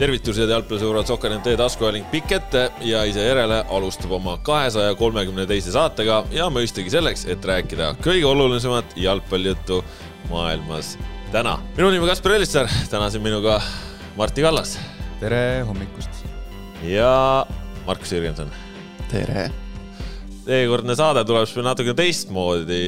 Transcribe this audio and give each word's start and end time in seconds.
tervitused 0.00 0.48
jalgpallisõbrad 0.48 1.08
Sokker.ee 1.10 1.58
taskuhääling 1.60 2.06
pikk 2.12 2.32
ette 2.38 2.62
ja 2.88 3.02
ise 3.08 3.24
järele 3.26 3.58
alustab 3.68 4.14
oma 4.16 4.38
kahesaja 4.46 4.94
kolmekümne 4.96 5.44
teise 5.50 5.74
saatega 5.74 6.22
ja 6.32 6.48
mõistagi 6.52 6.92
selleks, 6.92 7.26
et 7.28 7.44
rääkida 7.44 7.92
kõige 8.00 8.24
olulisemat 8.30 8.96
jalgpallijuttu 8.96 9.82
maailmas 10.32 10.96
täna. 11.34 11.58
minu 11.76 11.92
nimi 11.92 12.08
Kaspar 12.08 12.38
Ellissaar, 12.38 12.72
täna 12.90 13.10
siin 13.12 13.26
minuga 13.26 13.60
Martti 14.16 14.42
Kallas. 14.42 14.78
tere 15.20 15.64
hommikust. 15.68 16.24
ja 16.82 17.46
Markus 17.86 18.12
Jürgenson. 18.12 18.48
tere 19.12 19.50
seekordne 20.50 20.96
saade 20.98 21.22
tuleb 21.26 21.46
siis 21.46 21.62
natukene 21.62 21.94
teistmoodi, 21.98 22.78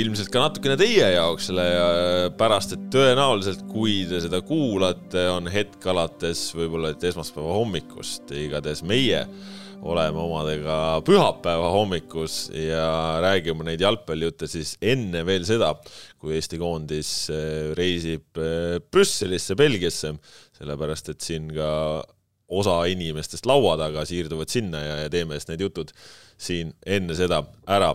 ilmselt 0.00 0.30
ka 0.32 0.42
natukene 0.42 0.74
teie 0.80 1.06
jaoks, 1.14 1.50
sellepärast 1.50 2.74
et 2.74 2.86
tõenäoliselt, 2.94 3.62
kui 3.70 4.00
te 4.10 4.18
seda 4.24 4.40
kuulate, 4.46 5.28
on 5.30 5.50
hetk 5.52 5.86
alates 5.92 6.48
võib-olla 6.56 6.90
et 6.92 7.04
esmaspäeva 7.12 7.58
hommikust, 7.60 8.32
igatahes 8.34 8.82
meie 8.86 9.22
oleme 9.82 10.18
omadega 10.22 10.76
pühapäeva 11.06 11.70
hommikus 11.74 12.46
ja 12.54 13.18
räägime 13.22 13.66
neid 13.66 13.82
jalgpallijutte 13.82 14.46
siis 14.50 14.76
enne 14.78 15.24
veel 15.26 15.46
seda, 15.46 15.72
kui 16.22 16.36
Eesti 16.38 16.58
koondis 16.58 17.12
eh, 17.34 17.70
reisib 17.78 18.38
eh, 18.38 18.78
Brüsselisse, 18.82 19.58
Belgiasse, 19.58 20.14
sellepärast 20.58 21.14
et 21.14 21.26
siin 21.26 21.50
ka 21.54 21.70
osa 22.52 22.82
inimestest 22.90 23.46
laua 23.48 23.74
taga 23.80 24.04
siirduvad 24.06 24.50
sinna 24.52 24.82
ja, 24.84 25.00
ja 25.04 25.10
teeme 25.10 25.38
siis 25.38 25.50
need 25.50 25.66
jutud 25.66 25.90
siin 26.42 26.72
enne 26.86 27.16
seda 27.18 27.42
ära. 27.70 27.92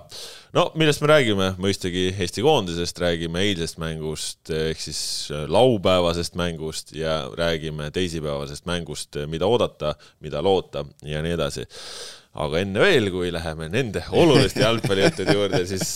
no 0.56 0.68
millest 0.80 1.04
me 1.04 1.12
räägime, 1.12 1.50
mõistagi 1.62 2.10
Eesti 2.14 2.44
koondisest, 2.46 3.00
räägime 3.04 3.44
eilsest 3.46 3.80
mängust 3.82 4.52
ehk 4.54 4.82
siis 4.82 5.02
laupäevasest 5.48 6.38
mängust 6.40 6.96
ja 6.96 7.26
räägime 7.38 7.92
teisipäevasest 7.92 8.66
mängust, 8.66 9.20
mida 9.28 9.48
oodata, 9.48 9.96
mida 10.24 10.42
loota 10.44 10.86
ja 11.06 11.22
nii 11.26 11.36
edasi 11.38 11.68
aga 12.38 12.62
enne 12.62 12.82
veel, 12.84 13.10
kui 13.14 13.32
läheme 13.34 13.70
nende 13.74 14.04
oluliste 14.14 14.62
jalgpallijuttude 14.62 15.34
juurde, 15.34 15.64
siis 15.70 15.90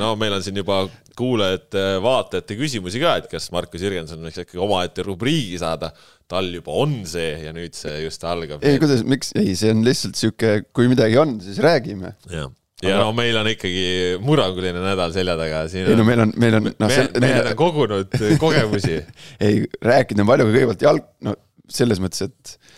no 0.00 0.12
meil 0.20 0.36
on 0.36 0.44
siin 0.44 0.60
juba 0.60 0.82
kuulajate, 1.16 1.84
vaatajate 2.04 2.58
küsimusi 2.58 3.00
ka, 3.00 3.14
et 3.22 3.30
kas 3.32 3.48
Markus 3.54 3.84
Jürgenson 3.84 4.20
võiks 4.26 4.42
ikkagi 4.42 4.60
omaette 4.62 5.06
rubriigi 5.06 5.56
saada 5.62 5.92
tal 6.28 6.50
juba 6.52 6.74
on 6.82 7.00
see 7.08 7.32
ja 7.46 7.54
nüüd 7.56 7.76
see 7.78 8.02
just 8.04 8.24
algab. 8.26 8.64
ei, 8.66 8.80
kuidas, 8.82 9.02
miks, 9.06 9.32
ei, 9.38 9.54
see 9.58 9.72
on 9.72 9.82
lihtsalt 9.86 10.18
sihuke, 10.18 10.58
kui 10.76 10.90
midagi 10.92 11.18
on, 11.22 11.38
siis 11.44 11.60
räägime. 11.64 12.16
jah 12.32 12.52
ja 12.84 12.98
no 13.00 13.12
meil 13.16 13.36
on 13.40 13.48
ikkagi 13.48 13.84
murranguline 14.20 14.82
nädal 14.84 15.14
selja 15.14 15.36
taga. 15.38 15.62
ei 15.72 15.96
no 15.96 16.04
meil 16.04 16.26
on, 16.26 16.32
meil 16.36 16.58
on 16.58 16.68
no,. 16.68 16.88
mehed 16.90 17.20
meil... 17.22 17.38
on 17.40 17.56
kogunud 17.56 18.16
kogemusi 18.42 18.98
ei, 19.46 19.62
rääkida 19.80 20.24
on 20.24 20.28
palju, 20.28 20.48
aga 20.48 20.56
kõigepealt 20.58 20.84
jalg, 20.84 21.06
no 21.24 21.36
selles 21.72 22.02
mõttes, 22.02 22.28
et 22.28 22.74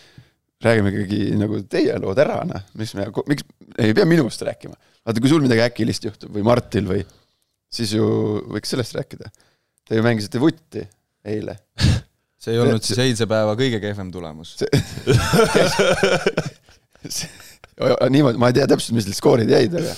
räägime 0.65 0.93
ikkagi 0.93 1.21
nagu 1.39 1.61
teie 1.71 1.97
lood 2.03 2.19
ära, 2.23 2.41
noh, 2.49 2.65
miks 2.79 2.95
me, 2.99 3.07
miks, 3.31 3.47
ei 3.79 3.95
pea 3.95 4.07
minust 4.09 4.43
rääkima. 4.47 4.75
vaata, 5.07 5.23
kui 5.23 5.31
sul 5.31 5.45
midagi 5.45 5.65
äkilist 5.67 6.09
juhtub 6.09 6.35
või 6.35 6.47
Martil 6.47 6.89
või, 6.89 7.05
siis 7.73 7.95
ju 7.95 8.05
võiks 8.51 8.75
sellest 8.75 8.97
rääkida. 8.99 9.31
Te 9.89 9.97
ju 9.97 10.05
mängisite 10.05 10.41
vutti 10.43 10.83
eile 11.29 11.57
see 12.43 12.55
ei 12.55 12.61
olnud 12.63 12.85
siis 12.85 13.01
eilse 13.03 13.27
päeva 13.31 13.57
kõige 13.59 13.81
kehvem 13.83 14.13
tulemus 14.15 14.57
niimoodi, 18.11 18.39
ma 18.41 18.51
ei 18.51 18.57
tea 18.59 18.69
täpselt, 18.71 18.95
mis 18.97 19.07
need 19.09 19.19
skoorid 19.19 19.51
jäid, 19.51 19.75
aga 19.79 19.95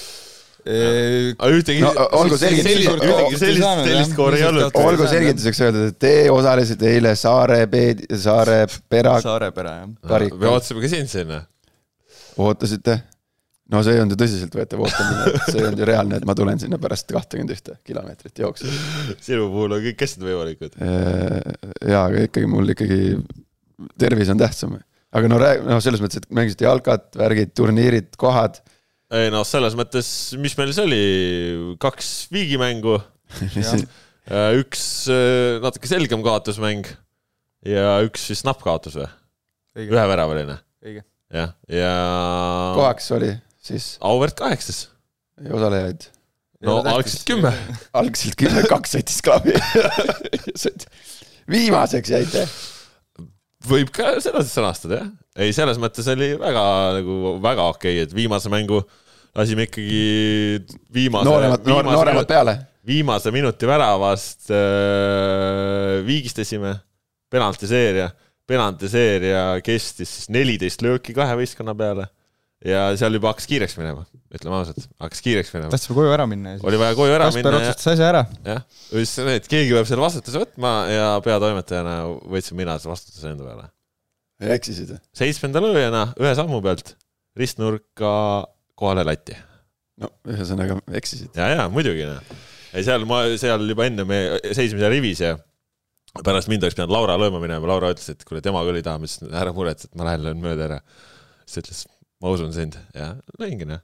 aga 0.64 1.50
ühtegi 1.56 1.84
no, 1.84 1.92
olgu 2.20 2.38
selgituseks, 2.40 2.88
ühtegi 2.96 3.40
sellist, 3.40 3.84
sellist 3.86 4.14
skoori 4.14 4.40
ei 4.40 4.48
olnud. 4.48 4.80
olgu 4.80 5.06
selgituseks 5.10 5.62
öeldud, 5.66 5.92
et 5.92 6.00
te 6.02 6.14
osalesite 6.32 6.90
eile 6.94 7.14
Saare 7.18 7.62
Peed-, 7.70 8.04
Saare 8.20 8.64
Pera. 8.88 9.16
Saare 9.24 9.52
Pera, 9.56 9.78
jah. 9.82 10.26
me 10.36 10.52
ootasime 10.52 10.84
ka 10.84 10.92
sind 10.92 11.12
sinna. 11.12 11.44
ootasite? 12.40 13.00
no 13.70 13.82
see 13.86 13.94
ei 13.94 14.02
olnud 14.02 14.16
ju 14.16 14.20
tõsiseltvõetav 14.24 14.82
ootamine, 14.82 15.40
see 15.46 15.60
ei 15.60 15.66
olnud 15.68 15.82
ju 15.82 15.88
reaalne, 15.88 16.18
et 16.18 16.26
ma 16.26 16.34
tulen 16.38 16.58
sinna 16.62 16.78
pärast 16.82 17.10
kahtekümmet 17.12 17.54
ühte 17.54 17.76
kilomeetrit 17.86 18.42
jooksu. 18.42 18.70
sinu 19.22 19.46
puhul 19.52 19.76
on 19.76 19.84
kõik 19.84 20.04
asjad 20.06 20.26
võimalikud. 20.26 20.74
jaa, 20.80 22.02
aga 22.02 22.26
ikkagi 22.26 22.50
mul 22.50 22.74
ikkagi 22.74 23.00
tervis 24.00 24.32
on 24.32 24.40
tähtsam. 24.40 24.76
aga 25.12 25.30
no 25.30 25.38
räägi, 25.42 25.66
noh, 25.70 25.82
selles 25.82 26.02
mõttes, 26.02 26.22
et 26.22 26.28
mängisite 26.34 26.66
jalkat, 26.66 27.08
värgid, 27.18 27.54
turniirid, 27.58 28.12
kohad. 28.20 28.60
Ei 29.18 29.30
noh, 29.32 29.44
selles 29.46 29.74
mõttes, 29.78 30.08
mis 30.40 30.54
meil 30.58 30.72
see 30.76 30.86
oli, 30.86 31.02
kaks 31.82 32.10
viigimängu 32.34 32.98
üks 34.60 34.84
äh, 35.10 35.58
natuke 35.62 35.90
selgem 35.90 36.22
kaotusmäng 36.26 36.86
ja 37.66 37.98
üks 38.06 38.28
siis 38.30 38.44
napp 38.46 38.62
kaotus 38.64 38.98
või? 39.00 39.10
üheväravaline. 39.80 40.58
jah, 40.84 41.52
ja. 41.70 41.92
kohaks 42.78 43.10
oli 43.16 43.34
siis? 43.62 43.92
auväärt 44.00 44.38
kaheksas. 44.38 44.88
osalejaid? 45.50 46.06
no 46.66 46.80
algselt 46.84 47.26
kümme. 47.28 47.52
algselt 47.96 48.38
kümme, 48.40 48.64
kaks 48.70 48.96
sõitis 48.96 49.20
klaavi 49.24 49.56
viimaseks 51.50 52.14
jäite. 52.14 52.46
Võib 53.68 53.92
ka 53.94 54.14
sedasi 54.22 54.52
sõnastada, 54.54 55.02
jah. 55.02 55.10
ei, 55.40 55.54
selles 55.56 55.80
mõttes 55.80 56.08
oli 56.12 56.32
väga 56.40 56.64
nagu 57.00 57.36
väga 57.42 57.68
okei 57.74 57.98
okay,, 57.98 58.06
et 58.06 58.14
viimase 58.16 58.52
mängu 58.52 58.82
lasime 59.36 59.66
ikkagi 59.68 60.60
viimase. 60.92 61.28
nooremad, 61.28 61.66
nooremad 61.66 62.28
peale. 62.30 62.56
viimase 62.86 63.32
minuti 63.34 63.68
väravast 63.68 64.50
äh, 64.54 66.00
viigistasime, 66.06 66.74
penaltiseeria, 67.30 68.10
penaltiseeria 68.48 69.44
kestis 69.64 70.16
siis 70.16 70.32
neliteist 70.32 70.82
lööki 70.82 71.14
kahe 71.16 71.36
võistkonna 71.42 71.76
peale 71.78 72.08
ja 72.66 72.80
seal 73.00 73.16
juba 73.16 73.32
hakkas 73.32 73.48
kiireks 73.48 73.74
minema, 73.78 74.04
ütleme 74.34 74.56
ausalt, 74.58 74.84
hakkas 75.00 75.22
kiireks 75.24 75.52
minema. 75.54 75.72
tahtsime 75.72 75.96
koju 75.96 76.12
ära 76.12 76.26
minna. 76.28 76.56
oli 76.60 76.80
vaja 76.80 76.96
koju 76.98 77.14
ära 77.16 77.28
Kasper 77.30 77.40
minna. 77.40 77.52
Kasper 77.56 77.72
otsustas 77.72 77.92
asja 77.94 78.08
ära. 78.10 78.22
jah, 78.44 78.64
see, 78.92 79.36
et 79.38 79.46
keegi 79.48 79.76
peab 79.76 79.88
selle 79.88 80.04
vastutuse 80.04 80.42
võtma 80.42 80.72
ja 80.92 81.06
peatoimetajana 81.24 81.94
võtsin 82.34 82.58
mina 82.60 82.76
selle 82.78 82.92
vastutuse 82.92 83.32
enda 83.32 83.46
peale. 83.48 83.68
eksisid? 84.56 84.92
seitsmenda 85.16 85.62
lööjana 85.64 86.02
ühe 86.20 86.32
sammu 86.36 86.60
pealt 86.64 86.94
ristnurka 87.40 88.14
kohale 88.76 89.06
latti. 89.08 89.36
no 90.00 90.12
ühesõnaga 90.28 90.76
eksisid. 91.00 91.32
ja, 91.40 91.48
ja 91.54 91.68
muidugi 91.72 92.04
noh. 92.10 92.34
ei 92.74 92.84
seal 92.84 93.08
ma, 93.08 93.22
seal 93.40 93.64
juba 93.72 93.88
enne 93.88 94.04
me 94.08 94.20
seisime 94.50 94.82
seal 94.82 94.92
rivis 94.92 95.24
ja 95.24 95.38
pärast 96.26 96.50
mind 96.52 96.66
oleks 96.66 96.76
pidanud 96.76 96.92
Laura 96.92 97.16
lööma 97.16 97.40
minema, 97.40 97.64
Laura 97.70 97.92
ütles, 97.94 98.10
et 98.12 98.26
kuule, 98.26 98.42
tema 98.44 98.60
küll 98.66 98.80
ei 98.80 98.84
taha, 98.84 98.98
ma 99.00 99.08
ütlesin, 99.08 99.32
ära 99.32 99.54
muretse, 99.56 99.88
et 99.88 99.96
ma 99.96 100.10
lähen 100.10 100.26
löön 100.26 100.40
mööda 100.42 100.66
ära. 100.66 100.78
siis 101.46 101.54
ta 101.54 101.62
ütles 101.64 101.82
ma 102.20 102.32
usun 102.34 102.52
sind 102.54 102.78
ja 102.94 103.12
lõingi 103.40 103.68
noh. 103.68 103.82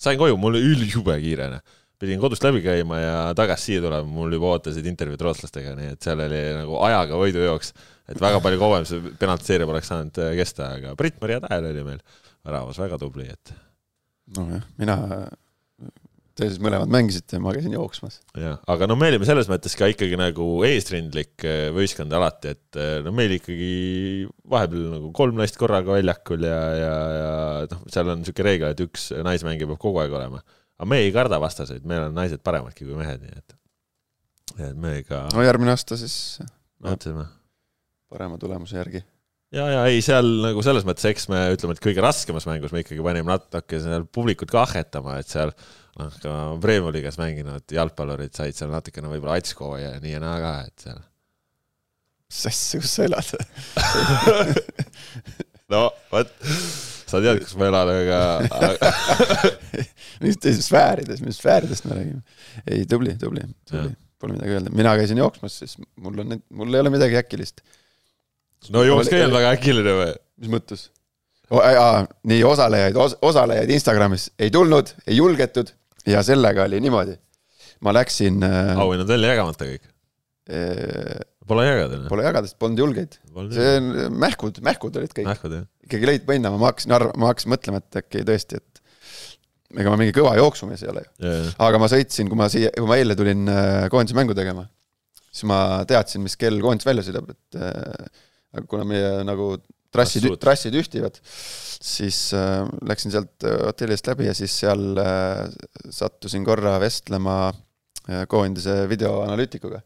sain 0.00 0.18
koju, 0.20 0.38
mul 0.40 0.56
oli 0.56 0.72
ülijube 0.74 1.16
kiire 1.22 1.48
noh. 1.52 1.76
pidin 2.00 2.20
kodust 2.20 2.44
läbi 2.44 2.62
käima 2.64 3.00
ja 3.00 3.16
tagasi 3.38 3.72
siia 3.72 3.84
tulema, 3.84 4.08
mul 4.18 4.34
juba 4.36 4.54
ootasid 4.56 4.86
intervjuud 4.88 5.26
rootslastega, 5.28 5.76
nii 5.78 5.94
et 5.94 6.08
seal 6.08 6.20
oli 6.26 6.42
nagu 6.58 6.80
ajaga 6.88 7.22
võidujooks. 7.22 7.72
et 8.12 8.20
väga 8.22 8.42
palju 8.44 8.62
kauem 8.62 8.88
see 8.88 9.16
penaltiseeria 9.20 9.68
poleks 9.68 9.92
saanud 9.92 10.22
äh, 10.24 10.34
kesta, 10.40 10.74
aga 10.80 10.94
Brit-Maria 10.98 11.40
Tähel 11.44 11.72
oli 11.72 11.88
meil 11.92 12.04
väravas 12.46 12.78
väga 12.82 13.00
tubli, 13.02 13.28
et. 13.32 13.56
nojah, 14.36 14.64
mina 14.80 15.00
Te 16.36 16.50
siis 16.50 16.60
mõlemad 16.60 16.90
mängisite, 16.92 17.38
ma 17.40 17.54
käisin 17.56 17.72
jooksmas. 17.72 18.18
jah, 18.36 18.58
aga 18.68 18.88
no 18.90 18.96
me 19.00 19.08
olime 19.08 19.24
selles 19.28 19.48
mõttes 19.48 19.72
ka 19.78 19.88
ikkagi 19.88 20.18
nagu 20.20 20.44
eesrindlik 20.68 21.46
eh, 21.48 21.70
võistkond 21.72 22.12
alati, 22.12 22.52
et 22.52 22.80
eh, 22.80 22.98
no 23.06 23.12
meil 23.16 23.32
ikkagi 23.38 23.70
vahepeal 24.52 24.84
nagu 24.98 25.10
kolm 25.16 25.40
naist 25.40 25.56
korraga 25.56 25.96
väljakul 25.96 26.44
ja, 26.44 26.60
ja, 26.76 26.92
ja 27.16 27.32
noh, 27.72 27.82
seal 27.92 28.12
on 28.12 28.20
niisugune 28.20 28.50
reegel, 28.50 28.76
et 28.76 28.84
üks 28.84 29.08
naismängija 29.16 29.72
peab 29.72 29.80
kogu 29.80 30.04
aeg 30.04 30.12
olema. 30.12 30.42
aga 30.76 30.90
me 30.92 31.00
ei 31.06 31.14
karda 31.16 31.40
vastaseid, 31.40 31.88
meil 31.88 32.10
on 32.10 32.20
naised 32.20 32.44
paremadki 32.44 32.84
kui 32.84 33.00
mehed, 33.00 33.24
nii 33.24 33.40
et, 33.40 33.58
et 34.58 34.76
me 34.76 34.98
ka. 35.08 35.24
no 35.32 35.46
järgmine 35.46 35.72
aasta 35.72 35.96
siis. 35.96 36.18
mõtlesime. 36.84 37.30
parema 38.12 38.36
tulemuse 38.36 38.76
järgi 38.76 39.06
ja, 39.54 39.66
ja 39.70 39.82
ei, 39.90 40.02
seal 40.04 40.28
nagu 40.42 40.62
selles 40.64 40.86
mõttes, 40.88 41.06
eks 41.10 41.28
me 41.32 41.42
ütleme, 41.54 41.76
et 41.76 41.82
kõige 41.84 42.04
raskemas 42.04 42.46
mängus 42.48 42.74
me 42.74 42.82
ikkagi 42.82 43.04
panime 43.04 43.34
natuke 43.34 43.80
seal 43.82 44.06
publikut 44.10 44.50
kahhetama, 44.52 45.18
et 45.22 45.30
seal 45.30 45.52
noh, 46.00 46.16
ka 46.22 46.36
Premiumi 46.62 46.96
liigas 46.98 47.18
mänginud 47.20 47.76
jalgpallurid 47.76 48.34
said 48.36 48.56
seal 48.58 48.72
natukene 48.72 49.10
võib-olla 49.12 49.38
atsko 49.40 49.76
ja 49.80 49.94
nii 50.02 50.16
ja 50.16 50.22
naa 50.22 50.38
ka, 50.42 50.54
et 50.66 50.86
seal. 50.86 51.04
mis 52.26 52.42
asja, 52.52 52.82
kus 52.82 52.96
sa 52.98 53.06
elad 53.06 53.30
no 55.72 55.86
vot, 56.10 56.32
sa 57.06 57.20
tead, 57.22 57.42
kus 57.44 57.54
ma 57.58 57.70
elan, 57.70 57.92
aga 58.02 58.20
mis 60.24 60.38
sfäärides, 60.66 61.22
mis 61.24 61.40
sfääridest 61.40 61.88
me 61.88 62.00
räägime? 62.00 62.22
ei, 62.66 62.84
tubli, 62.90 63.14
tubli, 63.20 63.46
tubli, 63.68 63.94
pole 64.20 64.36
midagi 64.36 64.58
öelda, 64.58 64.74
mina 64.74 64.94
käisin 64.98 65.22
jooksmas, 65.22 65.58
siis 65.62 65.76
mul 66.02 66.22
on, 66.24 66.38
mul 66.50 66.74
ei 66.74 66.84
ole 66.84 66.92
midagi 66.94 67.18
äkilist. 67.20 67.62
No 68.74 68.84
jooks 68.86 69.10
ka 69.10 69.18
ei 69.18 69.26
olnud 69.26 69.38
väga 69.38 69.54
äkiline 69.56 69.96
või? 70.00 70.12
mis 70.42 70.52
mõttes? 70.52 70.88
nii 72.26 72.42
osalejaid 72.46 72.96
os,, 72.98 73.14
osalejaid 73.22 73.70
Instagramis 73.70 74.30
ei 74.42 74.50
tulnud, 74.54 74.90
ei 75.06 75.20
julgetud 75.20 75.70
ja 76.06 76.22
sellega 76.26 76.66
oli 76.66 76.80
niimoodi. 76.82 77.16
ma 77.84 77.92
läksin. 77.94 78.42
Äh, 78.42 78.74
auhinnad 78.82 79.08
välja 79.08 79.34
jagamata 79.34 79.70
kõik 79.70 79.86
äh,? 80.50 81.24
Pole 81.46 81.62
jagada, 81.62 82.00
noh. 82.00 82.10
pole 82.10 82.24
jagada, 82.26 82.48
sest 82.48 82.58
polnud 82.58 82.80
julgeid. 82.82 83.20
see 83.54 83.74
on 83.78 84.16
mähkud, 84.18 84.56
mähkud 84.66 84.96
olid 84.98 85.12
kõik. 85.14 85.28
ikkagi 85.86 86.08
lõid 86.10 86.24
põnna, 86.26 86.50
ma 86.50 86.72
hakkasin 86.72 86.94
arv-, 86.96 87.12
ma 87.14 87.30
hakkasin 87.30 87.52
mõtlema, 87.52 87.78
et 87.78 87.98
äkki 88.00 88.24
tõesti, 88.26 88.58
et 88.58 88.80
ega 89.78 89.92
ma 89.92 90.00
mingi 90.00 90.14
kõva 90.16 90.32
jooksumees 90.40 90.82
ei 90.82 90.90
ole 90.90 91.04
ju. 91.06 91.34
aga 91.68 91.78
ma 91.78 91.90
sõitsin, 91.92 92.26
kui 92.32 92.40
ma 92.40 92.48
siia, 92.50 92.72
kui 92.74 92.90
ma 92.90 92.98
eile 92.98 93.14
tulin 93.18 93.46
äh, 93.52 93.86
koondise 93.92 94.18
mängu 94.18 94.34
tegema, 94.34 94.66
siis 95.30 95.46
ma 95.46 95.60
teadsin, 95.86 96.24
mis 96.26 96.34
kell 96.40 96.58
koondis 96.64 96.88
välja 96.88 97.06
sõidab, 97.06 97.30
et 97.36 97.60
äh, 98.54 98.62
kuna 98.68 98.86
meie 98.88 99.24
nagu 99.26 99.54
trassid 99.96 100.28
trassid 100.42 100.76
ühtivad, 100.78 101.18
siis 101.24 102.30
äh, 102.36 102.64
läksin 102.86 103.14
sealt 103.14 103.46
äh, 103.46 103.58
hotellist 103.66 104.08
läbi 104.10 104.28
ja 104.28 104.34
siis 104.36 104.54
seal 104.62 105.00
äh, 105.00 105.44
sattusin 105.94 106.44
korra 106.46 106.76
vestlema 106.82 107.36
äh, 107.50 108.24
koondise 108.30 108.84
videoanalüütikuga 108.90 109.80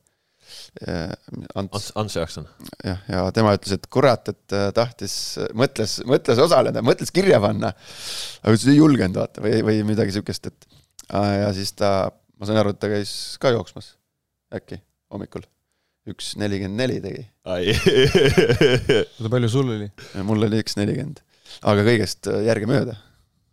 äh,. 0.87 1.13
Ants 1.55 1.93
Ants, 1.95 2.17
Jaakson. 2.17 2.49
jah, 2.85 3.05
ja 3.09 3.23
tema 3.35 3.55
ütles, 3.59 3.77
et 3.79 3.87
kurat, 3.93 4.33
et 4.33 4.57
äh, 4.57 4.69
tahtis, 4.77 5.15
mõtles, 5.57 6.01
mõtles 6.09 6.43
osaleda, 6.43 6.83
mõtles 6.87 7.15
kirja 7.15 7.41
panna. 7.43 7.73
aga 8.43 8.57
ütles, 8.57 8.69
ei 8.73 8.81
julgenud 8.81 9.23
vaata 9.23 9.45
või, 9.45 9.63
või 9.67 9.85
midagi 9.93 10.17
siukest, 10.17 10.51
et 10.51 10.71
ja 11.11 11.49
siis 11.55 11.73
ta, 11.79 12.11
ma 12.39 12.49
sain 12.49 12.61
aru, 12.61 12.75
et 12.75 12.83
ta 12.83 12.91
käis 12.91 13.15
ka 13.43 13.55
jooksmas 13.55 13.95
äkki 14.55 14.81
hommikul. 15.11 15.47
Üks 16.09 16.33
nelikümmend 16.41 16.81
neli 16.81 16.99
tegi 17.05 17.25
ai, 17.51 17.75
oota, 17.75 19.31
palju 19.33 19.51
sul 19.53 19.73
oli? 19.77 19.89
ja 20.15 20.25
mul 20.27 20.47
oli 20.47 20.61
üks 20.63 20.77
nelikümmend, 20.79 21.21
aga 21.69 21.85
kõigest 21.87 22.31
äh, 22.31 22.43
järgemööda. 22.49 22.97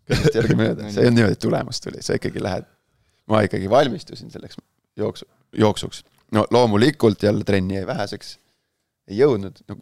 kõigest 0.08 0.40
järgemööda, 0.40 0.88
see 0.92 1.04
ei 1.04 1.10
olnud 1.10 1.20
niimoodi, 1.20 1.38
et 1.38 1.44
tulemus 1.44 1.84
tuli, 1.84 2.04
sa 2.06 2.18
ikkagi 2.18 2.44
lähed, 2.44 2.68
ma 3.32 3.44
ikkagi 3.48 3.70
valmistusin 3.72 4.32
selleks 4.34 4.60
jooksu, 5.00 5.28
jooksuks. 5.58 6.04
no 6.36 6.46
loomulikult 6.54 7.24
jälle 7.28 7.48
trenni 7.48 7.80
jäi 7.80 7.88
väheseks, 7.90 8.38
ei 9.12 9.22
jõudnud, 9.22 9.64
no 9.68 9.80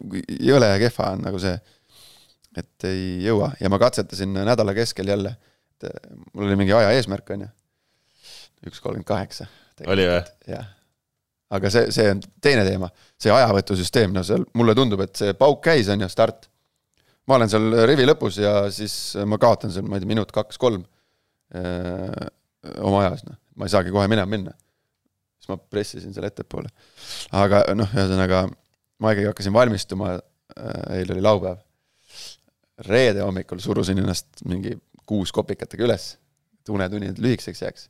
jõle 0.50 0.70
kehva 0.82 1.12
on 1.16 1.26
nagu 1.26 1.42
see, 1.42 1.54
et 2.56 2.88
ei 2.88 3.26
jõua 3.26 3.52
ja 3.60 3.70
ma 3.72 3.80
katsetasin 3.82 4.34
nädala 4.42 4.74
keskel 4.76 5.14
jälle, 5.14 5.36
et 5.76 5.90
äh, 5.90 6.16
mul 6.32 6.50
oli 6.50 6.58
mingi 6.62 6.74
aja 6.74 6.94
eesmärk, 6.98 7.30
on 7.36 7.46
ju, 7.46 7.52
üks 8.70 8.82
kolmkümmend 8.82 9.10
kaheksa. 9.10 9.50
oli 9.86 10.08
või? 10.10 10.24
jah. 10.50 10.72
Aga 11.54 11.70
see, 11.70 11.90
see 11.94 12.10
on 12.10 12.20
teine 12.42 12.64
teema, 12.66 12.90
see 13.20 13.32
ajavõtusüsteem, 13.32 14.14
no 14.14 14.24
seal 14.26 14.44
mulle 14.58 14.74
tundub, 14.78 15.02
et 15.04 15.14
see 15.18 15.34
pauk 15.38 15.62
käis, 15.64 15.90
on 15.92 16.02
ju, 16.02 16.08
start. 16.10 16.48
ma 17.26 17.38
olen 17.38 17.50
seal 17.50 17.72
rivi 17.86 18.06
lõpus 18.06 18.40
ja 18.42 18.54
siis 18.74 19.16
ma 19.26 19.38
kaotan 19.42 19.72
seal, 19.74 19.86
ma 19.86 19.98
ei 19.98 20.04
tea, 20.04 20.10
minut 20.10 20.32
kaks-kolm 20.34 20.84
oma 22.82 23.02
ajas, 23.04 23.24
noh, 23.26 23.38
ma 23.56 23.66
ei 23.66 23.74
saagi 23.74 23.94
kohe 23.94 24.08
minema 24.10 24.30
minna. 24.30 24.54
siis 25.38 25.50
ma 25.52 25.58
pressisin 25.58 26.14
selle 26.14 26.32
ettepoole. 26.32 26.70
aga 27.38 27.62
noh, 27.78 27.90
ühesõnaga 27.94 28.46
ma 29.02 29.12
ikkagi 29.14 29.30
hakkasin 29.30 29.54
valmistuma, 29.54 30.16
eile 30.96 31.14
oli 31.14 31.24
laupäev. 31.24 31.62
reede 32.86 33.22
hommikul 33.24 33.60
surusin 33.62 33.98
ennast 34.02 34.42
mingi 34.44 34.74
kuus 35.06 35.32
kopikatega 35.32 35.86
üles, 35.86 36.16
et 36.60 36.68
unetunnid 36.74 37.20
lühikeseks 37.22 37.62
jääks. 37.62 37.88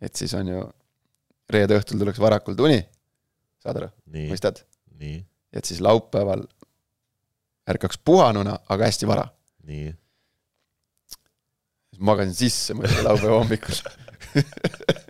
et 0.00 0.14
siis 0.16 0.34
on 0.34 0.48
ju 0.48 0.62
reede 1.50 1.78
õhtul 1.78 1.98
tuleks 1.98 2.20
varakult 2.20 2.60
uni, 2.60 2.78
saad 3.62 3.80
aru, 3.82 3.90
mõistad? 4.30 4.62
et 5.52 5.64
siis 5.64 5.80
laupäeval 5.84 6.44
ärkaks 7.68 8.00
puhanuna, 8.04 8.58
aga 8.68 8.88
hästi 8.88 9.08
vara. 9.08 9.26
nii. 9.68 9.92
siis 11.90 12.00
magasin 12.00 12.34
sisse 12.34 12.74
muidugi 12.78 13.04
laupäeva 13.06 13.42
hommikul. 13.42 13.82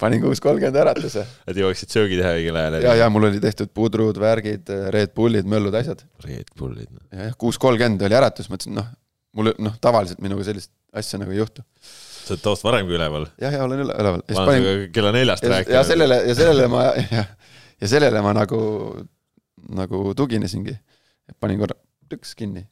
panin 0.00 0.22
kuus 0.22 0.40
kolmkümmend 0.40 0.78
äratuse 0.80 1.24
et 1.48 1.58
jõuaksid 1.60 1.92
söögi 1.92 2.18
teha 2.20 2.32
õigel 2.38 2.56
ajal. 2.56 2.78
ja, 2.86 2.94
ja 3.02 3.08
mul 3.12 3.28
oli 3.28 3.40
tehtud 3.42 3.72
pudrud, 3.76 4.16
värgid, 4.20 4.70
Red 4.94 5.12
Bullid, 5.16 5.48
möllud, 5.50 5.76
asjad. 5.76 6.04
Red 6.24 6.54
Bullid. 6.58 6.88
ja, 7.10 7.28
jah, 7.28 7.36
kuus 7.40 7.60
kolmkümmend 7.60 8.02
oli 8.08 8.16
äratus, 8.16 8.48
mõtlesin, 8.52 8.76
noh, 8.78 8.88
mul 9.36 9.52
noh, 9.60 9.76
tavaliselt 9.82 10.22
minuga 10.24 10.46
sellist 10.46 10.72
asja 10.96 11.20
nagu 11.20 11.34
ei 11.34 11.42
juhtu. 11.42 11.64
Sa 12.30 12.36
oled 12.36 12.44
toast 12.44 12.66
varem 12.66 12.88
kui 12.88 12.96
üleval. 12.96 13.28
jah, 13.42 13.54
ja 13.56 13.62
olen 13.66 13.84
üle- 13.84 13.96
üleval. 13.96 14.24
ma 14.30 14.44
olen 14.44 14.60
sinuga 14.60 14.90
kella 14.96 15.14
neljast 15.16 15.46
ja, 15.46 15.50
ja 15.50 15.54
rääkinud. 15.56 15.88
sellele 15.92 16.20
ja 16.28 16.36
sellele 16.38 16.68
ma 16.72 16.84
ja, 16.96 17.24
sellele 17.94 18.22
ma 18.24 18.34
nagu 18.36 18.60
nagu 19.80 20.02
tuginesingi 20.18 20.74
et 20.74 21.36
panin 21.42 21.60
korra 21.62 21.76
tõks 22.10 22.36
kinni 22.38 22.64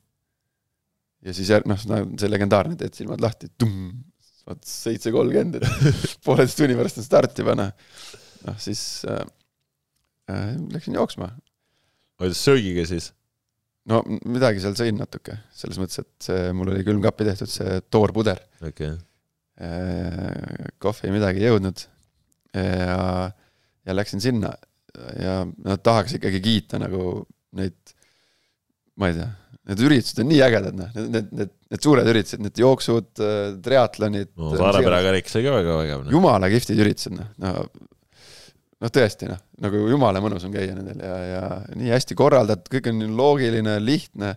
ja 1.26 1.34
siis 1.34 1.50
jär- 1.50 1.66
noh 1.68 1.80
see 1.80 2.30
legendaarne 2.30 2.78
teed 2.78 2.94
silmad 2.96 3.22
lahti 3.22 3.50
vaat 4.48 4.64
seitse 4.64 5.12
kolmkümmend 5.14 5.60
et 5.60 5.66
pooleteist 6.26 6.60
tunni 6.60 6.78
pärast 6.78 7.02
on 7.02 7.06
start 7.06 7.42
juba 7.42 7.56
noh 7.58 7.72
noh 8.46 8.58
siis 8.62 8.82
äh, 9.10 9.24
äh, 10.30 10.54
läksin 10.72 10.96
jooksma 10.98 11.32
kuidas 12.18 12.44
söögiga 12.44 12.86
siis? 12.88 13.12
no 13.88 14.02
midagi 14.28 14.62
seal 14.62 14.76
sõin 14.78 14.98
natuke 15.00 15.38
selles 15.56 15.80
mõttes 15.80 16.02
et 16.02 16.30
see 16.30 16.48
mul 16.56 16.72
oli 16.72 16.86
külmkappi 16.86 17.28
tehtud 17.28 17.52
see 17.52 17.82
toorpuder 17.92 18.40
okei 18.60 18.94
okay.. 18.94 18.96
Äh, 19.58 20.68
kohvi 20.78 21.10
midagi 21.10 21.42
ei 21.42 21.48
jõudnud 21.48 21.80
ja, 22.54 22.98
ja 23.82 23.94
läksin 23.96 24.22
sinna 24.22 24.52
ja 25.18 25.40
no 25.48 25.76
tahaks 25.82 26.14
ikkagi 26.14 26.38
kiita 26.44 26.78
nagu 26.78 27.24
neid, 27.58 27.74
ma 29.02 29.08
ei 29.10 29.16
tea, 29.16 29.26
need 29.72 29.82
üritused 29.88 30.22
on 30.22 30.30
nii 30.30 30.38
ägedad, 30.46 30.78
noh, 30.78 30.92
need, 30.94 31.08
need, 31.10 31.32
need, 31.40 31.52
need 31.74 31.82
suured 31.88 32.10
üritused, 32.12 32.44
need 32.44 32.62
jooksud, 32.62 33.10
triatlonid 33.64 34.30
no 34.38 34.52
Saare-Pere 34.54 35.02
karikas 35.08 35.38
oli 35.40 35.48
ka 35.48 35.56
väga 35.58 35.76
vägev. 35.80 36.06
noh. 36.06 36.14
jumala 36.14 36.52
kihvtid 36.54 36.84
üritused, 36.86 37.18
noh, 37.18 37.34
no 37.42 37.52
noh, 38.78 38.94
tõesti 38.94 39.32
noh, 39.32 39.42
nagu 39.66 39.82
jumala 39.90 40.22
mõnus 40.22 40.46
on 40.46 40.54
käia 40.54 40.78
nendel 40.78 41.02
ja, 41.02 41.18
ja 41.32 41.44
nii 41.74 41.90
hästi 41.96 42.14
korraldatud, 42.18 42.70
kõik 42.76 42.92
on 42.92 43.02
loogiline, 43.18 43.74
lihtne. 43.82 44.36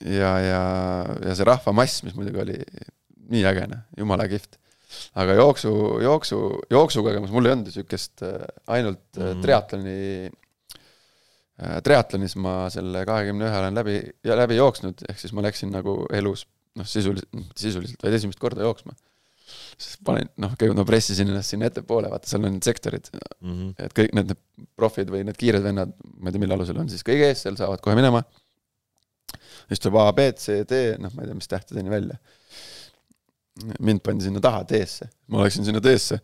ja, 0.00 0.34
ja, 0.40 0.66
ja 1.20 1.36
see 1.36 1.52
rahvamass, 1.52 2.00
mis 2.08 2.16
muidugi 2.16 2.44
oli 2.48 2.60
nii 3.32 3.44
äge, 3.50 3.66
noh, 3.70 3.82
jumala 3.98 4.28
kihvt. 4.30 4.58
aga 5.18 5.34
jooksu, 5.40 5.72
jooksu, 6.04 6.40
jooksukogemus 6.70 7.32
mul 7.34 7.48
ei 7.48 7.54
olnud 7.56 7.70
siukest 7.74 8.22
äh, 8.22 8.42
ainult 8.76 9.04
mm. 9.16 9.24
Mhm. 9.24 9.40
triatloni 9.42 9.96
äh,. 10.28 11.78
triatlonis 11.86 12.36
ma 12.36 12.56
selle 12.70 13.04
kahekümne 13.08 13.48
ühe 13.48 13.62
olen 13.62 13.80
läbi, 13.80 13.96
läbi 14.42 14.60
jooksnud, 14.60 15.06
ehk 15.08 15.18
siis 15.18 15.34
ma 15.34 15.42
läksin 15.46 15.74
nagu 15.74 16.04
elus 16.14 16.46
noh, 16.78 16.86
sisuliselt, 16.86 17.30
sisuliselt 17.58 18.06
vaid 18.06 18.16
esimest 18.20 18.42
korda 18.42 18.66
jooksma 18.66 18.94
siis 19.78 19.98
panin, 20.06 20.30
noh, 20.40 20.54
kõigepealt 20.54 20.80
ma 20.80 20.86
pressisin 20.88 21.30
ennast 21.30 21.52
sinna 21.52 21.68
ettepoole, 21.68 22.10
vaata 22.12 22.30
seal 22.30 22.46
on 22.46 22.56
need 22.56 22.66
sektorid, 22.66 23.10
Mm 23.44 23.52
-hmm. 23.52 23.74
et 23.84 23.92
kõik 23.98 24.14
need, 24.16 24.30
need 24.32 24.68
profid 24.76 25.10
või 25.12 25.24
need 25.26 25.36
kiired 25.36 25.62
vennad, 25.62 25.92
ma 26.16 26.28
ei 26.28 26.32
tea, 26.32 26.40
mille 26.40 26.56
alusel 26.56 26.78
on 26.80 26.88
siis 26.88 27.04
kõige 27.04 27.28
ees, 27.28 27.42
seal 27.44 27.56
saavad 27.60 27.82
kohe 27.84 27.96
minema. 27.98 28.22
siis 29.68 29.80
tuleb 29.80 29.96
A, 30.00 30.12
B, 30.12 30.30
C, 30.38 30.62
D, 30.68 30.96
noh, 30.98 31.12
ma 31.14 31.22
ei 31.22 31.28
tea, 31.28 31.34
mis 31.34 31.48
tähtedeni 31.48 31.90
välja. 31.90 32.16
Mind 33.54 34.02
pandi 34.02 34.26
sinna 34.26 34.40
taha 34.42 34.64
D-sse, 34.66 35.06
ma 35.30 35.44
läksin 35.44 35.66
sinna 35.66 35.82
D-sse. 35.82 36.16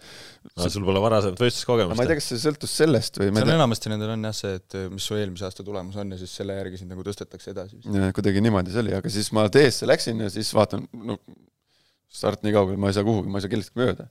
aga 0.56 0.70
sul 0.72 0.86
pole 0.86 1.02
varasemat 1.02 1.38
ma 1.38 1.46
võistluskogemust 1.46 2.02
ei 2.02 2.10
tea, 2.10 2.16
kas 2.18 2.30
see 2.32 2.40
sõltus 2.42 2.72
sellest 2.80 3.20
või 3.22 3.30
ma 3.30 3.44
seal 3.44 3.52
enamasti 3.54 3.92
nendel 3.92 4.14
on 4.16 4.26
jah 4.26 4.34
see, 4.34 4.56
et 4.58 4.78
mis 4.90 5.06
su 5.06 5.18
eelmise 5.18 5.46
aasta 5.46 5.66
tulemus 5.66 6.00
on 6.02 6.10
ja 6.10 6.18
siis 6.18 6.34
selle 6.40 6.56
järgi 6.58 6.80
sind 6.80 6.90
nagu 6.90 7.06
tõstetakse 7.06 7.52
edasi 7.54 7.78
vist. 7.78 8.00
kuidagi 8.18 8.42
niimoodi 8.42 8.74
see 8.74 8.82
oli, 8.82 8.96
aga 8.98 9.14
siis 9.14 9.30
ma 9.36 9.46
D-sse 9.46 9.86
läksin 9.86 10.26
ja 10.26 10.32
siis 10.34 10.50
vaatan, 10.58 10.82
no 11.06 11.20
start 12.10 12.42
nii 12.42 12.54
kaugel, 12.54 12.78
ma 12.82 12.90
ei 12.90 12.98
saa 12.98 13.06
kuhugi, 13.06 13.30
ma 13.30 13.38
ei 13.38 13.46
saa 13.46 13.52
kellestki 13.52 13.78
mööda. 13.78 14.08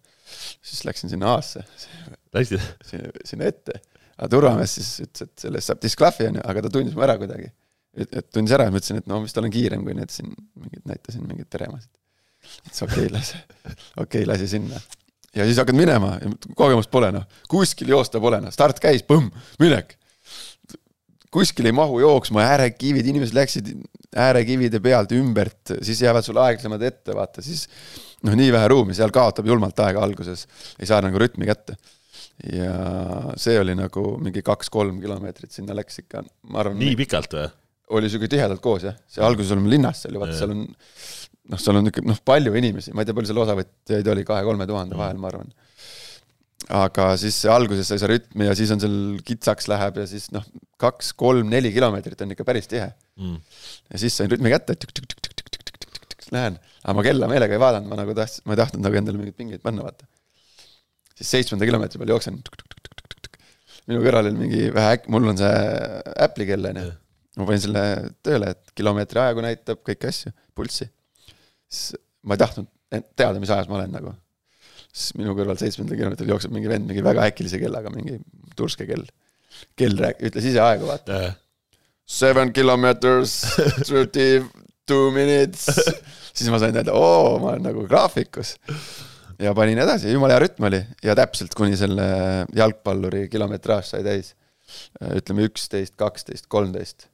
siis 0.63 0.83
läksin 0.87 1.11
sinna 1.11 1.35
A-sse, 1.35 1.65
läksid? 2.35 2.63
sinna, 2.87 3.13
sinna 3.27 3.49
ette. 3.51 3.81
aga 4.15 4.31
turvamees 4.31 4.79
siis 4.79 4.93
ütles, 5.03 5.27
et 5.27 5.47
sellest 5.47 5.71
saab 5.71 5.83
disklahvi 5.83 6.29
onju, 6.31 6.45
aga 6.53 6.63
ta 6.63 6.71
tundis 6.71 6.95
mu 6.95 7.03
ära 7.03 7.17
kuidagi. 7.19 7.51
et, 7.99 8.13
et 8.21 8.31
tundis 8.31 8.55
ära 8.55 8.69
ja 8.69 8.73
ma 8.73 8.79
ütlesin, 8.79 9.03
et 9.03 9.11
no 9.11 9.19
vist 9.25 9.43
olen 9.43 9.53
kiirem 9.53 9.83
kui 9.83 9.97
need 9.97 10.13
siin 10.13 10.31
mingid, 10.31 10.85
näitasin 10.87 11.25
mingeid 11.27 11.51
peremasid. 11.51 11.91
Ütles 12.63 12.83
okei 12.85 13.05
okay,, 13.05 13.13
lase, 13.13 13.43
okei 13.97 14.03
okay,, 14.03 14.25
lasi 14.29 14.49
sinna. 14.51 14.81
ja 15.35 15.45
siis 15.47 15.59
hakkad 15.61 15.77
minema, 15.77 16.15
kogemust 16.57 16.91
pole 16.93 17.11
noh, 17.15 17.27
kuskil 17.51 17.91
joosta 17.93 18.21
pole 18.23 18.41
noh, 18.43 18.53
start 18.55 18.81
käis, 18.83 19.05
põmm, 19.07 19.29
minek. 19.61 19.95
kuskil 21.33 21.69
ei 21.69 21.75
mahu 21.75 22.01
jooksma, 22.01 22.45
äärekivid, 22.55 23.11
inimesed 23.13 23.37
läksid 23.37 23.71
äärekivide 24.17 24.81
pealt 24.81 25.13
ümbert, 25.13 25.77
siis 25.85 26.01
jäävad 26.01 26.25
sul 26.25 26.39
aeglasemad 26.41 26.81
ette, 26.87 27.13
vaata 27.13 27.45
siis 27.45 27.67
noh, 28.25 28.33
nii 28.35 28.49
vähe 28.55 28.73
ruumi, 28.73 28.97
seal 28.97 29.13
kaotab 29.13 29.47
julmalt 29.47 29.79
aega 29.85 30.01
alguses, 30.03 30.47
ei 30.79 30.89
saa 30.89 31.03
nagu 31.05 31.21
rütmi 31.21 31.47
kätte 31.49 31.77
ja 32.47 32.73
see 33.39 33.57
oli 33.59 33.75
nagu 33.75 34.13
mingi 34.23 34.43
kaks-kolm 34.45 35.01
kilomeetrit 35.03 35.51
sinna 35.51 35.75
läks 35.75 36.03
ikka, 36.03 36.23
ma 36.51 36.61
arvan. 36.63 36.79
nii 36.79 36.95
pikalt 36.99 37.35
või? 37.35 37.49
oli 37.97 38.11
sihuke 38.11 38.29
tihedalt 38.31 38.61
koos 38.63 38.85
jah, 38.87 38.95
see 39.09 39.23
alguses 39.25 39.51
olime 39.55 39.71
linnas 39.73 40.03
seal 40.05 40.15
ju 40.15 40.21
vaata, 40.21 40.37
seal 40.37 40.53
on 40.55 40.63
noh, 41.49 41.61
seal 41.61 41.79
on 41.79 41.89
ikka 41.91 42.03
noh, 42.05 42.19
palju 42.25 42.53
inimesi, 42.59 42.93
ma 42.93 43.03
ei 43.03 43.09
tea, 43.09 43.17
palju 43.17 43.31
seal 43.31 43.41
osavõtjaid 43.43 44.11
oli, 44.13 44.25
kahe-kolme 44.27 44.67
tuhande 44.69 44.97
vahel, 44.99 45.19
ma 45.21 45.31
arvan. 45.31 45.51
aga 46.79 47.05
siis 47.17 47.39
alguses 47.49 47.87
sai 47.89 48.01
see 48.01 48.11
rütmi 48.11 48.49
ja 48.49 48.55
siis 48.57 48.71
on 48.75 48.81
seal 48.83 48.97
kitsaks 49.25 49.69
läheb 49.71 49.97
ja 50.01 50.05
siis 50.09 50.29
noh, 50.35 50.45
kaks-kolm-neli 50.81 51.71
kilomeetrit 51.75 52.21
on 52.25 52.35
ikka 52.35 52.45
päris 52.47 52.69
tihe. 52.71 52.91
Mm. 53.19 53.39
ja 53.93 54.01
siis 54.03 54.17
sain 54.19 54.31
rütmi 54.31 54.53
kätte, 54.53 54.77
lähen, 56.29 56.59
aga 56.83 56.93
ma 56.93 57.03
kella 57.05 57.27
meelega 57.31 57.55
ei 57.55 57.61
vaadanud, 57.61 57.89
ma 57.89 57.97
nagu 57.97 58.13
tahtsin, 58.13 58.45
ma 58.45 58.53
ei 58.53 58.61
tahtnud 58.61 58.85
nagu 58.85 58.97
endale 58.99 59.17
mingeid 59.17 59.37
pingeid 59.39 59.63
panna, 59.65 59.87
vaata. 59.87 60.05
siis 61.17 61.31
seitsmenda 61.33 61.65
kilomeetri 61.65 61.97
peal 61.97 62.13
jooksen, 62.13 62.37
minu 63.89 64.03
kõrval 64.05 64.29
oli 64.29 64.37
mingi 64.37 64.67
vähe 64.75 64.91
äkk, 64.99 65.09
mul 65.09 65.31
on 65.31 65.39
see 65.41 65.55
Apple'i 66.21 66.45
kell 66.51 66.69
onju 66.69 66.91
ma 67.39 67.47
panin 67.47 67.63
selle 67.63 67.83
tööle, 68.25 68.53
et 68.53 68.73
kilomeetri 68.77 69.21
ajagu 69.21 69.43
näitab, 69.45 69.83
kõiki 69.87 70.09
asju, 70.09 70.33
pulssi. 70.57 70.89
Siis 71.69 71.95
ma 72.25 72.35
ei 72.35 72.41
tahtnud 72.41 72.67
teada, 72.89 73.39
mis 73.39 73.51
ajas 73.53 73.69
ma 73.69 73.79
olen 73.79 73.93
nagu. 73.93 74.13
siis 74.89 75.13
minu 75.19 75.35
kõrval 75.37 75.59
seitsmendal 75.59 75.99
kilomeetril 75.99 76.31
jookseb 76.33 76.53
mingi 76.53 76.71
vend 76.71 76.89
mingi 76.89 77.03
väga 77.05 77.27
äkilise 77.29 77.59
kellaga, 77.61 77.91
mingi 77.93 78.17
turske 78.57 78.87
kell. 78.89 79.05
kell 79.77 79.99
rääk-, 80.01 80.23
ütles 80.29 80.49
ise 80.49 80.61
aegu, 80.63 80.89
vaata. 80.89 81.35
Seven 82.09 82.53
kilometers, 82.53 83.35
thirty 83.87 84.41
two 84.89 85.11
minutes. 85.13 85.67
siis 86.33 86.49
ma 86.49 86.59
sain 86.61 86.73
teada, 86.73 86.95
oo, 86.97 87.37
ma 87.41 87.53
olen 87.53 87.69
nagu 87.69 87.85
graafikus. 87.87 88.55
ja 89.39 89.53
panin 89.55 89.79
edasi, 89.85 90.11
jumala 90.11 90.35
hea 90.35 90.43
rütm 90.47 90.67
oli 90.67 90.81
ja 91.05 91.15
täpselt 91.15 91.53
kuni 91.55 91.77
selle 91.79 92.09
jalgpalluri 92.55 93.27
kilometraaž 93.31 93.93
sai 93.93 94.03
täis. 94.07 94.33
ütleme 95.15 95.45
üksteist, 95.47 95.95
kaksteist, 95.97 96.49
kolmteist. 96.49 97.07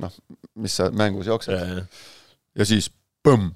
noh, 0.00 0.14
mis 0.54 0.78
sa 0.78 0.88
mängus 0.94 1.28
jooksed 1.28 1.90
ja 2.58 2.66
siis 2.68 2.88
põmm, 3.24 3.52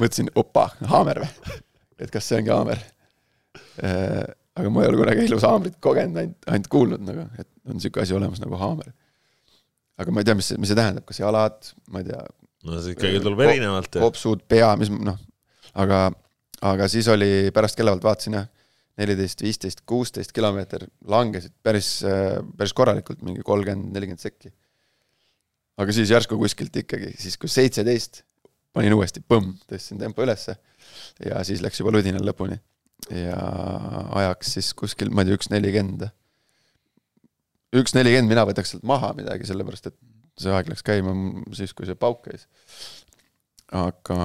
mõtlesin, 0.00 0.30
opa, 0.38 0.68
haamer 0.90 1.22
või? 1.24 1.58
et 2.00 2.12
kas 2.12 2.28
see 2.30 2.40
ongi 2.40 2.52
haamer? 2.54 2.82
aga 3.80 4.72
ma 4.72 4.84
ei 4.84 4.90
ole 4.90 5.00
kunagi 5.00 5.26
elus 5.26 5.46
haamrit 5.46 5.78
kogenud, 5.82 6.18
ainult, 6.20 6.48
ainult 6.50 6.70
kuulnud 6.72 7.04
nagu, 7.06 7.26
et 7.40 7.48
on 7.68 7.78
niisugune 7.78 8.04
asi 8.04 8.16
olemas 8.16 8.42
nagu 8.42 8.58
haamer. 8.60 8.92
aga 10.00 10.14
ma 10.14 10.22
ei 10.22 10.28
tea, 10.28 10.36
mis 10.38 10.52
see, 10.52 10.60
mis 10.60 10.72
see 10.72 10.78
tähendab, 10.78 11.06
kas 11.08 11.20
jalad, 11.20 11.72
ma 11.92 12.02
ei 12.02 12.08
tea, 12.08 12.22
no 12.68 12.80
see 12.84 12.96
ikkagi 12.96 13.22
tuleb 13.24 13.44
erinevalt. 13.46 14.00
kopsud, 14.02 14.44
pea, 14.50 14.72
mis 14.80 14.92
noh, 14.92 15.18
aga, 15.80 16.06
aga 16.72 16.88
siis 16.92 17.08
oli 17.12 17.50
pärast 17.54 17.78
kellavalt 17.78 18.04
vaatasin 18.04 18.40
jah, 18.40 18.48
neliteist, 19.00 19.42
viisteist, 19.44 19.84
kuusteist 19.88 20.34
kilomeeter 20.36 20.84
langesid 21.08 21.54
päris, 21.64 22.00
päris 22.58 22.74
korralikult, 22.76 23.22
mingi 23.24 23.44
kolmkümmend, 23.46 23.94
nelikümmend 23.94 24.20
sekki. 24.20 24.52
Aga 25.80 25.94
siis 25.96 26.12
järsku 26.12 26.38
kuskilt 26.40 26.76
ikkagi, 26.82 27.14
siis 27.20 27.38
kui 27.40 27.50
seitseteist, 27.50 28.22
panin 28.76 28.94
uuesti 28.94 29.22
põmm, 29.26 29.54
tõstsin 29.70 30.00
tempo 30.00 30.22
ülesse 30.24 30.56
ja 31.24 31.42
siis 31.46 31.62
läks 31.64 31.80
juba 31.80 31.94
ludinal 31.94 32.24
lõpuni. 32.26 32.58
ja 33.16 33.36
ajaks 34.20 34.54
siis 34.58 34.72
kuskil, 34.76 35.10
ma 35.10 35.24
ei 35.24 35.30
tea, 35.30 35.38
üks 35.40 35.50
nelikümmend. 35.52 36.08
üks 37.80 37.94
nelikümmend, 37.96 38.30
mina 38.30 38.44
võtaks 38.48 38.74
sealt 38.74 38.86
maha 38.86 39.12
midagi, 39.16 39.48
sellepärast 39.48 39.90
et 39.90 39.96
see 40.40 40.52
aeg 40.54 40.68
läks 40.72 40.84
käima 40.86 41.14
siis, 41.56 41.72
kui 41.76 41.88
see 41.88 41.98
pauk 41.98 42.22
käis. 42.26 42.46
aga, 43.76 44.20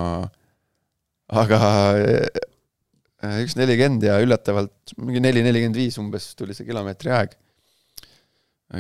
aga 1.43 1.62
äh, 2.01 3.39
üks 3.45 3.57
nelikümmend 3.59 4.05
ja 4.05 4.19
üllatavalt 4.24 4.95
mingi 5.00 5.24
neli 5.24 5.43
nelikümmend 5.45 5.79
viis 5.79 6.00
umbes 6.01 6.33
tuli 6.38 6.57
see 6.57 6.67
kilomeetri 6.67 7.13
aeg. 7.15 7.35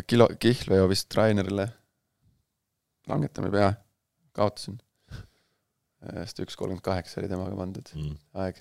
kilo, 0.09 0.29
kihlveo 0.41 0.89
vist 0.91 1.13
Rainerile, 1.15 1.69
langetame 3.09 3.51
pea, 3.53 3.73
kaotasin. 4.35 4.79
sest 6.05 6.39
üks 6.43 6.55
kolmkümmend 6.59 6.83
kaheksa 6.85 7.21
oli 7.21 7.29
temaga 7.31 7.55
pandud 7.57 7.87
Mm. 7.95 8.15
aeg. 8.43 8.59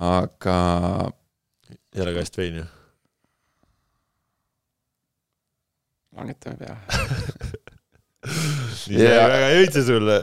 aga 0.00 0.56
jälle 1.96 2.14
kast 2.18 2.36
veini 2.38 2.62
langetame 6.16 6.56
pea. 6.60 6.76
nii 8.22 8.98
see 8.98 9.08
Ja- 9.08 9.26
väga 9.28 9.48
ei 9.50 9.64
õitse 9.64 9.82
sulle. 9.86 10.16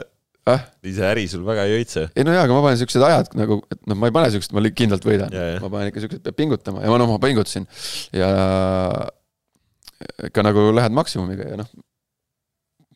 ah, 0.50 0.62
nii 0.82 0.94
see 0.96 1.06
äri 1.10 1.24
sul 1.30 1.44
väga 1.46 1.64
ei 1.68 1.80
õitse. 1.82 2.06
ei 2.16 2.24
no 2.26 2.32
jaa, 2.34 2.44
aga 2.46 2.54
ma 2.56 2.62
panen 2.66 2.78
siuksed 2.80 3.02
ajad 3.06 3.34
nagu, 3.38 3.60
et 3.70 3.80
noh, 3.90 3.98
ma 3.98 4.08
ei 4.10 4.14
pane 4.18 4.30
siukest, 4.34 4.54
ma 4.56 4.62
kindlalt 4.70 5.04
võidan 5.06 5.34
ma 5.62 5.68
panen 5.72 5.90
ikka 5.92 6.00
siuksed, 6.06 6.22
peab 6.26 6.38
pingutama 6.38 6.82
ja 6.84 6.90
ma 6.92 6.98
noh, 7.02 7.10
ma 7.12 7.18
pingutasin 7.22 7.66
ja 8.16 8.30
ikka 10.30 10.42
nagu 10.46 10.70
lähed 10.74 10.94
maksimumiga 10.96 11.50
ja 11.52 11.58
noh, 11.60 11.68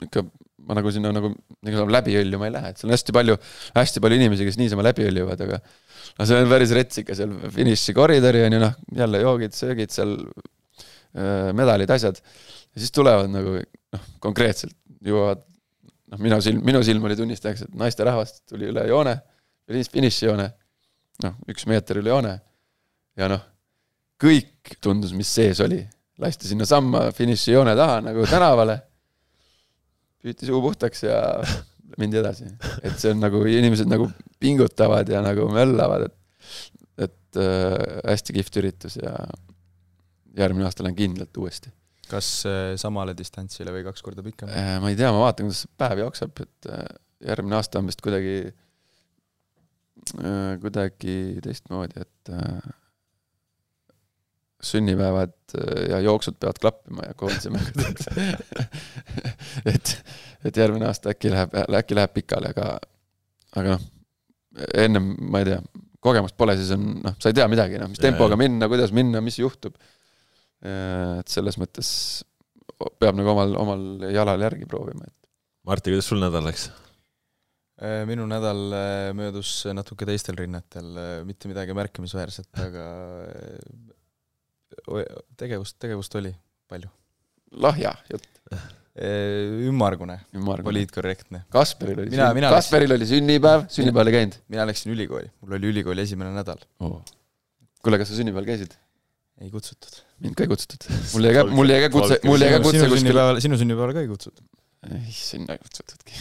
ikka 0.06 0.24
ma 0.64 0.76
nagu 0.78 0.92
sinna 0.94 1.12
nagu 1.12 1.30
nagu 1.64 1.86
läbi 1.92 2.14
õljuma 2.20 2.48
ei 2.48 2.54
lähe, 2.54 2.72
et 2.72 2.80
seal 2.80 2.90
on 2.90 2.96
hästi 2.96 3.14
palju, 3.16 3.36
hästi 3.76 4.02
palju 4.04 4.18
inimesi, 4.20 4.46
kes 4.48 4.58
niisama 4.60 4.84
läbi 4.86 5.06
õljuvad, 5.10 5.42
aga 5.44 5.60
no 6.18 6.26
see 6.28 6.40
on 6.40 6.50
päris 6.50 6.72
rets 6.76 7.00
ikka 7.02 7.16
seal 7.18 7.34
finišikoridori 7.54 8.44
on 8.46 8.56
ju 8.56 8.60
noh, 8.62 8.76
jälle 9.00 9.22
joogid, 9.24 9.56
söögid 9.56 9.92
seal, 9.94 10.16
medalid, 11.54 11.90
asjad. 11.94 12.20
Ja 12.74 12.82
siis 12.82 12.94
tulevad 12.94 13.30
nagu 13.30 13.58
noh, 13.60 14.06
konkreetselt 14.24 14.74
jõuavad 15.04 15.44
noh, 15.44 16.22
minu 16.22 16.40
silm, 16.44 16.62
minu 16.66 16.82
silm 16.86 17.04
oli 17.06 17.16
tunnistajaks, 17.18 17.66
et 17.66 17.76
naisterahvas 17.78 18.40
tuli 18.50 18.68
üle 18.70 18.86
joone, 18.90 19.16
finišijoone, 19.68 20.48
noh, 21.24 21.36
üks 21.50 21.68
meeter 21.70 22.00
üle 22.00 22.12
joone. 22.12 22.34
Ja 23.18 23.28
noh, 23.30 23.44
kõik 24.20 24.74
tundus, 24.82 25.14
mis 25.16 25.30
sees 25.30 25.60
oli, 25.64 25.80
lasti 26.22 26.50
sinnasamma 26.50 27.08
finišijoone 27.14 27.74
taha 27.78 28.00
nagu 28.04 28.26
tänavale, 28.30 28.80
püüti 30.24 30.48
suu 30.48 30.60
puhtaks 30.64 31.04
ja 31.04 31.20
mindi 32.00 32.18
edasi, 32.18 32.48
et 32.82 32.96
see 32.98 33.12
on 33.14 33.22
nagu 33.22 33.42
inimesed 33.48 33.88
nagu 33.90 34.08
pingutavad 34.42 35.08
ja 35.12 35.22
nagu 35.24 35.48
möllavad, 35.52 36.08
et 36.08 36.20
et 37.04 37.40
äh, 37.40 38.02
hästi 38.06 38.36
kihvt 38.36 38.60
üritus 38.60 38.98
ja 39.00 39.14
järgmine 40.38 40.68
aasta 40.68 40.84
lähen 40.86 40.98
kindlalt 40.98 41.36
uuesti. 41.42 41.72
kas 42.08 42.28
äh, 42.46 42.74
samale 42.78 43.14
distantsile 43.16 43.72
või 43.74 43.84
kaks 43.86 44.04
korda 44.04 44.22
pikem? 44.22 44.50
Äh, 44.52 44.76
ma 44.82 44.92
ei 44.92 44.98
tea, 44.98 45.10
ma 45.14 45.24
vaatan, 45.24 45.48
kuidas 45.48 45.64
see 45.64 45.72
päev 45.80 46.04
jookseb, 46.04 46.44
et 46.44 46.70
äh, 46.70 46.84
järgmine 47.30 47.58
aasta 47.58 47.80
on 47.80 47.90
vist 47.90 48.04
kuidagi, 48.04 48.36
kuidagi 50.60 51.14
teistmoodi, 51.42 52.04
et 52.04 52.32
äh, 52.34 52.72
sünnipäevad 54.64 55.34
äh, 55.58 55.84
ja 55.92 56.00
jooksud 56.04 56.38
peavad 56.40 56.60
klappima 56.60 57.08
ja 57.08 57.16
koondise 57.18 57.52
mängud, 57.54 57.80
et 57.86 59.74
et, 59.74 59.94
et 60.44 60.62
järgmine 60.62 60.88
aasta 60.88 61.12
äkki 61.14 61.32
läheb, 61.32 61.56
äkki 61.80 61.98
läheb 61.98 62.14
pikali, 62.16 62.52
aga 62.54 62.76
aga 63.54 63.74
noh, 63.76 63.88
ennem 64.84 65.10
ma 65.30 65.42
ei 65.42 65.50
tea, 65.52 65.58
kogemust 66.04 66.36
pole, 66.38 66.56
siis 66.60 66.72
on 66.76 66.86
noh, 67.04 67.18
sa 67.18 67.32
ei 67.32 67.36
tea 67.36 67.48
midagi 67.50 67.80
noh, 67.80 67.90
mis 67.92 68.00
Jaa, 68.00 68.10
tempoga 68.10 68.38
minna, 68.40 68.68
kuidas 68.70 68.94
minna, 68.96 69.22
mis 69.24 69.38
juhtub. 69.40 69.76
et 70.64 71.28
selles 71.28 71.58
mõttes 71.60 71.88
peab 72.98 73.18
nagu 73.18 73.28
omal, 73.34 73.52
omal 73.60 73.84
jalal 74.12 74.40
järgi 74.46 74.66
proovima, 74.68 75.04
et 75.06 75.24
Martti, 75.64 75.92
kuidas 75.92 76.08
sul 76.10 76.20
nädal 76.20 76.44
läks? 76.44 76.66
Äh, 77.80 78.04
minu 78.06 78.26
nädal 78.28 78.60
äh, 78.76 79.08
möödus 79.16 79.64
natuke 79.74 80.06
teistel 80.06 80.36
rinnetel, 80.38 80.90
mitte 81.26 81.48
midagi 81.50 81.74
märkimisväärset, 81.74 82.50
aga 82.62 82.84
äh, 83.24 83.93
tegevust, 85.40 85.76
tegevust 85.82 86.16
oli 86.20 86.32
palju. 86.70 86.90
lahja 87.64 87.94
jutt, 88.10 88.30
ümmargune, 89.68 90.20
ümmargune. 90.34 90.68
poliitkorrektne. 90.68 91.44
Kasperil 91.50 92.04
oli 92.04 92.14
Mina-, 92.14 92.30
mina 92.36 92.52
Kasperil 92.54 92.94
oli 92.94 93.08
sünnipäev, 93.10 93.68
sünnipäeval 93.74 94.12
ei 94.12 94.18
käinud 94.18 94.40
mina 94.48 94.66
läksin 94.70 94.94
ülikooli, 94.94 95.30
mul 95.42 95.58
oli 95.58 95.70
ülikooli 95.74 96.06
esimene 96.06 96.34
nädal, 96.36 96.62
oh.. 96.80 97.00
kuule, 97.82 98.00
kas 98.02 98.12
sa 98.12 98.18
sünnipäeval 98.20 98.50
käisid? 98.52 98.76
ei 99.42 99.50
kutsutud. 99.50 100.02
mind 100.22 100.38
ka 100.38 100.46
ei 100.46 100.52
kutsutud. 100.52 100.86
mul 101.14 101.28
jäi 101.28 101.34
ka, 101.34 101.46
mul 101.50 101.74
jäi 101.74 101.80
ka 101.86 101.90
kutse, 101.96 102.20
mul 102.28 102.44
jäi 102.46 102.52
ka 102.54 102.60
kutse 102.66 102.90
kuskil. 102.92 103.22
sinu 103.46 103.58
sünnipäeval 103.60 103.96
ka 103.96 104.04
ei 104.04 104.10
kutsutud. 104.10 104.46
ei, 104.92 105.12
sinna 105.14 105.54
ei 105.56 105.60
kutsutudki. 105.62 106.14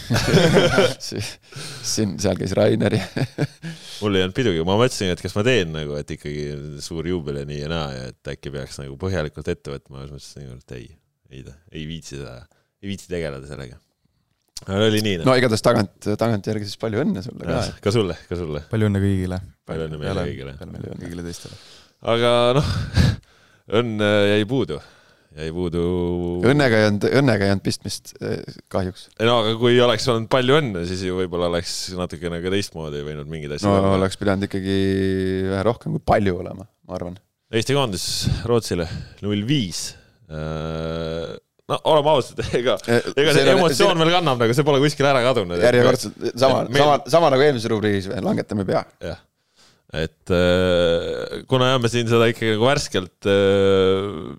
siin, 1.94 2.16
seal 2.22 2.38
käis 2.40 2.54
Rainer 2.58 2.96
ja 2.98 3.06
mul 4.04 4.18
ei 4.18 4.26
olnud 4.26 4.36
pidugi, 4.38 4.64
ma 4.68 4.76
mõtlesin, 4.80 5.14
et 5.14 5.22
kas 5.24 5.36
ma 5.38 5.46
teen 5.48 5.72
nagu, 5.76 5.96
et 6.00 6.14
ikkagi 6.16 6.80
suur 6.84 7.08
juubel 7.10 7.42
ja 7.42 7.48
nii 7.50 7.62
ja 7.64 7.72
naa 7.72 7.88
ja 7.94 8.06
et 8.12 8.32
äkki 8.34 8.54
peaks 8.54 8.80
nagu 8.82 8.98
põhjalikult 9.02 9.50
ette 9.54 9.74
võtma, 9.74 10.06
siis 10.06 10.36
mõtlesin, 10.38 10.62
et 10.62 10.76
ei, 10.78 10.88
ei, 11.32 11.46
ei 11.74 11.86
viitsi 11.90 12.18
seda, 12.20 12.38
ei 12.84 12.94
viitsi 12.94 13.12
tegeleda 13.12 13.50
sellega. 13.50 13.80
aga 14.66 14.90
oli 14.90 15.04
nii, 15.06 15.22
no 15.28 15.38
igatahes 15.40 15.66
tagant, 15.66 15.96
tagantjärgi 16.08 16.70
siis 16.70 16.82
palju 16.82 17.04
õnne 17.04 17.24
sulle 17.26 17.48
ka. 17.50 17.62
ka 17.84 17.96
sulle, 17.96 18.18
ka 18.30 18.40
sulle. 18.40 18.66
palju 18.72 18.90
õnne 18.92 19.04
kõigile. 19.04 19.40
palju 19.70 19.88
õnne 19.90 20.02
meile 20.02 20.28
kõigile. 20.32 20.58
palju 20.60 20.96
õnne 20.96 21.06
kõigile 21.06 21.28
teistele. 21.30 21.62
aga 22.16 22.36
noh, 22.60 22.76
õnn 23.80 24.10
jäi 24.34 24.44
puudu, 24.50 24.82
jäi 25.34 25.50
puudu. 25.54 25.84
õnnega 26.46 26.80
ei 26.80 26.88
olnud, 26.92 27.06
õnnega 27.22 27.48
ei 27.48 27.54
olnud 27.56 27.66
pistmist 27.66 28.14
eh, 28.22 28.42
kahjuks. 28.74 29.08
no 29.24 29.40
aga 29.42 29.56
kui 29.62 29.80
oleks 29.82 30.06
olnud 30.14 30.30
palju 30.34 30.60
õnne, 30.60 30.84
siis 30.90 31.02
ju 31.08 31.18
võib-olla 31.18 31.50
oleks 31.52 31.76
natukene 31.98 32.42
ka 32.44 32.54
teistmoodi 32.54 33.02
võinud 33.06 33.30
mingeid 33.32 33.56
asju 33.58 33.72
no 33.72 33.96
oleks 33.98 34.20
pidanud 34.22 34.46
ikkagi 34.50 34.78
vähe 35.50 35.64
rohkem 35.66 35.98
kui 35.98 36.04
palju 36.14 36.38
olema, 36.44 36.68
ma 36.68 36.98
arvan. 37.00 37.18
Eesti 37.54 37.76
koondis 37.78 38.06
Rootsile 38.50 38.88
null 39.26 39.44
viis. 39.46 39.82
no 40.30 41.78
oleme 41.90 42.14
ausad, 42.14 42.40
ega, 42.60 42.78
ega 42.86 43.36
see 43.36 43.50
emotsioon 43.58 44.00
veel 44.06 44.16
kannab 44.16 44.42
nagu, 44.42 44.56
see 44.58 44.66
pole 44.68 44.82
kuskile 44.86 45.12
ära 45.14 45.26
kadunud. 45.26 45.62
järjekordselt 45.62 46.32
sama, 46.34 46.64
meil- 46.70 46.82
sama, 46.82 46.98
sama 47.18 47.34
nagu 47.34 47.46
eelmises 47.46 47.70
rubriigis, 47.74 48.10
langetame 48.26 48.66
pea. 48.70 48.86
jah, 49.02 49.22
et 49.94 50.34
äh, 50.34 51.44
kuna 51.50 51.74
jah, 51.74 51.82
me 51.82 51.94
siin 51.94 52.10
seda 52.10 52.30
ikkagi 52.32 52.56
nagu 52.56 52.70
värskelt 52.70 53.30
äh, 53.30 54.34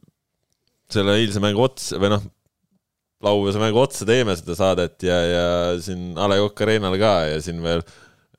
selle 0.95 1.19
eilse 1.21 1.43
mängu 1.43 1.65
otsa 1.67 1.99
või 2.03 2.13
noh, 2.15 2.25
laupäevase 3.25 3.63
mängu 3.63 3.83
otsa 3.83 4.07
teeme 4.09 4.37
seda 4.39 4.57
saadet 4.59 5.07
ja, 5.07 5.19
ja 5.29 5.45
siin 5.83 6.13
A 6.21 6.29
Le 6.31 6.41
Coq 6.43 6.65
Arena'l 6.67 6.99
ka 7.01 7.15
ja 7.33 7.43
siin 7.45 7.63
veel 7.65 7.85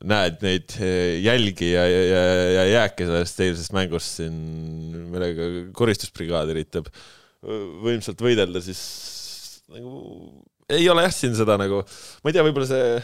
näed 0.06 0.42
neid 0.44 0.76
eh, 0.84 1.18
jälgi 1.24 1.72
ja, 1.72 1.86
ja, 1.88 2.24
ja 2.60 2.66
jääke 2.70 3.08
sellest 3.08 3.40
eilsest 3.46 3.76
mängust 3.76 4.20
siin, 4.20 4.36
millega 5.12 5.48
koristusbrigaad 5.78 6.52
üritab 6.54 6.90
võimsalt 7.86 8.22
võidelda, 8.22 8.62
siis 8.64 8.82
nagu 9.72 10.02
ei 10.70 10.88
ole 10.90 11.06
jah 11.06 11.14
siin 11.14 11.36
seda 11.38 11.58
nagu, 11.62 11.82
ma 12.22 12.32
ei 12.32 12.36
tea, 12.36 12.44
võib-olla 12.46 12.70
see 12.70 13.00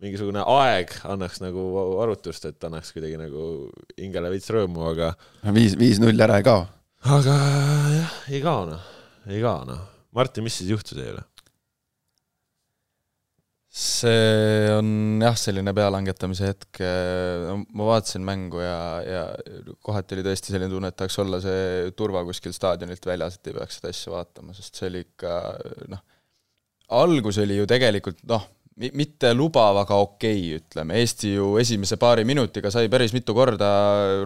mingisugune 0.00 0.42
aeg 0.48 0.92
annaks 1.12 1.42
nagu 1.42 1.64
arutust, 2.02 2.46
et 2.48 2.68
annaks 2.68 2.94
kuidagi 2.94 3.18
nagu 3.20 3.46
hingele 3.98 4.30
veits 4.32 4.50
rõõmu, 4.54 4.86
aga. 4.94 5.12
viis, 5.52 5.76
viis-null 5.80 6.24
ära 6.24 6.40
ei 6.40 6.46
kao. 6.46 6.64
Aga 7.08 7.34
jah, 7.94 8.14
ei 8.28 8.42
kao 8.44 8.66
noh, 8.68 8.86
ei 9.28 9.40
kao 9.40 9.64
noh. 9.68 9.86
Martin, 10.16 10.44
mis 10.44 10.56
siis 10.58 10.72
juhtus 10.72 10.98
eile? 10.98 11.24
see 13.70 14.70
on 14.74 15.20
jah, 15.22 15.36
selline 15.38 15.70
pealangetamise 15.76 16.48
hetk, 16.48 16.80
no 17.46 17.60
ma 17.78 17.86
vaatasin 17.92 18.24
mängu 18.26 18.58
ja, 18.64 18.78
ja 19.06 19.20
kohati 19.78 20.16
oli 20.16 20.24
tõesti 20.26 20.50
selline 20.50 20.66
tunne, 20.72 20.90
et 20.90 20.96
tahaks 20.98 21.18
olla 21.22 21.38
see 21.44 21.92
turva 21.94 22.24
kuskil 22.26 22.54
staadionilt 22.56 23.06
väljas, 23.06 23.38
et 23.38 23.52
ei 23.52 23.54
peaks 23.54 23.78
seda 23.78 23.92
asja 23.94 24.14
vaatama, 24.16 24.56
sest 24.58 24.80
see 24.80 24.90
oli 24.90 25.04
ikka 25.06 25.36
noh, 25.94 26.02
algus 26.98 27.38
oli 27.44 27.60
ju 27.60 27.68
tegelikult 27.70 28.26
noh, 28.26 28.48
mitte 28.80 29.32
lubav, 29.36 29.82
aga 29.82 29.98
okei 30.00 30.38
okay,, 30.40 30.60
ütleme, 30.60 30.96
Eesti 31.00 31.34
ju 31.34 31.50
esimese 31.60 31.98
paari 32.00 32.24
minutiga 32.28 32.72
sai 32.72 32.88
päris 32.92 33.12
mitu 33.12 33.34
korda 33.36 33.68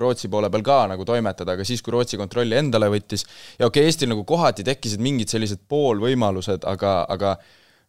Rootsi 0.01 0.31
poole 0.31 0.51
peal 0.53 0.65
ka 0.67 0.79
nagu 0.93 1.07
toimetada, 1.09 1.57
aga 1.57 1.67
siis, 1.67 1.83
kui 1.83 1.95
Rootsi 1.95 2.21
kontrolli 2.21 2.59
endale 2.59 2.89
võttis, 2.93 3.27
ja 3.59 3.67
okei 3.67 3.83
okay,, 3.83 3.91
Eestil 3.91 4.13
nagu 4.13 4.23
kohati 4.29 4.67
tekkisid 4.67 5.03
mingid 5.03 5.33
sellised 5.33 5.65
poolvõimalused, 5.71 6.67
aga, 6.71 6.95
aga 7.11 7.35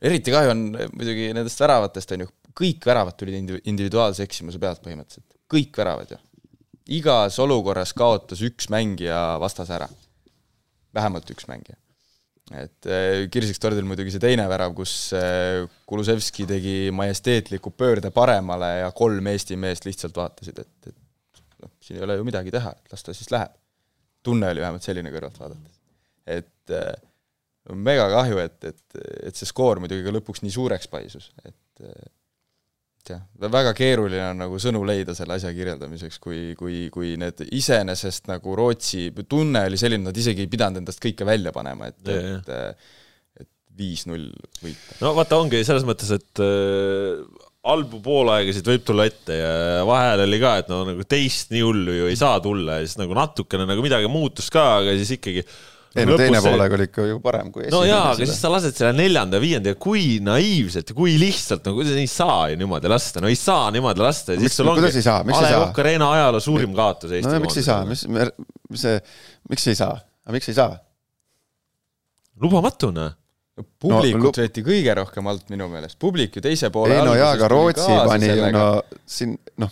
eriti 0.02 0.34
kahju 0.34 0.56
on 0.56 0.66
muidugi 0.74 1.30
nendest 1.38 1.62
väravatest, 1.62 2.16
on 2.18 2.26
ju, 2.26 2.32
kõik 2.56 2.90
väravad 2.90 3.20
tulid 3.20 3.56
individuaalse 3.62 4.26
eksimuse 4.26 4.62
pealt 4.62 4.82
põhimõtteliselt, 4.86 5.30
kõik 5.52 5.78
väravad 5.78 6.16
ju. 6.16 6.22
igas 6.98 7.40
olukorras 7.42 7.94
kaotas 7.94 8.42
üks 8.46 8.70
mängija 8.74 9.38
vastase 9.42 9.78
ära. 9.78 9.90
vähemalt 10.96 11.30
üks 11.30 11.48
mängija 11.52 11.78
et 12.54 12.90
äh, 12.90 13.24
kirseks 13.34 13.62
tordil 13.62 13.88
muidugi 13.90 14.14
see 14.14 14.22
teine 14.22 14.46
värav, 14.50 14.75
kus 14.78 14.94
äh, 15.18 15.64
Kulusevski 15.90 16.46
tegi 16.50 16.75
majesteetliku 16.94 17.74
pöörde 17.74 18.12
paremale 18.14 18.72
ja 18.84 18.92
kolm 18.96 19.32
Eesti 19.32 19.58
meest 19.58 19.88
lihtsalt 19.88 20.18
vaatasid, 20.18 20.62
et, 20.62 20.92
et 20.92 21.42
noh, 21.64 21.74
siin 21.82 21.98
ei 21.98 22.06
ole 22.06 22.20
ju 22.20 22.28
midagi 22.28 22.54
teha, 22.54 22.75
et 22.78 22.94
las 22.94 23.06
ta 23.06 23.16
siis 23.18 23.32
läheb. 23.34 23.56
tunne 24.25 24.50
oli 24.50 24.62
vähemalt 24.62 24.86
selline 24.86 25.12
kõrvalt 25.14 25.40
vaadates. 25.42 25.80
et 26.25 26.75
äh, 26.78 26.94
mega 27.74 28.06
kahju, 28.14 28.38
et, 28.44 28.62
et, 28.64 29.02
et 29.32 29.36
see 29.36 29.50
skoor 29.50 29.82
muidugi 29.82 30.06
ka 30.06 30.14
lõpuks 30.14 30.46
nii 30.46 30.54
suureks 30.54 30.90
paisus, 30.92 31.32
et 31.46 31.86
jah, 33.14 33.24
väga 33.52 33.74
keeruline 33.78 34.24
on 34.32 34.44
nagu 34.46 34.60
sõnu 34.62 34.84
leida 34.88 35.16
selle 35.18 35.38
asja 35.38 35.54
kirjeldamiseks, 35.56 36.20
kui, 36.24 36.42
kui, 36.60 36.86
kui 36.94 37.16
need 37.22 37.46
iseenesest 37.48 38.30
nagu 38.32 38.56
Rootsi 38.58 39.10
tunne 39.30 39.66
oli 39.70 39.80
selline, 39.80 40.08
nad 40.08 40.18
isegi 40.18 40.46
ei 40.46 40.52
pidanud 40.52 40.84
endast 40.84 41.04
kõike 41.04 41.28
välja 41.28 41.54
panema, 41.56 41.92
et, 41.92 42.00
et 42.12 42.54
et 43.42 43.50
viis-null 43.76 44.30
võita. 44.64 45.00
no 45.04 45.12
vaata, 45.18 45.42
ongi 45.44 45.64
selles 45.68 45.84
mõttes, 45.88 46.12
et 46.16 46.44
äh, 46.44 47.22
halbu 47.66 48.00
poolaegasid 48.06 48.68
võib 48.70 48.84
tulla 48.86 49.08
ette 49.10 49.38
ja 49.40 49.54
vahel 49.88 50.26
oli 50.26 50.40
ka, 50.42 50.58
et 50.62 50.68
no 50.72 50.84
nagu 50.88 51.06
teist 51.10 51.54
nii 51.54 51.64
hullu 51.66 51.96
ju 52.00 52.10
ei 52.12 52.20
saa 52.20 52.38
tulla 52.44 52.80
ja 52.80 52.86
siis 52.86 53.00
nagu 53.02 53.18
natukene 53.18 53.66
nagu 53.70 53.86
midagi 53.86 54.10
muutus 54.12 54.52
ka, 54.54 54.68
aga 54.82 54.94
siis 55.00 55.16
ikkagi 55.18 55.46
ei 55.96 56.08
no 56.08 56.18
teine 56.20 56.42
poolega 56.44 56.75
oli 56.75 56.88
ikka 56.90 57.06
ju 57.08 57.20
parem 57.24 57.52
kui 57.54 57.64
esimene. 57.64 57.75
no 57.78 57.88
jaa, 57.88 58.12
aga 58.12 58.28
siis 58.28 58.40
sa 58.42 58.52
lased 58.52 58.75
selle 58.75 58.92
neljanda 58.98 59.40
ja 59.40 59.44
viienda 59.44 59.72
ja 59.72 59.77
kui 59.79 60.18
naiivselt 60.24 60.92
ja 60.92 60.96
kui 60.98 61.14
lihtsalt, 61.20 61.64
no 61.68 61.75
kuidas 61.77 62.00
ei 62.00 62.10
saa 62.12 62.50
ju 62.51 62.60
niimoodi 62.60 62.92
lasta, 62.92 63.22
no 63.24 63.31
ei 63.31 63.38
saa 63.40 63.70
niimoodi 63.75 64.03
lasta 64.03 64.36
ja 64.36 64.42
siis 64.44 64.58
sul 64.60 64.72
ongi 64.72 64.84
A 64.84 65.44
Le 65.46 65.53
Coq 65.55 65.84
Arena 65.86 66.10
ajaloo 66.18 66.44
suurim 66.44 66.74
kaotus 66.75 67.14
Eesti 67.16 67.31
no 67.31 67.44
miks 67.46 67.60
ei 67.62 67.68
saa, 67.68 67.86
mis, 67.88 68.03
mis 68.12 68.84
see, 68.84 68.98
miks 69.51 69.68
ei 69.72 69.79
saa, 69.79 69.96
aga 70.25 70.36
miks 70.36 70.51
ei 70.51 70.58
saa? 70.58 70.75
lubamatu 72.44 72.92
noh. 72.96 73.14
Publikut 73.55 74.36
no, 74.36 74.44
võeti 74.44 74.62
kõige 74.66 74.94
rohkem 74.98 75.29
alt 75.31 75.46
minu 75.48 75.70
meelest, 75.72 75.96
publik 76.01 76.34
ju 76.36 76.42
teise 76.44 76.68
poole 76.75 76.98
ei 76.98 77.05
no 77.08 77.14
jaa, 77.16 77.29
aga 77.38 77.48
Rootsi 77.48 77.94
pani 78.03 78.27
ju 78.27 78.50
no 78.51 78.66
siin 79.08 79.38
noh, 79.64 79.72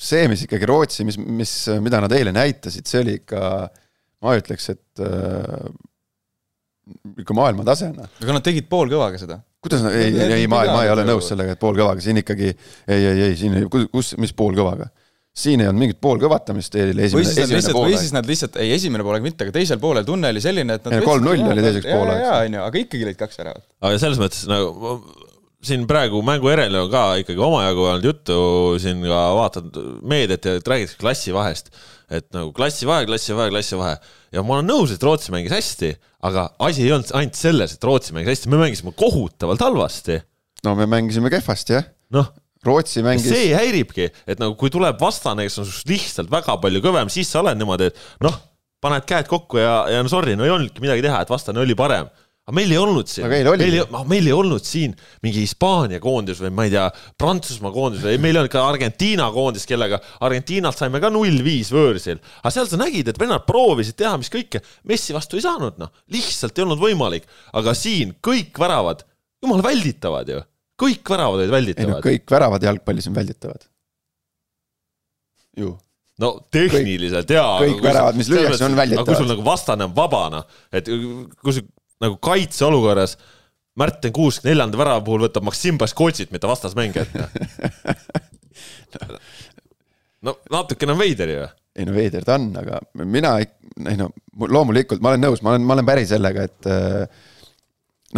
see, 0.00 0.22
mis 0.32 0.46
ikkagi 0.46 0.70
Rootsi, 0.70 1.04
mis, 1.04 1.18
mis, 1.20 1.52
mida 1.84 2.00
nad 2.00 2.14
eile 2.16 2.32
näitasid, 2.32 2.88
see 2.88 3.02
oli 3.02 3.18
ikka 3.18 3.42
äh, 3.66 3.84
ma 4.24 4.34
ütleks, 4.38 4.70
et 4.74 5.04
äh, 5.04 5.68
ikka 7.22 7.36
maailmatase, 7.36 7.90
noh. 7.96 8.08
aga 8.22 8.38
nad 8.38 8.46
tegid 8.46 8.68
poolkõvaga 8.70 9.20
seda. 9.20 9.40
kuidas 9.64 9.84
nad, 9.84 9.96
ei, 9.98 10.14
ei, 10.14 10.38
ei, 10.40 10.46
ma, 10.50 10.62
ma 10.70 10.84
ei 10.86 10.92
ole 10.94 11.04
nõus 11.08 11.28
sellega, 11.30 11.56
et 11.56 11.62
poolkõvaga, 11.62 12.02
siin 12.04 12.22
ikkagi 12.22 12.48
ei, 12.50 12.96
ei, 12.96 13.20
ei, 13.28 13.36
siin 13.38 13.60
ei, 13.60 13.68
kus, 13.68 14.14
mis 14.20 14.34
poolkõvaga? 14.36 14.90
siin 15.38 15.62
ei 15.62 15.68
olnud 15.70 15.84
mingit 15.84 16.00
poolkõvatamist 16.02 16.72
teil 16.74 16.98
esimene, 16.98 17.30
esimene 17.30 17.74
pool. 17.76 17.84
või 17.86 17.98
siis 18.00 18.14
nad 18.16 18.26
lihtsalt, 18.26 18.56
ei 18.58 18.72
esimene 18.74 19.04
poolaeg 19.06 19.22
mitte, 19.28 19.46
aga 19.46 19.54
teisel 19.54 19.78
poolel 19.82 20.06
tunne 20.08 20.32
oli 20.34 20.42
selline, 20.42 20.80
et 20.80 20.88
kolm-null 21.04 21.52
oli 21.52 21.62
teiseks 21.62 21.86
pooleks. 21.86 22.24
jaa, 22.24 22.40
on 22.48 22.56
ju, 22.58 22.64
aga 22.64 22.80
ikkagi 22.82 23.06
lõid 23.06 23.20
kaks 23.20 23.38
väravat. 23.42 23.66
aga 23.78 24.00
selles 24.02 24.18
mõttes 24.18 24.48
nagu 24.50 24.98
siin 25.64 25.86
praegu 25.90 26.20
mängu 26.22 26.50
järel 26.52 26.76
on 26.84 26.90
ka 26.92 27.04
ikkagi 27.22 27.42
omajagu 27.42 27.86
olnud 27.90 28.06
juttu, 28.06 28.38
siin 28.82 29.02
ka 29.02 29.22
vaatad 29.38 29.78
meediat 30.06 30.46
ja 30.46 30.58
räägitakse 30.62 31.00
klassivahest, 31.00 31.72
et 32.14 32.28
nagu 32.34 32.52
klassivahe, 32.54 33.06
klassivahe, 33.08 33.50
klassivahe 33.50 33.96
ja 34.34 34.44
ma 34.46 34.58
olen 34.58 34.68
nõus, 34.70 34.92
et 34.94 35.02
Rootsi 35.02 35.34
mängis 35.34 35.54
hästi, 35.54 35.92
aga 36.28 36.48
asi 36.64 36.84
ei 36.86 36.92
olnud 36.94 37.10
ainult 37.18 37.38
selles, 37.38 37.74
et 37.74 37.86
Rootsi 37.88 38.14
mängis 38.14 38.36
hästi, 38.36 38.52
me 38.52 38.60
mängisime 38.60 38.94
kohutavalt 38.98 39.64
halvasti. 39.66 40.20
no 40.66 40.74
me 40.78 40.86
mängisime 40.90 41.30
kehvasti, 41.32 41.74
jah. 41.78 41.90
noh, 42.14 42.30
Rootsi 42.66 43.02
mängis. 43.02 43.26
see 43.26 43.50
häiribki, 43.56 44.12
et 44.26 44.38
nagu 44.38 44.54
kui 44.60 44.70
tuleb 44.70 45.00
vastane, 45.00 45.48
kes 45.48 45.58
on 45.58 45.66
sinust 45.66 45.90
lihtsalt 45.90 46.30
väga 46.30 46.58
palju 46.62 46.84
kõvem, 46.84 47.10
siis 47.10 47.30
sa 47.32 47.42
oled 47.42 47.58
niimoodi, 47.58 47.90
et 47.90 48.24
noh, 48.26 48.38
paned 48.82 49.06
käed 49.10 49.26
kokku 49.26 49.58
ja, 49.58 49.88
ja 49.90 50.06
no 50.06 50.12
sorry, 50.12 50.38
no 50.38 50.46
ei 50.46 50.54
olnudki 50.54 50.82
midagi 50.84 51.02
teha, 51.02 51.24
et 51.24 51.34
vastane 51.34 51.66
oli 51.66 51.74
parem 51.78 52.06
aga 52.48 52.56
meil 52.56 52.70
ei 52.72 52.78
olnud 52.80 53.10
siin, 53.12 53.26
meil, 53.28 53.44
meil, 53.44 53.74
ei, 53.76 54.04
meil 54.08 54.28
ei 54.30 54.32
olnud 54.32 54.64
siin 54.64 54.94
mingi 55.24 55.42
Hispaania 55.44 56.00
koondis 56.00 56.38
või 56.40 56.52
ma 56.56 56.64
ei 56.64 56.72
tea, 56.72 56.86
Prantsusmaa 57.20 57.74
koondis 57.74 58.06
või 58.06 58.16
meil 58.24 58.38
ei 58.38 58.40
olnud 58.40 58.52
ka 58.54 58.62
Argentiina 58.64 59.26
koondis, 59.34 59.66
kellega 59.68 59.98
Argentiinalt 60.24 60.80
saime 60.80 61.02
ka 61.04 61.10
null 61.12 61.42
viis 61.44 61.68
võõrsil. 61.74 62.22
aga 62.40 62.52
seal 62.54 62.70
sa 62.70 62.80
nägid, 62.80 63.10
et 63.12 63.20
vennad 63.20 63.44
proovisid 63.44 63.98
teha, 64.00 64.14
mis 64.20 64.32
kõike, 64.32 64.62
Messi 64.88 65.16
vastu 65.16 65.36
ei 65.36 65.44
saanud, 65.44 65.76
noh, 65.82 65.92
lihtsalt 66.14 66.56
ei 66.56 66.64
olnud 66.64 66.80
võimalik. 66.80 67.28
aga 67.52 67.76
siin 67.76 68.16
kõik 68.24 68.56
väravad, 68.56 69.04
jumala 69.44 69.68
välditavad 69.68 70.32
ju, 70.32 70.40
kõik 70.80 71.12
väravad 71.12 71.42
olid 71.42 71.52
välditavad. 71.52 71.90
ei 71.90 72.00
no 72.00 72.06
kõik 72.08 72.32
väravad 72.32 72.64
jalgpallis 72.64 73.12
on 73.12 73.20
välditavad. 73.20 73.68
ju 75.58 75.76
no 76.18 76.36
tehniliselt 76.48 77.28
jaa. 77.28 77.58
kõik 77.60 77.84
väravad, 77.84 78.16
mis 78.16 78.32
lüüakse, 78.32 78.64
on 78.64 78.78
välditavad. 78.78 79.04
aga 79.04 79.12
kui 79.12 79.20
sul 79.20 79.34
nagu 79.36 79.44
vastane 79.44 79.84
on 79.84 79.92
vaba, 79.92 80.30
noh, 80.32 80.62
et 80.72 80.88
kui 80.88 81.52
sa 81.52 81.60
nagu 82.04 82.18
kaitseolukorras 82.22 83.16
Märten 83.78 84.12
Kuusk 84.12 84.42
neljanda 84.42 84.78
värava 84.78 85.04
puhul 85.06 85.22
võtab 85.28 85.44
Maksim 85.46 85.78
Baskotšit, 85.78 86.32
mitte 86.34 86.48
vastasmängijat 86.50 87.14
no 90.26 90.34
natukene 90.50 90.94
on 90.94 91.00
veider 91.00 91.30
ju. 91.30 91.46
ei 91.78 91.86
no 91.86 91.94
veider 91.94 92.26
ta 92.26 92.38
on, 92.38 92.50
aga 92.58 92.80
mina, 93.04 93.36
ei 93.38 93.98
no 93.98 94.10
loomulikult 94.38 95.02
ma 95.04 95.12
olen 95.12 95.24
nõus, 95.28 95.42
ma 95.44 95.54
olen, 95.54 95.66
ma 95.66 95.76
olen 95.76 95.86
päri 95.86 96.06
sellega, 96.10 96.46
et 96.48 96.70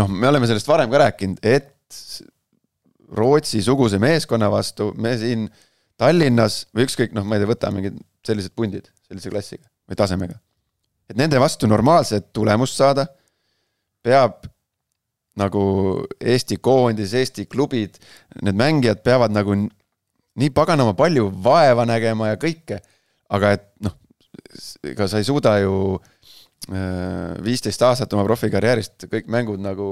noh, 0.01 0.09
me 0.09 0.29
oleme 0.31 0.49
sellest 0.49 0.69
varem 0.71 0.93
ka 0.93 1.05
rääkinud, 1.07 1.43
et 1.45 1.77
Rootsi-suguse 3.11 3.99
meeskonna 3.99 4.47
vastu 4.53 4.93
me 4.95 5.17
siin 5.19 5.49
Tallinnas 5.99 6.63
või 6.71 6.87
ükskõik, 6.87 7.11
noh, 7.17 7.25
ma 7.27 7.37
ei 7.37 7.43
tea, 7.43 7.51
võta 7.51 7.73
mingid 7.75 7.97
sellised 8.25 8.55
pundid 8.57 8.87
sellise 9.09 9.33
klassiga 9.33 9.67
või 9.91 9.99
tasemega. 9.99 10.39
et 11.11 11.19
nende 11.19 11.41
vastu 11.43 11.67
normaalset 11.67 12.31
tulemust 12.33 12.79
saada 12.79 13.09
peab 14.05 14.47
nagu 15.41 15.63
Eesti 16.21 16.59
koondis, 16.63 17.15
Eesti 17.17 17.47
klubid, 17.51 17.99
need 18.43 18.59
mängijad 18.59 19.03
peavad 19.07 19.33
nagu 19.35 19.57
nii 20.41 20.51
paganama 20.55 20.95
palju 20.99 21.29
vaeva 21.45 21.87
nägema 21.89 22.33
ja 22.33 22.41
kõike, 22.41 22.81
aga 23.35 23.55
et 23.57 23.69
noh, 23.85 23.97
ega 24.87 25.07
sa 25.11 25.21
ei 25.21 25.27
suuda 25.27 25.57
ju 25.63 25.75
äh, 25.97 27.37
viisteist 27.45 27.83
aastat 27.87 28.13
oma 28.17 28.27
profikarjäärist 28.29 29.09
kõik 29.11 29.31
mängud 29.33 29.63
nagu 29.63 29.89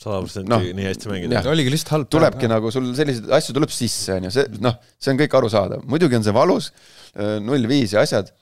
sada 0.00 0.20
protsenti 0.20 0.52
no, 0.52 0.60
nii 0.60 0.88
hästi 0.90 1.10
mängida. 1.10 1.42
oligi 1.50 1.72
lihtsalt 1.72 1.94
halb. 1.94 2.10
tulebki 2.12 2.44
päev, 2.44 2.52
nagu 2.52 2.72
sul 2.74 2.90
selliseid 2.98 3.30
asju 3.38 3.56
tuleb 3.56 3.72
sisse, 3.72 4.18
on 4.18 4.28
ju, 4.28 4.34
see 4.34 4.62
noh, 4.64 4.76
see 5.00 5.14
on 5.14 5.20
kõik 5.22 5.38
arusaadav, 5.38 5.86
muidugi 5.88 6.18
on 6.18 6.26
see 6.26 6.36
valus, 6.36 6.72
äh, 7.16 7.38
null 7.44 7.68
viis 7.70 7.96
ja 7.96 8.04
asjad 8.04 8.32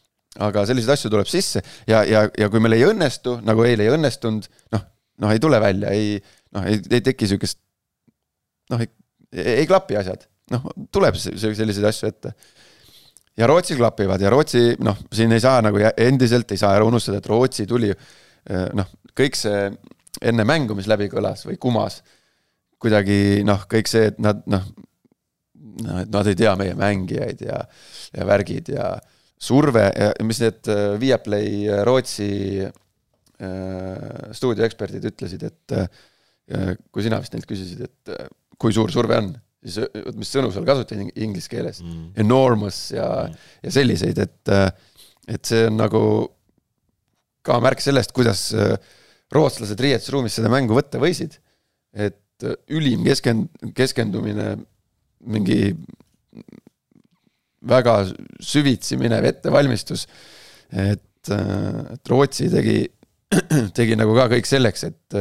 aga 0.42 0.64
selliseid 0.66 0.96
asju 0.96 1.10
tuleb 1.12 1.28
sisse 1.30 1.62
ja, 1.88 2.02
ja, 2.08 2.24
ja 2.38 2.48
kui 2.50 2.62
meil 2.62 2.76
ei 2.78 2.86
õnnestu, 2.88 3.38
nagu 3.46 3.64
eile 3.66 3.86
ei 3.86 3.92
õnnestunud, 3.94 4.48
noh, 4.74 4.84
noh, 5.22 5.34
ei 5.34 5.42
tule 5.42 5.60
välja, 5.62 5.92
ei 5.94 6.16
noh, 6.54 6.66
ei, 6.66 6.80
ei 6.90 7.04
teki 7.04 7.28
sihukest 7.30 7.60
noh, 8.72 8.82
ei, 8.82 8.90
ei 9.60 9.66
klapi 9.70 9.98
asjad, 10.00 10.26
noh, 10.54 10.66
tuleb 10.94 11.18
selliseid 11.18 11.88
asju 11.90 12.10
ette. 12.10 12.34
ja 13.38 13.48
Rootsi 13.50 13.78
klapivad 13.78 14.22
ja 14.22 14.32
Rootsi 14.32 14.74
noh, 14.82 14.98
siin 15.14 15.32
ei 15.34 15.42
saa 15.42 15.62
nagu 15.64 15.80
endiselt 15.96 16.50
ei 16.50 16.60
saa 16.60 16.74
ära 16.78 16.88
unustada, 16.88 17.22
et 17.22 17.30
Rootsi 17.30 17.66
tuli 17.70 17.92
noh, 18.74 18.90
kõik 19.16 19.38
see 19.38 19.68
enne 20.24 20.44
mängu, 20.46 20.76
mis 20.78 20.88
läbi 20.90 21.08
kõlas 21.10 21.46
või 21.46 21.56
kumas, 21.60 22.00
kuidagi 22.82 23.42
noh, 23.46 23.64
kõik 23.70 23.88
see, 23.90 24.10
et 24.12 24.18
nad 24.22 24.42
noh, 24.50 24.66
noh, 25.82 26.00
et 26.04 26.10
nad 26.12 26.30
ei 26.30 26.38
tea 26.38 26.54
meie 26.58 26.74
mängijaid 26.78 27.42
ja, 27.46 27.60
ja 28.14 28.26
värgid 28.28 28.70
ja 28.74 28.94
surve 29.40 29.84
ja 29.90 30.10
mis 30.26 30.40
need 30.42 30.70
äh, 30.70 30.94
Viaplay 31.00 31.68
äh, 31.68 31.82
Rootsi 31.86 32.64
äh, 32.64 32.74
stuudioeksperdid 34.36 35.10
ütlesid, 35.12 35.48
et 35.48 35.78
kui 36.92 37.00
sina 37.00 37.16
vist 37.22 37.32
neilt 37.32 37.46
küsisid, 37.48 37.86
et 37.86 38.10
kui 38.60 38.74
suur 38.76 38.90
surve 38.92 39.16
on, 39.16 39.30
siis 39.64 39.78
mis 40.12 40.28
sõnu 40.28 40.50
seal 40.52 40.66
kasutati 40.68 41.06
inglise 41.24 41.48
keeles 41.48 41.78
mm., 41.80 42.10
enormous 42.20 42.90
ja 42.92 43.06
mm., 43.24 43.38
ja 43.64 43.72
selliseid, 43.72 44.20
et 44.20 44.52
et 45.24 45.48
see 45.48 45.62
on 45.70 45.78
nagu 45.80 46.02
ka 47.48 47.56
märk 47.64 47.80
sellest, 47.80 48.12
kuidas 48.12 48.42
rootslased 49.32 49.80
riietusruumis 49.80 50.36
seda 50.36 50.52
mängu 50.52 50.76
võtta 50.76 51.00
võisid. 51.00 51.38
et 51.96 52.44
ülim 52.68 53.08
keskend-, 53.08 53.72
keskendumine, 53.72 54.58
mingi 55.24 55.72
väga 57.68 57.98
süvitsi 58.42 58.98
minev 59.00 59.26
ettevalmistus. 59.28 60.06
et, 60.70 61.30
äh, 61.30 61.94
et 61.94 62.10
Rootsi 62.10 62.50
tegi, 62.52 62.80
tegi 63.78 63.98
nagu 63.98 64.16
ka 64.16 64.28
kõik 64.32 64.48
selleks, 64.48 64.84
et, 64.90 65.18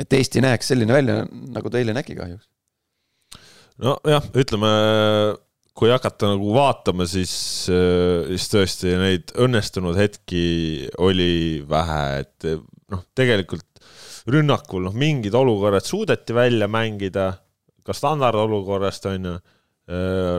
et 0.00 0.18
Eesti 0.18 0.42
näeks 0.44 0.72
selline 0.72 0.94
välja, 0.94 1.22
nagu 1.54 1.70
ta 1.70 1.80
eile 1.80 1.94
nägi 1.96 2.18
kahjuks. 2.18 2.48
nojah, 3.82 4.28
ütleme 4.36 4.70
kui 5.72 5.88
hakata 5.88 6.34
nagu 6.34 6.52
vaatama, 6.52 7.06
siis, 7.08 7.32
siis 7.64 8.48
tõesti 8.52 8.92
neid 9.00 9.32
õnnestunud 9.40 9.96
hetki 9.96 10.88
oli 11.00 11.62
vähe, 11.68 12.02
et 12.20 12.48
noh, 12.92 13.06
tegelikult 13.16 13.66
rünnakul 14.30 14.84
noh, 14.86 14.94
mingid 14.94 15.34
olukorrad 15.34 15.86
suudeti 15.86 16.34
välja 16.36 16.68
mängida, 16.70 17.32
ka 17.82 17.96
standardolukorrast 17.96 19.08
on 19.10 19.30
ju 19.30 19.34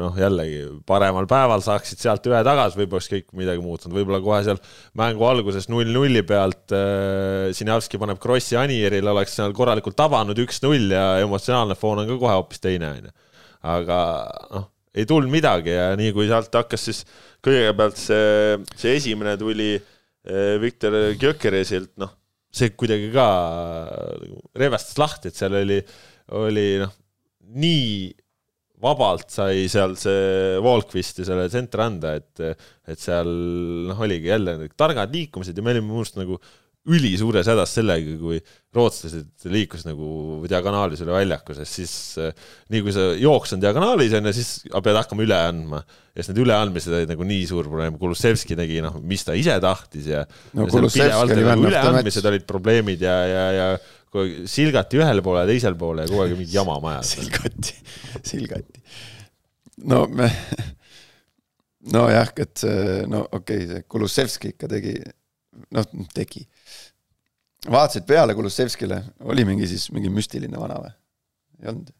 noh, 0.04 0.16
jällegi 0.18 0.62
paremal 0.88 1.28
päeval 1.30 1.63
saaksid 1.66 2.02
sealt 2.02 2.26
ühe 2.30 2.39
tagasi, 2.46 2.78
võib-olla 2.80 3.00
oleks 3.00 3.12
kõik 3.12 3.28
midagi 3.38 3.63
muutunud, 3.63 3.96
võib-olla 3.98 4.22
kohe 4.24 4.39
seal 4.48 4.62
mängu 5.00 5.28
alguses 5.28 5.70
null 5.72 5.92
nulli 5.94 6.24
pealt 6.28 6.74
äh, 6.76 7.52
Sinjavski 7.56 8.00
paneb 8.02 8.22
krossi 8.24 8.58
Anierile, 8.60 9.12
oleks 9.12 9.36
seal 9.38 9.56
korralikult 9.56 9.98
tabanud 10.00 10.39
üks-null 10.46 10.96
ja 10.96 11.06
emotsionaalne 11.24 11.78
foon 11.80 12.04
on 12.04 12.10
ka 12.10 12.20
kohe 12.22 12.38
hoopis 12.39 12.63
teine, 12.63 12.89
on 12.89 13.10
ju. 13.10 13.13
aga 13.76 14.00
noh, 14.56 14.68
ei 14.94 15.08
tulnud 15.10 15.34
midagi 15.34 15.76
ja 15.76 15.92
nii 16.00 16.16
kui 16.16 16.30
sealt 16.30 16.54
hakkas 16.54 16.89
siis 16.89 17.04
kõigepealt 17.44 18.00
see, 18.00 18.58
see 18.78 18.98
esimene 19.00 19.38
tuli 19.42 19.76
Viktor 20.63 20.96
Gyökeresilt, 21.20 21.98
noh 22.00 22.13
see 22.54 22.74
kuidagi 22.78 23.10
ka 23.13 23.28
nagu 24.22 24.42
revestas 24.62 25.00
lahti, 25.02 25.32
et 25.32 25.38
seal 25.38 25.56
oli, 25.58 25.80
oli 26.38 26.68
noh, 26.84 26.92
nii 27.58 27.88
vabalt 28.84 29.30
sai 29.32 29.67
seal 29.72 29.96
see 30.00 30.58
ja 31.22 31.28
selle 31.30 31.48
tsentri 31.52 31.86
anda, 31.86 32.17
et, 32.19 32.65
et 32.89 33.00
seal 33.00 33.30
noh, 33.89 34.04
oligi 34.04 34.32
jälle 34.32 34.58
targad 34.80 35.13
liikumised 35.15 35.58
ja 35.58 35.63
me 35.65 35.74
olime 35.74 35.88
minu 35.88 36.04
arust 36.04 36.19
nagu 36.19 36.39
ülisuures 36.84 37.48
hädas 37.48 37.72
sellega, 37.78 38.15
kui 38.19 38.41
rootslased 38.76 39.46
liikusid 39.48 39.88
nagu 39.88 40.41
diagonaalis 40.52 41.04
üle 41.06 41.13
väljaku, 41.15 41.56
sest 41.56 41.78
siis 41.80 41.93
eh, 42.19 42.34
nii 42.74 42.82
kui 42.84 42.96
sa 42.96 43.06
jooks 43.15 43.56
on 43.56 43.63
diagonaalis 43.63 44.17
on 44.19 44.28
ju, 44.28 44.34
siis 44.36 44.50
pead 44.84 45.00
hakkama 45.00 45.24
üle 45.24 45.38
andma. 45.38 45.80
ja 46.12 46.19
siis 46.19 46.34
need 46.34 46.43
üleandmised 46.43 46.98
olid 46.98 47.13
nagu 47.13 47.28
nii 47.30 47.46
suur 47.48 47.69
probleem, 47.72 47.96
Kulusevski 48.02 48.58
tegi 48.60 48.84
noh, 48.84 49.00
mis 49.00 49.24
ta 49.24 49.38
ise 49.39 49.56
tahtis 49.63 50.12
ja 50.12 50.26
no, 50.28 50.67
ja 50.67 51.24
nagu 51.48 51.69
üleandmised 51.72 52.28
olid 52.34 52.48
probleemid 52.50 53.08
ja, 53.08 53.15
ja, 53.32 53.46
ja 53.56 53.69
kogu 54.13 54.23
aeg 54.28 54.47
silgati 54.49 55.02
ühele 55.02 55.26
poole 55.26 55.43
ja 55.43 55.49
teisele 55.49 55.80
poole 55.80 56.06
ja 56.06 56.12
kogu 56.12 56.23
aeg 56.28 56.38
mingi 56.38 56.54
jama 56.54 56.78
majas. 56.84 57.15
silgati, 57.17 57.76
silgati. 58.21 58.84
no 59.89 60.06
me, 60.08 60.30
nojah, 61.93 62.34
et 62.45 62.63
see, 62.63 63.02
no 63.10 63.26
okei 63.26 63.63
okay,, 63.63 63.69
see 63.71 63.88
Kulusevski 63.89 64.54
ikka 64.54 64.69
tegi, 64.76 64.95
noh, 65.73 65.89
tegi 66.13 66.45
vaatasid 67.71 68.06
peale 68.08 68.36
Kulusevskile, 68.38 69.02
oli 69.30 69.45
mingi 69.47 69.67
siis 69.71 69.89
mingi 69.95 70.12
müstiline 70.13 70.60
vana 70.60 70.80
või? 70.84 70.95
ei 71.63 71.73
olnud? 71.73 71.91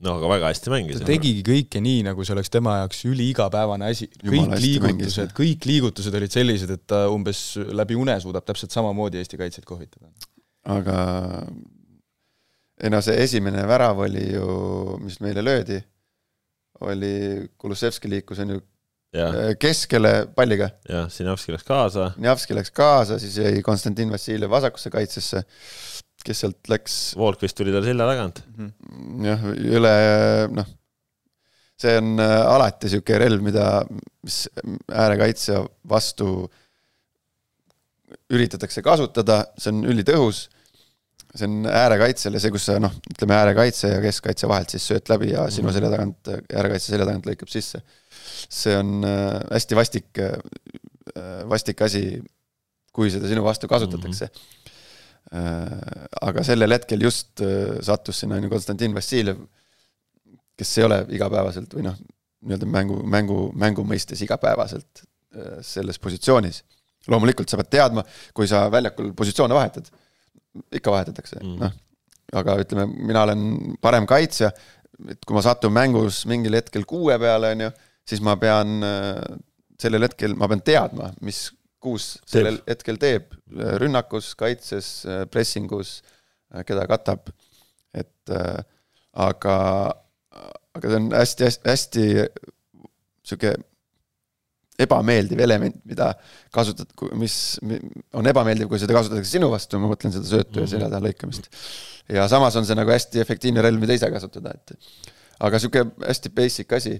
no 0.00 0.14
aga 0.16 0.30
väga 0.32 0.50
hästi 0.52 0.72
mängis. 0.72 1.00
ta 1.02 1.08
tegigi 1.08 1.42
kõike 1.44 1.82
nii, 1.84 2.04
nagu 2.06 2.24
see 2.24 2.34
oleks 2.36 2.52
tema 2.52 2.78
jaoks 2.80 3.02
üliigapäevane 3.10 3.90
asi. 3.92 4.08
kõik 4.22 4.54
liigutused, 4.62 5.34
kõik 5.36 5.66
liigutused 5.68 6.16
olid 6.16 6.32
sellised, 6.32 6.72
et 6.72 6.84
ta 6.88 7.04
umbes 7.12 7.42
läbi 7.76 7.98
une 8.00 8.16
suudab 8.22 8.46
täpselt 8.48 8.72
samamoodi 8.72 9.20
Eesti 9.20 9.40
kaitseid 9.40 9.66
kohvitada. 9.68 10.08
Aga 10.64 10.98
ei 12.80 12.90
no 12.92 13.00
see 13.04 13.16
esimene 13.24 13.62
värav 13.68 13.98
oli 14.06 14.26
ju, 14.32 14.98
mis 15.04 15.20
meile 15.20 15.44
löödi, 15.44 15.80
oli, 16.80 17.14
Kulusevski 17.60 18.08
liikus 18.08 18.38
on 18.40 18.56
ju 18.56 18.60
Äh, 19.10 19.56
keskele 19.58 20.28
palliga. 20.36 20.70
jah, 20.88 21.08
Sinjavski 21.10 21.50
läks 21.50 21.66
kaasa. 21.66 22.12
Sinjavski 22.14 22.54
läks 22.54 22.70
kaasa, 22.70 23.18
siis 23.18 23.38
jäi 23.42 23.62
Konstantin 23.66 24.10
Vassiljev 24.10 24.52
vasakusse 24.52 24.90
kaitsesse, 24.94 25.42
kes 26.24 26.42
sealt 26.44 26.70
läks. 26.70 26.98
Volkvist 27.18 27.58
tuli 27.58 27.74
tal 27.74 27.82
selja 27.86 28.06
tagant. 28.06 28.44
Mhm. 28.54 29.24
jah, 29.26 29.42
üle 29.50 29.94
noh, 30.54 30.68
see 31.80 31.96
on 31.98 32.22
äh, 32.22 32.36
alati 32.52 32.86
niisugune 32.86 33.18
relv, 33.24 33.42
mida, 33.42 33.66
mis 34.22 34.44
äärekaitsja 34.86 35.64
vastu 35.90 36.46
üritatakse 38.30 38.82
kasutada, 38.86 39.44
see 39.58 39.72
on 39.74 39.84
ülitõhus 39.90 40.48
see 41.30 41.46
on 41.46 41.66
äärekaitsele 41.70 42.40
see, 42.42 42.50
kus 42.50 42.64
sa 42.66 42.80
noh, 42.82 42.94
ütleme 43.12 43.36
äärekaitse 43.36 43.92
ja 43.92 44.00
keskkaitse 44.02 44.48
vahelt 44.50 44.72
siis 44.74 44.86
sööt 44.90 45.10
läbi 45.12 45.30
ja 45.30 45.44
sinu 45.50 45.68
mhm. 45.68 45.76
selja 45.76 45.90
tagant, 45.92 46.30
äärekaitse 46.50 46.90
selja 46.90 47.06
tagant 47.06 47.28
lõikab 47.30 47.52
sisse 47.52 47.82
see 48.48 48.76
on 48.76 49.04
äh, 49.04 49.40
hästi 49.50 49.76
vastik, 49.76 50.18
äh, 50.18 50.38
vastik 51.48 51.82
asi, 51.82 52.04
kui 52.94 53.10
seda 53.12 53.28
sinu 53.30 53.44
vastu 53.44 53.68
kasutatakse 53.70 54.26
mm. 54.26 54.48
-hmm. 55.30 56.08
aga 56.20 56.42
sellel 56.44 56.72
hetkel 56.72 57.02
just 57.02 57.40
sattus 57.82 58.20
sinna 58.20 58.34
on 58.34 58.44
ju 58.44 58.50
Konstantin 58.50 58.94
Vassiljev, 58.94 59.38
kes 60.56 60.78
ei 60.78 60.84
ole 60.84 61.04
igapäevaselt 61.08 61.74
või 61.74 61.84
noh, 61.86 61.94
nii-öelda 62.40 62.66
mängu, 62.66 63.02
mängu, 63.02 63.52
mängu 63.54 63.84
mõistes 63.84 64.22
igapäevaselt 64.24 65.04
selles 65.62 65.98
positsioonis. 65.98 66.64
Loomulikult 67.10 67.50
sa 67.50 67.58
pead 67.60 67.70
teadma, 67.76 68.04
kui 68.34 68.48
sa 68.50 68.64
väljakul 68.72 69.12
positsioone 69.18 69.56
vahetad, 69.56 69.90
ikka 70.72 70.92
vahetatakse 70.94 71.38
mm, 71.42 71.54
-hmm. 71.54 71.60
noh, 71.62 71.72
aga 72.40 72.56
ütleme, 72.62 72.86
mina 73.10 73.22
olen 73.26 73.46
parem 73.82 74.06
kaitsja, 74.06 74.50
et 75.10 75.24
kui 75.26 75.34
ma 75.34 75.42
satun 75.42 75.72
mängus 75.72 76.24
mingil 76.26 76.54
hetkel 76.58 76.84
kuue 76.86 77.18
peale, 77.18 77.54
on 77.54 77.66
ju 77.66 77.70
siis 78.10 78.22
ma 78.24 78.36
pean 78.40 78.82
äh, 78.86 79.38
sellel 79.80 80.06
hetkel, 80.08 80.36
ma 80.38 80.48
pean 80.50 80.62
teadma, 80.64 81.10
mis 81.24 81.48
kuus 81.80 82.18
sellel 82.28 82.60
teeb. 82.60 82.68
hetkel 82.68 83.00
teeb, 83.00 83.34
rünnakus, 83.82 84.34
kaitses, 84.38 84.90
äh, 85.06 85.24
pressingus, 85.30 86.00
äh, 86.54 86.64
keda 86.68 86.86
katab, 86.90 87.32
et 87.94 88.30
aga, 89.18 89.54
aga 90.78 90.90
see 90.92 90.98
on 91.00 91.08
hästi-hästi 91.10 92.04
sihuke 93.26 93.56
ebameeldiv 94.86 95.44
element, 95.44 95.78
mida 95.88 96.10
kasutad, 96.54 96.90
mis 97.20 97.36
on 98.16 98.28
ebameeldiv, 98.30 98.68
kui 98.70 98.80
seda 98.82 98.96
kasutatakse 98.96 99.36
sinu 99.36 99.50
vastu, 99.52 99.80
ma 99.82 99.90
mõtlen 99.92 100.14
seda 100.14 100.28
söötu 100.28 100.62
ja 100.62 100.66
mhm. 100.66 100.72
selja 100.74 100.90
taha 100.90 101.06
lõikamist. 101.08 101.48
ja 102.16 102.26
samas 102.32 102.58
on 102.58 102.68
see 102.68 102.78
nagu 102.78 102.92
hästi 102.94 103.22
efektiivne 103.22 103.64
relv, 103.64 103.82
mida 103.82 103.96
ise 103.96 104.10
kasutada, 104.12 104.56
et 104.56 104.76
aga 105.40 105.62
sihuke 105.62 105.86
hästi 106.06 106.34
basic 106.36 106.78
asi 106.78 106.98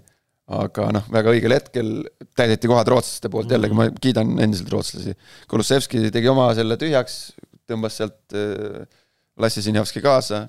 aga 0.50 0.88
noh, 0.96 1.04
väga 1.14 1.32
õigel 1.34 1.54
hetkel 1.54 1.90
täideti 2.38 2.70
kohad 2.70 2.88
rootslaste 2.90 3.30
poolt, 3.30 3.52
jällegi 3.54 3.76
ma 3.76 3.86
kiidan 4.02 4.32
endiselt 4.42 4.72
rootslasi. 4.74 5.14
Kulusevski 5.50 6.08
tegi 6.14 6.30
oma 6.30 6.48
selle 6.58 6.78
tühjaks, 6.80 7.18
tõmbas 7.70 8.00
sealt 8.00 8.34
äh, 8.34 8.80
Lassi 9.40 9.62
Sinjavski 9.64 10.02
kaasa, 10.04 10.44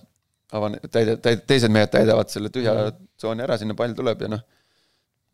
avan-, 0.57 0.79
täide-, 0.89 1.19
täide-, 1.21 1.45
teised 1.47 1.73
mehed 1.73 1.91
täidavad 1.93 2.31
selle 2.33 2.49
tühja 2.53 2.73
tsooni 3.19 3.45
ära, 3.45 3.59
sinna 3.61 3.77
pall 3.77 3.93
tuleb 3.97 4.25
ja 4.25 4.31
noh, 4.33 4.41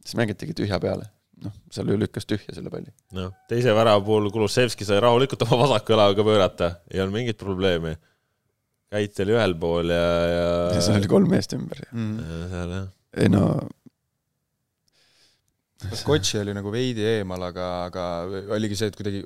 siis 0.03 0.19
mängitigi 0.19 0.57
tühja 0.57 0.81
peale. 0.83 1.07
Noh, 1.45 1.55
seal 1.73 1.91
ju 1.91 1.97
lükkas 2.01 2.27
tühja 2.29 2.55
selle 2.55 2.71
palli. 2.73 2.91
noh, 3.17 3.31
teise 3.51 3.73
värava 3.77 4.03
puhul 4.05 4.29
Kulusevski 4.33 4.87
sai 4.87 5.01
rahulikult 5.03 5.45
oma 5.47 5.63
vasaku 5.65 5.95
jalaga 5.95 6.27
pöörata, 6.27 6.71
ei 6.91 7.01
olnud 7.03 7.19
mingit 7.19 7.39
probleemi. 7.41 7.95
käit 8.93 9.19
oli 9.23 9.35
ühel 9.35 9.57
pool 9.59 9.91
ja, 9.91 10.05
ja 10.31 10.45
ja 10.77 10.83
seal 10.83 11.01
oli 11.01 11.11
kolm 11.11 11.33
meest 11.33 11.57
ümber 11.57 11.83
mm.. 11.91 12.37
seal 12.53 12.77
jah. 12.77 12.87
ei 13.17 13.33
no 13.33 13.43
Kotši 16.07 16.39
oli 16.41 16.55
nagu 16.57 16.71
veidi 16.73 17.03
eemal, 17.05 17.43
aga, 17.51 17.65
aga 17.85 18.03
oligi 18.55 18.79
see, 18.79 18.87
et 18.89 18.95
kuidagi 18.97 19.21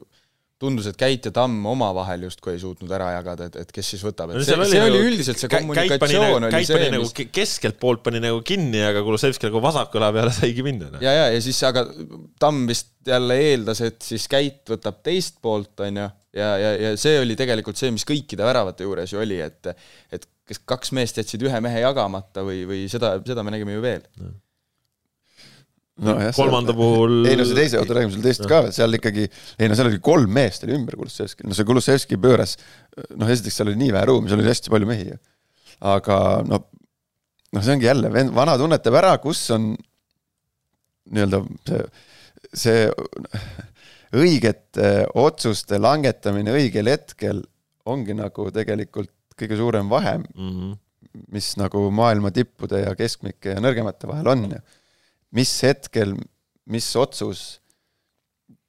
tundus, 0.61 0.87
et 0.91 0.97
Käit 0.99 1.25
ja 1.27 1.33
Tamm 1.35 1.65
omavahel 1.71 2.27
justkui 2.27 2.53
ei 2.55 2.61
suutnud 2.61 2.91
ära 2.95 3.09
jagada, 3.17 3.49
et, 3.49 3.57
et 3.63 3.73
kes 3.75 3.91
siis 3.95 4.05
võtab, 4.05 4.31
et 4.31 4.41
see, 4.41 4.53
see, 4.53 4.69
see 4.73 4.83
oli 4.83 4.95
nagu, 4.95 5.09
üldiselt 5.09 5.41
see 5.41 5.51
kommunikatsioon 5.51 6.45
nagu, 6.45 6.59
oli 6.59 6.69
see, 6.69 6.79
mis 6.81 6.93
nagu 6.95 7.27
keskelt 7.39 7.79
poolt 7.81 8.03
pani 8.05 8.21
nagu 8.23 8.41
kinni, 8.45 8.81
aga 8.85 9.03
Kulusevski 9.05 9.49
nagu 9.49 9.63
vasakule 9.63 10.11
peale 10.15 10.33
saigi 10.39 10.65
minna 10.65 10.91
no.. 10.93 11.03
ja, 11.03 11.15
ja, 11.17 11.29
ja 11.33 11.43
siis 11.43 11.61
aga 11.67 11.85
Tamm 12.41 12.65
vist 12.69 12.93
jälle 13.07 13.39
eeldas, 13.49 13.81
et 13.85 14.01
siis 14.05 14.27
Käit 14.31 14.69
võtab 14.71 15.01
teist 15.05 15.41
poolt, 15.43 15.73
on 15.87 16.03
ju, 16.03 16.11
ja, 16.37 16.51
ja, 16.61 16.75
ja 16.85 16.93
see 16.99 17.17
oli 17.23 17.37
tegelikult 17.39 17.79
see, 17.79 17.93
mis 17.93 18.05
kõikide 18.07 18.45
väravate 18.47 18.87
juures 18.87 19.13
ju 19.13 19.21
oli, 19.23 19.41
et 19.41 19.73
et 20.11 20.29
kas 20.51 20.61
kaks 20.67 20.95
meest 20.97 21.19
jätsid 21.21 21.43
ühe 21.47 21.59
mehe 21.63 21.83
jagamata 21.83 22.43
või, 22.45 22.63
või 22.67 22.85
seda, 22.91 23.15
seda 23.25 23.43
me 23.45 23.53
nägime 23.53 23.77
ju 23.77 23.83
veel. 23.83 24.03
No, 24.19 24.33
jah, 25.99 26.31
kolmanda 26.35 26.75
puhul. 26.77 27.25
ei 27.29 27.37
no 27.39 27.45
see 27.47 27.57
teise, 27.57 27.79
oota 27.81 27.97
räägime 27.97 28.15
selle 28.15 28.29
teist 28.29 28.47
ka, 28.49 28.63
seal 28.75 28.99
ikkagi, 28.99 29.27
ei 29.59 29.69
no 29.69 29.77
seal 29.77 29.91
oli 29.91 29.99
kolm 30.03 30.31
meest 30.37 30.65
oli 30.67 30.77
ümber 30.77 30.97
Kulusevskil, 30.99 31.49
no 31.49 31.57
see 31.57 31.67
Kulusevski 31.67 32.19
pööras, 32.21 32.57
noh, 33.15 33.29
esiteks 33.29 33.59
seal 33.59 33.71
oli 33.71 33.79
nii 33.83 33.93
vähe 33.95 34.09
ruumi, 34.09 34.31
seal 34.31 34.41
oli 34.41 34.51
hästi 34.51 34.73
palju 34.73 34.89
mehi 34.89 35.11
aga 35.91 36.17
noh, 36.47 36.67
noh, 37.51 37.63
see 37.63 37.75
ongi 37.75 37.89
jälle, 37.89 38.11
vana 38.35 38.57
tunnetab 38.59 38.97
ära, 39.01 39.15
kus 39.23 39.43
on 39.55 39.73
nii-öelda 41.11 41.41
see, 41.67 41.85
see 42.53 42.83
õigete 44.21 44.91
otsuste 45.19 45.79
langetamine 45.81 46.53
õigel 46.55 46.91
hetkel 46.91 47.41
ongi 47.89 48.15
nagu 48.15 48.49
tegelikult 48.53 49.11
kõige 49.39 49.57
suurem 49.57 49.89
vahe 49.89 50.17
mm, 50.19 50.51
-hmm. 50.51 50.75
mis 51.33 51.55
nagu 51.57 51.87
maailma 51.95 52.31
tippude 52.35 52.83
ja 52.83 52.93
keskmike 52.95 53.55
ja 53.55 53.63
nõrgemate 53.63 54.09
vahel 54.09 54.29
on 54.35 54.45
ju 54.45 54.61
mis 55.35 55.51
hetkel, 55.63 56.15
mis 56.71 56.87
otsus 56.99 57.61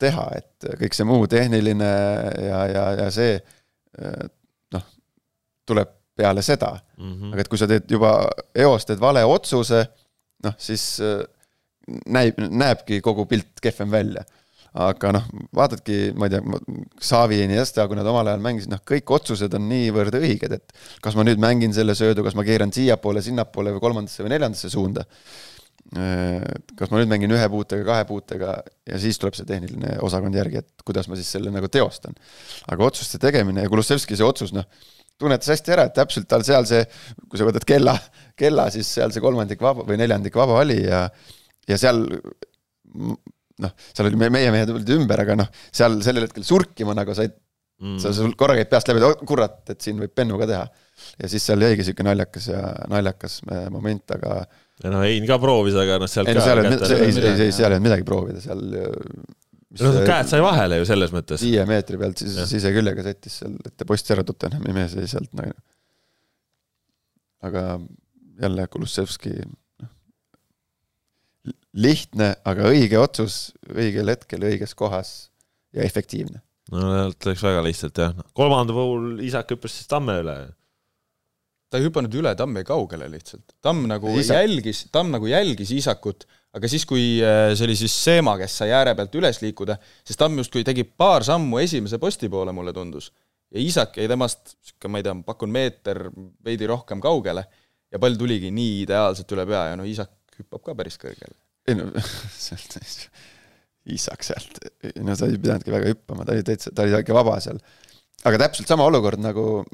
teha, 0.03 0.27
et 0.37 0.71
kõik 0.81 0.95
see 0.97 1.07
muu 1.07 1.27
tehniline 1.31 1.91
ja, 2.43 2.63
ja, 2.71 2.85
ja 3.05 3.11
see 3.15 3.37
noh, 4.75 4.87
tuleb 5.69 5.93
peale 6.19 6.43
seda 6.45 6.75
mm. 6.75 7.13
-hmm. 7.13 7.33
aga 7.33 7.45
et 7.45 7.51
kui 7.51 7.61
sa 7.61 7.69
teed 7.71 7.91
juba 7.91 8.13
eos 8.55 8.87
teed 8.87 9.01
vale 9.01 9.25
otsuse, 9.25 9.85
noh 10.45 10.57
siis 10.59 11.01
näib, 12.07 12.39
näebki 12.39 13.01
kogu 13.05 13.27
pilt 13.27 13.61
kehvem 13.63 13.91
välja. 13.91 14.25
aga 14.73 15.11
noh, 15.13 15.25
vaatadki, 15.53 15.97
ma 16.17 16.25
ei 16.25 16.33
tea, 16.33 16.59
Xavi 16.97 17.39
ja 17.43 17.45
Iniesta, 17.45 17.85
kui 17.89 17.97
nad 17.99 18.07
omal 18.09 18.31
ajal 18.31 18.41
mängisid, 18.41 18.71
noh, 18.73 18.81
kõik 18.89 19.11
otsused 19.13 19.53
on 19.59 19.67
niivõrd 19.69 20.15
õiged, 20.17 20.55
et 20.57 20.73
kas 21.05 21.13
ma 21.19 21.27
nüüd 21.29 21.43
mängin 21.45 21.75
selle 21.77 21.93
söödu, 21.93 22.25
kas 22.25 22.33
ma 22.39 22.45
keeran 22.47 22.73
siiapoole, 22.73 23.21
sinnapoole 23.21 23.75
või 23.75 23.83
kolmandasse 23.85 24.25
või 24.25 24.33
neljandasse 24.33 24.71
suunda 24.73 25.05
kas 25.93 26.89
ma 26.89 27.01
nüüd 27.01 27.11
mängin 27.11 27.35
ühe 27.37 27.49
puutega, 27.53 27.85
kahe 27.85 28.05
puutega 28.09 28.55
ja 28.89 29.01
siis 29.01 29.19
tuleb 29.21 29.37
see 29.37 29.49
tehniline 29.49 29.99
osakond 30.07 30.37
järgi, 30.39 30.63
et 30.63 30.85
kuidas 30.87 31.09
ma 31.11 31.19
siis 31.19 31.29
selle 31.35 31.53
nagu 31.53 31.69
teostan. 31.69 32.17
aga 32.73 32.87
otsuste 32.87 33.21
tegemine 33.21 33.67
ja 33.67 33.73
Kulusevski 33.73 34.17
see 34.17 34.25
otsus, 34.25 34.55
noh, 34.57 34.65
tunnetas 35.21 35.53
hästi 35.53 35.75
ära, 35.75 35.85
et 35.89 35.97
täpselt 35.97 36.29
tal 36.31 36.47
seal 36.47 36.65
see, 36.69 36.81
kui 37.29 37.41
sa 37.41 37.49
võtad 37.49 37.67
kella, 37.69 37.99
kella, 38.39 38.71
siis 38.73 38.89
seal 38.89 39.13
see 39.13 39.25
kolmandik 39.25 39.61
vaba 39.61 39.85
või 39.89 40.01
neljandik 40.01 40.37
vaba 40.41 40.63
oli 40.63 40.81
ja 40.87 41.05
ja 41.69 41.79
seal 41.79 42.03
noh, 42.03 43.77
seal 43.93 44.09
oli 44.09 44.19
meie 44.25 44.51
mehed 44.55 44.73
olid 44.73 44.97
ümber, 44.97 45.23
aga 45.27 45.39
noh, 45.45 45.53
seal 45.75 46.01
sellel 46.05 46.27
hetkel 46.27 46.47
surkima 46.47 46.97
nagu 46.97 47.15
said 47.17 47.37
mm., 47.83 48.01
sa, 48.03 48.15
sul 48.17 48.35
korra 48.39 48.57
käib 48.59 48.71
peast 48.73 48.91
läbi, 48.91 49.05
et 49.05 49.29
kurat, 49.29 49.61
et 49.73 49.85
siin 49.85 50.01
võib 50.03 50.15
pennu 50.17 50.41
ka 50.41 50.49
teha. 50.51 50.65
ja 51.21 51.31
siis 51.31 51.47
seal 51.47 51.63
jäigi 51.65 51.87
sihuke 51.87 52.07
naljakas 52.07 52.49
ja 52.53 52.63
naljakas 52.91 53.41
moment, 53.75 54.17
aga 54.17 54.43
ja 54.83 54.91
noh, 54.93 55.05
Hein 55.07 55.29
ka 55.29 55.39
proovis, 55.43 55.77
aga 55.79 56.01
noh, 56.03 56.11
sealt 56.11 56.31
ei 56.31 56.37
no 56.37 56.45
seal 56.45 56.61
ei 56.61 56.69
olnud, 56.69 56.85
ei, 56.91 57.15
ei, 57.47 57.55
seal 57.55 57.71
ei 57.71 57.79
olnud 57.79 57.87
midagi 57.87 58.07
proovida, 58.09 58.43
seal 58.43 58.63
no 59.81 60.05
käed 60.05 60.29
sai 60.29 60.43
vahele 60.45 60.81
ju 60.81 60.89
selles 60.89 61.13
mõttes. 61.15 61.43
viie 61.45 61.65
meetri 61.69 62.01
pealt 62.01 62.21
siis 62.21 62.37
siseküljega 62.51 63.05
sättis 63.07 63.41
seal 63.41 63.57
ette 63.69 63.89
posti 63.89 64.15
ära 64.15 64.25
Tottenhami 64.27 64.75
mees 64.77 64.97
jäi 64.99 65.09
sealt 65.11 65.33
nagu. 65.39 65.55
aga 67.49 67.67
jälle 68.43 68.67
Kulusevski, 68.73 69.33
noh, 69.83 69.93
lihtne, 71.73 72.33
aga 72.49 72.71
õige 72.73 72.99
otsus 73.01 73.53
õigel 73.73 74.13
hetkel 74.13 74.49
õiges 74.51 74.75
kohas 74.79 75.13
ja 75.73 75.87
efektiivne. 75.87 76.43
no 76.73 77.07
läks 77.13 77.45
väga 77.45 77.63
lihtsalt 77.65 78.03
jah, 78.03 78.19
kolmanda 78.37 78.77
puhul 78.77 79.23
Isak 79.25 79.55
hüppas 79.55 79.79
siis 79.79 79.89
Tamme 79.91 80.21
üle 80.23 80.37
ta 81.73 81.81
ei 81.81 81.87
hüpanud 81.87 82.13
üle 82.21 82.35
Tammi 82.37 82.63
kaugele 82.69 83.09
lihtsalt. 83.09 83.55
Tamm 83.65 83.87
nagu 83.89 84.13
Isak. 84.21 84.43
jälgis, 84.43 84.85
Tamm 84.93 85.13
nagu 85.15 85.29
jälgis 85.31 85.73
Isakut, 85.73 86.27
aga 86.53 86.69
siis, 86.69 86.85
kui 86.89 87.17
äh, 87.25 87.55
see 87.57 87.65
oli 87.65 87.77
siis 87.81 87.95
Seema, 87.97 88.37
kes 88.41 88.59
sai 88.61 88.75
ääre 88.77 88.93
pealt 88.99 89.15
üles 89.17 89.41
liikuda, 89.41 89.79
siis 90.05 90.21
Tamm 90.21 90.37
justkui 90.43 90.67
tegi 90.69 90.85
paar 90.85 91.25
sammu 91.25 91.63
esimese 91.63 92.01
posti 92.03 92.29
poole, 92.33 92.53
mulle 92.53 92.75
tundus. 92.77 93.09
ja 93.53 93.61
Isak 93.61 93.97
jäi 93.97 94.09
temast, 94.09 94.57
sihuke, 94.61 94.89
ma 94.93 95.01
ei 95.01 95.07
tea, 95.07 95.15
pakun 95.27 95.53
meeter 95.53 96.07
veidi 96.45 96.69
rohkem 96.69 97.01
kaugele 97.01 97.45
ja 97.93 98.01
pall 98.01 98.17
tuligi 98.21 98.53
nii 98.53 98.83
ideaalselt 98.87 99.33
üle 99.37 99.47
pea 99.49 99.67
ja 99.71 99.79
no 99.81 99.89
Isak 99.89 100.13
hüppab 100.39 100.65
ka 100.67 100.75
päris 100.77 100.99
kõrgele. 101.01 101.37
ei 101.69 101.79
no 101.79 101.89
sealt, 102.47 102.77
Isak 103.93 104.29
sealt, 104.29 104.61
no 105.01 105.17
ta 105.17 105.29
ei 105.29 105.41
pidanudki 105.41 105.73
väga 105.73 105.89
hüppama, 105.95 106.29
ta 106.29 106.37
oli 106.37 106.45
täitsa, 106.45 106.73
ta 106.77 106.85
oli 106.85 107.01
ikka 107.01 107.17
vaba 107.17 107.39
seal. 107.45 107.61
aga 108.29 108.45
täpselt 108.45 108.69
sama 108.69 108.85
olukord 108.89 109.25
nagu 109.25 109.65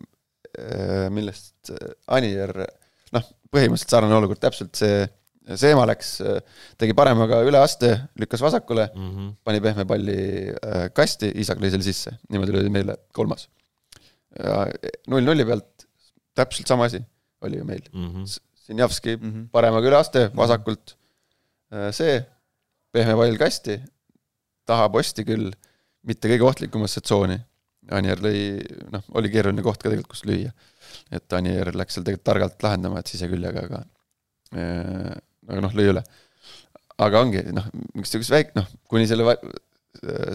millest 1.13 1.73
äh, 1.75 1.95
Anier, 2.17 2.53
noh, 3.15 3.31
põhimõtteliselt 3.53 3.95
sarnane 3.95 4.19
olukord, 4.19 4.41
täpselt 4.43 4.79
see, 4.79 5.07
Seema 5.57 5.87
läks, 5.89 6.11
äh, 6.21 6.43
tegi 6.77 6.93
paremaga 6.97 7.39
üleaste, 7.47 7.95
lükkas 8.21 8.43
vasakule 8.45 8.91
mm, 8.91 9.07
-hmm. 9.11 9.31
pani 9.49 9.63
pehme 9.65 9.87
palli 9.89 10.19
kasti, 10.93 11.31
Isak 11.41 11.63
lõi 11.63 11.71
selle 11.73 11.87
sisse, 11.87 12.13
niimoodi 12.29 12.53
löödi 12.53 12.73
meile 12.73 12.99
kolmas. 13.17 13.49
ja 14.39 14.67
null 15.09 15.25
nulli 15.25 15.47
pealt 15.49 15.87
täpselt 16.37 16.69
sama 16.69 16.85
asi 16.85 17.01
oli 17.41 17.57
ju 17.59 17.65
meil 17.65 17.83
mm. 17.93 18.11
-hmm. 18.11 18.27
Sinjavski 18.67 19.17
mm 19.17 19.31
-hmm. 19.31 19.49
paremaga 19.49 19.89
üleaste, 19.89 20.31
vasakult 20.37 20.97
see, 21.93 22.21
pehme 22.93 23.17
pall 23.17 23.37
kasti, 23.41 23.81
taha 24.67 24.89
posti 24.89 25.25
küll, 25.25 25.51
mitte 26.03 26.29
kõige 26.29 26.45
ohtlikumasse 26.45 27.01
tsooni 27.01 27.41
Anier 27.95 28.21
lõi, 28.21 28.41
noh, 28.93 29.05
oli 29.19 29.31
keeruline 29.33 29.65
koht 29.65 29.81
ka 29.81 29.89
tegelikult, 29.89 30.13
kus 30.17 30.27
lüüa. 30.29 30.53
et 31.15 31.33
Anier 31.37 31.73
läks 31.77 31.97
seal 31.97 32.05
tegelikult 32.05 32.27
targalt 32.29 32.65
lahendama, 32.65 33.01
et 33.01 33.11
siseküljega, 33.13 33.65
aga 33.69 33.83
äh, 34.57 35.15
aga 35.49 35.65
noh, 35.65 35.77
lõi 35.77 35.89
üle. 35.93 36.03
aga 36.99 37.23
ongi, 37.23 37.45
noh, 37.55 37.67
miks 37.95 38.11
niisugust 38.11 38.35
väik-, 38.35 38.55
noh, 38.59 38.69
kuni 38.91 39.09
selle 39.09 39.39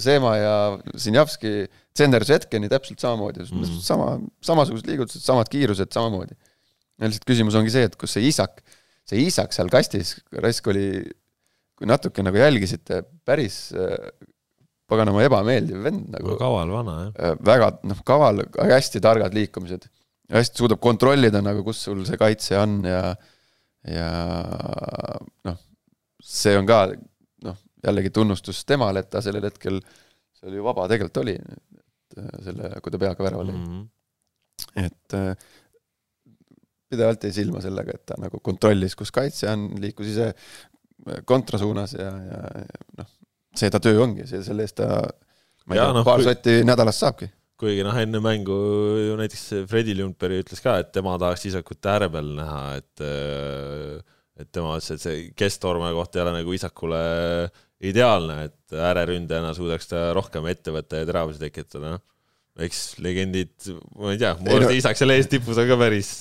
Seema 0.01 0.33
ja 0.35 0.53
Sinjavski 0.99 1.67
tsenderuse 1.95 2.35
hetkeni 2.35 2.67
täpselt 2.71 2.99
samamoodi 2.99 3.45
mm, 3.45 3.61
-hmm. 3.61 3.81
sama, 3.85 4.07
samasugused 4.43 4.89
liigutused, 4.89 5.23
samad 5.23 5.47
kiirused 5.51 5.93
samamoodi. 5.93 6.35
ja 6.99 7.07
lihtsalt 7.07 7.27
küsimus 7.29 7.55
ongi 7.55 7.71
see, 7.71 7.85
et 7.87 7.95
kus 7.99 8.15
see 8.17 8.25
isak, 8.27 8.59
see 9.07 9.23
isak 9.23 9.53
seal 9.55 9.69
kastis, 9.71 10.17
raisk 10.43 10.67
oli, 10.73 10.87
kui 11.77 11.87
natuke 11.87 12.25
nagu 12.25 12.37
jälgisite, 12.37 13.03
päris 13.25 13.71
paganama 14.89 15.23
ebameeldiv 15.25 15.83
vend 15.85 16.07
nagu. 16.13 16.37
kaval 16.39 16.71
vana, 16.73 16.95
jah. 17.05 17.13
Äh, 17.17 17.35
väga, 17.51 17.69
noh, 17.89 18.01
kaval, 18.07 18.43
hästi 18.71 19.01
targad 19.03 19.35
liikumised. 19.35 19.87
hästi 20.33 20.63
suudab 20.63 20.81
kontrollida 20.83 21.43
nagu, 21.43 21.63
kus 21.65 21.83
sul 21.87 22.03
see 22.07 22.19
kaitse 22.19 22.57
on 22.57 22.79
ja, 22.87 23.01
ja 23.87 24.09
noh, 25.47 25.57
see 26.23 26.55
on 26.57 26.67
ka 26.69 26.85
noh, 27.45 27.57
jällegi 27.85 28.13
tunnustus 28.15 28.63
temale, 28.67 29.03
et 29.03 29.11
ta 29.13 29.21
sellel 29.23 29.49
hetkel, 29.49 29.81
see 30.37 30.49
oli 30.51 30.61
ju 30.61 30.67
vaba 30.67 30.87
tegelikult 30.91 31.23
oli, 31.23 31.35
et 31.37 32.21
äh, 32.21 32.31
selle, 32.47 32.71
kui 32.83 32.93
ta 32.93 33.01
peaga 33.01 33.27
värava 33.27 33.47
lõi 33.49 33.57
mm. 33.57 33.67
-hmm. 33.67 34.87
et 34.87 35.19
äh, 35.19 35.51
pidevalt 36.93 37.25
jäi 37.25 37.33
silma 37.39 37.61
sellega, 37.63 37.95
et 37.97 38.05
ta 38.05 38.19
nagu 38.21 38.39
kontrollis, 38.43 38.95
kus 38.99 39.11
kaitse 39.11 39.49
on, 39.49 39.69
liikus 39.81 40.13
ise 40.13 40.33
kontrasuunas 41.27 41.95
ja, 41.97 42.11
ja, 42.29 42.41
ja 42.63 42.83
noh, 42.99 43.11
see 43.57 43.71
ta 43.73 43.81
töö 43.83 44.01
ongi, 44.05 44.27
see, 44.29 44.43
selle 44.45 44.65
eest 44.67 44.79
ta 44.79 44.89
ma 45.67 45.75
ei 45.75 45.79
ja, 45.79 45.87
tea 45.87 45.97
no,, 45.97 46.03
paar 46.07 46.21
kui... 46.21 46.27
sotti 46.29 46.59
nädalas 46.67 47.01
saabki. 47.03 47.29
kuigi 47.63 47.85
noh, 47.85 47.97
enne 47.99 48.19
mängu 48.23 48.55
ju 49.07 49.17
näiteks 49.19 49.45
Fredi 49.71 49.95
Lundberg 49.97 50.43
ütles 50.43 50.63
ka, 50.63 50.79
et 50.83 50.91
tema 50.95 51.15
tahaks 51.21 51.45
Isakut 51.51 51.91
ääre 51.91 52.09
peal 52.13 52.33
näha, 52.39 52.63
et 52.81 53.05
et 54.43 54.49
tema 54.49 54.77
ütles, 54.79 54.95
et 54.97 55.03
see 55.03 55.27
Kestorme 55.37 55.91
koht 55.95 56.17
ei 56.17 56.25
ole 56.25 56.37
nagu 56.39 56.55
Isakule 56.55 57.03
ideaalne, 57.83 58.47
et 58.47 58.79
ääreründajana 58.79 59.53
suudaks 59.55 59.89
ta 59.91 60.09
rohkem 60.15 60.47
ette 60.51 60.73
võtta 60.73 61.01
ja 61.01 61.07
teravusi 61.07 61.41
tekitada, 61.41 61.95
noh 61.97 62.03
eks 62.61 62.81
legendid, 63.01 63.53
ma 63.97 64.11
ei 64.13 64.19
tea, 64.21 64.35
mu 64.37 64.51
arust 64.53 64.75
Isak 64.77 64.99
selle 64.99 65.15
eestipus 65.17 65.57
on 65.57 65.65
ka 65.71 65.77
päris, 65.79 66.11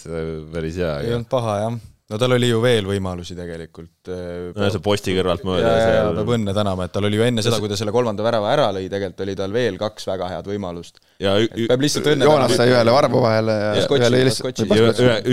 päris 0.53 0.79
hea. 0.81 0.95
ei 1.05 1.13
olnud 1.13 1.29
paha 1.33 1.57
jah 1.61 1.75
no 2.11 2.19
tal 2.21 2.35
oli 2.35 2.49
ju 2.51 2.59
veel 2.63 2.87
võimalusi 2.89 3.37
tegelikult. 3.39 4.11
Äh, 4.11 4.51
no 4.57 4.69
see 4.73 4.83
posti 4.85 5.15
kõrvalt 5.17 5.45
mööda. 5.47 5.71
ja, 5.71 5.93
ja 5.97 6.09
peab 6.17 6.33
õnne 6.37 6.55
tänama, 6.57 6.87
et 6.89 6.95
tal 6.95 7.07
oli 7.09 7.21
ju 7.21 7.27
enne 7.27 7.45
seda, 7.45 7.61
kui 7.63 7.71
ta 7.71 7.79
selle 7.79 7.95
kolmanda 7.95 8.25
värava 8.27 8.51
ära 8.53 8.69
lõi, 8.75 8.89
tegelikult 8.93 9.23
oli 9.27 9.37
tal 9.39 9.55
veel 9.55 9.79
kaks 9.81 10.09
väga 10.11 10.31
head 10.33 10.51
võimalust. 10.51 10.99
ja 11.23 11.37
peab 11.71 11.87
lihtsalt 11.87 12.11
õnne 12.15 12.29
Joonas 12.29 12.57
sai 12.59 12.73
ühele 12.73 12.97
varbu 12.97 13.23
vahele 13.25 13.57
ja, 13.59 13.71
ja 13.79 13.87
ühele 13.87 14.25
lihtsalt. 14.27 14.65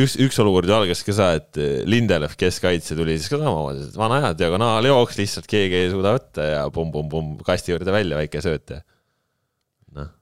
üks, 0.04 0.18
üks 0.28 0.40
olukord 0.44 0.70
ju 0.70 0.78
algas 0.78 1.04
ka 1.08 1.18
see, 1.20 1.42
et 1.42 1.62
Lindelöf 1.90 2.38
keskkaitse 2.40 2.98
tuli 3.00 3.18
siis 3.18 3.32
ka 3.32 3.42
samamoodi, 3.42 3.90
et 3.90 4.00
vana 4.00 4.22
hea 4.28 4.32
diagonaaljooks 4.44 5.20
lihtsalt 5.20 5.50
keegi 5.50 5.84
ei 5.84 5.92
suuda 5.94 6.14
võtta 6.16 6.48
ja 6.54 6.64
pumm-pumm-pumm 6.74 7.42
kasti 7.48 7.76
juurde 7.76 7.96
välja 7.96 8.22
väike 8.22 8.46
sööt 8.46 8.78
ja 8.78 8.82
noh 9.98 10.16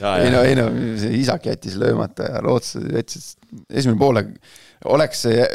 ei 0.00 0.30
no, 0.32 0.42
ei 0.46 0.56
no, 0.58 0.68
see 1.00 1.20
isak 1.22 1.48
jättis 1.48 1.76
löömata 1.80 2.28
ja 2.32 2.42
Loots 2.44 2.76
jättis, 2.78 3.32
esimene 3.70 3.98
poolaeg, 4.00 4.30
oleks 4.92 5.24
see, 5.26 5.46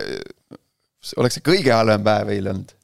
oleks 1.21 1.39
see 1.39 1.45
kõige 1.45 1.73
halvem 1.75 2.03
päev 2.05 2.33
eile 2.33 2.53
olnud. 2.53 2.75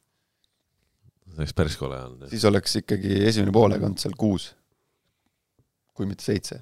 see 1.28 1.42
oleks 1.42 1.58
päris 1.58 1.78
kole 1.80 2.00
olnud. 2.00 2.32
siis 2.32 2.48
oleks 2.50 2.80
ikkagi 2.82 3.22
esimene 3.32 3.54
poolaeg 3.56 3.84
olnud 3.84 4.02
seal 4.02 4.18
kuus. 4.20 4.52
kui 5.98 6.08
mitte 6.08 6.24
seitse. 6.24 6.62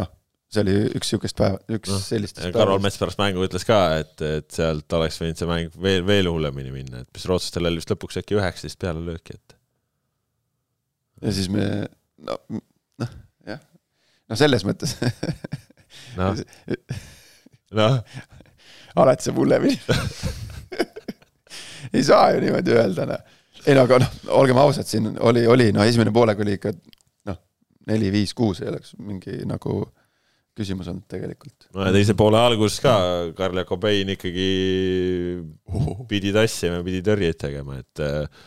noh, 0.00 0.10
see 0.52 0.64
oli 0.64 0.78
üks 0.88 1.12
niisugust 1.12 1.38
päeva, 1.40 1.60
üks 1.78 1.92
no, 1.92 2.00
sellistest 2.04 2.52
Karol 2.56 2.82
Mets 2.84 3.00
pärast 3.00 3.20
mängu 3.20 3.44
ütles 3.48 3.64
ka, 3.68 3.82
et, 4.02 4.16
et 4.22 4.50
sealt 4.54 4.98
oleks 5.00 5.20
võinud 5.22 5.40
see 5.40 5.50
mäng 5.50 5.78
veel, 5.88 6.04
veel 6.08 6.32
hullemini 6.32 6.74
minna, 6.74 7.04
et 7.04 7.12
mis 7.14 7.28
rootslastel 7.30 7.70
oli 7.70 7.80
vist 7.80 7.94
lõpuks 7.94 8.20
äkki 8.22 8.40
üheksateist 8.40 8.80
peale 8.82 9.04
lööki, 9.04 9.38
et. 9.40 9.60
ja 11.24 11.38
siis 11.38 11.48
me, 11.52 11.68
no, 12.28 12.42
no 14.28 14.38
selles 14.38 14.64
mõttes 14.68 14.96
noh, 16.18 16.38
noh. 17.78 17.98
alati 18.98 19.28
saab 19.28 19.40
hullemini 19.40 19.78
ei 21.92 22.04
saa 22.04 22.32
ju 22.34 22.42
niimoodi 22.44 22.74
öelda, 22.76 23.06
noh. 23.08 23.36
ei 23.64 23.76
no 23.76 23.84
aga 23.88 24.00
noh, 24.04 24.16
olgem 24.40 24.60
ausad, 24.60 24.88
siin 24.88 25.14
oli, 25.24 25.46
oli 25.48 25.70
noh, 25.74 25.86
esimene 25.88 26.12
poolega 26.14 26.44
oli 26.44 26.58
ikka 26.58 26.74
noh, 27.30 27.38
neli, 27.90 28.12
viis, 28.14 28.34
kuus 28.36 28.62
ei 28.62 28.70
oleks 28.72 28.94
mingi 29.00 29.40
nagu 29.48 29.80
küsimus 30.58 30.88
olnud 30.90 31.06
tegelikult. 31.10 31.68
no 31.74 31.86
ja 31.86 31.94
teise 31.94 32.16
poole 32.18 32.40
alguses 32.40 32.82
ka 32.82 32.94
Karl 33.38 33.62
Jakobein 33.62 34.14
ikkagi 34.16 34.48
pidi 36.10 36.34
tassima, 36.34 36.82
pidi 36.86 37.02
tõrjeid 37.06 37.38
tegema, 37.40 37.78
et 37.80 38.04
äh, 38.04 38.46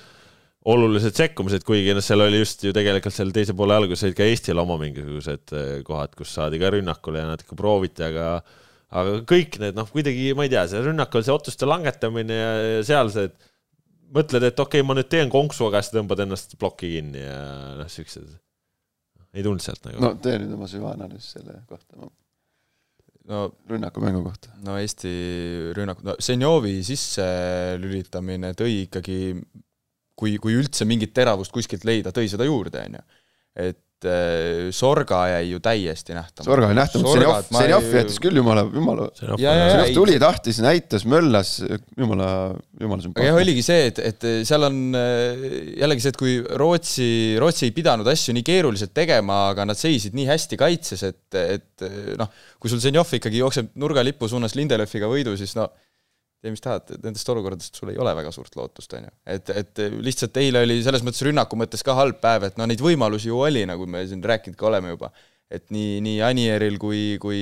olulised 0.69 1.17
sekkumised, 1.17 1.63
kuigi 1.65 1.93
noh, 1.97 2.03
seal 2.05 2.21
oli 2.21 2.41
just 2.41 2.61
ju 2.65 2.73
tegelikult 2.75 3.15
seal 3.15 3.31
teise 3.33 3.55
poole 3.57 3.77
alguses 3.77 4.05
olid 4.05 4.17
ka 4.17 4.27
Eestil 4.29 4.61
oma 4.61 4.77
mingisugused 4.81 5.55
äh, 5.57 5.71
kohad, 5.87 6.13
kus 6.17 6.35
saadi 6.37 6.59
ka 6.61 6.69
rünnakule 6.75 7.23
ja 7.23 7.31
natuke 7.31 7.57
prooviti, 7.57 8.05
aga 8.05 8.35
aga 8.91 9.21
kõik 9.27 9.57
need 9.61 9.77
noh, 9.79 9.87
kuidagi 9.89 10.33
ma 10.37 10.45
ei 10.45 10.51
tea, 10.51 10.65
see 10.69 10.83
rünnakul 10.85 11.23
see 11.25 11.33
otsuste 11.33 11.69
langetamine 11.69 12.37
ja, 12.37 12.51
ja 12.75 12.85
seal 12.85 13.11
see, 13.13 13.29
et 13.31 13.51
mõtled, 14.11 14.45
et 14.45 14.59
okei 14.59 14.81
okay,, 14.81 14.87
ma 14.87 14.97
nüüd 14.97 15.09
teen 15.11 15.31
konksu, 15.31 15.67
aga 15.69 15.81
siis 15.81 15.95
tõmbad 15.95 16.25
ennast 16.25 16.57
plokki 16.59 16.93
kinni 16.97 17.23
ja 17.23 17.41
noh, 17.79 17.91
siuksed, 17.91 18.27
ei 19.33 19.45
tulnud 19.45 19.63
sealt 19.63 19.85
nagu. 19.87 20.01
no 20.03 20.13
tee 20.21 20.35
nüüd 20.41 20.57
oma 20.57 20.67
süvaanalüüs 20.69 21.31
selle 21.37 21.57
kohta. 21.71 22.11
no 23.31 23.41
rünnakumängu 23.71 24.23
kohta. 24.27 24.53
no 24.67 24.77
Eesti 24.81 25.11
rünnak, 25.77 26.03
no 26.05 26.19
Senjovi 26.19 26.77
sisselülitamine 26.85 28.53
tõi 28.59 28.83
ikkagi, 28.85 29.21
kui, 30.17 30.35
kui 30.41 30.57
üldse 30.59 30.87
mingit 30.87 31.15
teravust 31.15 31.53
kuskilt 31.53 31.87
leida, 31.87 32.13
tõi 32.15 32.29
seda 32.31 32.47
juurde, 32.47 32.83
on 32.87 32.99
ju. 32.99 33.07
et 33.61 34.07
äh, 34.07 34.69
Sorga 34.75 35.21
jäi 35.29 35.51
ju 35.51 35.59
täiesti 35.63 36.15
nähtamata. 36.15 36.45
Sorga 36.47 36.69
jäi 36.69 36.77
nähtamata, 36.77 37.13
Senjov, 37.15 37.35
Senjov 37.57 37.87
jättis 37.95 38.21
küll 38.23 38.39
jumala, 38.41 38.63
jumala, 38.65 39.09
Senjov 39.17 39.93
tuli, 39.95 40.17
tahtis, 40.21 40.61
näitas, 40.63 41.05
möllas, 41.09 41.53
jumala, 41.97 42.29
jumala 42.79 43.05
sümpaatne. 43.05 43.27
jah, 43.29 43.39
oligi 43.41 43.65
see, 43.65 43.91
et, 43.91 44.01
et 44.11 44.27
seal 44.47 44.67
on 44.69 44.81
äh, 44.97 45.45
jällegi 45.83 46.05
see, 46.05 46.15
et 46.15 46.21
kui 46.21 46.39
Rootsi, 46.63 47.11
Rootsi 47.41 47.69
ei 47.69 47.75
pidanud 47.75 48.09
asju 48.13 48.35
nii 48.37 48.47
keeruliselt 48.47 48.95
tegema, 48.97 49.43
aga 49.51 49.67
nad 49.69 49.79
seisid 49.79 50.17
nii 50.17 50.27
hästi 50.31 50.59
kaitses, 50.61 51.05
et, 51.11 51.39
et 51.41 51.87
noh, 52.19 52.31
kui 52.61 52.73
sul 52.73 52.83
Senjov 52.83 53.11
ikkagi 53.19 53.41
jookseb 53.41 53.73
nurgalipu 53.81 54.29
suunas 54.31 54.57
Lindelöfiga 54.59 55.09
võidu, 55.11 55.37
siis 55.39 55.55
no 55.59 55.69
tee, 56.41 56.53
mis 56.53 56.63
tahad, 56.63 56.93
nendest 57.03 57.29
olukordadest 57.33 57.77
sul 57.77 57.91
ei 57.93 57.99
ole 58.01 58.13
väga 58.17 58.31
suurt 58.33 58.55
lootust, 58.57 58.93
on 58.97 59.05
ju. 59.05 59.13
et, 59.35 59.51
et 59.61 59.81
lihtsalt 60.01 60.37
eile 60.41 60.63
oli 60.65 60.79
selles 60.85 61.03
mõttes 61.05 61.23
rünnaku 61.27 61.59
mõttes 61.59 61.85
ka 61.85 61.95
halb 61.97 62.21
päev, 62.23 62.47
et 62.49 62.57
no 62.59 62.67
neid 62.69 62.81
võimalusi 62.83 63.29
ju 63.29 63.41
oli, 63.45 63.63
nagu 63.69 63.85
me 63.89 64.03
siin 64.09 64.23
rääkinud 64.25 64.57
ka 64.59 64.69
oleme 64.71 64.95
juba. 64.95 65.11
et 65.51 65.65
nii, 65.75 65.99
nii 66.05 66.21
Anieril 66.23 66.77
kui, 66.81 67.01
kui 67.21 67.41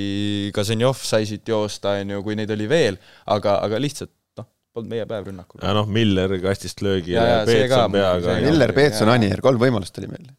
ka 0.56 0.66
Zenjov 0.68 1.00
sai 1.06 1.30
siit 1.30 1.48
joosta, 1.48 2.00
on 2.02 2.16
ju, 2.16 2.24
kui 2.26 2.36
neid 2.40 2.52
oli 2.56 2.68
veel, 2.70 3.00
aga, 3.30 3.60
aga 3.66 3.80
lihtsalt 3.80 4.12
noh, 4.42 4.50
polnud 4.76 4.92
meie 4.96 5.08
päev 5.10 5.32
rünnakul. 5.32 5.64
ja 5.64 5.74
noh, 5.78 5.88
Miller 5.88 6.36
kastist 6.44 6.84
löögi 6.86 7.16
ja, 7.16 7.26
ja 7.38 7.42
Peetson 7.48 7.96
peaga. 7.96 8.40
Miller, 8.44 8.76
Peetson, 8.76 9.16
Anier, 9.16 9.44
kolm 9.46 9.62
võimalust 9.62 10.02
oli 10.02 10.12
meil. 10.12 10.32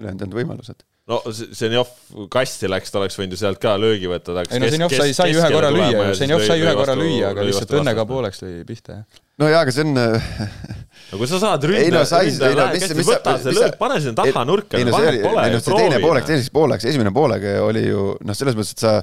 ülejäänud 0.00 0.20
ei 0.20 0.28
olnud 0.28 0.40
võimalused 0.42 0.89
no 1.10 1.18
Zenjov 1.34 1.90
kasti 2.32 2.70
läks, 2.70 2.92
ta 2.92 3.00
oleks 3.00 3.18
võinud 3.18 3.34
ju 3.34 3.40
sealt 3.40 3.60
ka 3.62 3.74
löögi 3.80 4.08
võtta. 4.10 4.44
ei 4.46 4.62
no 4.62 4.70
Zenjov 4.70 4.94
sai, 4.94 5.14
sai 5.16 5.34
ühe 5.34 5.50
korra 5.52 5.72
lüüa 5.74 6.10
Zenjov 6.18 6.44
sai 6.46 6.62
ühe 6.62 6.74
korra 6.78 6.96
lüüa, 6.98 7.32
aga 7.34 7.46
lihtsalt 7.46 7.74
õnnega 7.80 8.06
pooleks 8.08 8.42
lõi 8.44 8.60
pihta, 8.68 9.00
jah. 9.00 9.22
no 9.42 9.50
jaa, 9.50 9.64
aga 9.64 9.74
see 9.74 9.86
on 9.88 9.96
no 9.96 11.20
kui 11.20 11.30
sa 11.30 11.40
saad 11.42 11.66
ründa, 11.70 12.02
no, 12.02 12.04
ründa, 12.04 12.50
no, 12.58 12.66
mis, 12.74 12.86
mis, 13.00 13.08
võta 13.10 13.36
see 13.42 13.56
löök, 13.56 13.78
pane 13.80 13.98
sinna 14.04 14.18
taha 14.20 14.44
nurka, 14.48 14.82
vahet 14.94 15.22
pole. 15.24 15.46
ei 15.46 15.56
noh, 15.56 15.64
see 15.64 15.80
teine 15.80 16.02
poolek, 16.04 16.28
teiseks 16.28 16.52
pooleks, 16.54 16.86
esimene 16.92 17.14
poolega 17.16 17.56
oli 17.66 17.86
ju 17.88 18.12
noh, 18.20 18.38
selles 18.38 18.58
mõttes, 18.58 18.76
et 18.76 18.84
sa 18.84 18.94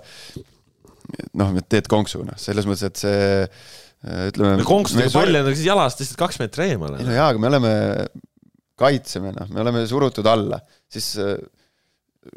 noh, 1.42 1.60
teed 1.68 1.92
konksu, 1.92 2.24
noh, 2.28 2.40
selles 2.40 2.70
mõttes, 2.70 2.88
et 2.88 3.04
see 3.04 4.32
ütleme. 4.32 4.64
konksudega 4.68 5.12
pall 5.16 5.42
on 5.42 5.52
jalast 5.60 6.02
lihtsalt 6.04 6.22
kaks 6.22 6.40
meetrit 6.44 6.74
eemale. 6.78 7.02
ei 7.02 7.10
no 7.10 7.18
jaa, 7.18 7.28
aga 7.34 7.42
me 7.42 7.52
oleme, 7.52 7.76
kaitseme, 8.80 9.34
noh, 9.36 9.52
me 9.52 9.64
oleme 9.66 9.84
surutud 9.90 10.28
alla, 10.30 10.62
siis 10.94 11.16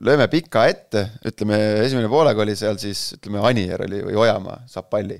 lööme 0.04 0.26
pika 0.32 0.66
ette, 0.70 1.06
ütleme, 1.26 1.58
esimene 1.84 2.10
poolega 2.10 2.44
oli 2.44 2.54
seal 2.58 2.78
siis, 2.80 3.10
ütleme, 3.18 3.42
Anier 3.46 3.84
oli 3.86 4.02
või 4.06 4.16
Ojamaa 4.24 4.62
saab 4.70 4.88
palli. 4.92 5.18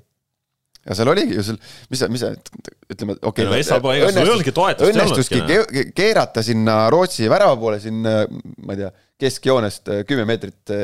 ja 0.87 0.97
seal 0.97 1.11
oligi 1.13 1.37
ju 1.37 1.45
seal, 1.45 1.59
mis 1.93 2.05
mis 2.15 2.25
ütleme, 2.25 3.17
okei 3.21 3.47
okay, 3.47 3.61
õnnestus, 3.61 4.87
õnnestuski 4.89 5.91
keerata 5.97 6.45
sinna 6.47 6.83
Rootsi 6.93 7.29
värava 7.31 7.59
poole, 7.61 7.81
siin 7.83 8.01
ma 8.01 8.77
ei 8.77 8.81
tea, 8.81 8.93
keskjoonest 9.21 9.93
kümme 10.09 10.25
meetrit 10.29 10.75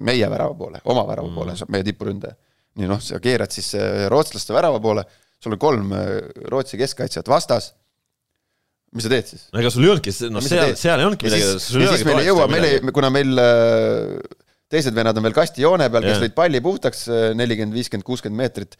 meie 0.00 0.30
värava 0.30 0.54
poole, 0.54 0.84
oma 0.84 1.04
värava 1.08 1.28
mm. 1.28 1.40
poole, 1.40 1.58
meie 1.74 1.86
tipuründaja. 1.90 2.38
nii 2.80 2.88
noh, 2.88 3.02
sa 3.02 3.18
keerad 3.20 3.50
siis 3.52 3.74
rootslaste 4.12 4.54
värava 4.54 4.78
poole, 4.80 5.04
sul 5.42 5.56
on 5.56 5.60
kolm 5.60 5.92
Rootsi 6.52 6.78
keskkaitsjat 6.78 7.28
vastas 7.28 7.72
mis 8.96 9.06
sa 9.06 9.12
teed 9.12 9.28
siis? 9.30 9.46
no 9.54 9.62
ega 9.62 9.72
sul 9.72 9.86
ei 9.86 9.92
olnudki, 9.92 10.14
noh 10.34 10.44
seal, 10.44 10.74
seal 10.78 11.02
ei 11.02 11.08
olnudki 11.08 11.28
midagi. 11.28 11.46
ja 11.46 11.92
siis 11.94 12.06
meil 12.08 12.22
ei 12.22 12.30
jõua, 12.30 12.46
meil 12.50 12.68
ei, 12.68 12.80
kuna 12.94 13.10
meil 13.14 13.42
äh, 13.42 14.16
teised 14.70 14.96
vennad 14.96 15.18
on 15.18 15.26
veel 15.26 15.36
kastijoone 15.36 15.90
peal, 15.92 16.08
kes 16.08 16.24
lõid 16.24 16.36
palli 16.36 16.62
puhtaks 16.64 17.04
äh, 17.10 17.28
nelikümmend, 17.38 17.76
viiskümmend, 17.76 18.06
kuuskümmend 18.06 18.42
meetrit, 18.42 18.78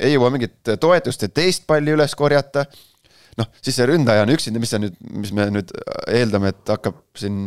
ei 0.00 0.14
jõua 0.14 0.32
mingit 0.32 0.72
toetust, 0.80 1.26
et 1.26 1.36
teist 1.36 1.68
palli 1.68 1.92
üles 1.96 2.16
korjata. 2.16 2.66
noh, 3.40 3.46
siis 3.62 3.76
see 3.78 3.86
ründaja 3.88 4.24
on 4.24 4.32
üksinda, 4.34 4.60
mis 4.60 4.72
sa 4.72 4.80
nüüd, 4.80 4.96
mis 5.20 5.32
me 5.36 5.46
nüüd 5.52 5.70
eeldame, 6.08 6.54
et 6.54 6.72
hakkab 6.72 6.98
siin 7.16 7.46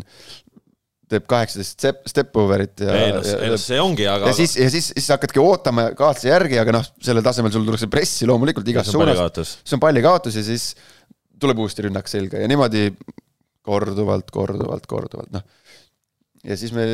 teeb 1.14 1.26
kaheksateist 1.30 1.76
step, 1.76 2.02
step 2.10 2.38
over'it 2.40 2.82
ja. 2.82 2.94
ei 2.98 3.12
noh, 3.14 3.26
noh, 3.54 3.60
see 3.62 3.80
ongi, 3.82 4.06
aga. 4.10 4.30
ja 4.32 4.38
siis, 4.38 4.56
ja 4.58 4.70
siis, 4.74 4.90
siis 4.96 5.10
hakkadki 5.14 5.42
ootama 5.42 5.90
kaaslase 5.98 6.32
järgi, 6.32 6.58
aga 6.62 6.78
noh, 6.78 6.88
sellel 7.04 7.26
tasemel 7.26 7.54
sul 7.54 7.66
tuleks 7.68 7.86
pressi 7.92 8.30
loomulikult 8.30 8.70
igas 8.74 8.90
suunas. 8.94 9.20
see 9.62 9.78
on 9.78 9.84
pallikaotus 9.84 10.40
ja 10.40 10.46
siis 10.46 10.72
tuleb 11.44 11.60
uuesti 11.64 11.88
rünnak 11.88 12.10
selga 12.12 12.42
ja 12.42 12.50
niimoodi 12.52 12.90
korduvalt, 13.64 14.32
korduvalt, 14.34 14.88
korduvalt, 14.90 15.32
noh. 15.36 15.44
ja 16.44 16.58
siis 16.60 16.74
me 16.76 16.88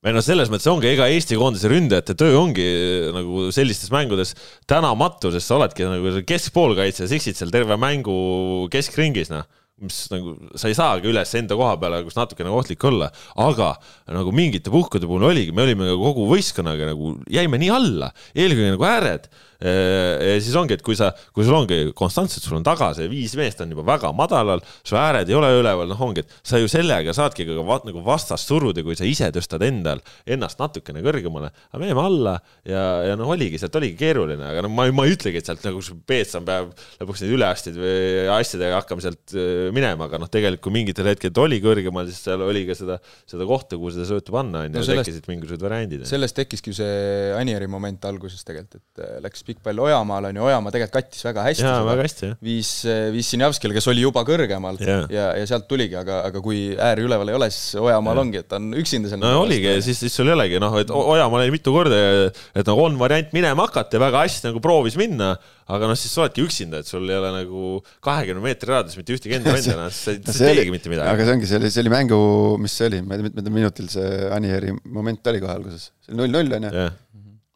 ei 0.00 0.14
noh, 0.16 0.24
selles 0.24 0.48
mõttes 0.48 0.68
ongi, 0.70 0.88
ega 0.94 1.10
Eesti 1.12 1.36
koondise 1.36 1.68
ründajate 1.68 2.16
töö 2.18 2.38
ongi 2.40 2.66
nagu 3.12 3.48
sellistes 3.52 3.92
mängudes 3.92 4.32
tänamatu, 4.70 5.32
sest 5.34 5.50
sa 5.50 5.58
oledki 5.58 5.84
nagu 5.84 6.22
keskpoolkaitse, 6.28 7.08
sa 7.08 7.16
eksid 7.16 7.36
seal 7.36 7.52
terve 7.52 7.76
mängu 7.80 8.68
keskringis, 8.72 9.32
noh. 9.32 9.48
Mis 9.80 9.96
nagu 10.12 10.34
sa 10.60 10.68
ei 10.68 10.74
saagi 10.76 11.08
üles 11.08 11.30
enda 11.38 11.56
koha 11.56 11.78
peale, 11.80 12.02
kus 12.04 12.16
natukene 12.18 12.50
ohtlik 12.52 12.82
olla, 12.84 13.06
aga 13.40 13.70
nagu 14.12 14.32
mingite 14.36 14.68
puhkude 14.72 15.08
puhul 15.08 15.24
oligi, 15.30 15.54
me 15.56 15.64
olime 15.64 15.86
nagu 15.88 16.02
kogu 16.04 16.26
võistkonnaga 16.28 16.90
nagu 16.90 17.14
jäime 17.32 17.60
nii 17.62 17.70
alla, 17.72 18.10
eelkõige 18.36 18.74
nagu 18.74 18.84
ääred 18.84 19.30
ja 19.60 20.36
siis 20.40 20.54
ongi, 20.56 20.76
et 20.78 20.84
kui 20.84 20.96
sa, 20.96 21.10
kui 21.36 21.44
sul 21.44 21.56
ongi 21.58 21.80
konstantselt, 21.96 22.44
sul 22.46 22.58
on 22.58 22.66
taga 22.66 22.90
see 22.96 23.10
viis 23.12 23.34
meest 23.38 23.60
on 23.60 23.72
juba 23.74 23.84
väga 23.86 24.12
madalal, 24.16 24.62
su 24.86 24.96
ääred 24.98 25.28
ei 25.28 25.36
ole 25.36 25.50
üleval, 25.58 25.90
noh, 25.90 26.00
ongi, 26.06 26.24
et 26.24 26.34
sa 26.46 26.60
ju 26.60 26.68
sellega 26.70 27.12
saadki 27.16 27.46
ka 27.48 27.58
va, 27.66 27.80
nagu 27.86 28.02
vastast 28.04 28.48
suruda, 28.48 28.84
kui 28.86 28.96
sa 28.98 29.08
ise 29.08 29.28
tõstad 29.34 29.64
endal 29.66 30.00
ennast 30.24 30.60
natukene 30.60 31.02
kõrgemale. 31.04 31.50
aga 31.70 31.82
me 31.82 31.90
jäime 31.90 32.04
alla 32.04 32.36
ja, 32.64 32.84
ja 33.10 33.18
noh, 33.20 33.30
oligi, 33.34 33.60
sealt 33.60 33.76
oligi 33.80 33.98
keeruline, 34.00 34.44
aga 34.52 34.64
noh, 34.64 34.72
ma, 34.72 34.86
ma 34.94 35.06
ei 35.08 35.16
ütlegi, 35.16 35.42
et 35.42 35.50
sealt 35.50 35.64
nagu 35.66 35.82
Peetson 36.06 36.46
peab 36.46 36.72
lõpuks 37.00 37.24
neid 37.24 37.34
üleastid 37.36 37.76
või 37.80 38.28
asjadega 38.36 38.80
hakkama 38.80 39.04
sealt 39.04 39.36
äh, 39.36 39.68
minema, 39.74 40.08
aga 40.08 40.20
noh, 40.22 40.30
tegelikult 40.30 40.64
kui 40.64 40.74
mingitel 40.74 41.08
hetkedel 41.10 41.44
oli 41.46 41.60
kõrgemal, 41.64 42.08
siis 42.10 42.24
seal 42.26 42.42
oli 42.44 42.64
ka 42.68 42.76
seda, 42.78 42.98
seda 43.28 43.46
kohta, 43.48 43.78
kuhu 43.80 43.92
seda 43.94 44.08
söötu 44.08 44.34
panna, 44.34 44.64
on 44.66 44.76
ju, 44.76 44.84
tekkisid 44.88 45.28
mingisugused 45.30 45.64
variandid. 45.64 46.04
sellest 46.08 46.36
tekkiski 46.38 46.74
see 46.76 47.30
Anieri 47.36 47.68
moment 47.70 48.04
alguses 48.08 48.44
tegelikult, 48.46 48.80
et 48.80 49.04
äh, 49.04 49.16
läks 49.24 49.44
pikk 49.50 49.62
pall 49.66 49.82
Ojamaal 49.84 50.30
on 50.30 50.40
ju, 50.40 50.46
Ojamaa 50.48 50.74
tegelikult 50.74 50.96
kattis 50.96 51.26
väga 51.26 51.44
hästi. 51.48 51.66
jaa, 51.66 51.84
väga 51.86 52.06
hästi, 52.06 52.30
jah. 52.30 52.40
viis, 52.50 52.72
viis 53.14 53.30
Sinjavskile, 53.34 53.76
kes 53.76 53.88
oli 53.92 54.04
juba 54.04 54.24
kõrgemal 54.28 54.80
ja, 54.82 55.00
ja, 55.12 55.28
ja 55.38 55.48
sealt 55.50 55.68
tuligi, 55.70 55.98
aga, 56.00 56.22
aga 56.30 56.42
kui 56.44 56.70
ääri 56.74 57.06
üleval 57.06 57.32
ei 57.32 57.38
ole, 57.38 57.50
siis 57.54 57.78
Ojamaal 57.80 58.20
ja. 58.20 58.24
ongi, 58.24 58.42
et 58.42 58.50
ta 58.50 58.60
on 58.60 58.70
üksinda 58.80 59.12
seal. 59.12 59.22
no 59.22 59.44
oligi, 59.44 59.72
siis, 59.84 60.00
siis 60.04 60.16
sul 60.16 60.30
ei 60.30 60.36
olegi 60.36 60.60
noh, 60.62 60.76
et 60.80 60.92
Ojamaal 60.94 61.46
oli 61.46 61.54
mitu 61.54 61.74
korda, 61.74 62.02
et 62.30 62.70
nagu 62.70 62.84
on 62.86 62.98
variant 63.00 63.32
minema 63.36 63.66
hakata 63.68 63.98
ja 63.98 64.04
väga 64.06 64.26
hästi 64.26 64.50
nagu 64.50 64.62
proovis 64.64 64.98
minna, 65.00 65.34
aga 65.70 65.90
noh, 65.90 65.98
siis 65.98 66.14
sa 66.14 66.24
oledki 66.24 66.44
üksinda, 66.44 66.82
et 66.82 66.90
sul 66.90 67.06
ei 67.08 67.18
ole 67.18 67.32
nagu 67.34 67.74
kahekümne 68.04 68.42
meetri 68.44 68.72
raadius 68.72 68.98
mitte 68.98 69.14
ühtegi 69.16 69.36
enda 69.38 69.54
venda, 69.54 69.76
noh, 69.84 69.90
sa 69.94 70.14
ei 70.14 70.60
teegi 70.60 70.74
mitte 70.74 70.92
midagi. 70.92 71.10
aga 71.12 71.26
see 71.26 71.36
ongi, 71.36 71.50
see 71.50 71.60
oli, 71.60 71.72
see 71.74 71.84
oli 71.84 71.94
mängu, 71.94 72.20
mis 72.62 72.78
see 72.78 72.88
oli, 72.90 73.02
ma 73.04 73.14
ei 73.14 73.20
tea, 73.20 73.28
mitmendal 73.30 73.56
minutil 73.58 73.90
see 73.92 74.30
Anieri 74.34 74.74
moment 74.84 75.30
oli 75.32 75.42
kohe 75.42 75.58
alguses, 75.58 75.90
see 76.04 76.14
oli 76.14 76.22
null-null 76.22 76.58
on 76.58 76.68
ju. 76.68 76.88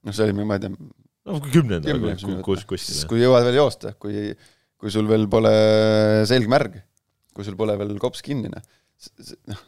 noh, 0.05 0.15
see 0.15 0.29
oli, 0.29 0.37
ma 0.45 0.59
ei 0.59 0.67
tea 0.67 0.77
no 1.29 1.41
kümnendal 1.45 2.03
kus, 2.45 2.65
kuskil. 2.69 3.05
kui 3.11 3.23
jõuad 3.23 3.47
veel 3.49 3.61
joosta, 3.61 3.95
kui, 4.01 4.33
kui 4.81 4.93
sul 4.93 5.09
veel 5.11 5.29
pole 5.33 5.53
selg 6.29 6.51
märg, 6.53 6.77
kui 7.35 7.47
sul 7.47 7.57
pole 7.59 7.77
veel 7.81 7.95
kops 8.03 8.25
kinni, 8.25 8.51
noh, 8.53 8.67
noh, 9.51 9.63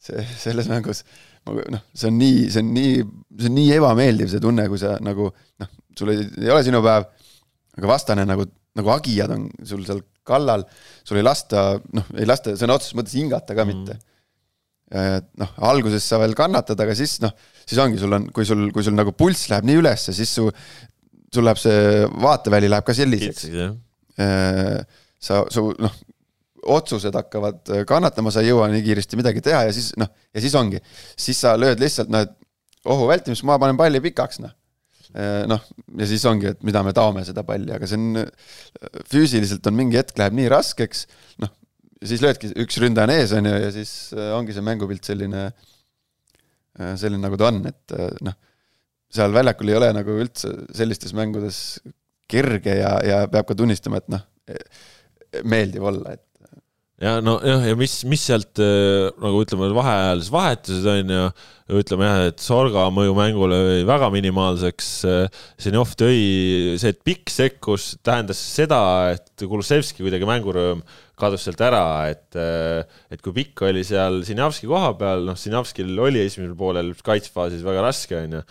see, 0.00 0.24
selles 0.40 0.70
mängus 0.70 1.04
noh, 1.46 1.82
see 1.94 2.10
on 2.10 2.18
nii, 2.20 2.46
see 2.52 2.62
on 2.64 2.72
nii, 2.76 2.94
see 3.40 3.50
on 3.50 3.58
nii 3.58 3.74
ebameeldiv, 3.78 4.30
see 4.32 4.42
tunne, 4.42 4.66
kui 4.72 4.80
sa 4.80 4.96
nagu 5.04 5.28
noh, 5.30 5.74
sul 5.98 6.14
ei, 6.14 6.24
ei 6.42 6.52
ole 6.52 6.64
sinu 6.66 6.82
päev, 6.84 7.08
aga 7.78 7.90
vastane 7.90 8.26
nagu, 8.28 8.46
nagu 8.78 8.94
hagijad 8.96 9.36
on 9.36 9.48
sul 9.66 9.84
seal 9.88 10.04
kallal, 10.26 10.64
sul 11.06 11.20
ei 11.20 11.26
lasta, 11.26 11.74
noh, 11.96 12.08
ei 12.16 12.28
lasta 12.28 12.54
sõna 12.60 12.76
otseses 12.76 12.96
mõttes 12.98 13.16
hingata 13.18 13.56
ka 13.56 13.68
mitte. 13.68 13.96
Mm 13.96 14.06
noh, 14.90 15.50
alguses 15.70 16.04
sa 16.06 16.18
veel 16.18 16.34
kannatad, 16.38 16.80
aga 16.82 16.94
siis 16.98 17.18
noh, 17.22 17.34
siis 17.62 17.78
ongi, 17.82 18.00
sul 18.00 18.16
on, 18.16 18.26
kui 18.34 18.46
sul, 18.48 18.68
kui 18.74 18.86
sul 18.86 18.96
nagu 18.98 19.14
pulss 19.16 19.50
läheb 19.52 19.68
nii 19.68 19.78
ülesse, 19.78 20.14
siis 20.16 20.32
su, 20.34 20.48
sul 21.30 21.46
läheb 21.46 21.60
see 21.62 22.06
vaateväli 22.22 22.70
läheb 22.70 22.86
ka 22.86 22.96
selliseks. 22.96 23.46
Äh, 24.20 24.80
sa, 25.20 25.44
su 25.52 25.68
noh, 25.78 25.94
otsused 26.74 27.14
hakkavad 27.16 27.70
äh, 27.72 27.84
kannatama, 27.88 28.32
sa 28.34 28.42
ei 28.42 28.50
jõua 28.50 28.68
nii 28.72 28.82
kiiresti 28.84 29.18
midagi 29.20 29.42
teha 29.44 29.64
ja 29.68 29.74
siis 29.74 29.92
noh, 30.00 30.10
ja 30.34 30.42
siis 30.42 30.56
ongi, 30.58 30.80
siis 31.18 31.38
sa 31.40 31.54
lööd 31.58 31.80
lihtsalt 31.80 32.10
noh, 32.12 32.26
et 32.26 32.90
ohu 32.90 33.06
vältimist, 33.10 33.44
ma 33.48 33.60
panen 33.60 33.78
palli 33.80 34.02
pikaks, 34.04 34.42
noh. 34.42 34.56
Äh, 35.10 35.44
noh, 35.50 35.62
ja 35.98 36.10
siis 36.10 36.26
ongi, 36.28 36.50
et 36.52 36.66
mida 36.66 36.82
me 36.86 36.94
taome 36.96 37.24
seda 37.26 37.44
palli, 37.46 37.72
aga 37.74 37.88
see 37.88 37.98
on, 37.98 38.26
füüsiliselt 39.10 39.64
on 39.70 39.78
mingi 39.78 39.98
hetk 40.00 40.18
läheb 40.20 40.36
nii 40.38 40.50
raskeks, 40.52 41.06
noh, 41.42 41.54
siis 42.06 42.22
löödki, 42.24 42.52
üks 42.64 42.78
ründaja 42.80 43.08
on 43.08 43.14
ees, 43.14 43.34
on 43.36 43.48
ju, 43.50 43.56
ja 43.64 43.72
siis 43.74 43.92
ongi 44.36 44.56
see 44.56 44.64
mängupilt 44.64 45.04
selline, 45.08 45.50
selline, 46.78 47.22
nagu 47.24 47.38
ta 47.40 47.50
on, 47.50 47.60
et 47.68 47.96
noh, 48.24 48.36
seal 49.10 49.34
väljakul 49.34 49.72
ei 49.72 49.78
ole 49.80 49.90
nagu 49.96 50.16
üldse 50.22 50.52
sellistes 50.76 51.12
mängudes 51.18 51.80
kerge 52.30 52.76
ja, 52.78 52.94
ja 53.04 53.20
peab 53.30 53.48
ka 53.48 53.56
tunnistama, 53.58 54.00
et 54.00 54.10
noh, 54.12 54.22
meeldiv 55.44 55.86
olla, 55.90 56.14
et 56.16 56.24
ja 57.00 57.16
nojah, 57.24 57.64
ja 57.70 57.76
mis, 57.78 58.00
mis 58.08 58.24
sealt 58.28 58.60
äh, 58.62 59.08
nagu 59.22 59.42
ütleme, 59.44 59.70
vaheajalised 59.76 60.34
vahetused 60.34 60.88
on 60.92 61.12
ju, 61.14 61.26
ütleme 61.80 62.08
jah, 62.08 62.24
et 62.30 62.42
Sorga 62.44 62.88
mõju 62.94 63.14
mängule 63.16 63.60
oli 63.64 63.84
väga 63.88 64.08
minimaalseks. 64.12 64.88
Zenjov 65.62 65.94
tõi, 65.98 66.18
see, 66.80 66.92
et 66.92 67.00
pikk 67.06 67.30
sekkus, 67.32 67.92
tähendas 68.06 68.40
seda, 68.56 68.80
et 69.14 69.46
Kulusevski 69.46 70.04
kuidagi 70.04 70.28
mängurõõm 70.28 70.82
kadus 71.20 71.44
sealt 71.46 71.60
ära, 71.64 71.84
et, 72.10 72.28
äh, 72.38 72.82
et 73.12 73.22
kui 73.24 73.34
pikk 73.36 73.66
oli 73.68 73.84
seal 73.86 74.22
Sinjavski 74.26 74.68
koha 74.70 74.94
peal, 74.98 75.26
noh, 75.28 75.38
Sinjavskil 75.38 75.92
oli 76.00 76.24
esimesel 76.24 76.56
poolel 76.58 76.92
kaitsfaasis 77.06 77.64
väga 77.66 77.84
raske, 77.84 78.24
on 78.24 78.38
ju, 78.38 78.42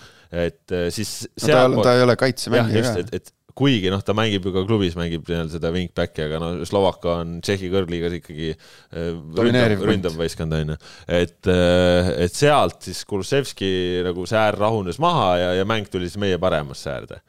et 0.45 0.75
äh, 0.75 0.87
siis 0.93 1.23
no, 1.41 1.49
ta, 1.49 1.65
ta 1.89 1.97
ei 1.97 2.05
ole 2.05 2.17
kaitsemängija 2.19 2.85
ka. 2.85 2.95
et, 3.03 3.13
et 3.19 3.35
kuigi 3.59 3.91
noh, 3.91 4.03
ta 4.05 4.15
mängib 4.17 4.45
ju 4.47 4.53
ka 4.55 4.63
klubis, 4.67 4.95
mängib 4.99 5.27
seda 5.51 5.71
wingback'i, 5.75 6.25
aga 6.27 6.39
no 6.41 6.51
Slovakka 6.67 7.19
on 7.23 7.39
Tšehhi 7.43 7.71
kõrgliigas 7.73 8.15
ikkagi 8.19 8.53
äh, 8.53 9.09
ründav, 9.39 9.75
ründav 9.89 10.15
võistkond 10.19 10.55
on 10.55 10.73
ju. 10.75 10.79
et, 11.19 11.39
äh, 11.51 12.13
et 12.25 12.35
sealt 12.35 12.87
siis 12.87 13.03
Kulusevski 13.09 13.71
nagu 14.07 14.27
säär 14.29 14.57
rahunes 14.59 15.01
maha 15.03 15.33
ja, 15.41 15.51
ja 15.59 15.67
mäng 15.67 15.91
tuli 15.91 16.07
siis 16.09 16.21
meie 16.21 16.39
paremasse 16.41 16.93
äärde 16.93 17.21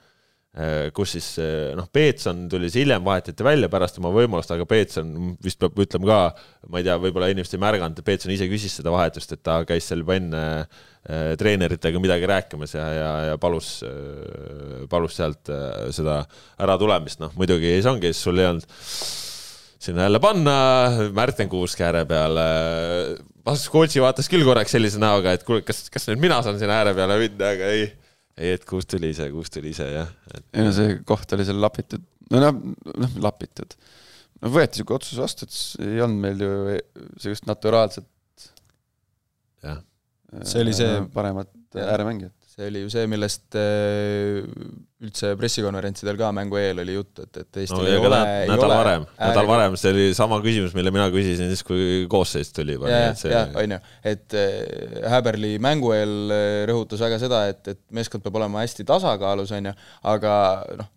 kus 0.97 1.13
siis 1.15 1.27
noh, 1.79 1.87
Peetson 1.95 2.49
tuli 2.51 2.67
siis 2.67 2.83
hiljem, 2.83 3.05
vahetati 3.07 3.45
välja 3.47 3.69
pärast 3.71 4.01
oma 4.01 4.11
võimalust, 4.11 4.51
aga 4.51 4.65
Peetson 4.67 5.37
vist 5.45 5.61
peab 5.63 5.79
ütlema 5.79 6.09
ka, 6.09 6.47
ma 6.67 6.81
ei 6.81 6.89
tea, 6.89 6.97
võib-olla 6.99 7.29
inimesed 7.31 7.55
ei 7.55 7.63
märganud, 7.63 8.03
Peetson 8.03 8.35
ise 8.35 8.49
küsis 8.51 8.75
seda 8.81 8.91
vahetust, 8.91 9.37
et 9.37 9.45
ta 9.47 9.61
käis 9.69 9.87
seal 9.87 10.03
juba 10.03 10.17
enne 10.19 10.43
äh, 10.65 10.81
Äh, 11.09 11.33
treeneritega 11.41 11.97
midagi 11.97 12.27
rääkimas 12.29 12.75
ja, 12.75 12.83
ja, 12.93 13.13
ja 13.31 13.37
palus, 13.41 13.79
äh, 13.89 14.83
palus 14.93 15.15
sealt 15.17 15.49
äh, 15.49 15.87
seda 15.97 16.19
äratulemist, 16.61 17.23
noh 17.23 17.33
muidugi 17.41 17.71
see 17.79 17.89
ongi, 17.89 18.11
siis 18.13 18.21
sul 18.27 18.37
ei 18.37 18.45
olnud 18.51 18.67
sinna 19.81 20.05
jälle 20.05 20.21
panna, 20.21 20.57
Märten 21.17 21.49
Kuusk 21.49 21.81
ääre 21.81 22.03
peale. 22.05 22.45
coach'i 23.49 24.05
vaatas 24.05 24.29
küll 24.29 24.45
korraks 24.45 24.77
sellise 24.77 25.01
näoga, 25.01 25.33
et 25.33 25.47
kuule, 25.49 25.65
kas, 25.65 25.87
kas 25.89 26.05
nüüd 26.11 26.21
mina 26.21 26.43
saan 26.45 26.61
sinna 26.61 26.83
ääre 26.83 26.93
peale 26.93 27.17
minna, 27.23 27.49
aga 27.57 27.73
ei, 27.73 27.89
ei, 28.41 28.55
et 28.57 28.65
Kuusk 28.69 28.95
tuli 28.95 29.13
ise, 29.15 29.29
Kuusk 29.35 29.59
tuli 29.59 29.75
ise 29.75 29.87
jah 29.93 30.11
et.... 30.35 30.47
ei 30.55 30.67
no 30.67 30.73
see 30.77 30.99
koht 31.07 31.37
oli 31.37 31.47
seal 31.49 31.61
lapitud, 31.63 32.05
no 32.33 32.43
noh, 32.47 32.63
noh 33.05 33.21
lapitud. 33.27 33.77
no 34.41 34.55
võeti 34.57 34.81
sihuke 34.81 34.97
otsus 34.97 35.21
vastu, 35.21 35.49
et 35.49 35.87
ei 35.87 36.03
olnud 36.05 36.25
meil 36.25 36.45
ju 36.47 36.81
sellist 37.21 37.49
naturaalset. 37.51 38.09
jah 39.67 39.85
see 40.47 40.63
oli 40.63 40.75
see 40.77 41.01
paremat 41.15 41.51
ääremängijat. 41.75 42.35
See 42.61 42.69
oli 42.69 42.83
ju 42.85 42.91
see, 42.93 43.07
millest 43.11 43.57
äh, 43.59 44.41
üldse 45.01 45.33
pressikonverentsidel 45.41 46.19
ka 46.21 46.29
mängu 46.37 46.59
eel 46.61 46.83
oli 46.83 46.97
juttu, 46.97 47.25
et, 47.25 47.41
et 47.41 47.61
Eestil 47.63 47.81
no, 47.81 47.87
ei 47.89 48.01
ole 48.01 48.21
nädal 48.51 48.75
varem, 48.75 49.07
nädal 49.17 49.49
varem, 49.49 49.77
see 49.81 49.93
oli 49.95 50.07
sama 50.17 50.41
küsimus, 50.45 50.75
mille 50.77 50.93
mina 50.95 51.07
küsisin 51.13 51.49
siis, 51.53 51.65
kui 51.67 52.05
koosseis 52.13 52.53
tuli 52.57 52.77
juba. 52.77 52.91
jah, 52.93 53.25
jah, 53.33 53.55
on 53.63 53.77
ju, 53.77 53.81
et 54.13 54.37
äh, 54.37 54.99
Häberli 55.13 55.55
mängu 55.63 55.95
eel 55.97 56.35
äh, 56.37 56.49
rõhutas 56.71 57.01
väga 57.07 57.21
seda, 57.23 57.47
et, 57.53 57.63
et 57.73 57.81
meeskond 57.97 58.25
peab 58.27 58.37
olema 58.43 58.65
hästi 58.65 58.85
tasakaalus, 58.89 59.55
on 59.57 59.71
ju, 59.71 59.77
aga 60.13 60.35
noh, 60.83 60.91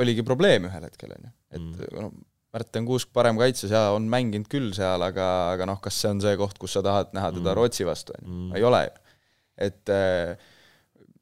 oligi 0.00 0.26
probleem 0.26 0.66
ühel 0.70 0.88
hetkel, 0.88 1.14
on 1.14 1.30
ju, 1.30 1.32
et 1.54 1.62
mm. 1.62 1.94
noh, 2.00 2.18
Märten 2.50 2.82
Kuusk 2.82 3.12
parem 3.14 3.38
kaitses 3.38 3.70
ja 3.70 3.92
on 3.94 4.08
mänginud 4.10 4.48
küll 4.50 4.72
seal, 4.74 4.98
aga, 5.06 5.26
aga 5.52 5.68
noh, 5.70 5.78
kas 5.82 5.94
see 6.02 6.10
on 6.10 6.22
see 6.22 6.34
koht, 6.40 6.58
kus 6.58 6.74
sa 6.74 6.82
tahad 6.82 7.14
näha 7.14 7.30
teda 7.36 7.52
mm. 7.52 7.56
Rootsi 7.60 7.86
vastu, 7.86 8.16
on 8.18 8.24
ju, 8.24 8.32
mm. 8.32 8.56
ei 8.58 8.66
ole 8.66 8.80
ju. 8.88 8.96
Et 9.60 9.92
äh, 9.92 10.34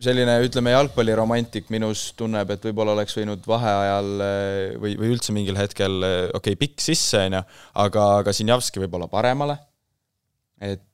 selline, 0.03 0.36
ütleme, 0.47 0.72
jalgpalliromantik 0.74 1.72
minus 1.74 2.09
tunneb, 2.18 2.53
et 2.55 2.68
võib-olla 2.68 2.95
oleks 2.97 3.16
võinud 3.18 3.47
vaheajal 3.49 4.11
äh, 4.24 4.61
või, 4.78 4.95
või 5.01 5.14
üldse 5.16 5.34
mingil 5.36 5.59
hetkel, 5.59 5.99
äh, 6.07 6.18
okei 6.30 6.55
okay,, 6.55 6.61
pikk 6.66 6.84
sisse, 6.84 7.24
on 7.26 7.41
ju, 7.41 7.43
aga, 7.86 8.07
aga 8.22 8.34
Sinjavski 8.36 8.84
võib-olla 8.84 9.11
paremale, 9.12 9.59
et 10.62 10.84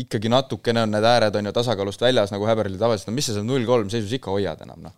ikkagi 0.00 0.30
natukene 0.32 0.86
on 0.86 0.94
need 0.94 1.04
ääred, 1.04 1.34
on 1.36 1.44
ju, 1.44 1.52
tasakaalust 1.58 2.00
väljas, 2.00 2.30
nagu 2.32 2.46
Häberli 2.48 2.78
tavaliselt, 2.80 3.10
no 3.10 3.16
mis 3.18 3.26
sa 3.28 3.34
seal 3.36 3.44
null 3.44 3.68
kolm 3.68 3.90
seisus 3.92 4.14
ikka 4.16 4.32
hoiad 4.32 4.62
enam, 4.64 4.86
noh 4.86 4.94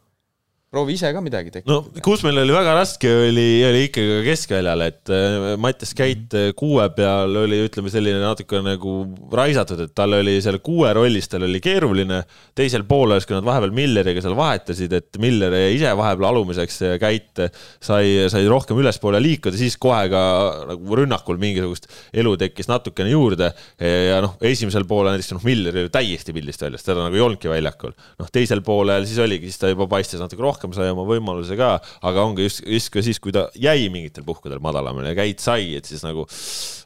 proovi 0.69 0.99
ise 0.99 1.09
ka 1.17 1.21
midagi 1.25 1.49
tekitada. 1.49 1.73
no 1.73 2.03
kus 2.05 2.21
meil 2.27 2.43
oli 2.43 2.53
väga 2.53 2.75
raske, 2.77 3.09
oli, 3.09 3.47
oli 3.65 3.87
ikkagi 3.87 4.19
keskväljal, 4.27 4.83
et 4.85 5.13
äh, 5.17 5.37
Mattias 5.61 5.95
Käit 5.97 6.35
äh, 6.37 6.51
kuue 6.59 6.85
peal 6.93 7.39
oli, 7.41 7.63
ütleme 7.65 7.89
selline 7.93 8.21
natuke 8.21 8.61
nagu 8.61 8.97
raisatud, 9.33 9.81
et 9.87 9.95
tal 9.97 10.19
oli 10.19 10.35
seal 10.45 10.59
kuue 10.65 10.91
rollis, 10.97 11.31
tal 11.33 11.47
oli 11.47 11.63
keeruline. 11.65 12.21
teisel 12.59 12.85
poolel, 12.89 13.25
kui 13.25 13.37
nad 13.39 13.47
vahepeal 13.47 13.73
Milleriga 13.79 14.21
seal 14.25 14.37
vahetasid, 14.37 14.93
et 14.99 15.19
Miller 15.23 15.57
jäi 15.57 15.79
ise 15.79 15.95
vahepeal 15.97 16.29
alumiseks 16.35 16.77
ja 16.85 17.01
Käit 17.01 17.41
sai, 17.41 18.29
sai 18.29 18.45
rohkem 18.51 18.83
ülespoole 18.83 19.23
liikuda, 19.25 19.57
siis 19.57 19.79
kohe 19.81 20.05
ka 20.13 20.23
nagu 20.69 21.01
rünnakul 21.01 21.41
mingisugust 21.41 21.89
elu 22.13 22.35
tekkis 22.45 22.69
natukene 22.69 23.15
juurde. 23.15 23.55
ja 23.81 24.21
noh, 24.21 24.37
esimesel 24.45 24.85
poolel 24.91 25.17
näiteks 25.17 25.33
noh, 25.39 25.49
Miller 25.49 25.81
oli 25.87 25.97
täiesti 25.97 26.37
pildist 26.37 26.61
väljas, 26.67 26.85
teda 26.85 27.09
nagu 27.09 27.17
ei 27.17 27.25
olnudki 27.25 27.49
väljakul. 27.49 27.97
noh, 28.21 28.29
teisel 28.33 28.61
poolel 28.67 29.09
siis 29.09 29.25
oligi, 29.25 29.49
siis 29.49 29.65
ta 29.65 29.73
juba 29.73 29.89
paistis 29.89 30.21
natuke 30.21 30.45
rohkem 30.45 30.58
rohkem 30.59 30.75
sai 30.75 30.91
oma 30.93 31.07
võimaluse 31.07 31.57
ka, 31.59 31.77
aga 32.09 32.25
ongi 32.27 32.49
just, 32.49 32.65
just 32.67 32.91
ka 32.95 33.03
siis, 33.05 33.21
kui 33.23 33.35
ta 33.35 33.47
jäi 33.59 33.87
mingitel 33.95 34.27
puhkudel 34.27 34.61
madalamale 34.65 35.13
ja 35.13 35.19
käid 35.19 35.43
sai, 35.43 35.77
et 35.79 35.87
siis 35.89 36.03
nagu 36.07 36.27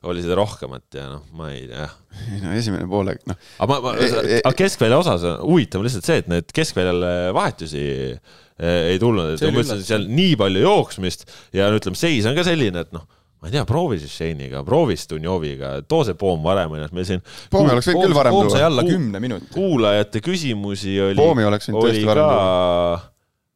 oli 0.08 0.24
seda 0.24 0.36
rohkemat 0.38 0.98
ja 0.98 1.08
noh, 1.14 1.24
ma 1.38 1.50
ei 1.54 1.64
tea. 1.70 1.88
ei 2.34 2.42
no 2.42 2.52
esimene 2.58 2.88
poolek, 2.90 3.24
noh. 3.30 3.40
aga 3.62 3.80
ma, 3.80 3.94
ma, 3.96 4.12
e, 4.36 4.42
keskvälja 4.58 5.00
osas 5.00 5.26
huvitav 5.40 5.80
on 5.80 5.88
lihtsalt 5.88 6.08
see, 6.08 6.20
et 6.22 6.30
need 6.30 6.52
keskväljal 6.54 7.08
vahetusi 7.36 7.86
e, 8.12 8.76
ei 8.92 9.00
tulnud, 9.02 9.34
et 9.34 9.48
ma 9.48 9.64
ütlesin, 9.64 9.88
seal 9.88 10.06
nii 10.12 10.36
palju 10.40 10.62
jooksmist 10.66 11.26
ja 11.56 11.72
no 11.72 11.80
ütleme, 11.80 11.98
seis 11.98 12.28
on 12.28 12.38
ka 12.38 12.46
selline, 12.46 12.84
et 12.84 12.94
noh 12.94 13.08
ma 13.42 13.48
ei 13.50 13.56
tea, 13.56 13.64
proovi 13.66 13.96
siis 13.98 14.12
Shane'iga, 14.14 14.60
proovi 14.62 14.94
Stunjoviga, 14.94 15.72
too 15.90 16.04
see 16.06 16.14
poom 16.14 16.44
varem, 16.46 16.76
onju, 16.76 16.86
et 16.86 16.92
meil 16.94 17.08
siin. 17.08 17.24
Poomi 17.50 17.72
oleks 17.74 17.88
võinud 17.90 18.04
küll 18.06 18.14
varem 18.14 18.36
tuua. 18.36 18.44
poom 18.44 18.54
sai 18.54 18.62
alla 18.68 18.84
kümne 18.86 19.22
minuti. 19.24 19.48
kuulajate 19.50 20.22
küsimusi 20.22 20.94
oli. 21.08 21.18
Poomi 21.18 21.48
oleks 21.48 21.66
võinud 21.66 21.88
tõesti 21.88 22.06
varem 22.06 22.30
tuua 22.30 23.00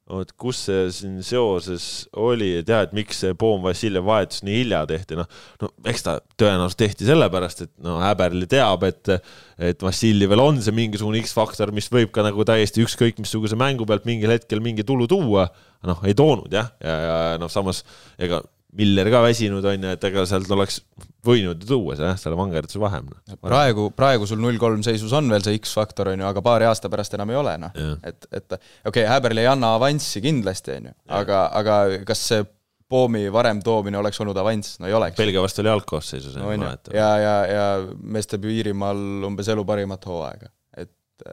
vot 0.07 0.31
kus 0.39 0.61
see 0.69 0.87
siin 0.95 1.17
seoses 1.27 2.07
oli, 2.23 2.53
et 2.61 2.69
jah, 2.71 2.85
et 2.87 2.93
miks 2.95 3.25
see 3.25 3.35
Poom 3.39 3.65
Vassiljev 3.65 4.07
vahetus 4.07 4.45
nii 4.47 4.61
hilja 4.61 4.85
tehti, 4.87 5.19
noh, 5.19 5.27
no 5.63 5.71
eks 5.91 6.07
ta 6.07 6.19
tõenäoliselt 6.39 6.81
tehti 6.85 7.09
sellepärast, 7.09 7.65
et 7.67 7.73
no 7.83 7.99
Häberli 8.03 8.47
teab, 8.51 8.87
et 8.87 9.17
et 9.57 9.81
Vassiljevil 9.83 10.43
on 10.43 10.61
see 10.63 10.75
mingisugune 10.77 11.23
X-faktor, 11.25 11.73
mis 11.75 11.89
võib 11.91 12.13
ka 12.15 12.23
nagu 12.27 12.45
täiesti 12.47 12.85
ükskõik 12.85 13.19
missuguse 13.23 13.59
mängu 13.59 13.87
pealt 13.89 14.07
mingil 14.07 14.35
hetkel 14.35 14.63
mingi 14.63 14.85
tulu 14.87 15.09
tuua, 15.11 15.49
noh, 15.89 16.03
ei 16.07 16.15
toonud 16.15 16.53
jah, 16.55 16.71
ja, 16.83 16.99
ja, 17.03 17.17
ja 17.33 17.41
noh, 17.43 17.51
samas 17.51 17.83
ega 18.21 18.43
Miller 18.77 19.09
ka 19.13 19.23
väsinud 19.25 19.65
on 19.65 19.87
ju, 19.87 19.93
et 19.97 20.03
ega 20.09 20.25
sealt 20.29 20.51
oleks 20.53 20.81
võinud 21.27 21.63
tuua 21.67 21.97
see 21.99 22.07
jah, 22.07 22.19
selle 22.21 22.37
vangerduse 22.39 22.81
vahem. 22.81 23.09
Praegu, 23.43 23.89
praegu 23.97 24.29
sul 24.29 24.41
null 24.43 24.61
kolm 24.61 24.83
seisus 24.87 25.15
on 25.17 25.31
veel 25.33 25.45
see 25.45 25.57
X-faktor 25.61 26.13
on 26.13 26.23
ju, 26.23 26.27
aga 26.29 26.43
paari 26.45 26.69
aasta 26.69 26.91
pärast 26.93 27.17
enam 27.17 27.33
ei 27.33 27.41
ole 27.41 27.57
noh, 27.63 27.79
et, 28.07 28.29
et 28.31 28.53
okei 28.53 28.91
okay,, 28.91 29.07
Häberl 29.11 29.43
ei 29.43 29.49
anna 29.51 29.75
avanssi 29.79 30.23
kindlasti 30.25 30.77
on 30.77 30.91
ju, 30.91 30.95
aga, 31.21 31.47
aga 31.63 31.81
kas 32.09 32.27
see 32.33 32.45
Poomi 32.87 33.25
varem 33.35 33.59
toomine 33.67 33.99
oleks 33.99 34.21
olnud 34.23 34.39
avanss, 34.39 34.77
no 34.79 34.87
ei 34.87 34.95
oleks. 34.95 35.17
Belgia 35.19 35.41
vastu 35.43 35.59
oli 35.59 35.73
algkoosseisus 35.73 36.37
no,. 36.39 36.53
ja, 36.95 37.09
ja, 37.19 37.33
ja 37.51 37.65
mees 37.99 38.31
teeb 38.31 38.47
Iirimaal 38.47 39.27
umbes 39.27 39.51
elu 39.51 39.65
parimat 39.67 40.07
hooaega, 40.07 40.53
et 40.79 41.25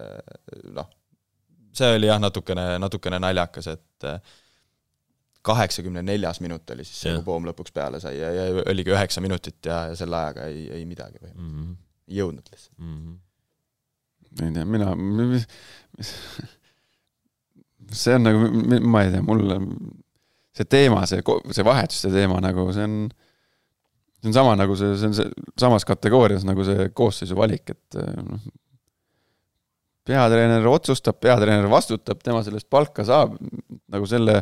noh, 0.74 0.88
see 1.78 1.92
oli 2.00 2.10
jah, 2.10 2.18
natukene, 2.24 2.72
natukene 2.82 3.22
naljakas, 3.22 3.70
et 3.76 4.10
kaheksakümne 5.44 6.04
neljas 6.06 6.40
minut 6.44 6.70
oli 6.76 6.86
siis 6.88 7.02
see, 7.04 7.16
kui 7.18 7.26
Poom 7.28 7.48
lõpuks 7.50 7.74
peale 7.76 8.00
sai 8.04 8.16
ja, 8.18 8.30
ja 8.32 8.64
oligi 8.72 8.94
üheksa 8.94 9.24
minutit 9.24 9.60
ja, 9.68 9.84
ja 9.92 9.98
selle 10.00 10.16
ajaga 10.20 10.48
ei, 10.52 10.64
ei 10.80 10.86
midagi 10.88 11.20
või 11.20 11.34
mm. 11.34 11.50
-hmm. 11.50 11.76
ei 12.12 12.22
jõudnud 12.22 12.54
lihtsalt. 12.54 12.78
Mm 12.80 12.96
-hmm. 13.00 14.46
ei 14.46 14.52
tea, 14.56 14.66
mina, 14.66 14.88
see 18.04 18.16
on 18.16 18.26
nagu, 18.30 18.48
ma 18.88 19.04
ei 19.04 19.12
tea, 19.14 19.26
mulle 19.26 19.60
see 20.54 20.70
teema, 20.70 21.04
see, 21.10 21.22
see 21.52 21.66
vahetuste 21.66 22.12
teema 22.14 22.40
nagu 22.44 22.68
see 22.74 22.88
on, 22.88 22.98
see 24.22 24.30
on 24.32 24.36
sama 24.40 24.56
nagu 24.60 24.76
see, 24.80 24.96
see 25.02 25.10
on 25.10 25.16
see 25.18 25.48
samas 25.60 25.86
kategoorias 25.90 26.46
nagu 26.48 26.66
see 26.68 26.90
koosseisu 26.96 27.38
valik, 27.38 27.74
et 27.74 28.00
noh, 28.00 28.52
peatreener 30.08 30.68
otsustab, 30.68 31.20
peatreener 31.24 31.70
vastutab, 31.72 32.20
tema 32.24 32.44
sellest 32.44 32.70
palka 32.72 33.06
saab, 33.08 33.38
nagu 33.92 34.08
selle 34.10 34.42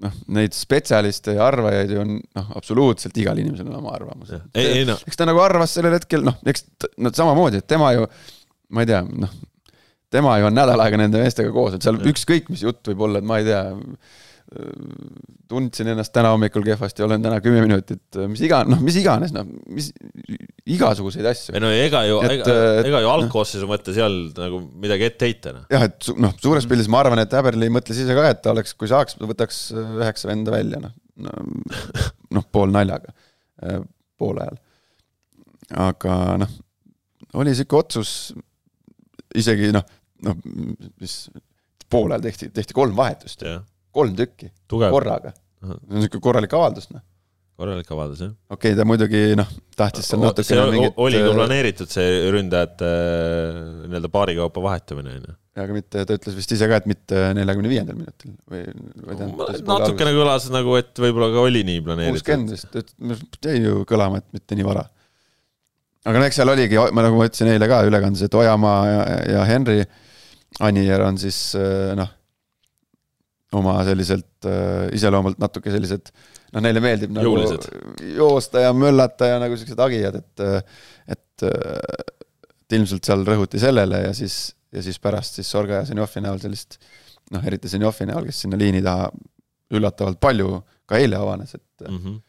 noh, 0.00 0.16
neid 0.36 0.56
spetsialiste 0.56 1.34
ja 1.36 1.44
arvajaid 1.46 1.92
ju 1.94 2.00
on 2.02 2.16
noh, 2.16 2.50
absoluutselt 2.58 3.16
igal 3.20 3.38
inimesel 3.40 3.68
on 3.68 3.78
oma 3.80 3.94
arvamus. 3.96 4.32
noh, 4.88 5.04
eks 5.06 5.20
ta 5.20 5.28
nagu 5.28 5.42
arvas 5.44 5.76
sellel 5.76 5.96
hetkel, 5.98 6.24
noh, 6.26 6.38
eks 6.50 6.66
no 7.00 7.12
samamoodi, 7.14 7.60
et 7.62 7.68
tema 7.70 7.92
ju, 7.96 8.08
ma 8.74 8.84
ei 8.84 8.90
tea, 8.90 9.02
noh, 9.24 9.36
tema 10.10 10.38
ju 10.40 10.48
on 10.48 10.56
nädal 10.56 10.82
aega 10.84 11.00
nende 11.00 11.22
meestega 11.22 11.52
koos, 11.54 11.76
et 11.76 11.86
seal 11.86 12.00
ükskõik 12.10 12.50
mis 12.52 12.64
jutt 12.66 12.92
võib 12.92 13.06
olla, 13.06 13.20
et 13.20 13.28
ma 13.28 13.40
ei 13.40 13.48
tea, 13.48 13.62
tundsin 15.50 15.88
ennast 15.92 16.10
täna 16.14 16.32
hommikul 16.34 16.64
kehvasti, 16.66 17.04
olen 17.06 17.22
täna 17.22 17.38
kümme 17.42 17.60
minutit, 17.62 18.02
mis 18.30 18.40
iga-, 18.42 18.64
noh, 18.66 18.80
mis 18.82 18.96
iganes, 18.98 19.30
noh, 19.34 19.46
mis 19.70 19.92
igasuguseid 20.70 21.28
asju 21.30 21.54
ei. 21.54 21.62
no 21.62 21.70
ega 21.70 22.02
ju, 22.08 22.18
ega, 22.26 22.56
ega 22.82 23.02
ju 23.04 23.12
algkoosseisu 23.12 23.68
mõttes 23.70 23.98
ei 23.98 24.04
olnud 24.06 24.40
nagu 24.42 24.60
midagi 24.82 25.06
ette 25.06 25.30
heita, 25.30 25.54
noh. 25.54 25.68
jah, 25.70 25.86
et 25.86 26.10
noh, 26.18 26.34
suures 26.42 26.66
pildis 26.70 26.90
ma 26.90 27.04
arvan, 27.04 27.22
et 27.22 27.38
Häberli 27.38 27.70
mõtles 27.70 28.02
ise 28.02 28.16
ka, 28.18 28.26
et 28.32 28.42
ta 28.42 28.50
oleks, 28.54 28.74
kui 28.78 28.90
saaks, 28.90 29.20
võtaks 29.22 29.62
üheksa 29.78 30.32
venda 30.32 30.56
välja, 30.56 30.82
noh. 30.82 30.98
noh, 32.34 32.50
pool 32.50 32.74
naljaga, 32.74 33.14
poole 34.18 34.48
ajal. 34.48 34.62
aga 35.90 36.20
noh, 36.42 36.60
oli 37.38 37.54
sihuke 37.54 37.84
otsus 37.84 38.14
isegi 39.38 39.70
noh, 39.78 39.86
noh, 40.26 40.42
mis 40.98 41.20
poole 41.90 42.16
ajal 42.16 42.32
tehti, 42.32 42.50
tehti 42.54 42.74
kolm 42.74 42.98
vahetust, 42.98 43.46
kolm 43.94 44.16
tükki 44.18 44.50
tugev, 44.70 44.92
korraga. 44.94 45.32
see 45.60 45.76
on 45.76 46.04
sihuke 46.04 46.20
korralik 46.22 46.54
avaldus, 46.56 46.88
noh. 46.94 47.02
korralik 47.60 47.90
avaldus, 47.92 48.22
jah. 48.24 48.32
okei 48.48 48.72
okay,, 48.72 48.78
ta 48.78 48.86
muidugi 48.88 49.22
noh, 49.38 49.50
tahtis 49.78 50.08
seal 50.10 50.22
natukene 50.22 50.66
mingit. 50.74 51.00
oli 51.04 51.20
ka 51.24 51.34
planeeritud, 51.36 51.92
see 51.92 52.30
ründajate 52.34 52.88
äh, 52.88 53.60
nii-öelda 53.86 54.12
paari 54.12 54.36
kaupa 54.38 54.64
vahetamine, 54.68 55.16
on 55.18 55.26
ju. 55.28 55.36
aga 55.64 55.76
mitte, 55.76 56.04
ta 56.08 56.18
ütles 56.20 56.38
vist 56.38 56.54
ise 56.56 56.70
ka, 56.70 56.80
et 56.80 56.88
mitte 56.90 57.24
neljakümne 57.36 57.72
viiendal 57.72 57.98
minutil 57.98 58.36
või, 58.52 58.62
või 59.02 59.18
tähendab. 59.18 59.66
natukene 59.74 60.14
kõlas 60.16 60.48
nagu, 60.54 60.78
et 60.80 61.04
võib-olla 61.06 61.32
ka 61.34 61.44
oli 61.48 61.64
nii 61.68 61.82
planeeritud. 61.88 62.20
kuuskümmend 62.20 62.56
vist, 62.56 62.80
et 62.80 63.50
jäi 63.50 63.58
ju 63.66 63.82
kõlama, 63.90 64.22
et 64.22 64.38
mitte 64.38 64.58
nii 64.58 64.68
vara. 64.70 64.86
aga 66.06 66.22
no 66.22 66.30
eks 66.30 66.40
seal 66.40 66.54
oligi, 66.54 66.78
ma 66.78 67.08
nagu 67.08 67.18
ma 67.18 67.28
ütlesin 67.28 67.52
eile 67.52 67.68
ka 67.70 67.82
ülekandes, 67.88 68.24
et 68.24 68.38
Ojamaa 68.40 68.78
ja, 68.88 69.02
ja 69.34 69.44
Henry 69.50 69.82
Anier 70.58 71.04
on 71.06 71.18
siis 71.20 71.52
äh, 71.58 71.92
noh, 71.98 72.08
oma 73.58 73.80
selliselt 73.86 74.46
äh, 74.48 74.88
iseloomult 74.96 75.40
natuke 75.42 75.72
sellised 75.74 76.12
noh, 76.54 76.62
neile 76.62 76.82
meeldib 76.82 77.12
nagu 77.14 77.26
Jõulised. 77.26 77.66
joosta 78.16 78.66
ja 78.66 78.72
möllata 78.76 79.32
ja 79.32 79.40
nagu 79.42 79.58
siuksed 79.58 79.80
hagijad, 79.82 80.20
et 80.22 80.44
et 81.16 81.46
et 81.50 82.76
ilmselt 82.76 83.06
seal 83.06 83.24
rõhuti 83.26 83.58
sellele 83.58 84.04
ja 84.04 84.14
siis, 84.14 84.52
ja 84.72 84.82
siis 84.84 84.98
pärast 85.02 85.38
siis 85.38 85.48
Sorga 85.50 85.80
ja 85.80 85.86
Zenjovi 85.88 86.22
näol 86.22 86.38
sellist 86.42 86.78
noh, 87.34 87.42
eriti 87.46 87.70
Zenjovi 87.70 88.06
näol, 88.10 88.28
kes 88.28 88.44
sinna 88.44 88.58
liini 88.60 88.82
taha 88.84 89.08
üllatavalt 89.74 90.20
palju 90.22 90.60
ka 90.90 90.98
eile 90.98 91.18
avanes, 91.18 91.54
et 91.54 91.86
mm. 91.88 91.98
-hmm. 91.98 92.20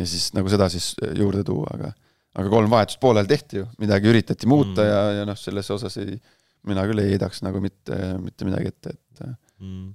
ja 0.00 0.06
siis 0.08 0.30
nagu 0.36 0.48
seda 0.52 0.68
siis 0.72 0.94
juurde 1.18 1.44
tuua, 1.44 1.68
aga 1.76 1.92
aga 2.34 2.48
kolm 2.48 2.70
vahetust 2.72 3.00
poolel 3.00 3.26
tehti 3.28 3.58
ju, 3.60 3.66
midagi 3.78 4.08
üritati 4.08 4.46
muuta 4.48 4.82
Mm. 4.82 4.86
mm. 4.86 4.92
ja, 4.92 5.00
ja 5.20 5.24
noh, 5.28 5.36
selles 5.36 5.70
osas 5.70 5.96
ei, 6.00 6.20
mina 6.66 6.84
küll 6.88 6.98
ei 7.02 7.10
heidaks 7.12 7.42
nagu 7.42 7.60
mitte, 7.60 7.98
mitte 8.20 8.44
midagi 8.48 8.72
ette, 8.72 8.90
et 8.90 9.26
Mm. 9.62 9.90
eh, 9.90 9.94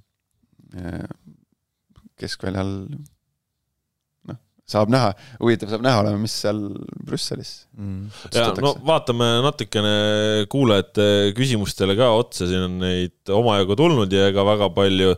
keskväljal 2.18 2.72
noh, 4.28 4.38
saab 4.68 4.92
näha, 4.92 5.12
huvitav 5.40 5.72
saab 5.72 5.84
näha 5.86 6.02
olema, 6.02 6.20
mis 6.20 6.34
seal 6.42 6.60
Brüsselis 7.08 7.52
mm.. 7.78 8.22
ja 8.36 8.50
no 8.60 8.74
vaatame 8.86 9.28
natukene 9.46 9.94
kuulajate 10.52 11.34
küsimustele 11.38 11.96
ka 11.98 12.10
otsa, 12.18 12.48
siin 12.50 12.66
on 12.66 12.80
neid 12.82 13.32
omajagu 13.32 13.78
tulnud 13.78 14.12
ja 14.12 14.28
ega 14.32 14.44
väga 14.48 14.70
palju 14.76 15.14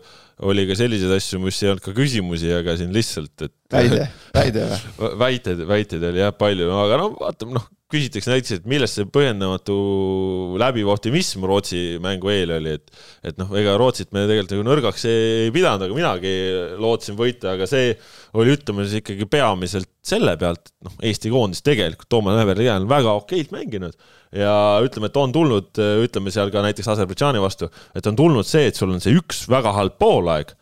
oli 0.50 0.64
ka 0.68 0.76
selliseid 0.78 1.12
asju, 1.12 1.40
mis 1.42 1.58
ei 1.60 1.68
olnud 1.72 1.84
ka 1.84 1.92
küsimusi, 1.96 2.48
aga 2.56 2.76
siin 2.78 2.94
lihtsalt, 2.94 3.34
et 3.44 3.52
väide, 3.74 4.06
väide 4.32 4.64
või? 4.70 5.10
väiteid, 5.24 5.66
väiteid 5.68 6.06
oli 6.12 6.22
jah 6.22 6.32
palju, 6.36 6.70
aga 6.84 7.00
no 7.02 7.10
vaatame, 7.18 7.58
noh, 7.58 7.66
küsitakse 7.90 8.30
näiteks, 8.30 8.52
et 8.58 8.68
millest 8.70 8.98
see 8.98 9.08
põhjendamatu 9.10 9.74
läbiv 10.60 10.90
optimism 10.92 11.44
Rootsi 11.48 11.98
mängu 12.02 12.30
eel 12.32 12.54
oli, 12.56 12.76
et 12.78 12.94
et 13.26 13.40
noh, 13.40 13.50
ega 13.58 13.74
Rootsit 13.80 14.12
me 14.16 14.24
tegelikult 14.28 14.54
nagu 14.54 14.66
nõrgaks 14.68 15.06
ei 15.10 15.50
pidanud, 15.54 15.84
aga 15.86 15.96
minagi 15.96 16.32
lootsin 16.80 17.18
võita, 17.18 17.56
aga 17.56 17.66
see 17.70 17.92
oli, 18.38 18.54
ütleme 18.54 18.86
siis 18.86 19.02
ikkagi 19.02 19.26
peamiselt 19.30 19.90
selle 20.06 20.36
pealt, 20.40 20.70
et 20.70 20.88
noh, 20.88 20.96
Eesti 21.10 21.32
koondis 21.32 21.64
tegelikult 21.66 22.10
Toomas 22.12 22.38
Häberli 22.40 22.70
on 22.72 22.88
väga 22.90 23.18
okeilt 23.20 23.52
mänginud. 23.54 23.98
Ja 24.36 24.78
ütleme, 24.84 25.08
et 25.10 25.16
on 25.18 25.32
tulnud, 25.34 25.74
ütleme 26.06 26.30
seal 26.30 26.52
ka 26.54 26.62
näiteks 26.62 26.86
Aserbaidžaani 26.92 27.42
vastu, 27.42 27.66
et 27.98 28.06
on 28.06 28.18
tulnud 28.18 28.46
see, 28.46 28.68
et 28.70 28.78
sul 28.78 28.92
on 28.94 29.02
see 29.02 29.16
üks 29.18 29.48
väga 29.50 29.74
halb 29.74 29.96
poolaeg, 29.98 30.54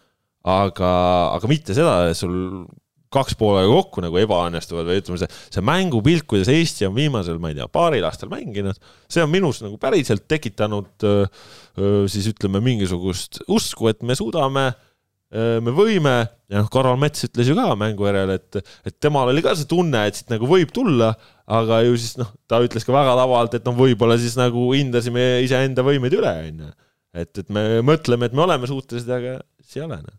aga, 0.48 0.92
aga 1.36 1.50
mitte 1.50 1.76
seda, 1.76 1.98
sul 2.16 2.64
kaks 3.14 3.36
poolega 3.40 3.70
kokku 3.72 4.02
nagu 4.04 4.18
ebaõnnestuvad 4.20 4.88
või 4.88 5.02
ütleme, 5.02 5.20
see, 5.22 5.30
see 5.54 5.64
mängupilt, 5.64 6.26
kuidas 6.28 6.50
Eesti 6.52 6.88
on 6.88 6.96
viimasel, 6.96 7.38
ma 7.42 7.52
ei 7.52 7.58
tea, 7.58 7.68
paaril 7.72 8.06
aastal 8.08 8.32
mänginud, 8.32 8.78
see 9.10 9.24
on 9.24 9.32
minus 9.32 9.62
nagu 9.64 9.78
päriselt 9.80 10.26
tekitanud 10.28 11.08
siis 12.10 12.28
ütleme 12.32 12.60
mingisugust 12.64 13.42
usku, 13.48 13.88
et 13.90 14.04
me 14.06 14.16
suudame, 14.18 14.68
me 15.32 15.74
võime 15.76 16.16
ja 16.48 16.62
noh, 16.62 16.68
Karol 16.72 16.98
Mets 17.00 17.26
ütles 17.26 17.50
ju 17.50 17.56
ka 17.56 17.66
mängu 17.78 18.06
järel, 18.08 18.32
et, 18.38 18.60
et 18.88 18.96
temal 19.02 19.30
oli 19.32 19.44
ka 19.44 19.54
see 19.58 19.68
tunne, 19.68 20.06
et 20.08 20.18
siit 20.18 20.32
nagu 20.32 20.48
võib 20.48 20.72
tulla, 20.74 21.12
aga 21.58 21.82
ju 21.86 21.96
siis 22.00 22.16
noh, 22.20 22.30
ta 22.48 22.60
ütles 22.64 22.86
ka 22.86 22.94
väga 22.94 23.16
tabavalt, 23.18 23.58
et 23.58 23.68
noh, 23.68 23.76
võib-olla 23.76 24.18
siis 24.20 24.38
nagu 24.40 24.70
hindasime 24.72 25.28
iseenda 25.44 25.84
võimeid 25.86 26.16
üle, 26.18 26.32
onju. 26.48 26.70
et, 27.20 27.32
et 27.44 27.52
me 27.52 27.66
mõtleme, 27.84 28.28
et 28.28 28.36
me 28.36 28.46
oleme 28.46 28.70
suutelised, 28.70 29.12
aga 29.12 29.38
siis 29.60 29.80
ei 29.80 29.86
ole, 29.88 30.00
noh. 30.06 30.16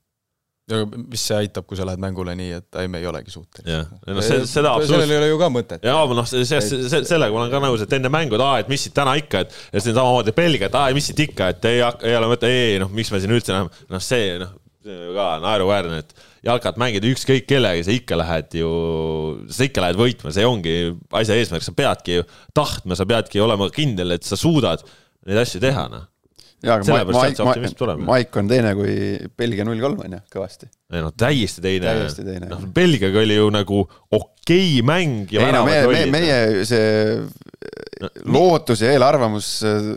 Ja 0.69 0.85
mis 0.85 1.23
see 1.25 1.37
aitab, 1.43 1.65
kui 1.69 1.79
sa 1.79 1.87
lähed 1.87 2.01
mängule 2.01 2.35
nii, 2.37 2.51
et 2.59 2.79
ei, 2.81 2.89
me 2.91 3.01
ei 3.01 3.09
olegi 3.09 3.33
suutelised. 3.33 3.71
jah, 3.71 3.89
no 4.07 4.23
see, 4.25 4.39
seda 4.43 4.51
sellel 4.51 4.71
absoluutselt 4.71 5.13
ei 5.15 5.19
ole 5.21 5.29
ju 5.31 5.41
ka 5.41 5.49
mõtet. 5.53 5.85
jaa, 5.89 5.99
aga 6.05 6.17
noh, 6.21 6.29
sellest, 6.29 6.95
sellega 7.09 7.35
ma 7.35 7.43
olen 7.43 7.53
ka 7.53 7.61
nõus, 7.63 7.83
et 7.85 7.97
enne 7.99 8.13
mängu, 8.13 8.37
et 8.37 8.45
aa, 8.45 8.63
et 8.63 8.71
mis 8.71 8.85
siit 8.85 8.95
täna 8.97 9.15
ikka, 9.19 9.43
et 9.45 9.59
ja 9.73 9.81
siis 9.81 9.93
on 9.93 10.01
samamoodi 10.01 10.35
Belgia, 10.37 10.69
et 10.69 10.79
aa, 10.79 10.95
mis 10.95 11.09
siit 11.11 11.23
ikka, 11.25 11.51
et 11.55 11.69
ei, 11.71 11.83
ei 12.09 12.17
ole 12.19 12.31
mõtet, 12.31 12.49
ei, 12.49 12.79
noh, 12.81 12.91
miks 12.93 13.13
me 13.13 13.21
siin 13.23 13.35
üldse 13.35 13.55
näeme, 13.55 13.85
noh, 13.89 14.03
see 14.03 14.35
noh, 14.41 14.53
see 14.85 14.95
on 14.95 15.09
ju 15.09 15.15
ka 15.17 15.27
naeruväärne, 15.43 16.03
et 16.03 16.27
jalkat 16.45 16.77
mängida 16.79 17.09
ükskõik 17.09 17.49
kellega, 17.49 17.83
sa 17.83 17.95
ikka 17.95 18.19
lähed 18.19 18.55
ju, 18.61 18.69
sa 19.51 19.67
ikka 19.67 19.83
lähed 19.83 19.99
võitma, 19.99 20.31
see 20.35 20.47
ongi 20.47 20.77
asja 21.19 21.35
eesmärk, 21.39 21.65
sa 21.65 21.75
peadki 21.75 22.21
ju 22.21 22.29
tahtma, 22.55 22.95
sa 22.95 23.07
peadki 23.09 23.41
olema 23.43 23.67
kindel, 23.73 24.15
et 24.15 24.27
sa 24.27 24.39
suudad 24.39 24.85
neid 25.27 25.41
asju 25.41 25.61
teha, 25.63 25.89
noh. 25.91 26.07
jaa, 26.63 26.75
aga 26.75 26.87
Sellepärast 26.87 27.19
sealt 27.19 27.29
Maik, 27.29 27.37
see 27.37 27.47
optimism 27.47 27.77
tuleb. 27.79 28.01
Maik 28.07 28.39
on 28.41 28.49
teine 28.51 28.73
kui 28.77 28.95
Belgia 29.39 29.65
null 29.67 29.83
kolm 29.83 30.01
on 30.05 30.17
ju, 30.17 30.21
kõvasti. 30.35 30.69
ei 30.93 31.03
noh, 31.05 31.13
täiesti 31.15 31.63
teine. 31.63 31.85
Täiesti 31.87 32.25
teine, 32.27 32.49
noh 32.51 32.65
Belgiaga 32.75 33.23
oli 33.23 33.37
ju 33.37 33.51
nagu 33.53 33.83
okei 34.19 34.81
mäng 34.85 35.31
ja 35.35 35.47
ei 35.47 35.55
no 35.55 35.63
meie, 35.67 35.85
meie, 35.91 36.09
meie 36.13 36.65
see 36.67 38.09
lootus 38.29 38.83
ja 38.83 38.91
eelarvamus 38.95 39.53
äh, 39.67 39.93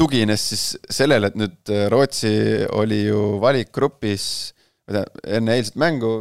tugines 0.00 0.46
siis 0.52 0.64
sellele, 0.90 1.30
et 1.30 1.38
nüüd 1.38 1.72
äh, 1.74 1.86
Rootsi 1.92 2.32
oli 2.78 3.04
ju 3.08 3.24
valikgrupis, 3.42 4.24
enne 4.90 5.56
eilset 5.56 5.76
mängu 5.80 6.14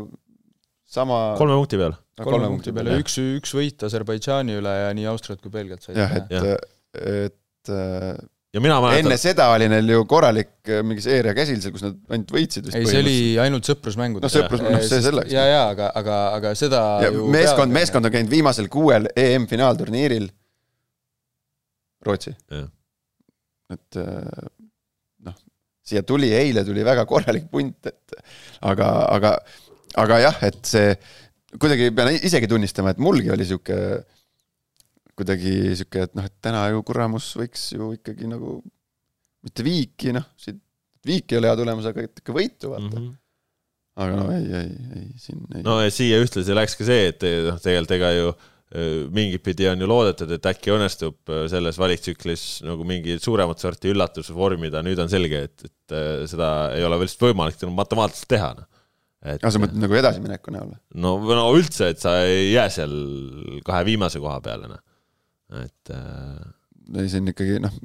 sama 0.89 1.35
kolme 1.37 1.55
punkti 1.57 1.79
peal. 1.79 1.93
no, 1.93 2.25
kolme 2.25 2.49
punkti 2.51 2.73
peale 2.75 2.93
jah. 2.93 3.03
üks, 3.03 3.15
üks 3.39 3.53
võit 3.57 3.85
Aserbaidžaani 3.85 4.57
üle 4.59 4.73
ja 4.73 4.91
nii 4.97 5.07
Austriat 5.09 5.41
kui 5.41 5.53
Belgiat 5.53 5.85
said. 5.85 5.97
jah, 5.97 6.17
et 6.19 6.67
et 6.99 7.73
äh, 7.73 8.17
ja 8.53 8.61
mina 8.63 8.77
enne 8.79 9.03
mäletan, 9.05 9.21
seda 9.21 9.47
oli 9.53 9.67
neil 9.69 9.91
ju 9.93 10.03
korralik 10.09 10.51
äh, 10.71 10.81
mingi 10.85 11.03
seeria 11.05 11.35
käsil 11.37 11.59
seal, 11.61 11.73
kus 11.75 11.83
nad 11.85 11.99
ainult 12.09 12.33
võitsid 12.33 12.65
vist 12.69 12.79
ei, 12.79 12.87
see 12.89 13.01
oli 13.03 13.15
ainult 13.43 13.69
sõprusmängud. 13.69 14.23
Noh, 14.25 14.33
sõprus- 14.33 14.63
noh, 14.65 14.81
see 14.85 15.03
selleks. 15.05 15.33
ja, 15.35 15.45
ja 15.49 15.61
aga, 15.73 15.91
aga, 16.01 16.17
aga 16.39 16.53
seda 16.57 16.81
meeskond, 17.35 17.75
meeskond 17.75 18.09
on 18.09 18.15
käinud 18.15 18.33
viimasel 18.33 18.69
kuuel 18.73 19.09
EM-finaalturniiril. 19.13 20.29
Rootsi, 22.07 22.31
et 23.75 23.97
äh, 23.99 24.43
noh, 25.27 25.35
siia 25.85 26.01
tuli 26.07 26.29
eile 26.33 26.63
tuli 26.65 26.85
väga 26.87 27.03
korralik 27.09 27.49
punt, 27.51 27.89
et 27.91 28.21
aga, 28.65 28.91
aga, 29.17 29.33
aga 29.99 30.21
jah, 30.23 30.37
et 30.47 30.61
see 30.65 30.93
kuidagi 31.59 31.89
pean 31.97 32.13
isegi 32.15 32.47
tunnistama, 32.49 32.93
et 32.95 33.01
mulgi 33.03 33.31
oli 33.33 33.45
sihuke 33.49 33.77
kuidagi 35.19 35.53
sihuke, 35.77 36.07
et 36.07 36.17
noh, 36.17 36.27
et 36.27 36.35
täna 36.43 36.65
ju 36.73 36.83
Kuramus 36.87 37.31
võiks 37.39 37.69
ju 37.75 37.93
ikkagi 37.97 38.29
nagu 38.31 38.59
mitte 39.45 39.65
viiki, 39.65 40.13
noh, 40.15 40.27
siit 40.39 40.59
viik 41.07 41.31
ei 41.31 41.39
ole 41.39 41.49
hea 41.49 41.57
tulemus, 41.59 41.89
aga 41.89 42.05
ikka 42.07 42.35
võitu 42.35 42.73
vaata 42.73 42.87
mm. 42.89 43.01
-hmm. 43.01 43.11
aga 44.03 44.15
no 44.19 44.29
ei, 44.35 44.47
ei, 44.61 44.71
ei 44.99 45.05
siin 45.21 45.43
ei. 45.55 45.65
no 45.65 45.79
ja 45.79 45.91
siia 45.93 46.19
ühtlasi 46.23 46.55
läks 46.57 46.75
ka 46.79 46.87
see, 46.87 47.11
et 47.13 47.27
noh, 47.47 47.59
tegelikult 47.63 47.95
ega 47.99 48.13
ju 48.15 48.31
mingit 49.15 49.41
pidi 49.41 49.65
on 49.65 49.81
ju 49.81 49.87
loodetud, 49.89 50.29
et 50.35 50.45
äkki 50.45 50.69
õnnestub 50.75 51.31
selles 51.49 51.79
valiktsüklis 51.81 52.43
nagu 52.67 52.83
mingi 52.85 53.15
suuremat 53.17 53.63
sorti 53.63 53.89
üllatuse 53.89 54.35
vormida, 54.37 54.83
nüüd 54.85 54.99
on 55.01 55.09
selge, 55.09 55.39
et, 55.47 55.63
et 55.65 55.95
seda 56.29 56.49
ei 56.75 56.85
ole 56.85 56.99
lihtsalt 57.01 57.31
võimalik 57.31 57.63
matemaatiliselt 57.73 58.29
teha, 58.29 58.51
noh 58.59 58.67
et.... 59.23 59.39
aga 59.39 59.51
sa 59.53 59.61
mõtled 59.63 59.81
nagu 59.81 59.97
edasimineku 59.99 60.53
näol? 60.53 60.75
no, 61.01 61.15
no 61.25 61.47
üldse, 61.57 61.89
et 61.95 62.03
sa 62.03 62.19
ei 62.27 62.51
jää 62.53 62.67
seal 62.77 62.93
kahe 63.65 63.81
viimase 63.87 64.21
koha 64.21 64.37
peale, 64.45 64.69
noh, 64.71 64.83
et 65.63 65.93
äh.... 65.95 66.45
ei, 66.95 67.09
see 67.09 67.23
on 67.23 67.33
ikkagi 67.33 67.59
noh, 67.63 67.75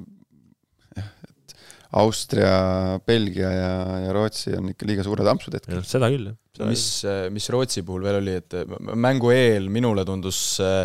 Austria, 1.94 2.98
Belgia 3.06 3.50
ja, 3.54 3.74
ja 4.06 4.14
Rootsi 4.14 4.54
on 4.58 4.72
ikka 4.72 4.86
liiga 4.88 5.04
suured 5.06 5.28
ampsud 5.30 5.54
hetkel. 5.54 5.82
seda 5.86 6.10
küll, 6.10 6.32
jah. 6.32 6.70
mis, 6.70 6.86
mis 7.34 7.50
Rootsi 7.54 7.84
puhul 7.86 8.06
veel 8.08 8.18
oli, 8.18 8.38
et 8.42 8.56
mängu 8.98 9.30
eel 9.34 9.68
minule 9.72 10.02
tundus 10.08 10.40
äh, 10.62 10.82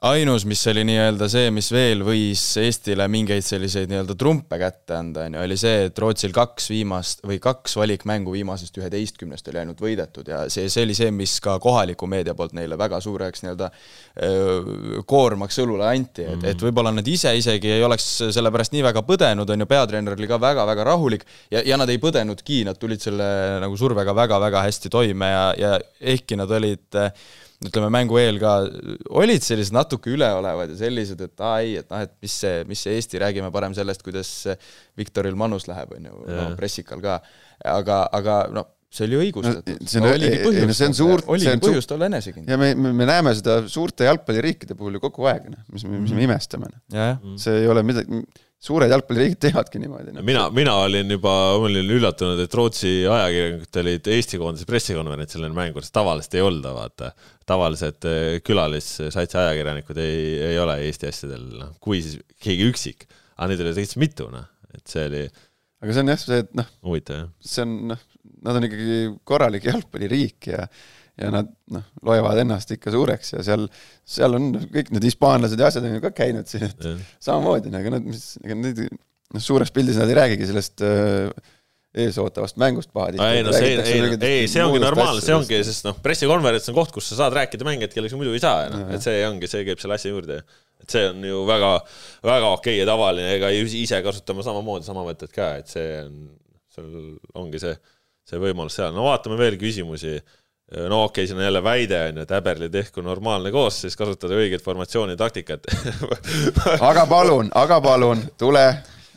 ainus, 0.00 0.46
mis 0.48 0.62
oli 0.70 0.82
nii-öelda 0.88 1.26
see, 1.28 1.50
mis 1.52 1.68
veel 1.72 2.00
võis 2.04 2.42
Eestile 2.60 3.04
mingeid 3.12 3.44
selliseid 3.44 3.90
nii-öelda 3.90 4.16
trumpe 4.18 4.56
kätte 4.60 4.96
anda, 4.96 5.26
on 5.28 5.36
ju, 5.36 5.42
oli 5.44 5.58
see, 5.60 5.86
et 5.90 6.00
Rootsil 6.00 6.32
kaks 6.36 6.70
viimast 6.72 7.24
või 7.28 7.36
kaks 7.42 7.76
valikmängu 7.76 8.32
viimasest 8.32 8.80
üheteistkümnest 8.80 9.50
oli 9.52 9.60
ainult 9.60 9.82
võidetud 9.84 10.28
ja 10.32 10.46
see, 10.52 10.70
see 10.72 10.86
oli 10.88 10.96
see, 10.96 11.12
mis 11.12 11.36
ka 11.44 11.58
kohaliku 11.60 12.08
meedia 12.08 12.34
poolt 12.38 12.56
neile 12.56 12.80
väga 12.80 13.02
suureks 13.04 13.44
nii-öelda 13.44 13.68
koormaks 15.06 15.60
õlule 15.62 15.86
anti, 15.86 16.24
et, 16.26 16.46
et 16.52 16.62
võib-olla 16.64 16.90
nad 16.92 17.06
ise 17.06 17.30
isegi 17.38 17.70
ei 17.76 17.84
oleks 17.86 18.08
selle 18.34 18.50
pärast 18.52 18.74
nii 18.74 18.82
väga 18.84 19.04
põdenud, 19.06 19.50
on 19.54 19.62
ju, 19.62 19.68
peatreener 19.70 20.16
oli 20.16 20.30
ka 20.30 20.40
väga-väga 20.42 20.86
rahulik 20.88 21.22
ja, 21.52 21.62
ja 21.62 21.78
nad 21.80 21.90
ei 21.92 22.00
põdenudki, 22.02 22.64
nad 22.66 22.80
tulid 22.80 23.02
selle 23.02 23.28
nagu 23.62 23.78
survega 23.78 24.14
väga-väga 24.16 24.64
hästi 24.66 24.90
toime 24.92 25.30
ja, 25.30 25.44
ja 25.58 25.76
ehkki 26.00 26.40
nad 26.40 26.50
olid 26.58 26.98
äh, 26.98 27.14
ütleme, 27.60 27.90
mängu 27.92 28.16
eel 28.20 28.40
ka 28.40 28.54
olid 29.20 29.44
sellised 29.44 29.74
natuke 29.76 30.12
üleolevad 30.14 30.72
ja 30.72 30.78
sellised, 30.80 31.20
et 31.26 31.44
aa 31.44 31.60
ei, 31.60 31.76
et 31.82 31.90
noh, 31.92 32.02
et 32.06 32.12
mis 32.24 32.36
see, 32.42 32.64
mis 32.68 32.82
see 32.86 32.96
Eesti, 32.96 33.20
räägime 33.20 33.50
parem 33.52 33.76
sellest, 33.76 34.02
kuidas 34.06 34.30
Viktoril 34.98 35.36
Manus 35.38 35.68
läheb, 35.68 35.92
on 35.96 36.08
ju, 36.08 36.20
no 36.28 36.50
pressikal 36.58 37.02
ka. 37.04 37.18
aga, 37.68 38.02
aga 38.16 38.42
noh, 38.56 38.70
see 38.90 39.06
oli 39.06 39.18
õigustatud 39.24 39.78
no,. 39.78 39.88
see 39.92 40.02
on, 40.02 40.08
oligi 40.10 40.42
põhjust, 40.42 40.76
see 40.80 40.90
on 40.90 40.98
suurt, 40.98 41.30
oligi 41.30 41.56
põhjust 41.62 41.94
olla 41.94 42.10
enesekindel. 42.10 42.52
ja 42.52 42.60
me, 42.60 42.72
me, 42.74 42.92
me 43.00 43.08
näeme 43.08 43.34
seda 43.38 43.60
suurte 43.70 44.08
jalgpalliriikide 44.08 44.76
puhul 44.78 44.98
ju 44.98 45.02
kogu 45.04 45.28
aeg, 45.30 45.50
noh, 45.52 45.64
mis, 45.70 45.86
mis 45.86 46.10
me 46.10 46.16
mhm. 46.16 46.22
imestame. 46.26 46.72
Mhm. 46.90 47.36
see 47.40 47.62
ei 47.62 47.70
ole 47.70 47.84
midagi 47.86 48.22
suured 48.60 48.92
jalgpalliriigid 48.92 49.40
teevadki 49.40 49.80
niimoodi 49.80 50.12
no.. 50.12 50.22
mina, 50.26 50.42
mina 50.52 50.74
olin 50.82 51.14
juba, 51.14 51.32
ma 51.56 51.68
olin 51.68 51.92
üllatunud, 51.96 52.40
et 52.44 52.56
Rootsi 52.56 52.90
ajakirjanikud 53.08 53.78
olid 53.82 54.10
Eesti 54.16 54.40
koondise 54.40 54.68
pressikonverentsil 54.68 55.46
enne 55.46 55.56
mängu, 55.56 55.80
sest 55.80 55.94
tavaliselt 55.96 56.36
ei 56.36 56.44
olda, 56.44 56.74
vaata. 56.76 57.12
tavalised 57.48 58.08
eh, 58.10 58.34
külalissaitsi 58.44 59.40
ajakirjanikud 59.40 60.02
ei, 60.04 60.20
ei 60.50 60.60
ole 60.60 60.76
Eesti 60.88 61.08
asjadel, 61.08 61.46
noh, 61.62 61.72
kui 61.80 62.02
siis 62.04 62.20
keegi 62.42 62.68
üksik. 62.68 63.08
aga 63.38 63.48
neid 63.52 63.64
oli 63.64 63.72
täitsa 63.78 64.02
mitu, 64.02 64.28
noh, 64.34 64.44
et 64.76 64.84
see 64.92 65.08
oli. 65.08 65.24
aga 65.80 65.96
see 65.96 66.04
on 66.04 66.12
jah, 66.12 66.22
see, 66.26 66.44
et 66.44 66.54
noh. 66.60 66.70
see 67.40 67.64
on, 67.64 67.76
noh, 67.94 68.04
nad 68.44 68.58
on 68.58 68.66
ikkagi 68.68 69.02
korralik 69.28 69.68
jalgpalliriik 69.70 70.50
ja 70.52 70.64
ja 71.20 71.28
nad 71.34 71.48
noh, 71.74 71.84
loevad 72.06 72.38
ennast 72.40 72.70
ikka 72.72 72.92
suureks 72.94 73.34
ja 73.34 73.44
seal, 73.44 73.66
seal 74.08 74.36
on 74.38 74.50
kõik 74.72 74.92
need 74.94 75.04
hispaanlased 75.04 75.60
ja 75.60 75.68
asjad 75.68 75.84
on 75.84 75.96
ju 75.98 76.02
ka 76.04 76.12
käinud 76.16 76.48
siin, 76.48 76.64
et 76.70 76.86
ja. 76.86 76.96
samamoodi, 77.28 77.72
aga 77.76 77.96
nad, 77.96 78.06
mis, 78.08 78.38
ega 78.44 78.56
neid 78.56 78.84
noh, 78.86 79.42
suures 79.42 79.72
pildis 79.74 79.98
nad 80.00 80.10
ei 80.10 80.16
räägigi 80.16 80.48
sellest 80.48 80.84
äh, 80.86 81.50
eesootavast 82.04 82.58
mängust 82.62 82.92
pahatihti. 82.94 83.26
ei 83.26 83.44
no 83.44 83.52
see, 83.52 83.74
ei, 83.74 84.16
ei, 84.16 84.48
see 84.50 84.62
ongi 84.62 84.80
normaalne, 84.82 85.22
see 85.24 85.34
ongi, 85.34 85.60
sest 85.66 85.88
noh, 85.88 85.96
pressikonverents 86.02 86.70
on 86.70 86.78
koht, 86.78 86.92
kus 86.94 87.10
sa 87.10 87.24
saad 87.24 87.36
rääkida 87.36 87.66
mängijad, 87.66 87.94
kellega 87.94 88.14
sa 88.14 88.20
muidu 88.20 88.34
ei 88.36 88.42
saa, 88.42 88.68
noh, 88.72 88.84
et 88.94 89.04
see 89.04 89.24
ongi, 89.26 89.50
see 89.50 89.66
käib 89.66 89.82
selle 89.82 89.98
asja 89.98 90.12
juurde. 90.14 90.40
et 90.80 90.94
see 90.94 91.08
on 91.10 91.24
ju 91.26 91.42
väga, 91.48 91.72
väga 92.24 92.52
okei 92.56 92.78
ja 92.78 92.86
tavaline, 92.88 93.34
ega 93.36 93.50
ise 93.52 93.98
kasutame 94.06 94.46
samamoodi 94.46 94.86
sama 94.86 95.02
mõtet 95.04 95.34
ka, 95.34 95.56
et 95.60 95.68
see 95.68 95.98
on, 96.04 96.20
seal 96.72 96.94
ongi 97.42 97.60
see, 97.60 97.74
see 98.28 98.40
võimalus 98.40 98.76
seal. 98.78 98.94
no 98.96 99.08
vaatame 99.08 99.38
veel 99.40 99.58
küsimusi. 99.60 100.18
No 100.70 101.00
okei 101.08 101.24
okay,, 101.24 101.26
siin 101.26 101.40
on 101.40 101.42
jälle 101.42 101.62
väide 101.66 101.98
on 102.06 102.18
ju, 102.20 102.22
et 102.22 102.32
Äberli 102.36 102.68
tehku 102.70 103.02
normaalne 103.02 103.50
koosseis, 103.50 103.96
kasutada 103.98 104.36
õiget 104.38 104.62
formatsiooni 104.62 105.16
taktikat. 105.18 105.66
Aga 106.90 107.08
palun, 107.10 107.48
aga 107.58 107.80
palun, 107.82 108.22
tule, 108.38 108.62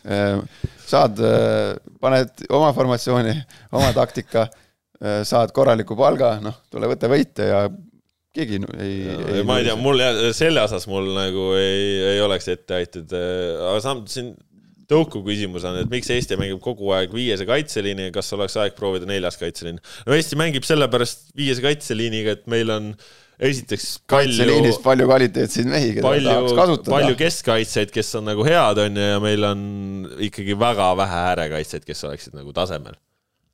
äh, 0.01 0.63
saad, 0.89 1.21
äh, 1.21 1.75
paned 2.01 2.41
oma 2.49 2.71
formatsiooni, 2.73 3.35
oma 3.77 3.91
taktika, 3.93 4.47
äh, 4.97 5.19
saad 5.29 5.53
korraliku 5.53 5.93
palga, 5.99 6.39
noh, 6.41 6.57
tule 6.73 6.89
võta 6.89 7.11
võite 7.11 7.45
ja 7.51 7.67
keegi 8.33 8.57
ei, 8.81 8.97
ei 9.35 9.45
ma 9.45 9.59
ei 9.61 9.67
tea, 9.67 9.77
mul 9.77 10.01
selle 10.33 10.65
osas 10.65 10.89
mul 10.89 11.11
nagu 11.13 11.51
ei, 11.59 12.15
ei 12.15 12.25
oleks 12.25 12.49
etteheiteid, 12.49 13.13
aga 13.13 13.77
samas 13.85 14.17
siin 14.17 14.33
tõuku 14.89 15.23
küsimus 15.25 15.65
on, 15.67 15.79
et 15.81 15.89
miks 15.91 16.09
Eesti 16.13 16.37
mängib 16.39 16.61
kogu 16.63 16.91
aeg 16.95 17.13
viiese 17.15 17.47
kaitseliini 17.47 18.09
ja 18.09 18.13
kas 18.15 18.31
oleks 18.35 18.55
aeg 18.61 18.77
proovida 18.77 19.07
neljas 19.09 19.37
kaitseliin? 19.39 19.79
no 20.07 20.15
Eesti 20.15 20.39
mängib 20.39 20.67
sellepärast 20.67 21.29
viiese 21.37 21.63
kaitseliiniga, 21.63 22.37
et 22.37 22.49
meil 22.51 22.71
on 22.73 22.91
esiteks 23.43 23.87
kaitseliinis 24.09 24.79
palju 24.83 25.07
kvaliteetseid 25.09 25.69
mehi, 25.69 25.95
keda 25.97 26.05
palju, 26.05 26.29
tahaks 26.29 26.57
kasutada. 26.59 26.95
palju 26.95 27.17
keskkaitsjaid, 27.23 27.95
kes 27.95 28.13
on 28.19 28.29
nagu 28.29 28.45
head, 28.47 28.83
on 28.85 28.99
ju, 28.99 29.07
ja 29.15 29.23
meil 29.23 29.47
on 29.47 29.65
ikkagi 30.29 30.57
väga 30.59 30.91
vähe 30.99 31.23
äärekaitsjaid, 31.31 31.87
kes 31.87 32.05
oleksid 32.09 32.37
nagu 32.37 32.53
tasemel. 32.55 32.99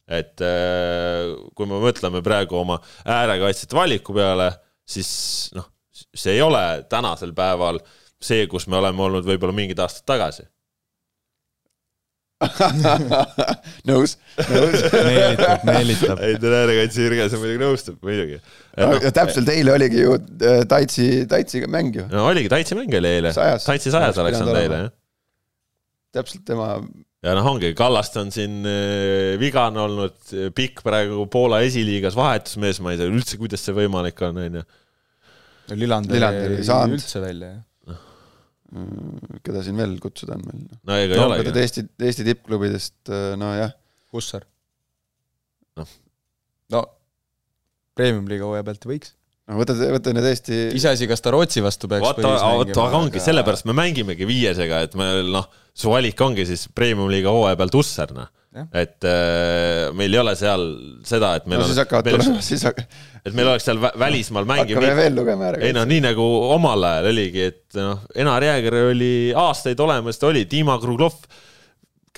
et 0.09 0.41
äh, 0.41 1.29
kui 1.55 1.69
me 1.69 1.81
mõtleme 1.83 2.23
praegu 2.25 2.57
oma 2.63 2.79
äärekaitsjate 3.05 3.77
valiku 3.77 4.15
peale, 4.17 4.51
siis 4.89 5.09
noh, 5.57 5.69
see 5.93 6.37
ei 6.37 6.41
ole 6.41 6.63
tänasel 6.89 7.35
päeval 7.37 7.77
see, 8.19 8.47
kus 8.51 8.65
me 8.67 8.79
oleme 8.79 9.05
olnud 9.05 9.27
võib-olla 9.27 9.55
mingid 9.55 9.79
aastad 9.79 10.07
tagasi 10.09 10.47
nõus, 13.89 14.13
nõus. 14.47 14.83
meelitab, 14.93 15.65
meelitab. 15.67 16.21
ei, 16.23 16.37
treenerikaitse 16.39 17.03
Jürgen, 17.03 17.27
see 17.31 17.41
muidugi 17.41 17.59
nõustub, 17.59 17.97
muidugi. 18.05 18.39
No, 18.79 18.93
täpselt 19.15 19.51
eile 19.51 19.73
oligi 19.75 20.05
ju 20.05 20.15
äh, 20.15 20.61
Taitsi, 20.69 21.09
Taitsiga 21.27 21.67
mäng 21.71 21.99
ju. 21.99 22.07
no 22.07 22.29
oligi, 22.29 22.47
Taitsi 22.51 22.79
mäng 22.79 22.95
oli 22.95 23.11
eile. 23.17 23.33
Taitsi 23.35 23.91
sajas 23.91 24.21
oleks 24.23 24.39
olnud 24.39 24.61
eile, 24.61 24.81
jah. 24.85 24.95
täpselt 26.15 26.47
tema. 26.47 26.71
ja 27.27 27.35
noh, 27.35 27.51
ongi, 27.51 27.73
Kallaste 27.75 28.23
on 28.23 28.31
siin 28.31 28.61
äh, 28.63 29.35
vigane 29.41 29.83
olnud, 29.83 30.19
pikk 30.55 30.79
praegu 30.87 31.27
Poola 31.31 31.59
esiliigas 31.67 32.15
vahetusmees, 32.19 32.79
ma 32.79 32.95
ei 32.95 33.03
tea 33.03 33.11
üldse, 33.11 33.35
kuidas 33.41 33.67
see 33.67 33.75
võimalik 33.83 34.23
on, 34.29 34.45
onju. 34.47 34.67
Lillander 35.75 36.31
ei 36.55 36.63
saanud 36.63 37.01
üldse 37.01 37.19
välja, 37.19 37.57
jah 37.57 37.65
keda 39.45 39.63
siin 39.65 39.79
veel 39.79 39.95
kutsuda 40.01 40.37
on 40.37 40.45
meil? 40.45 40.65
no 40.85 40.97
ega 41.01 41.17
ei 41.17 41.23
olegi. 41.23 41.53
Eesti, 41.63 41.85
Eesti 42.09 42.25
tippklubidest, 42.27 42.97
äh, 43.09 43.31
nojah. 43.39 43.73
Hussar. 44.13 44.45
noh. 45.77 45.89
no 46.73 46.83
premium-liiga 47.97 48.47
hooaja 48.47 48.65
pealt 48.65 48.87
võiks. 48.89 49.13
no 49.49 49.59
võta, 49.59 49.75
võta 49.95 50.13
need 50.15 50.29
Eesti 50.31 50.59
iseasi, 50.77 51.09
kas 51.09 51.23
ta 51.25 51.33
Rootsi 51.35 51.63
vastu 51.65 51.89
peaks 51.91 52.05
vaata, 52.05 52.25
vaata, 52.25 52.81
aga 52.85 53.03
ongi, 53.03 53.21
sellepärast 53.23 53.69
me 53.69 53.77
mängimegi 53.77 54.27
viiesega, 54.29 54.83
et 54.87 54.97
me 54.99 55.11
noh, 55.29 55.49
su 55.73 55.93
valik 55.93 56.21
ongi 56.25 56.45
siis 56.49 56.67
premium-liiga 56.73 57.33
hooaja 57.33 57.59
pealt 57.59 57.77
Hussar, 57.79 58.13
noh 58.17 58.33
et 58.49 59.05
äh, 59.05 59.91
meil 59.93 60.15
ei 60.15 60.19
ole 60.23 60.33
seal 60.37 60.63
seda, 61.05 61.35
et 61.37 61.45
meil 61.49 61.61
no, 61.61 61.67
on. 61.67 61.69
siis 61.69 61.81
hakkavad 61.83 62.07
tulema, 62.09 62.39
siis 62.45 62.63
hakkavad. 62.65 62.95
et 63.21 63.35
meil 63.37 63.51
oleks 63.51 63.67
seal 63.69 63.81
välismaal 64.01 64.47
mängiv. 64.49 64.79
hakkame 64.79 64.95
veel 64.97 65.19
lugema 65.19 65.51
ära. 65.51 65.59
ei 65.65 65.75
noh, 65.75 65.85
nii 65.89 66.01
nagu 66.07 66.25
omal 66.55 66.87
ajal 66.89 67.11
oligi, 67.11 67.45
et 67.51 67.77
noh, 67.77 68.01
Enar 68.17 68.45
Jääger 68.47 68.79
oli 68.87 69.11
aastaid 69.37 69.85
olemas, 69.85 70.17
ta 70.17 70.31
oli, 70.31 70.47
Dima 70.49 70.79
Kruglov 70.81 71.19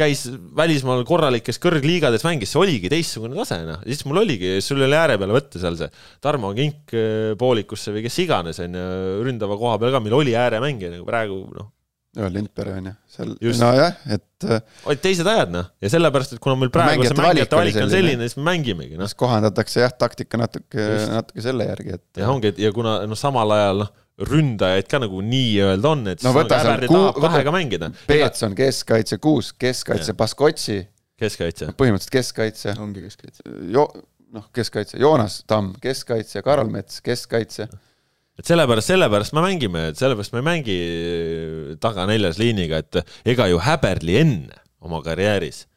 käis 0.02 0.24
välismaal 0.56 1.04
korralikes 1.06 1.60
kõrgliigades, 1.62 2.24
mängis, 2.24 2.54
see 2.54 2.62
oligi 2.62 2.90
teistsugune 2.90 3.36
tase, 3.36 3.60
noh. 3.68 3.84
siis 3.84 4.06
mul 4.08 4.24
oligi, 4.24 4.56
sul 4.64 4.80
oli 4.88 4.96
ääre 4.96 5.20
peale 5.20 5.36
võtta 5.36 5.60
seal 5.60 5.76
see 5.82 5.92
Tarmo 6.24 6.54
Kink 6.56 6.96
äh, 6.96 7.36
poolikusse 7.40 7.92
või 7.92 8.08
kes 8.08 8.24
iganes, 8.24 8.64
on 8.64 8.80
ju, 8.80 8.88
ründava 9.28 9.60
koha 9.60 9.76
peal 9.84 9.92
ka, 9.98 10.04
meil 10.08 10.16
oli 10.22 10.40
ääremängija 10.40 10.96
nagu 10.96 11.12
praegu, 11.12 11.44
noh 11.60 11.74
ja 12.16 12.28
Lindberg 12.32 12.76
on 12.76 12.90
ju, 12.90 12.94
seal, 13.14 13.32
nojah, 13.62 13.96
et 14.12 14.46
äh, 14.48 14.60
olid 14.90 15.02
teised 15.04 15.28
ajad 15.32 15.54
noh, 15.54 15.70
ja 15.80 15.92
sellepärast, 15.94 16.36
et 16.36 16.42
kuna 16.44 16.58
meil 16.60 16.72
praegu 16.74 17.06
see 17.08 17.16
mängijate 17.16 17.56
valik 17.56 17.78
on 17.80 17.92
selline, 17.94 18.28
siis 18.28 18.40
me 18.40 18.48
mängimegi 18.50 19.00
noh. 19.00 19.08
siis 19.08 19.20
kohandatakse 19.20 19.84
jah, 19.84 19.94
taktika 19.96 20.40
natuke, 20.42 20.88
natuke 21.14 21.44
selle 21.46 21.68
järgi, 21.70 21.96
et 22.00 22.24
ja 22.24 22.32
ongi, 22.34 22.52
ja 22.60 22.72
kuna 22.76 22.98
noh, 23.08 23.20
samal 23.20 23.56
ajal 23.56 23.86
noh, 23.86 23.94
ründajaid 24.28 24.90
ka 24.92 25.00
nagu 25.02 25.22
nii-öelda 25.26 25.94
on, 25.96 26.04
et 26.12 26.26
no 26.26 26.34
võta 26.36 26.60
seal 26.62 26.84
kuu-, 26.92 27.14
kahega 27.24 27.54
mängida. 27.56 27.90
Peetson 28.10 28.54
keskkaitse, 28.60 29.18
Kuusk 29.24 29.56
keskkaitse, 29.64 30.14
Baskotsi 30.20 30.82
keskkaitse. 31.18 31.72
põhimõtteliselt 31.80 32.18
keskkaitse. 32.20 32.76
ongi 32.84 33.06
keskkaitse. 33.08 33.48
Jo-, 33.72 33.88
noh, 34.36 34.50
keskkaitse, 34.54 35.00
Joonas 35.02 35.40
Tamm 35.50 35.74
keskkaitse, 35.82 36.44
Karol 36.46 36.70
Mets 36.76 37.00
keskkaitse 37.06 37.70
et 38.42 38.50
sellepärast, 38.50 38.90
sellepärast 38.90 39.38
me 39.38 39.46
mängime, 39.46 39.88
et 39.92 40.02
sellepärast 40.02 40.34
me 40.34 40.42
ei 40.42 40.48
mängi 40.50 40.80
taga 41.84 42.08
neljas 42.10 42.42
liiniga, 42.42 42.82
et 42.82 43.04
ega 43.36 43.48
ju 43.52 43.62
Häberli 43.62 44.18
enne 44.24 44.64
oma 44.82 45.04
karjääris 45.06 45.68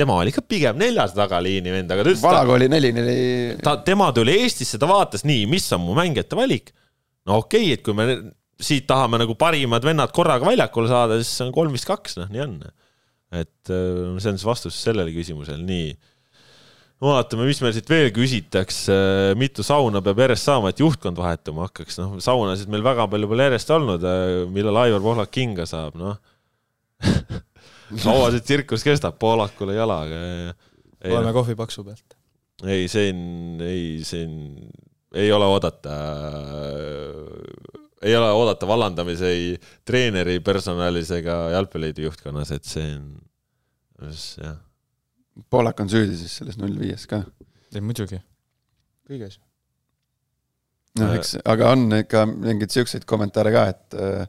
tema 0.00 0.16
oli 0.20 0.32
ikka 0.32 0.44
pigem 0.48 0.78
neljas 0.80 1.14
tagaliini 1.16 1.72
vend, 1.74 1.92
aga 1.92 2.04
ta 2.04 2.12
ütles, 2.12 2.24
vanakooli 2.24 2.68
neli-neli 2.72 3.16
ta, 3.64 3.76
tema 3.86 4.10
tuli 4.16 4.36
Eestisse, 4.44 4.78
ta 4.80 4.88
vaatas 4.90 5.26
nii, 5.28 5.46
mis 5.50 5.66
on 5.76 5.82
mu 5.84 5.96
mängijate 5.98 6.38
valik. 6.38 6.72
no 7.28 7.40
okei 7.42 7.66
okay,, 7.66 7.78
et 7.78 7.84
kui 7.86 7.96
me 7.96 8.06
siit 8.60 8.86
tahame 8.88 9.20
nagu 9.20 9.36
parimad 9.40 9.84
vennad 9.84 10.12
korraga 10.16 10.48
väljakule 10.48 10.90
saada, 10.90 11.18
siis 11.22 11.44
on 11.44 11.52
kolm 11.54 11.74
vist 11.76 11.88
kaks, 11.88 12.18
noh, 12.20 12.30
nii 12.32 12.44
on. 12.44 12.56
et 13.40 13.72
äh, 13.72 14.16
see 14.20 14.32
on 14.32 14.38
siis 14.38 14.46
vastus 14.46 14.78
sellele 14.84 15.12
küsimusele, 15.14 15.62
nii. 15.66 15.92
Vaatame, 17.00 17.46
mis 17.48 17.60
meil 17.64 17.74
siit 17.76 17.88
veel 17.90 18.10
küsitakse, 18.14 18.96
mitu 19.40 19.64
sauna 19.66 20.02
peab 20.04 20.20
järjest 20.24 20.48
saama, 20.50 20.72
et 20.72 20.82
juhtkond 20.82 21.18
vahetuma 21.20 21.68
hakkaks, 21.68 22.00
noh, 22.02 22.18
saunasid 22.22 22.70
meil 22.72 22.84
väga 22.84 23.06
palju 23.10 23.30
pole 23.30 23.46
järjest 23.48 23.72
olnud, 23.76 24.04
millal 24.52 24.82
Aivar 24.84 25.04
Pohlak 25.04 25.32
kinga 25.34 25.68
saab, 25.68 25.96
noh 26.00 26.18
kaua 28.04 28.30
see 28.34 28.44
tsirkus 28.44 28.84
kestab, 28.86 29.16
Poolakule 29.20 29.74
jalaga. 29.74 30.20
loeme 31.00 31.32
kohvipaksu 31.32 31.84
pealt. 31.86 32.16
ei, 32.68 32.88
siin, 32.92 33.60
ei, 33.64 34.04
siin 34.04 34.34
ei 35.16 35.32
ole 35.32 35.48
oodata 35.48 35.96
ei 38.02 38.16
ole 38.16 38.30
oodata 38.32 38.68
vallandamise 38.68 39.28
ei 39.32 39.46
treeneri 39.84 40.38
personalis 40.44 41.10
ega 41.16 41.36
jalgpalliliidu 41.56 42.06
juhtkonnas, 42.08 42.52
et 42.56 42.68
see 42.68 42.92
on, 42.96 43.08
jah. 44.44 44.58
Poolak 45.50 45.80
on 45.80 45.90
süüdi 45.92 46.16
siis 46.18 46.36
selles 46.40 46.58
null 46.60 46.76
viies 46.78 47.06
ka? 47.10 47.22
ei 47.74 47.82
muidugi, 47.84 48.18
kõiges. 49.08 49.38
noh, 50.98 51.14
eks, 51.16 51.36
aga 51.44 51.72
on 51.74 52.00
ikka 52.00 52.24
mingeid 52.30 52.74
siukseid 52.74 53.06
kommentaare 53.08 53.52
ka, 53.54 53.64
et 53.72 53.98
äh, 53.98 54.24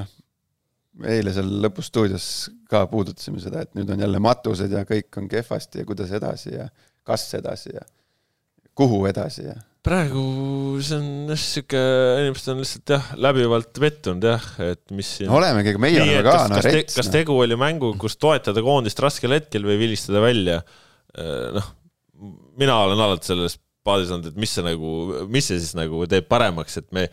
noh, 0.00 0.12
eile 1.16 1.34
seal 1.34 1.50
lõpus 1.64 1.90
stuudios 1.90 2.28
ka 2.70 2.84
puudutasime 2.90 3.42
seda, 3.42 3.64
et 3.66 3.74
nüüd 3.78 3.90
on 3.92 4.06
jälle 4.06 4.22
matused 4.22 4.72
ja 4.72 4.86
kõik 4.88 5.20
on 5.20 5.28
kehvasti 5.30 5.82
ja 5.82 5.88
kuidas 5.88 6.14
edasi 6.14 6.54
ja 6.54 6.68
kas 7.06 7.26
edasi 7.38 7.74
ja 7.74 7.82
kuhu 8.76 9.04
edasi 9.10 9.48
ja 9.48 9.56
praegu 9.86 10.22
see 10.82 10.96
on 10.98 11.30
jah, 11.30 11.40
sihuke, 11.40 11.82
inimesed 12.22 12.50
on 12.52 12.62
lihtsalt 12.62 12.92
jah, 12.96 13.10
läbivalt 13.22 13.78
pettunud 13.82 14.26
jah, 14.26 14.48
et 14.66 14.82
mis 14.96 15.12
siin 15.20 15.30
olemegi, 15.32 15.76
meie 15.82 16.02
oleme 16.02 16.24
ka, 16.26 16.38
kas, 16.56 16.66
te, 16.66 16.82
kas 16.90 17.10
tegu 17.12 17.36
oli 17.42 17.58
mängu, 17.60 17.92
kus 18.00 18.18
toetada 18.20 18.64
koondist 18.66 19.00
raskel 19.02 19.36
hetkel 19.36 19.66
või 19.68 19.78
vilistada 19.84 20.22
välja? 20.24 20.58
Äh, 21.14 21.46
noh, 21.56 21.70
mina 22.58 22.80
olen 22.86 23.04
alati 23.06 23.30
selles 23.30 23.60
paadis 23.86 24.10
olnud, 24.10 24.32
et 24.32 24.42
mis 24.42 24.56
see 24.56 24.66
nagu, 24.66 24.92
mis 25.30 25.46
see 25.46 25.62
siis 25.62 25.76
nagu 25.78 26.02
teeb 26.10 26.26
paremaks, 26.30 26.80
et 26.82 26.90
me, 26.96 27.06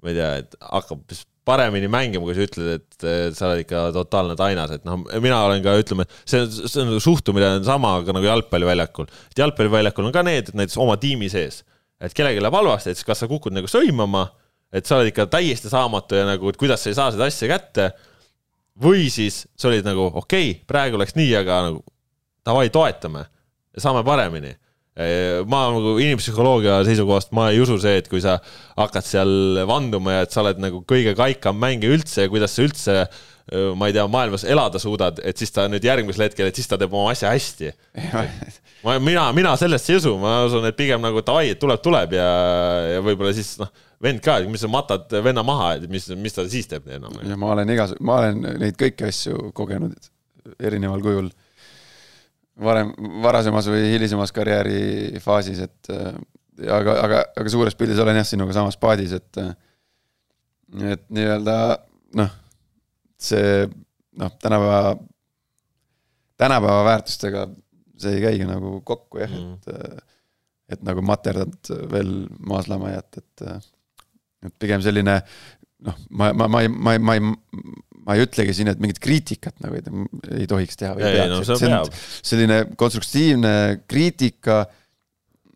ma 0.00 0.12
ei 0.12 0.16
tea, 0.16 0.32
et 0.40 0.58
hakkab 0.64 1.04
paremini 1.44 1.90
mängima, 1.92 2.24
kui 2.24 2.38
sa 2.38 2.46
ütled, 2.46 2.70
et 2.78 3.36
sa 3.36 3.50
oled 3.50 3.66
ikka 3.66 3.84
totaalne 3.92 4.32
tainas, 4.38 4.72
et 4.78 4.88
noh, 4.88 5.02
mina 5.20 5.42
olen 5.44 5.60
ka, 5.64 5.76
ütleme, 5.76 6.08
see, 6.24 6.40
see 6.62 6.80
on 6.80 6.96
suhtumine 7.04 7.58
on 7.58 7.68
sama 7.68 7.98
ka 8.06 8.16
nagu 8.16 8.30
jalgpalliväljakul. 8.30 9.10
et 9.28 9.44
jalgpalliväljakul 9.44 10.08
on 10.08 10.16
ka 10.16 10.24
need, 10.24 10.48
et 10.48 10.56
näiteks 10.56 10.80
oma 10.80 10.96
tiimi 11.00 11.28
sees 11.28 11.60
et 12.04 12.16
kellelgi 12.16 12.42
läheb 12.42 12.56
halvasti, 12.58 12.92
et 12.92 13.00
siis 13.00 13.08
kas 13.08 13.22
sa 13.24 13.28
kukud 13.30 13.54
nagu 13.56 13.70
sõimama, 13.70 14.26
et 14.74 14.86
sa 14.86 14.98
oled 14.98 15.12
ikka 15.12 15.28
täiesti 15.32 15.70
saamatu 15.72 16.18
ja 16.18 16.26
nagu, 16.28 16.50
et 16.50 16.58
kuidas 16.60 16.82
sa 16.84 16.90
ei 16.90 16.98
saa 16.98 17.12
seda 17.14 17.30
asja 17.30 17.50
kätte. 17.50 17.92
või 18.74 19.06
siis 19.06 19.44
sa 19.56 19.68
olid 19.68 19.86
nagu 19.86 20.08
okei 20.10 20.50
okay,, 20.50 20.64
praegu 20.66 20.98
läks 20.98 21.14
nii, 21.14 21.30
aga 21.38 21.60
nagu 21.68 21.84
davai, 22.44 22.70
toetame 22.74 23.24
saame 23.78 24.04
paremini. 24.06 24.54
ma 25.50 25.60
nagu 25.74 25.96
inimpsühholoogia 25.98 26.76
seisukohast, 26.86 27.32
ma 27.34 27.48
ei 27.50 27.58
usu 27.58 27.80
see, 27.82 27.96
et 27.98 28.06
kui 28.06 28.20
sa 28.22 28.36
hakkad 28.78 29.02
seal 29.02 29.64
vanduma 29.66 30.20
ja 30.20 30.26
et 30.26 30.34
sa 30.34 30.44
oled 30.44 30.60
nagu 30.62 30.84
kõige 30.86 31.16
kaikam 31.18 31.58
mängija 31.58 31.96
üldse 31.96 32.26
ja 32.26 32.30
kuidas 32.30 32.54
sa 32.54 32.62
üldse 32.62 32.94
ma 33.76 33.88
ei 33.90 33.92
tea, 33.92 34.06
maailmas 34.08 34.46
elada 34.48 34.80
suudad, 34.80 35.18
et 35.20 35.36
siis 35.36 35.52
ta 35.52 35.66
nüüd 35.68 35.84
järgmisel 35.84 36.24
hetkel, 36.24 36.48
et 36.48 36.56
siis 36.56 36.68
ta 36.70 36.78
teeb 36.80 36.94
oma 36.96 37.10
asja 37.12 37.32
hästi 37.34 37.72
ma, 38.86 38.96
mina, 39.02 39.26
mina 39.36 39.52
sellesse 39.60 39.92
ei 39.92 40.00
usu, 40.00 40.14
ma 40.20 40.38
usun, 40.46 40.64
et 40.68 40.76
pigem 40.78 41.02
nagu 41.04 41.20
davai, 41.26 41.50
et 41.52 41.60
tuleb, 41.60 41.82
tuleb 41.84 42.16
ja, 42.16 42.28
ja 42.94 43.02
võib-olla 43.04 43.34
siis 43.36 43.54
noh, 43.60 43.68
vend 44.04 44.22
ka, 44.24 44.38
mis 44.48 44.64
sa 44.64 44.70
matad 44.72 45.12
venna 45.24 45.44
maha, 45.46 45.74
et 45.78 45.88
mis, 45.92 46.08
mis 46.20 46.36
ta 46.36 46.46
siis 46.48 46.68
teeb 46.70 46.88
enam. 46.96 47.16
ja 47.20 47.36
ma 47.40 47.52
olen 47.52 47.72
igas-, 47.74 47.96
ma 48.00 48.20
olen 48.22 48.44
neid 48.62 48.78
kõiki 48.80 49.08
asju 49.08 49.50
kogenud 49.56 49.96
erineval 50.60 51.04
kujul. 51.04 51.28
varem, 52.64 52.92
varasemas 53.24 53.68
või 53.68 53.90
hilisemas 53.92 54.32
karjäärifaasis, 54.32 55.60
et 55.68 55.92
aga, 56.64 56.96
aga, 56.96 57.20
aga 57.40 57.52
suures 57.52 57.76
pildis 57.76 58.00
olen 58.00 58.20
jah 58.20 58.28
sinuga 58.28 58.56
samas 58.56 58.80
paadis, 58.80 59.12
et 59.20 59.42
et 60.94 61.04
nii-öelda 61.12 61.56
noh, 62.18 62.32
see 63.24 63.64
noh, 64.20 64.32
tänapäeva, 64.42 64.96
tänapäeva 66.40 66.84
väärtustega 66.86 67.48
see 68.00 68.18
ei 68.18 68.24
käigi 68.24 68.48
nagu 68.48 68.78
kokku 68.86 69.22
jah 69.22 69.32
mm., 69.32 69.54
et 69.62 70.10
et 70.74 70.80
nagu 70.80 71.02
materdad 71.04 71.68
veel 71.92 72.12
maaslamajat, 72.48 73.18
et 73.20 73.42
et 74.48 74.54
pigem 74.60 74.80
selline 74.84 75.18
noh, 75.84 75.98
ma, 76.10 76.30
ma, 76.32 76.48
ma 76.48 76.62
ei, 76.64 76.70
ma 76.72 76.94
ei, 76.96 77.02
ma 77.02 77.16
ei, 77.18 77.22
ma 78.04 78.16
ei 78.16 78.24
ütlegi 78.24 78.54
siin, 78.56 78.70
et 78.72 78.80
mingit 78.80 79.00
kriitikat 79.02 79.60
nagu 79.64 79.76
ei, 79.76 79.84
ei 80.40 80.48
tohiks 80.48 80.80
teha. 80.80 80.96
no 81.30 81.42
selline 82.24 82.58
konstruktiivne 82.80 83.54
kriitika, 83.90 84.62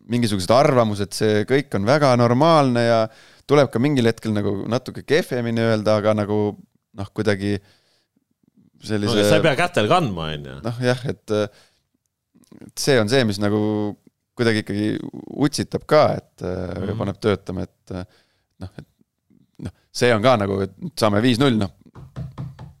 mingisugused 0.09 0.53
arvamused, 0.53 1.13
see 1.17 1.43
kõik 1.49 1.73
on 1.77 1.89
väga 1.89 2.13
normaalne 2.21 2.85
ja 2.85 3.01
tuleb 3.49 3.69
ka 3.73 3.81
mingil 3.81 4.09
hetkel 4.09 4.33
nagu 4.33 4.55
natuke 4.69 5.03
kehvemini 5.09 5.65
öelda, 5.71 5.99
aga 6.01 6.15
nagu 6.21 6.39
noh, 6.97 7.09
kuidagi 7.13 7.57
sellise 8.83 9.15
no,. 9.15 9.25
sa 9.27 9.39
ei 9.39 9.45
pea 9.45 9.55
kätel 9.59 9.89
kandma, 9.91 10.29
on 10.35 10.47
ju. 10.49 10.59
noh 10.65 10.83
jah, 10.83 11.01
et 11.11 11.35
et 11.35 12.81
see 12.81 12.97
on 12.99 13.11
see, 13.11 13.25
mis 13.29 13.39
nagu 13.41 13.59
kuidagi 14.39 14.63
ikkagi 14.63 14.91
utsitab 15.43 15.83
ka, 15.89 16.03
et 16.19 16.45
mm 16.45 16.85
-hmm. 16.85 16.97
paneb 17.01 17.19
töötama, 17.19 17.67
et 17.67 17.95
noh, 18.63 18.71
et 18.79 18.87
noh, 19.65 19.73
see 19.91 20.13
on 20.15 20.23
ka 20.23 20.35
nagu, 20.39 20.61
et 20.63 20.75
saame 20.99 21.21
viis-null, 21.25 21.59
noh, 21.59 21.73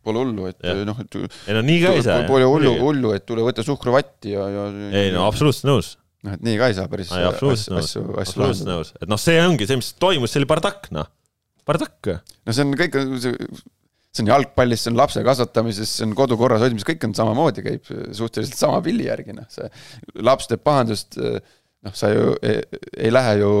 pole 0.03 0.23
hullu, 0.23 0.47
et 0.49 0.67
noh, 0.87 0.99
et 1.03 1.17
ei 1.19 1.57
no 1.57 1.63
nii 1.65 1.79
ka 1.83 1.95
ei 1.97 2.05
saa. 2.05 2.23
Pole 2.27 2.47
hullu, 2.47 2.75
hullu, 2.79 3.13
et 3.17 3.25
tule 3.27 3.43
võta 3.45 3.65
suhkruvatti 3.65 4.35
ja, 4.35 4.47
ja 4.55 4.67
ei 5.03 5.11
no 5.15 5.27
absoluutselt 5.27 5.67
nõus. 5.69 5.97
noh, 6.23 6.35
et 6.35 6.45
nii 6.45 6.59
ka 6.59 6.71
ei 6.71 6.77
saa 6.79 6.87
päris 6.91 7.11
ei, 7.15 7.27
asju, 7.27 7.51
asju, 7.83 8.05
asju 8.23 8.41
lahendada. 8.41 8.79
et 9.03 9.11
noh, 9.11 9.19
see 9.19 9.41
ongi 9.43 9.67
see, 9.67 9.79
mis 9.79 9.91
toimus, 9.99 10.31
see 10.33 10.41
oli 10.41 10.49
bardakk, 10.49 10.89
noh, 10.95 11.11
bardakk. 11.67 12.13
no 12.47 12.55
see 12.55 12.65
on 12.65 12.73
kõik, 12.79 12.97
see 13.19 13.35
on 14.23 14.31
jalgpallis, 14.31 14.83
see 14.83 14.91
on 14.93 14.99
lapse 14.99 15.23
kasvatamises, 15.25 15.93
see 15.99 16.07
on 16.07 16.15
kodu 16.17 16.37
korras 16.39 16.63
hoidmises, 16.63 16.87
kõik 16.87 17.07
on 17.07 17.15
samamoodi, 17.17 17.63
käib 17.65 17.87
suhteliselt 17.89 18.59
sama 18.59 18.81
pilli 18.85 19.07
järgi, 19.07 19.35
noh, 19.37 19.47
see 19.53 19.69
laps 20.25 20.49
teeb 20.49 20.63
pahandust, 20.65 21.19
noh, 21.19 21.95
sa 21.95 22.11
ju 22.13 22.35
ei, 22.45 22.61
ei 23.07 23.13
lähe 23.13 23.39
ju, 23.41 23.51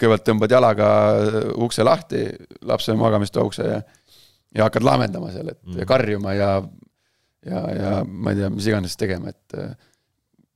kõigepealt 0.00 0.26
tõmbad 0.26 0.56
jalaga 0.56 0.90
ukse 1.60 1.84
lahti, 1.84 2.24
lapse 2.68 2.96
magamistoa 2.96 3.48
ukse 3.48 3.70
ja 3.70 3.80
ja 4.50 4.66
hakkad 4.66 4.82
laamendama 4.82 5.28
seal, 5.30 5.52
et 5.52 5.60
mm. 5.62 5.84
karjuma 5.86 6.32
ja 6.34 6.48
ja, 7.46 7.60
ja 7.70 7.92
ma 8.04 8.32
ei 8.32 8.40
tea, 8.40 8.48
mis 8.52 8.66
iganes 8.66 8.96
tegema, 8.98 9.30
et 9.30 9.56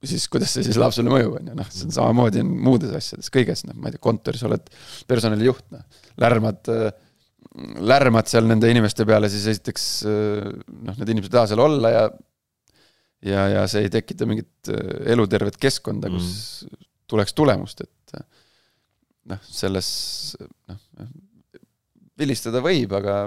siis 0.05 0.26
kuidas 0.28 0.52
see 0.55 0.66
siis 0.66 0.78
lapsele 0.80 1.12
mõjub, 1.12 1.38
on 1.38 1.50
ju, 1.50 1.57
noh, 1.59 1.70
see 1.72 1.88
on 1.88 1.94
samamoodi 1.96 2.42
on 2.44 2.52
muudes 2.66 2.92
asjades, 2.96 3.30
kõiges, 3.32 3.64
noh, 3.68 3.76
ma 3.78 3.88
ei 3.88 3.96
tea, 3.96 4.02
kontoris 4.05 4.44
oled 4.46 4.66
personalijuht, 5.11 5.64
noh, 5.74 5.84
lärmad 6.20 6.72
äh, 6.72 6.88
lärmad 7.55 8.26
seal 8.30 8.48
nende 8.50 8.70
inimeste 8.70 9.07
peale, 9.07 9.28
siis 9.30 9.46
esiteks 9.52 9.84
noh, 10.07 10.94
need 10.98 11.11
inimesed 11.12 11.30
ei 11.30 11.36
taha 11.36 11.50
seal 11.52 11.62
olla 11.62 11.92
ja 11.92 12.07
ja, 13.24 13.44
ja 13.48 13.66
see 13.70 13.86
ei 13.86 13.92
tekita 13.92 14.28
mingit 14.28 14.72
äh, 14.72 15.12
elutervet 15.14 15.57
keskkonda, 15.61 16.11
kus 16.12 16.28
mm. 16.66 16.88
tuleks 17.11 17.36
tulemust, 17.36 17.84
et 17.84 18.18
noh, 19.30 19.40
selles 19.48 19.88
noh, 20.68 20.80
vilistada 22.20 22.62
võib, 22.64 22.92
aga 22.98 23.26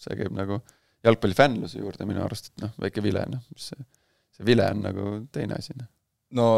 see 0.00 0.16
käib 0.18 0.34
nagu 0.36 0.60
jalgpallifännluse 1.04 1.82
juurde 1.82 2.06
minu 2.08 2.24
arust, 2.24 2.50
et 2.50 2.64
noh, 2.64 2.72
väike 2.80 3.04
vile, 3.04 3.24
noh, 3.30 3.42
mis 3.52 3.70
see, 3.72 3.88
see 4.36 4.46
vile 4.48 4.68
on 4.72 4.84
nagu 4.86 5.10
teine 5.34 5.58
asi, 5.60 5.76
noh. 5.78 5.90
no 6.38 6.48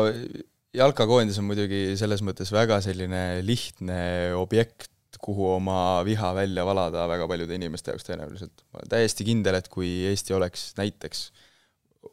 jalkakoondis 0.76 1.40
on 1.40 1.48
muidugi 1.48 1.96
selles 1.98 2.22
mõttes 2.26 2.52
väga 2.54 2.78
selline 2.84 3.42
lihtne 3.46 3.98
objekt, 4.38 4.90
kuhu 5.22 5.48
oma 5.56 6.04
viha 6.06 6.32
välja 6.34 6.64
valada 6.66 7.06
väga 7.08 7.26
paljude 7.28 7.56
inimeste 7.56 7.92
jaoks 7.92 8.06
tõenäoliselt. 8.08 8.64
ma 8.72 8.80
olen 8.80 8.92
täiesti 8.92 9.26
kindel, 9.26 9.58
et 9.58 9.68
kui 9.72 9.88
Eesti 10.10 10.36
oleks 10.36 10.68
näiteks, 10.78 11.26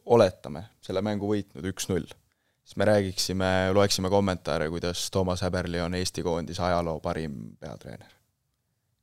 oletame, 0.06 0.66
selle 0.82 1.04
mängu 1.06 1.30
võitnud 1.30 1.68
üks-null, 1.74 2.08
siis 2.64 2.80
me 2.80 2.88
räägiksime, 2.90 3.52
loeksime 3.76 4.10
kommentaare, 4.14 4.70
kuidas 4.74 5.06
Toomas 5.12 5.44
Häberli 5.46 5.82
on 5.84 5.96
Eesti 6.00 6.26
koondise 6.26 6.64
ajaloo 6.64 7.00
parim 7.04 7.56
peatreener. 7.60 8.12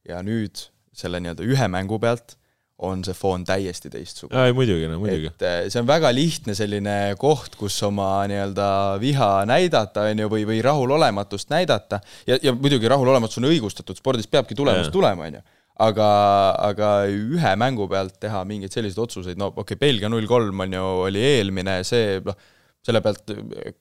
ja 0.09 0.23
nüüd 0.25 0.67
selle 0.97 1.21
nii-öelda 1.21 1.45
ühe 1.47 1.67
mängu 1.69 1.99
pealt 2.01 2.40
on 2.87 3.03
see 3.05 3.17
foon 3.17 3.45
täiesti 3.45 3.91
teistsugune. 3.93 4.47
ei 4.49 4.55
muidugi, 4.57 4.89
no 4.89 4.99
muidugi. 5.03 5.31
et 5.35 5.45
eh, 5.47 5.59
see 5.73 5.83
on 5.83 5.89
väga 5.89 6.11
lihtne 6.15 6.55
selline 6.57 6.97
koht, 7.21 7.57
kus 7.61 7.77
oma 7.87 8.09
nii-öelda 8.31 8.69
viha 9.03 9.31
näidata, 9.49 10.07
on 10.11 10.23
ju, 10.25 10.31
või, 10.33 10.47
või 10.49 10.61
rahulolematust 10.65 11.53
näidata 11.53 12.01
ja, 12.29 12.39
ja 12.43 12.55
muidugi 12.57 12.89
rahulolematus 12.91 13.41
on 13.41 13.51
õigustatud, 13.51 13.99
spordis 14.01 14.31
peabki 14.31 14.57
tulemus 14.59 14.89
tulema, 14.93 15.29
on 15.29 15.41
ju. 15.41 15.45
aga, 15.87 16.09
aga 16.71 16.95
ühe 17.11 17.53
mängu 17.61 17.89
pealt 17.91 18.17
teha 18.23 18.43
mingeid 18.49 18.73
selliseid 18.77 19.05
otsuseid, 19.05 19.41
no 19.41 19.53
okei 19.53 19.75
okay,, 19.75 19.83
Belgia 19.85 20.13
null 20.13 20.29
kolm 20.31 20.65
on 20.65 20.79
ju, 20.79 20.87
oli 21.11 21.27
eelmine, 21.35 21.81
see 21.89 22.19
noh, 22.25 22.41
selle 22.81 23.05
pealt 23.05 23.29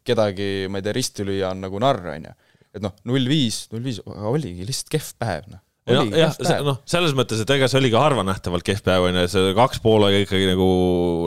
kedagi, 0.04 0.68
ma 0.68 0.82
ei 0.82 0.88
tea, 0.90 0.98
risti 0.98 1.24
lüüa 1.28 1.54
on 1.54 1.64
nagu 1.64 1.80
narr, 1.80 2.12
on 2.18 2.30
ju. 2.32 2.36
et 2.76 2.84
noh, 2.84 3.00
null 3.08 3.32
viis, 3.32 3.64
null 3.72 3.88
viis 3.88 4.04
oligi 4.04 4.68
lihtsalt 4.68 4.96
kehv 4.98 5.16
päev, 5.24 5.50
noh 5.56 5.64
no, 5.96 6.04
jah, 6.16 6.36
noh, 6.66 6.80
selles 6.90 7.16
mõttes, 7.18 7.42
et 7.44 7.52
ega 7.56 7.70
see 7.72 7.80
oli 7.82 7.92
ka 7.94 8.02
harvanähtavalt 8.04 8.66
kehv 8.68 8.84
päev, 8.86 9.08
on 9.10 9.20
ju, 9.22 9.26
see 9.32 9.54
kaks 9.58 9.82
poolega 9.84 10.22
ikkagi 10.24 10.50
nagu, 10.52 10.70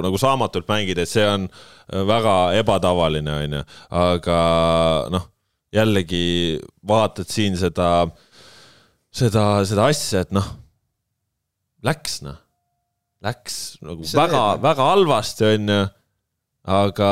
nagu 0.04 0.20
saamatult 0.20 0.68
mängida, 0.70 1.04
et 1.04 1.12
see 1.12 1.26
on 1.26 1.48
väga 2.08 2.36
ebatavaline, 2.60 3.38
on 3.46 3.58
ju, 3.58 3.62
aga 4.02 4.38
noh, 5.14 5.26
jällegi 5.72 6.24
vaatad 6.88 7.30
siin 7.32 7.56
seda, 7.60 7.88
seda, 9.14 9.46
seda 9.68 9.88
asja, 9.90 10.26
et 10.26 10.36
noh, 10.36 10.46
läks 11.86 12.20
noh, 12.26 12.38
läks 13.22 13.58
nagu 13.82 14.06
see 14.06 14.18
väga, 14.18 14.44
väga 14.62 14.92
halvasti, 14.92 15.50
on 15.56 15.74
ju 15.76 15.82
aga 16.62 17.08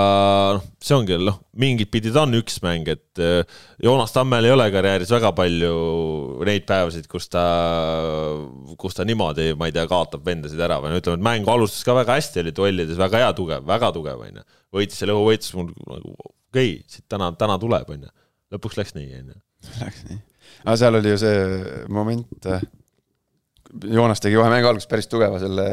noh, 0.55 0.66
see 0.78 0.94
ongi 0.94 1.16
noh, 1.18 1.40
mingit 1.59 1.90
pidi 1.90 2.12
ta 2.14 2.22
on 2.22 2.36
üks 2.38 2.61
mäng, 2.62 2.86
et 2.92 3.18
äh, 3.18 3.42
Joonas 3.82 4.14
Tammel 4.14 4.46
ei 4.46 4.55
ole 4.55 4.68
karjääris 4.70 5.11
väga 5.11 5.32
palju 5.34 5.72
neid 6.46 6.68
päevasid, 6.68 7.09
kus 7.11 7.26
ta, 7.32 7.42
kus 8.78 8.94
ta 8.94 9.07
niimoodi, 9.09 9.51
ma 9.59 9.66
ei 9.66 9.74
tea, 9.74 9.88
kaotab 9.90 10.22
vendasid 10.26 10.62
ära 10.62 10.78
või 10.82 10.94
no 10.94 11.03
ütleme, 11.03 11.18
et 11.18 11.26
mäng 11.26 11.51
alustas 11.51 11.82
ka 11.86 11.98
väga 11.98 12.20
hästi, 12.20 12.44
oli 12.44 12.55
duellides 12.55 13.01
väga 13.01 13.24
hea, 13.24 13.34
tugev, 13.38 13.66
väga 13.66 13.90
tugev, 13.96 14.22
onju. 14.28 14.46
võitis 14.78 15.03
selle 15.03 15.18
õhuvõitlus 15.18 15.57
mul 15.59 15.72
nagu 15.74 16.14
okei 16.14 16.76
okay,, 16.76 16.76
siit 16.86 17.09
täna, 17.11 17.32
täna 17.38 17.59
tuleb, 17.62 17.90
onju. 17.90 18.14
lõpuks 18.55 18.78
läks 18.78 18.94
nii, 18.98 19.11
onju. 19.24 19.40
Läks 19.82 20.07
nii. 20.07 20.22
aga 20.62 20.78
seal 20.78 21.01
oli 21.01 21.16
ju 21.16 21.22
see 21.26 21.42
moment 21.90 22.46
äh, 22.55 22.62
Joonas 23.71 24.18
tegi 24.23 24.35
kohe 24.35 24.51
mängu 24.51 24.66
alguses 24.71 24.89
päris 24.91 25.07
tugeva 25.11 25.39
selle 25.39 25.64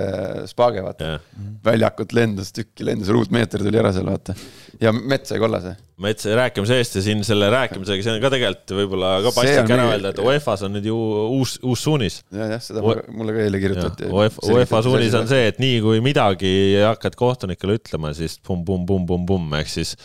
spaage, 0.49 0.83
vaata 0.85 1.07
yeah.. 1.07 1.21
väljakut 1.65 2.13
lendas 2.13 2.51
tükki, 2.53 2.85
lendas 2.85 3.09
ruutmeeter 3.13 3.63
tuli 3.65 3.79
ära 3.81 3.89
seal, 3.95 4.05
vaata. 4.11 4.35
ja 4.81 4.93
Mets 4.93 5.33
sai 5.33 5.41
kollase. 5.41 5.73
Mets, 6.05 6.27
rääkime 6.37 6.69
seest 6.69 6.99
ja 6.99 7.01
siin 7.01 7.23
selle 7.25 7.49
rääkimisega, 7.49 8.05
see 8.05 8.13
on 8.13 8.21
ka 8.21 8.29
tegelikult 8.33 8.75
võib-olla 8.77 9.13
ka 9.25 9.31
paslik 9.33 9.73
ära 9.73 9.87
öelda, 9.95 10.11
et 10.13 10.21
UEFA-s 10.21 10.67
on 10.67 10.77
nüüd 10.77 10.89
ju 10.91 10.97
uus, 11.39 11.55
uus 11.65 11.85
suunis. 11.87 12.19
ja, 12.29 12.51
jah, 12.53 12.61
seda 12.63 12.83
ja. 12.85 13.07
mulle 13.17 13.33
ka 13.33 13.47
eile 13.47 13.63
kirjutati. 13.63 14.11
UEFA 14.13 14.83
suunis 14.85 15.17
on 15.17 15.31
see, 15.31 15.47
et 15.49 15.63
nii 15.63 15.81
kui 15.85 16.03
midagi 16.05 16.51
hakkad 16.83 17.17
kohtunikele 17.17 17.79
ütlema, 17.81 18.13
siis 18.17 18.37
pumm-pumm-pumm-pumm-pumm, 18.45 19.57
ehk 19.63 19.73
siis 19.73 19.97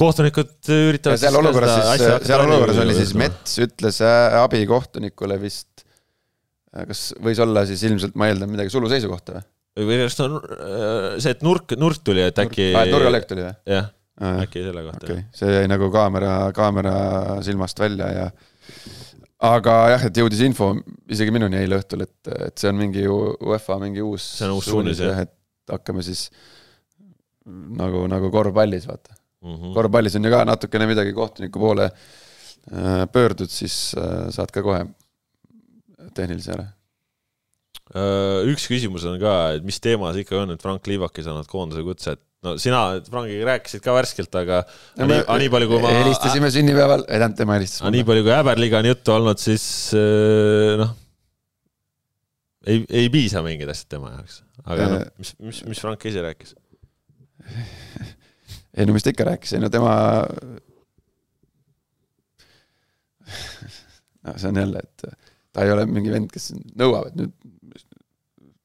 kohtunikud 0.00 0.70
üritavad. 0.72 1.20
seal 1.20 1.36
olukorras 1.40 1.74
siis, 1.76 2.28
seal 2.28 2.44
olukorras 2.44 2.80
oli 2.84 2.96
siis 2.96 3.12
Mets 3.18 3.56
ütles 3.64 4.00
äh, 4.04 4.36
abikohtunikule 4.40 5.36
vist 5.42 5.69
kas 6.70 7.06
võis 7.22 7.40
olla 7.42 7.64
siis 7.68 7.82
ilmselt, 7.88 8.14
ma 8.18 8.30
eeldan, 8.30 8.50
midagi 8.52 8.72
sulu 8.72 8.90
seisukohta 8.90 9.38
või? 9.38 9.46
või 9.88 9.98
kas 10.02 10.18
ta 10.18 10.26
on 10.28 10.36
äh, 10.38 11.16
see, 11.22 11.34
et 11.34 11.42
nurk, 11.46 11.74
nurk 11.80 12.04
tuli, 12.06 12.22
et 12.26 12.38
äkki. 12.42 12.70
nurgalöök 12.92 13.26
tuli 13.30 13.44
või? 13.46 13.56
jah, 13.70 13.90
äkki 14.44 14.64
selle 14.66 14.84
kohta. 14.86 15.04
okei 15.06 15.18
okay., 15.18 15.26
see 15.36 15.52
jäi 15.56 15.70
nagu 15.70 15.90
kaamera, 15.94 16.34
kaamera 16.56 16.94
silmast 17.46 17.82
välja 17.82 18.10
ja 18.14 18.28
aga 19.50 19.76
jah, 19.94 20.06
et 20.10 20.22
jõudis 20.22 20.44
info 20.46 20.72
isegi 21.10 21.34
minuni 21.34 21.58
eile 21.62 21.80
õhtul, 21.80 22.06
et, 22.06 22.32
et 22.50 22.60
see 22.60 22.70
on 22.70 22.78
mingi 22.78 23.06
UEFA 23.08 23.80
mingi 23.82 24.04
uus. 24.04 24.26
see 24.38 24.46
on 24.48 24.58
uus 24.58 24.70
suunis 24.70 25.02
jah, 25.02 25.24
et 25.26 25.34
hakkame 25.70 26.04
siis 26.06 26.28
nagu, 27.80 28.04
nagu 28.10 28.30
korvpallis 28.30 28.86
vaata 28.86 29.14
mm. 29.14 29.54
-hmm. 29.54 29.74
korvpallis 29.74 30.16
on 30.18 30.24
ju 30.28 30.34
ka 30.34 30.44
natukene 30.46 30.86
midagi 30.90 31.12
kohtuniku 31.16 31.62
poole 31.62 31.90
äh, 31.90 33.06
pöördud, 33.12 33.50
siis 33.50 33.94
saad 34.30 34.52
ka 34.54 34.62
kohe 34.62 34.84
tehnilise 36.16 36.54
ära? 36.56 36.66
Äh, 37.90 38.46
üks 38.52 38.68
küsimus 38.70 39.04
on 39.10 39.16
ka, 39.18 39.36
et 39.56 39.64
mis 39.66 39.80
teema 39.82 40.12
see 40.14 40.22
ikka 40.22 40.44
on, 40.44 40.54
et 40.54 40.62
Frank 40.62 40.86
Liivak 40.86 41.16
ei 41.18 41.26
saanud 41.26 41.48
koondise 41.50 41.82
kutse, 41.86 42.14
et 42.14 42.22
no 42.46 42.54
sina 42.60 42.80
Frankiga 43.10 43.48
rääkisid 43.48 43.82
ka 43.84 43.94
värskelt, 43.96 44.32
aga 44.38 44.62
no, 45.00 45.08
nii, 45.10 45.24
nii 45.42 45.50
palju 45.52 45.68
kui 45.72 45.80
ma. 45.82 45.90
helistasime 45.98 46.48
sünnipäeval, 46.54 47.02
ei 47.08 47.18
tähendab, 47.18 47.38
tema 47.40 47.56
helistas. 47.58 47.82
nii 47.92 48.06
palju 48.08 48.22
kui 48.26 48.34
Äberliga 48.36 48.80
on 48.80 48.88
juttu 48.92 49.14
olnud, 49.16 49.38
siis 49.42 49.64
äh, 49.98 50.78
noh, 50.80 50.94
ei, 52.70 52.84
ei 53.02 53.10
piisa 53.12 53.42
mingid 53.44 53.68
asjad 53.74 53.90
tema 53.96 54.14
jaoks. 54.14 54.40
aga 54.64 54.88
noh, 54.94 55.02
mis, 55.20 55.34
mis, 55.42 55.62
mis 55.72 55.82
Frank 55.82 56.06
ise 56.08 56.24
rääkis? 56.24 56.54
ei 58.78 58.86
no 58.86 58.94
mis 58.96 59.04
ta 59.04 59.12
ikka 59.12 59.26
rääkis, 59.32 59.56
ei 59.58 59.62
no 59.64 59.68
tema 59.72 59.92
no 64.24 64.38
see 64.38 64.48
on 64.48 64.62
jälle, 64.62 64.78
et 64.86 65.29
ta 65.52 65.64
ei 65.66 65.72
ole 65.74 65.86
mingi 65.90 66.12
vend, 66.12 66.30
kes 66.32 66.52
nõuab, 66.78 67.10
et 67.10 67.18
nüüd 67.20 67.34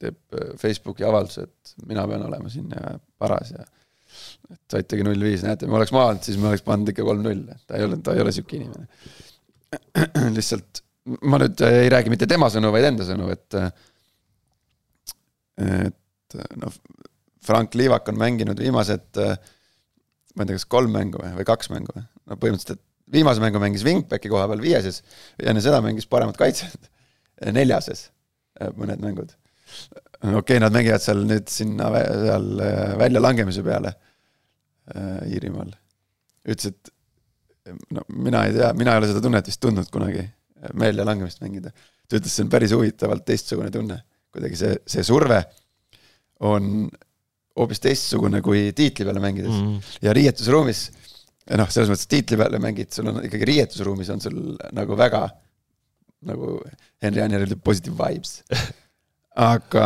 teeb 0.01 0.37
äh, 0.37 0.51
Facebooki 0.59 1.05
avalduse, 1.07 1.47
et 1.47 1.87
mina 1.89 2.05
pean 2.09 2.25
olema 2.27 2.51
siin 2.51 2.71
ja 2.75 2.95
paras 3.21 3.53
ja 3.55 3.63
et 4.51 4.61
saitegi 4.71 5.03
null 5.03 5.23
viis, 5.25 5.43
näete, 5.43 5.67
me 5.67 5.79
oleks 5.79 5.91
maanud, 5.95 6.21
siis 6.23 6.37
me 6.39 6.51
oleks 6.51 6.63
pannud 6.65 6.91
ikka 6.91 7.03
kolm-null, 7.07 7.47
ta 7.67 7.79
ei 7.79 7.87
ole, 7.87 7.97
ta 8.03 8.13
ei 8.15 8.21
ole 8.23 8.31
sihuke 8.35 8.59
inimene. 8.59 8.85
lihtsalt 10.37 10.83
ma 11.29 11.39
nüüd 11.41 11.61
ei 11.67 11.89
räägi 11.91 12.13
mitte 12.13 12.27
tema 12.29 12.47
sõnu, 12.53 12.71
vaid 12.73 12.87
enda 12.87 13.07
sõnu, 13.07 13.27
et 13.33 13.59
et 15.65 16.37
noh, 16.59 16.79
Frank 17.45 17.75
Liivak 17.77 18.09
on 18.11 18.17
mänginud 18.19 18.59
viimased 18.59 19.19
ma 20.35 20.43
ei 20.43 20.49
tea, 20.49 20.57
kas 20.57 20.67
kolm 20.69 20.91
mängu 20.95 21.21
või, 21.21 21.31
või 21.39 21.47
kaks 21.47 21.71
mängu 21.71 21.95
või, 21.95 22.03
no 22.29 22.37
põhimõtteliselt, 22.41 22.79
et 22.79 22.84
viimase 23.11 23.41
mängu 23.43 23.61
mängis 23.61 23.85
Wingbacki 23.85 24.29
koha 24.31 24.47
peal 24.49 24.61
viieses 24.63 25.01
ja 25.37 25.51
enne 25.51 25.63
seda 25.63 25.81
mängis 25.85 26.07
paremat 26.09 26.37
kaitset 26.39 26.89
neljases 27.55 28.09
äh, 28.61 28.71
mõned 28.77 29.01
mängud. 29.03 29.33
okei 30.23 30.39
okay,, 30.39 30.59
nad 30.63 30.73
mängivad 30.73 31.03
seal 31.03 31.25
nüüd 31.27 31.49
sinna 31.51 31.91
seal 31.93 32.49
äh, 32.63 32.95
väljalangemise 33.01 33.63
peale 33.65 33.93
äh, 34.95 35.25
Iirimaal. 35.29 35.73
ütles, 36.47 36.71
et 36.71 36.93
no 37.93 38.05
mina 38.13 38.45
ei 38.47 38.55
tea, 38.55 38.71
mina 38.77 38.93
ei 38.93 39.03
ole 39.03 39.11
seda 39.11 39.23
tunnet 39.25 39.47
vist 39.49 39.61
tundnud 39.61 39.89
kunagi, 39.93 40.25
väljalangemist 40.79 41.41
mängida. 41.43 41.73
ta 42.07 42.19
ütles, 42.19 42.33
see 42.33 42.45
on 42.45 42.53
päris 42.53 42.73
huvitavalt 42.75 43.25
teistsugune 43.25 43.71
tunne, 43.73 43.99
kuidagi 44.33 44.59
see, 44.59 44.77
see 44.89 45.05
surve 45.05 45.41
on 46.45 46.87
hoopis 47.55 47.81
teistsugune 47.83 48.41
kui 48.45 48.69
tiitli 48.75 49.07
peale 49.07 49.21
mängides 49.23 49.53
mm. 49.55 49.91
ja 50.03 50.13
riietusruumis 50.15 50.89
noh, 51.53 51.69
selles 51.69 51.91
mõttes 51.91 52.09
tiitli 52.09 52.39
peale 52.39 52.59
mängid, 52.61 52.91
sul 52.95 53.11
on 53.11 53.21
ikkagi 53.25 53.49
riietusruumis 53.51 54.09
on 54.13 54.23
sul 54.23 54.39
nagu 54.73 54.97
väga 54.97 55.27
nagu 56.25 56.55
Henry 57.03 57.21
Anier 57.21 57.45
ütleb 57.45 57.61
positive 57.65 57.95
vibes. 57.99 58.39
aga, 59.35 59.85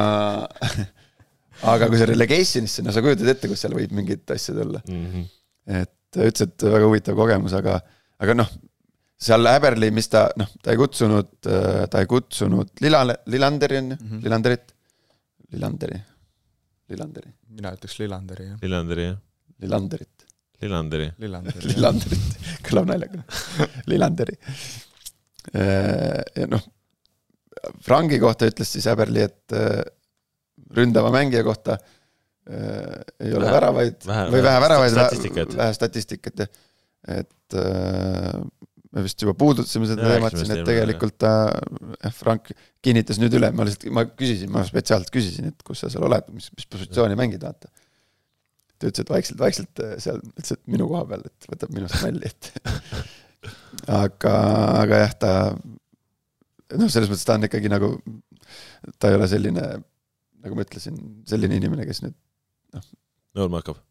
aga 1.74 1.90
kui 1.90 2.00
sa 2.00 2.08
relegation'isse, 2.10 2.86
no 2.86 2.94
sa 2.96 3.04
kujutad 3.04 3.32
ette, 3.34 3.50
kus 3.52 3.66
seal 3.66 3.76
võib 3.78 3.94
mingeid 3.98 4.36
asju 4.36 4.56
tulla 4.56 4.82
mm. 4.86 5.06
-hmm. 5.06 5.30
et 5.82 5.94
ta 6.14 6.26
ütles, 6.26 6.48
et 6.48 6.68
väga 6.76 6.90
huvitav 6.90 7.18
kogemus, 7.18 7.56
aga, 7.58 7.80
aga 8.22 8.36
noh, 8.38 8.52
seal 9.20 9.50
Häberli, 9.52 9.92
mis 9.96 10.08
ta, 10.12 10.28
noh, 10.40 10.50
ta 10.64 10.74
ei 10.74 10.80
kutsunud, 10.80 11.34
ta 11.44 12.04
ei 12.04 12.08
kutsunud 12.10 12.72
Lila-, 12.86 13.18
Lilanderi 13.28 13.82
on 13.82 13.92
ju 13.92 13.98
mm, 13.98 14.08
-hmm. 14.08 14.24
Lilanderit, 14.24 14.72
Lilanderi, 15.52 16.00
Lilanderi. 16.90 17.34
mina 17.50 17.74
ütleks 17.76 18.00
Lilanderi, 18.00 18.48
jah. 18.54 18.58
Lilanderi, 18.62 19.10
jah. 19.10 19.20
Lilanderit. 19.60 20.29
Lillanderi. 20.64 21.12
Lillanderit, 21.72 22.42
kõlab 22.68 22.90
naljaga 22.90 23.24
Lillanderi. 23.92 24.36
Äh, 25.56 26.20
ja 26.36 26.50
noh, 26.52 26.66
Frangi 27.84 28.20
kohta 28.22 28.50
ütles 28.50 28.72
siis 28.76 28.88
Häberli, 28.90 29.26
et 29.28 29.56
äh, 29.56 29.82
ründava 30.76 31.12
mängija 31.14 31.44
kohta 31.48 31.78
äh, 31.80 33.00
ei 33.20 33.34
ole 33.34 33.46
vähe, 33.48 33.56
väravaid 33.56 34.08
vähe, 34.08 34.30
või 34.34 34.46
vähe 34.46 34.64
väravaid, 34.66 34.96
vähe, 35.00 35.46
vähe 35.58 35.76
statistikat, 35.76 36.44
jah. 36.46 36.52
et 37.20 37.58
äh, 37.58 38.40
me 38.90 39.04
vist 39.06 39.22
juba 39.22 39.36
puudutasime 39.38 39.88
seda 39.90 40.08
teemat 40.08 40.38
siin, 40.38 40.54
et 40.56 40.64
tegelikult 40.68 41.18
ta 41.22 41.34
äh,, 41.50 42.14
Frank 42.16 42.52
kinnitas 42.86 43.20
nüüd 43.22 43.36
üle, 43.38 43.52
ma 43.56 43.68
lihtsalt, 43.68 43.92
ma 43.94 44.06
küsisin, 44.10 44.50
ma 44.54 44.64
spetsiaalselt 44.68 45.14
küsisin, 45.14 45.52
et 45.52 45.66
kus 45.66 45.84
sa 45.84 45.92
seal 45.94 46.06
oled, 46.08 46.32
mis, 46.34 46.50
mis 46.56 46.70
positsiooni 46.70 47.18
mängid, 47.20 47.44
vaata 47.46 47.70
ta 48.80 48.90
ütles, 48.90 49.04
et 49.04 49.12
vaikselt-vaikselt 49.12 49.82
äh, 49.84 49.96
seal, 50.02 50.22
et 50.40 50.54
minu 50.72 50.88
koha 50.90 51.04
peal, 51.10 51.26
et 51.28 51.50
võtab 51.52 51.74
minust 51.76 52.00
nalja, 52.04 52.32
et 52.32 52.52
aga, 54.02 54.36
aga 54.84 55.02
jah, 55.04 55.14
ta 55.20 55.34
noh, 56.78 56.88
selles 56.92 57.12
mõttes 57.12 57.28
ta 57.28 57.38
on 57.38 57.48
ikkagi 57.50 57.72
nagu, 57.72 57.92
ta 59.02 59.12
ei 59.12 59.20
ole 59.20 59.28
selline, 59.32 59.68
nagu 60.46 60.58
ma 60.58 60.66
ütlesin, 60.66 60.98
selline 61.30 61.60
inimene, 61.60 61.88
kes 61.90 62.04
nüüd 62.06 62.16
noh. 62.78 62.90
nõudma 63.40 63.64
hakkab. 63.64 63.84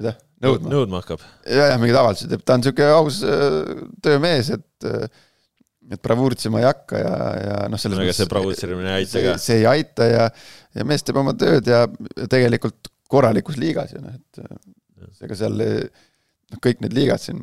mida? 0.00 0.16
nõudma? 0.44 0.72
nõudma 0.72 1.04
hakkab. 1.04 1.24
ja, 1.44 1.70
jah, 1.72 1.78
mingeid 1.82 2.00
avaldusi 2.00 2.32
teeb, 2.32 2.44
ta 2.46 2.58
on 2.58 2.66
sihuke 2.66 2.90
aus 2.96 3.22
äh, 3.26 3.86
töömees, 4.04 4.52
et 4.56 4.88
äh, 4.88 5.08
et 5.86 6.02
bravuuritsema 6.02 6.58
ei 6.58 6.66
hakka 6.66 6.98
ja, 6.98 7.16
ja 7.38 7.56
noh, 7.70 7.78
selles 7.78 8.00
mõttes. 8.00 8.18
see 8.18 8.30
bravuuritsemine 8.30 8.90
ei 8.90 9.04
aita 9.04 9.20
ka. 9.22 9.34
see 9.38 9.60
ei 9.60 9.66
aita 9.70 10.08
ja, 10.10 10.24
ja 10.74 10.86
mees 10.88 11.06
teeb 11.06 11.20
oma 11.20 11.34
tööd 11.38 11.68
ja 11.70 11.84
tegelikult 12.32 12.90
korralikus 13.10 13.58
liigas 13.60 13.94
ju 13.94 14.02
noh, 14.02 14.14
et 14.16 15.24
ega 15.26 15.38
seal 15.38 15.56
noh, 15.56 16.60
kõik 16.62 16.84
need 16.84 16.96
liigad 16.96 17.22
siin 17.22 17.42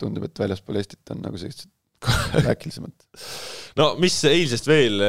tundub, 0.00 0.26
et 0.26 0.42
väljaspool 0.42 0.80
Eestit 0.80 1.12
on 1.14 1.22
nagu 1.24 1.40
sellised 1.40 1.70
äkilisemad 2.50 2.94
no 3.76 3.92
mis 4.00 4.16
eilsest 4.28 4.68
veel, 4.68 5.02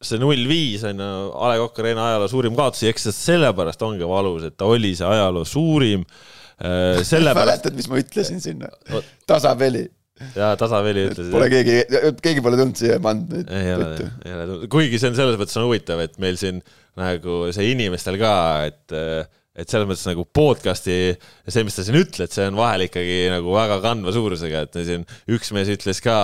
see 0.00 0.20
null 0.20 0.48
viis 0.48 0.84
on 0.88 1.02
ju 1.02 1.10
A 1.36 1.52
Le 1.52 1.60
Coq 1.60 1.80
Arena 1.82 2.08
ajaloo 2.10 2.30
suurim 2.32 2.56
kaotus 2.58 2.86
ja 2.86 2.92
eks 2.92 3.08
see 3.08 3.18
sellepärast 3.18 3.84
ongi 3.86 4.08
valus, 4.08 4.46
et 4.48 4.56
ta 4.56 4.68
oli 4.70 4.94
see 4.96 5.06
ajaloo 5.06 5.44
suurim. 5.48 6.04
sellepärast. 6.60 7.38
mäletad, 7.40 7.76
mis 7.76 7.88
ma 7.88 8.00
ütlesin 8.00 8.40
sinna? 8.42 8.68
tasapeli 9.28 9.86
ja 10.36 10.52
tasaveli 10.60 11.06
ütles. 11.10 11.30
Pole 11.32 11.48
keegi, 11.52 11.80
keegi 12.22 12.44
pole 12.44 12.60
tulnud 12.60 12.78
siia 12.78 13.00
pannud 13.02 13.34
neid. 13.34 13.50
tulnud, 13.52 14.06
kuigi 14.72 15.00
see 15.00 15.12
on 15.12 15.18
selles 15.18 15.40
mõttes 15.40 15.58
on 15.60 15.68
huvitav, 15.68 16.02
et 16.04 16.16
meil 16.22 16.38
siin 16.40 16.62
nagu 17.00 17.42
see 17.54 17.70
inimestel 17.72 18.18
ka, 18.20 18.34
et 18.70 18.96
et 19.60 19.70
selles 19.70 19.88
mõttes 19.88 20.06
nagu 20.08 20.24
podcast'i 20.24 20.96
see, 21.50 21.64
mis 21.66 21.76
sa 21.76 21.84
siin 21.84 21.98
ütled, 22.00 22.30
see 22.32 22.46
on 22.48 22.56
vahel 22.58 22.86
ikkagi 22.86 23.18
nagu 23.32 23.52
väga 23.54 23.80
kandva 23.84 24.14
suurusega, 24.14 24.64
et 24.66 24.78
siin 24.86 25.04
üks 25.30 25.52
mees 25.56 25.70
ütles 25.72 26.00
ka 26.04 26.16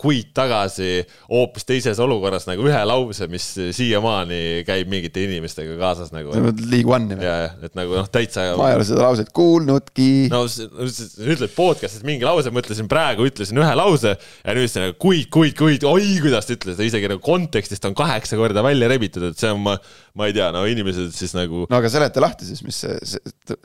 kuid 0.00 0.30
tagasi 0.36 1.04
hoopis 1.28 1.66
teises 1.68 2.00
olukorras 2.02 2.46
nagu 2.48 2.64
ühe 2.68 2.80
lause, 2.88 3.28
mis 3.30 3.46
siiamaani 3.76 4.62
käib 4.68 4.90
mingite 4.90 5.24
inimestega 5.26 5.76
kaasas 5.80 6.14
nagu. 6.14 6.32
League 6.70 6.88
One'i 6.90 7.18
või? 7.18 7.26
ja, 7.26 7.52
et 7.66 7.76
nagu 7.78 7.98
noh, 7.98 8.08
täitsa. 8.12 8.50
ma 8.58 8.70
ei 8.72 8.78
ole 8.78 8.86
seda 8.88 9.04
lauset 9.04 9.32
kuulnudki. 9.36 10.10
no 10.32 10.44
ütled 10.46 11.52
podcast'is 11.56 12.04
mingi 12.06 12.26
lause, 12.26 12.52
ma 12.54 12.62
ütlesin 12.64 12.88
praegu, 12.90 13.26
ütlesin 13.28 13.60
ühe 13.60 13.72
lause 13.78 14.16
ja 14.16 14.56
nüüd 14.56 14.70
see 14.70 14.86
nagu 14.86 14.96
kuid, 15.00 15.28
kuid, 15.32 15.56
kuid, 15.58 15.86
oi, 15.88 16.14
kuidas 16.22 16.48
ta 16.48 16.56
ütles, 16.56 16.80
isegi 16.90 17.10
nagu 17.10 17.22
kontekstist 17.24 17.84
on 17.88 17.96
kaheksa 17.98 18.38
korda 18.40 18.64
välja 18.64 18.88
rebitud, 18.90 19.30
et 19.30 19.40
see 19.40 19.52
on, 19.52 19.62
ma, 19.66 19.76
ma 20.18 20.30
ei 20.30 20.36
tea, 20.36 20.48
no 20.54 20.64
inimesed 20.68 21.12
siis 21.16 21.34
nagu. 21.36 21.66
no 21.70 21.80
aga 21.80 21.92
seleta 21.92 22.22
lahti 22.24 22.48
siis, 22.48 22.64
mis 22.66 22.80
see, 22.84 22.96
see, 23.06 23.60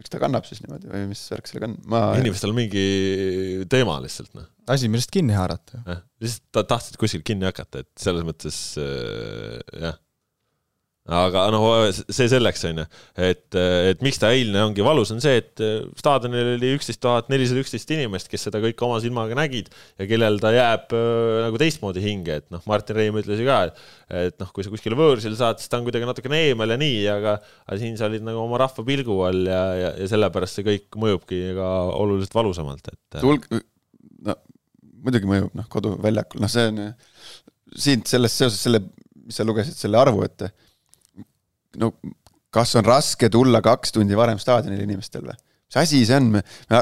miks 0.00 0.12
ta 0.12 0.20
kannab 0.22 0.46
siis 0.48 0.62
niimoodi 0.64 0.90
või 0.92 1.06
mis 1.12 1.22
värk 1.32 1.50
sellega 1.50 1.70
on? 1.70 1.78
ma 1.92 2.04
inimestel 2.20 2.52
on 2.52 2.60
mingi 2.60 2.84
teema 3.72 3.98
lihtsalt, 4.04 4.32
noh. 4.38 4.48
asi, 4.70 4.90
millest 4.92 5.12
kinni 5.14 5.36
haarata. 5.36 5.82
jah, 5.86 6.04
lihtsalt 6.22 6.70
tahtsid 6.74 7.00
kuskilt 7.00 7.26
kinni 7.28 7.48
hakata, 7.48 7.84
et 7.84 8.06
selles 8.08 8.26
mõttes 8.26 8.60
äh, 8.80 9.58
jah 9.86 9.98
aga 11.10 11.44
noh, 11.50 11.64
see 11.90 12.28
selleks, 12.30 12.62
on 12.68 12.82
ju, 12.82 12.84
et, 13.18 13.56
et 13.90 14.02
miks 14.04 14.20
ta 14.22 14.30
eilne 14.34 14.62
ongi? 14.62 14.82
Valus, 14.84 15.10
on 15.14 15.22
see, 15.22 15.40
et 15.40 15.62
staadionil 15.98 16.54
oli 16.54 16.72
üksteist 16.76 17.00
tuhat 17.02 17.30
nelisada 17.32 17.62
üksteist 17.64 17.90
inimest, 17.96 18.30
kes 18.30 18.46
seda 18.46 18.60
kõike 18.62 18.86
oma 18.86 19.00
silmaga 19.02 19.38
nägid 19.38 19.72
ja 19.98 20.06
kellel 20.10 20.38
ta 20.42 20.52
jääb 20.54 20.94
äh, 20.96 21.40
nagu 21.46 21.60
teistmoodi 21.60 22.04
hinge, 22.04 22.40
et 22.42 22.46
noh, 22.54 22.62
Martin 22.70 22.98
Reim 22.98 23.18
ütles 23.20 23.42
ju 23.42 23.48
ka, 23.48 23.58
et 24.22 24.38
noh, 24.42 24.52
kui 24.54 24.66
sa 24.66 24.72
kuskil 24.72 24.96
võõrsil 24.98 25.34
saad, 25.38 25.58
siis 25.60 25.72
ta 25.72 25.80
on 25.80 25.88
kuidagi 25.88 26.08
natukene 26.08 26.44
eemal 26.50 26.76
ja 26.76 26.78
nii, 26.80 27.02
aga 27.16 27.36
aga 27.40 27.80
siin 27.80 27.98
sa 27.98 28.08
olid 28.10 28.24
nagu 28.26 28.44
oma 28.44 28.60
rahva 28.62 28.86
pilgu 28.86 29.18
all 29.26 29.50
ja, 29.50 29.64
ja, 29.78 29.90
ja 29.98 30.08
sellepärast 30.10 30.60
see 30.60 30.66
kõik 30.66 31.00
mõjubki 31.00 31.42
ka 31.58 31.68
oluliselt 31.98 32.38
valusamalt, 32.38 32.90
et 32.92 33.20
tulg, 33.20 33.46
no 34.26 34.38
muidugi 35.04 35.28
mõjub, 35.28 35.52
noh, 35.56 35.68
koduväljakul, 35.72 36.42
noh, 36.42 36.50
see 36.52 36.70
on 36.70 36.82
siit 37.76 38.10
sellest 38.10 38.42
seoses 38.42 38.62
selle, 38.66 38.82
mis 39.24 39.38
sa 39.38 39.46
lugesid, 39.46 39.76
selle 39.78 40.00
arvu, 40.00 40.24
et 40.26 40.48
no 41.78 41.92
kas 42.54 42.74
on 42.78 42.86
raske 42.86 43.30
tulla 43.30 43.60
kaks 43.62 43.94
tundi 43.94 44.18
varem 44.18 44.38
staadionile 44.42 44.86
inimestel 44.88 45.26
või? 45.28 45.38
mis 45.70 45.78
asi 45.78 46.04
see 46.06 46.16
on, 46.18 46.30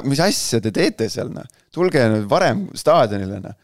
mis 0.08 0.20
asja 0.24 0.62
te 0.64 0.72
teete 0.72 1.10
seal, 1.12 1.28
noh? 1.32 1.44
tulge 1.74 2.04
nüüd 2.08 2.28
varem 2.30 2.64
staadionile, 2.78 3.42
noh. 3.44 3.56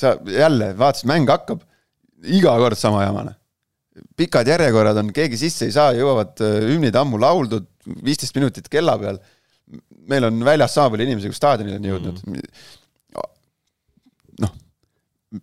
sa 0.00 0.14
jälle 0.32 0.72
vaatasid, 0.78 1.08
mäng 1.10 1.28
hakkab, 1.28 1.60
iga 2.24 2.54
kord 2.62 2.80
sama 2.80 3.04
jama, 3.04 3.26
noh. 3.28 3.36
pikad 4.16 4.48
järjekorrad 4.48 5.02
on, 5.02 5.12
keegi 5.12 5.40
sisse 5.44 5.68
ei 5.68 5.76
saa, 5.76 5.92
jõuavad 5.96 6.40
äh, 6.44 6.56
hümnid 6.70 6.96
ammu 6.96 7.20
lauldud, 7.20 7.68
viisteist 8.04 8.36
minutit 8.38 8.72
kella 8.72 8.96
peal. 9.00 9.20
meil 10.08 10.24
on 10.24 10.40
väljas 10.44 10.72
sama 10.72 10.94
palju 10.94 11.04
inimesi, 11.04 11.28
kui 11.28 11.36
staadionile 11.36 11.76
on 11.76 11.88
jõudnud 11.92 12.22
mm. 12.24 12.34
-hmm. 12.34 12.77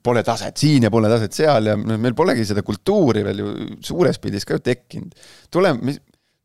Pole 0.01 0.23
taset 0.25 0.57
siin 0.57 0.87
ja 0.87 0.91
pole 0.93 1.09
taset 1.11 1.35
seal 1.35 1.69
ja 1.69 1.75
meil 1.77 2.15
polegi 2.17 2.45
seda 2.47 2.63
kultuuri 2.65 3.21
veel 3.25 3.41
ju 3.43 3.49
suures 3.85 4.17
pildis 4.21 4.47
ka 4.47 4.57
ju 4.57 4.63
tekkinud. 4.65 5.13
tule, 5.53 5.73
mis, 5.77 5.99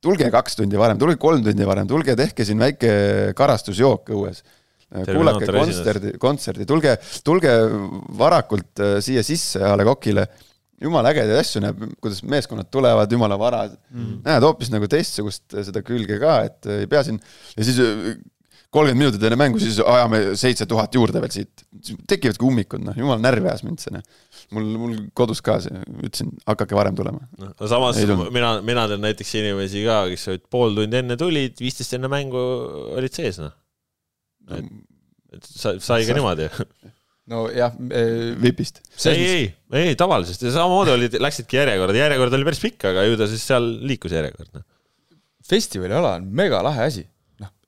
tulge 0.05 0.29
kaks 0.33 0.59
tundi 0.61 0.81
varem, 0.81 0.99
tulge 1.01 1.17
kolm 1.21 1.45
tundi 1.45 1.69
varem, 1.69 1.89
tulge 1.89 2.17
tehke 2.19 2.45
siin 2.45 2.61
väike 2.61 2.91
karastusjook 3.37 4.13
õues. 4.17 4.43
kuulake 4.91 5.49
kontserdi, 5.55 6.13
kontserdi, 6.21 6.67
tulge, 6.69 6.97
tulge 7.25 7.57
varakult 8.21 8.83
äh, 8.83 8.97
siia 9.05 9.25
sisse 9.25 9.63
A 9.65 9.77
Le 9.79 9.87
Coqile. 9.89 10.27
jumala 10.81 11.13
ägedaid 11.13 11.37
asju 11.43 11.61
näeb, 11.61 11.81
kuidas 12.01 12.23
meeskonnad 12.25 12.71
tulevad 12.73 13.13
jumala 13.13 13.37
vara 13.39 13.67
mm., 13.69 14.23
näed 14.25 14.45
hoopis 14.45 14.71
nagu 14.73 14.89
teistsugust 14.89 15.55
äh, 15.55 15.65
seda 15.65 15.85
külge 15.85 16.21
ka, 16.21 16.43
et 16.49 16.69
äh, 16.69 16.83
ei 16.85 16.91
pea 16.91 17.05
siin 17.07 17.21
ja 17.57 17.65
siis 17.69 17.81
kolmkümmend 18.75 19.03
minutit 19.03 19.25
enne 19.27 19.39
mängu, 19.39 19.59
siis 19.63 19.81
ajame 19.83 20.21
seitse 20.39 20.67
tuhat 20.71 20.95
juurde 20.95 21.21
veel 21.23 21.33
siit. 21.35 21.65
tekivadki 22.11 22.47
ummikud, 22.47 22.83
noh, 22.87 22.99
jumal 22.99 23.19
närvi 23.23 23.51
ajas 23.51 23.65
mind 23.67 23.83
see, 23.83 23.95
noh. 23.97 24.05
mul, 24.55 24.69
mul 24.83 24.95
kodus 25.17 25.43
ka 25.45 25.57
see, 25.65 25.81
ütlesin, 25.99 26.31
hakake 26.47 26.79
varem 26.79 26.99
tulema. 26.99 27.25
no 27.41 27.71
samas 27.71 27.99
mina, 28.31 28.53
mina 28.67 28.87
tean 28.91 29.03
näiteks 29.03 29.35
inimesi 29.43 29.83
ka, 29.89 30.05
kes 30.13 30.29
olid 30.31 30.47
pool 30.55 30.79
tundi 30.79 31.01
enne 31.03 31.19
tulid, 31.19 31.59
viisteist 31.59 31.99
enne 31.99 32.13
mängu 32.13 32.45
olid 33.01 33.19
sees, 33.19 33.43
noh. 33.43 33.57
et 34.55 35.51
sa, 35.51 35.75
sai 35.83 36.07
ka 36.07 36.15
niimoodi 36.15 36.47
nojah 37.31 37.75
äh,. 37.75 38.35
vipist. 38.43 38.85
ei, 39.11 39.27
ei, 39.27 39.55
ei 39.83 39.99
tavalisest 39.99 40.47
ja 40.47 40.55
samamoodi 40.61 40.95
olid, 40.95 41.23
läksidki 41.23 41.59
järjekorda, 41.59 42.05
järjekord 42.07 42.39
oli 42.39 42.47
päris 42.47 42.63
pikk, 42.63 42.93
aga 42.95 43.07
ju 43.11 43.19
ta 43.19 43.27
siis 43.31 43.51
seal 43.51 43.67
liikus 43.83 44.15
järjekord, 44.15 44.55
noh. 44.55 44.67
festivaliala 45.51 46.21
on 46.21 46.31
mega 46.39 46.63
lahe 46.63 46.87
asi 46.87 47.11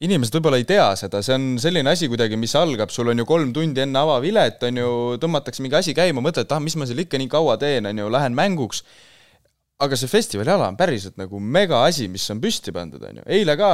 inimesed 0.03 0.35
võib-olla 0.37 0.59
ei 0.61 0.67
tea 0.69 0.89
seda, 0.99 1.23
see 1.25 1.37
on 1.37 1.47
selline 1.63 1.93
asi 1.93 2.09
kuidagi, 2.11 2.39
mis 2.41 2.55
algab, 2.59 2.91
sul 2.95 3.13
on 3.13 3.23
ju 3.23 3.27
kolm 3.29 3.53
tundi 3.55 3.85
enne 3.85 4.03
avavilet, 4.03 4.63
on 4.69 4.83
ju, 4.83 4.91
tõmmatakse 5.23 5.65
mingi 5.65 5.79
asi 5.79 5.95
käima, 5.97 6.25
mõtled, 6.25 6.49
et 6.49 6.55
ah, 6.57 6.63
mis 6.63 6.77
ma 6.79 6.89
seal 6.89 7.05
ikka 7.05 7.21
nii 7.23 7.31
kaua 7.33 7.57
teen, 7.63 7.87
on 7.91 8.03
ju, 8.03 8.11
lähen 8.13 8.37
mänguks, 8.39 8.83
aga 9.83 9.99
see 9.99 10.11
festivaliala 10.11 10.71
on 10.73 10.79
päriselt 10.79 11.19
nagu 11.21 11.41
mega 11.43 11.85
asi, 11.87 12.09
mis 12.11 12.27
on 12.35 12.43
püsti 12.43 12.75
pandud, 12.75 13.03
on 13.07 13.23
ju, 13.23 13.29
eile 13.39 13.57
ka 13.61 13.73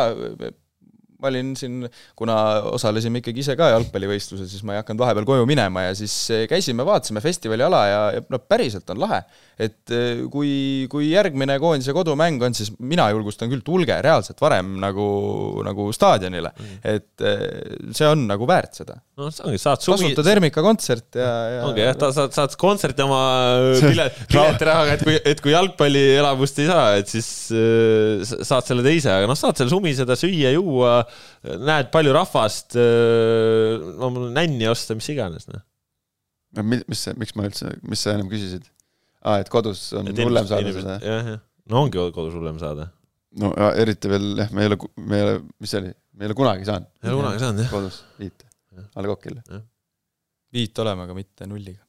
ma 1.18 1.30
olin 1.32 1.54
siin, 1.58 1.82
kuna 2.18 2.36
osalesime 2.72 3.22
ikkagi 3.22 3.42
ise 3.44 3.56
ka 3.58 3.72
jalgpallivõistlusel, 3.74 4.48
siis 4.50 4.64
ma 4.66 4.76
ei 4.76 4.82
hakanud 4.82 5.02
vahepeal 5.02 5.28
koju 5.28 5.48
minema 5.50 5.88
ja 5.88 5.98
siis 5.98 6.14
käisime, 6.50 6.86
vaatasime 6.86 7.22
festivaliala 7.24 7.84
ja, 7.90 8.00
ja 8.18 8.24
no 8.30 8.42
päriselt 8.42 8.88
on 8.94 9.02
lahe 9.02 9.22
et 9.58 9.90
eh, 9.90 10.20
kui, 10.30 10.86
kui 10.90 11.08
järgmine 11.10 11.56
koondise 11.58 11.92
kodumäng 11.94 12.42
on, 12.46 12.54
siis 12.54 12.70
mina 12.78 13.08
julgustan 13.10 13.50
küll, 13.50 13.64
tulge 13.66 13.96
reaalselt 14.04 14.38
varem 14.42 14.76
nagu, 14.78 15.06
nagu 15.66 15.88
staadionile 15.94 16.52
mm.. 16.54 16.76
et 16.86 17.26
eh, 17.26 17.42
see 17.96 18.06
on 18.06 18.22
nagu 18.30 18.46
väärt 18.48 18.78
seda. 18.78 19.00
no 19.18 19.32
see 19.34 19.48
ongi, 19.48 19.60
saad 19.62 19.82
sumi. 19.82 20.12
tasuta 20.12 20.24
termikakontsert 20.28 21.18
ja, 21.18 21.32
ja. 21.56 21.64
ongi 21.66 21.82
jah, 21.82 21.98
saad, 22.14 22.36
saad 22.36 22.54
kontserti 22.60 23.02
oma 23.02 23.22
pilet, 23.82 24.22
piletirahaga, 24.30 24.94
et 24.94 25.04
kui, 25.08 25.18
et 25.34 25.42
kui 25.42 25.54
jalgpallielamust 25.56 26.62
ei 26.62 26.70
saa, 26.70 26.86
et 27.02 27.10
siis 27.10 27.28
äh, 27.50 28.22
saad 28.38 28.68
selle 28.68 28.86
teise, 28.86 29.10
aga 29.10 29.26
noh, 29.30 29.38
saad 29.38 29.58
seal 29.58 29.74
sumiseda, 29.74 30.14
süüa, 30.18 30.54
juua, 30.54 31.00
näed 31.42 31.92
palju 31.94 32.14
rahvast 32.16 32.76
äh,, 32.78 33.78
no 33.98 34.10
nänni 34.34 34.68
osta, 34.70 34.96
mis 34.98 35.08
iganes, 35.12 35.48
noh. 35.50 35.62
no 36.56 36.66
mis 36.68 37.04
see, 37.04 37.14
miks 37.20 37.36
ma 37.38 37.48
üldse, 37.48 37.72
mis 37.88 38.04
sa 38.04 38.14
ennem 38.16 38.30
küsisid? 38.32 38.68
aa, 39.24 39.40
et 39.42 39.50
kodus 39.52 39.88
on 39.98 40.10
et 40.10 40.22
hullem 40.22 40.48
saada 40.48 40.74
seda? 40.74 40.98
jah, 41.04 41.32
jah. 41.34 41.42
no 41.70 41.82
ongi 41.84 42.04
kodus 42.14 42.36
hullem 42.36 42.60
saada. 42.62 42.90
no 43.40 43.52
ja, 43.56 43.72
eriti 43.82 44.12
veel 44.12 44.30
jah, 44.44 44.52
me 44.54 44.64
ei 44.64 44.72
ole, 44.72 44.78
me 45.00 45.18
ei 45.18 45.26
ole, 45.26 45.34
mis 45.58 45.74
see 45.74 45.82
oli, 45.82 45.92
me 46.14 46.26
ei 46.26 46.30
ole 46.30 46.38
kunagi 46.38 46.68
saanud. 46.68 46.92
ei 47.02 47.12
ole 47.12 47.20
kunagi 47.22 47.44
saanud, 47.44 47.64
jah. 47.64 47.74
kodus 47.74 48.00
viite, 48.20 48.48
A 48.94 49.02
Le 49.02 49.10
Coqil. 49.10 49.38
viit 50.54 50.84
olema, 50.84 51.08
aga 51.08 51.16
mitte 51.16 51.48
nulliga. 51.50 51.82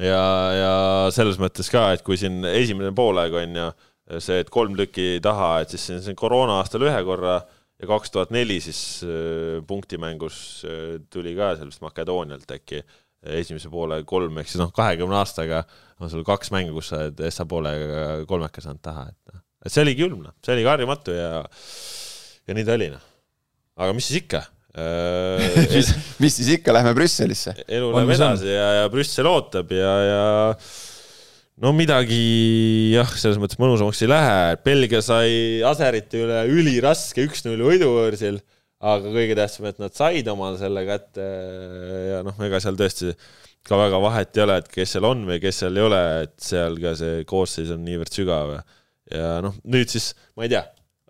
ja, 0.00 0.26
ja 0.56 0.74
selles 1.14 1.40
mõttes 1.42 1.70
ka, 1.72 1.88
et 1.96 2.04
kui 2.06 2.20
siin 2.20 2.44
esimene 2.52 2.94
poolaeg 2.96 3.40
on 3.42 3.58
ju 3.62 3.72
see, 4.20 4.40
et 4.42 4.50
kolm 4.52 4.76
tükki 4.78 5.20
taha, 5.24 5.62
et 5.62 5.72
siis 5.72 6.04
siin 6.04 6.18
koroona 6.18 6.58
aastal 6.60 6.84
ühe 6.86 7.02
korra 7.06 7.40
ja 7.82 7.88
kaks 7.90 8.12
tuhat 8.14 8.32
neli 8.34 8.60
siis 8.62 9.02
äh, 9.06 9.60
punktimängus 9.66 10.36
äh, 10.68 11.00
tuli 11.10 11.34
ka 11.38 11.54
sellest 11.58 11.82
Makedoonialt 11.84 12.54
äkki 12.58 12.82
esimese 13.22 13.70
poole 13.70 14.00
kolm, 14.08 14.38
ehk 14.40 14.50
siis 14.50 14.58
noh, 14.58 14.72
kahekümne 14.74 15.14
aastaga 15.20 15.62
on 16.02 16.10
sul 16.10 16.24
kaks 16.26 16.50
mängu, 16.54 16.74
kus 16.74 16.90
sa 16.90 17.04
oled 17.04 17.20
Essa 17.28 17.46
poolega 17.46 18.22
kolmeka 18.26 18.62
saanud 18.64 18.82
taha, 18.82 19.04
et 19.12 19.34
noh, 19.34 19.44
et 19.62 19.74
see 19.74 19.84
oligi 19.84 20.02
julm, 20.02 20.24
noh, 20.24 20.34
see 20.42 20.56
oligi 20.56 20.70
harjumatu 20.70 21.14
ja 21.14 21.28
ja 22.48 22.56
nii 22.58 22.66
ta 22.66 22.74
oli, 22.74 22.90
noh. 22.90 23.04
aga 23.78 23.94
mis 23.94 24.10
siis 24.10 24.24
ikka 24.24 24.42
mis, 25.74 25.90
mis 26.16 26.38
siis 26.38 26.48
ikka, 26.54 26.72
lähme 26.72 26.94
Brüsselisse. 26.96 27.52
elu 27.68 27.90
läheb 27.92 28.14
edasi 28.14 28.48
ja, 28.48 28.68
ja 28.78 28.86
Brüssel 28.90 29.28
ootab 29.28 29.74
ja, 29.76 29.90
ja 30.06 30.22
no 31.60 31.74
midagi 31.76 32.22
jah, 32.94 33.12
selles 33.18 33.40
mõttes 33.42 33.60
mõnusamaks 33.60 34.00
ei 34.04 34.10
lähe, 34.10 34.40
Belgia 34.64 35.02
sai 35.04 35.60
Aserite 35.66 36.24
üle 36.24 36.42
üliraske 36.48 37.26
üks-null 37.28 37.60
võidu 37.66 37.92
võõrsil 37.92 38.40
aga 38.82 39.12
kõige 39.14 39.36
tähtsam, 39.38 39.68
et 39.70 39.80
nad 39.80 39.94
said 39.94 40.28
omale 40.32 40.58
selle 40.60 40.82
kätte. 40.88 41.24
Ja 42.10 42.20
noh, 42.26 42.38
ega 42.42 42.60
seal 42.62 42.78
tõesti 42.78 43.12
ka 43.66 43.78
väga 43.78 44.00
vahet 44.02 44.36
ei 44.36 44.44
ole, 44.44 44.58
et 44.58 44.70
kes 44.72 44.96
seal 44.96 45.06
on 45.06 45.22
või 45.28 45.38
kes 45.42 45.62
seal 45.62 45.78
ei 45.78 45.86
ole, 45.86 46.02
et 46.26 46.34
seal 46.42 46.78
ka 46.82 46.94
see 46.98 47.22
koosseis 47.30 47.70
on 47.74 47.84
niivõrd 47.86 48.14
sügav. 48.14 48.56
Ja 49.12 49.36
noh, 49.44 49.54
nüüd 49.70 49.92
siis 49.92 50.12
ma 50.38 50.48
ei 50.48 50.54
tea, 50.54 50.64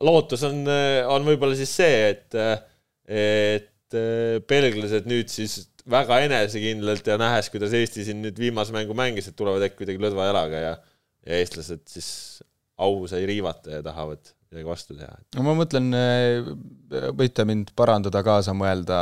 lootus 0.04 0.44
on, 0.48 0.66
on 1.14 1.28
võib-olla 1.28 1.56
siis 1.56 1.72
see, 1.80 2.12
et, 2.12 2.36
et 3.08 3.98
belglased 4.48 5.08
nüüd 5.08 5.32
siis 5.32 5.62
väga 5.90 6.20
enesekindlalt 6.26 7.06
ja 7.06 7.18
nähes, 7.20 7.50
kuidas 7.52 7.74
Eesti 7.76 8.06
siin 8.06 8.22
nüüd 8.24 8.38
viimase 8.38 8.74
mängu 8.74 8.94
mängis, 8.98 9.28
et 9.28 9.36
tulevad 9.38 9.64
äkki 9.66 9.82
kuidagi 9.82 10.02
lõdva 10.02 10.28
jalaga 10.28 10.62
ja, 10.62 10.76
ja 11.26 11.40
eestlased 11.40 11.82
siis 11.90 12.10
au 12.82 13.02
sai 13.10 13.24
riivata 13.28 13.78
ja 13.78 13.82
tahavad 13.84 14.32
midagi 14.52 14.68
vastu 14.68 14.96
teha. 14.98 15.16
no 15.36 15.46
ma 15.46 15.54
mõtlen, 15.56 15.88
võite 17.18 17.46
mind 17.48 17.72
parandada, 17.78 18.22
kaasa 18.26 18.54
mõelda, 18.56 18.98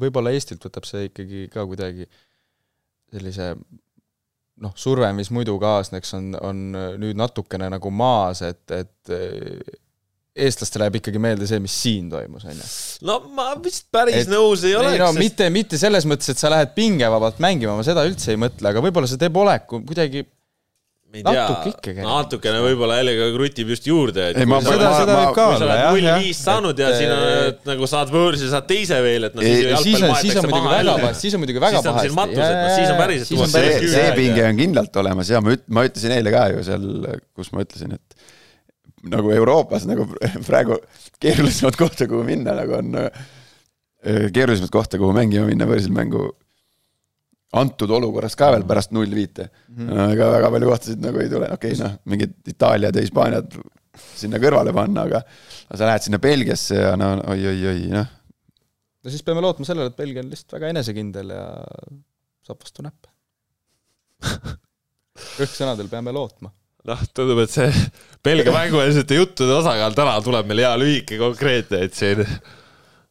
võib-olla 0.00 0.34
Eestilt 0.34 0.64
võtab 0.66 0.88
see 0.88 1.08
ikkagi 1.10 1.46
ka 1.52 1.64
kuidagi 1.68 2.08
sellise 3.12 3.52
noh, 4.62 4.74
surve, 4.78 5.08
mis 5.16 5.30
muidu 5.34 5.54
kaasneks, 5.62 6.12
on, 6.18 6.32
on 6.40 6.64
nüüd 7.02 7.18
natukene 7.18 7.70
nagu 7.72 7.92
maas, 7.94 8.42
et, 8.46 8.64
et 8.74 9.80
eestlastele 10.32 10.88
jääb 10.88 10.98
ikkagi 11.02 11.20
meelde 11.20 11.46
see, 11.48 11.60
mis 11.60 11.74
siin 11.84 12.08
toimus, 12.12 12.46
on 12.48 12.56
ju. 12.56 12.68
no 13.08 13.18
ma 13.36 13.50
vist 13.60 13.88
päris 13.92 14.22
et, 14.22 14.30
nõus 14.32 14.64
ei 14.64 14.76
oleks. 14.78 15.00
no 15.02 15.10
sest... 15.12 15.20
mitte, 15.20 15.48
mitte 15.52 15.80
selles 15.80 16.08
mõttes, 16.08 16.32
et 16.32 16.40
sa 16.40 16.52
lähed 16.52 16.72
pingevabalt 16.76 17.42
mängima, 17.44 17.76
ma 17.76 17.84
seda 17.86 18.06
üldse 18.08 18.32
ei 18.32 18.40
mõtle, 18.40 18.72
aga 18.72 18.84
võib-olla 18.84 19.10
see 19.10 19.20
teeb 19.20 19.36
oleku 19.36 19.82
kuidagi 19.84 20.24
natuke 21.20 21.72
ikkagi. 21.74 22.00
natukene 22.00 22.62
võib-olla 22.64 22.96
jällegi 23.02 23.26
krutib 23.34 23.72
just 23.74 23.84
juurde, 23.84 24.30
et 24.32 24.38
ei, 24.40 24.48
ma, 24.48 24.62
sa, 24.64 24.72
seda, 24.72 24.92
seda 25.02 25.16
võib 25.18 25.34
ka 25.36 25.44
olla, 25.50 25.76
jah. 25.76 25.90
null 25.92 26.24
viis 26.24 26.40
saanud 26.46 26.80
ja 26.80 26.92
siin 26.96 27.12
on, 27.12 27.24
et 27.50 27.68
nagu 27.68 27.88
saad 27.90 28.12
võõrsi, 28.14 28.48
saad 28.48 28.68
teise 28.70 29.02
veel, 29.04 29.28
et 29.28 29.36
noh, 29.36 29.44
siis 29.44 29.66
jalgpall 29.68 30.06
maetakse 30.14 30.52
maha 30.54 30.78
jälle. 30.78 31.12
siis 31.20 31.36
on 31.36 31.44
muidugi 31.44 31.64
väga 31.66 31.82
pahasti. 31.84 32.06
siis 32.06 32.14
on 32.14 32.20
matus, 32.22 32.40
et 32.46 32.56
noh, 32.56 32.72
siis 32.78 32.94
on 32.94 33.02
päriselt 33.02 33.52
see, 33.58 33.92
see 33.92 34.08
pinge 34.16 34.48
on 34.48 34.62
kindlalt 34.64 35.00
olemas 35.04 35.34
ja 35.34 35.44
ma 35.44 35.52
üt-, 35.58 35.68
ma 35.68 35.84
ütlesin 35.90 36.16
eile 36.16 36.32
ka 36.32 36.46
ju 36.54 36.64
seal, 36.70 36.88
kus 37.36 37.52
ma 37.52 37.66
ütlesin, 37.66 37.92
et 38.00 38.11
nagu 39.10 39.32
Euroopas 39.34 39.86
nagu 39.88 40.06
praegu 40.48 40.78
keerulisemat 41.22 41.78
kohta, 41.80 42.06
kuhu 42.10 42.22
minna, 42.26 42.54
nagu 42.58 42.78
on 42.78 42.96
keerulisemat 44.02 44.72
kohta, 44.74 44.98
kuhu 44.98 45.14
mängima 45.16 45.46
minna 45.48 45.66
võõrsilmängu 45.70 46.28
antud 47.58 47.92
olukorras 47.92 48.36
ka 48.38 48.48
veel 48.54 48.64
pärast 48.68 48.94
null 48.96 49.12
viite 49.12 49.48
mm. 49.48 49.86
-hmm. 49.86 50.14
ega 50.14 50.30
väga 50.32 50.50
palju 50.54 50.70
kohtasid 50.70 51.04
nagu 51.04 51.20
ei 51.20 51.30
tule, 51.32 51.50
okei 51.52 51.74
okay,, 51.74 51.82
noh, 51.82 51.98
mingid 52.08 52.34
Itaaliad 52.48 52.96
ja 52.96 53.04
Hispaaniad 53.04 53.58
sinna 54.16 54.40
kõrvale 54.40 54.72
panna, 54.72 55.04
aga 55.04 55.20
sa 55.68 55.84
lähed 55.84 56.06
sinna 56.06 56.20
Belgiasse 56.22 56.78
ja 56.78 56.94
no 56.96 57.12
oi-oi-oi, 57.34 57.90
noh. 57.92 58.08
no 59.04 59.12
siis 59.12 59.24
peame 59.26 59.44
lootma 59.44 59.68
sellele, 59.68 59.92
et 59.92 59.98
Belgia 59.98 60.24
on 60.24 60.32
lihtsalt 60.32 60.56
väga 60.56 60.72
enesekindel 60.72 61.34
ja 61.36 61.44
saab 62.46 62.64
vastu 62.64 62.86
näppe 62.86 63.12
rõhksõnadel 65.40 65.90
peame 65.92 66.14
lootma. 66.14 66.52
Noh, 66.88 67.04
tundub, 67.14 67.42
et 67.44 67.52
see 67.52 67.68
Belgia 68.24 68.54
mängueelsete 68.54 69.18
juttude 69.18 69.54
osakaal 69.58 69.94
täna 69.96 70.16
tuleb 70.24 70.48
meil 70.50 70.64
hea 70.64 70.72
lühike 70.80 71.18
konkreetne, 71.20 71.84
et 71.86 71.98
siin 71.98 72.22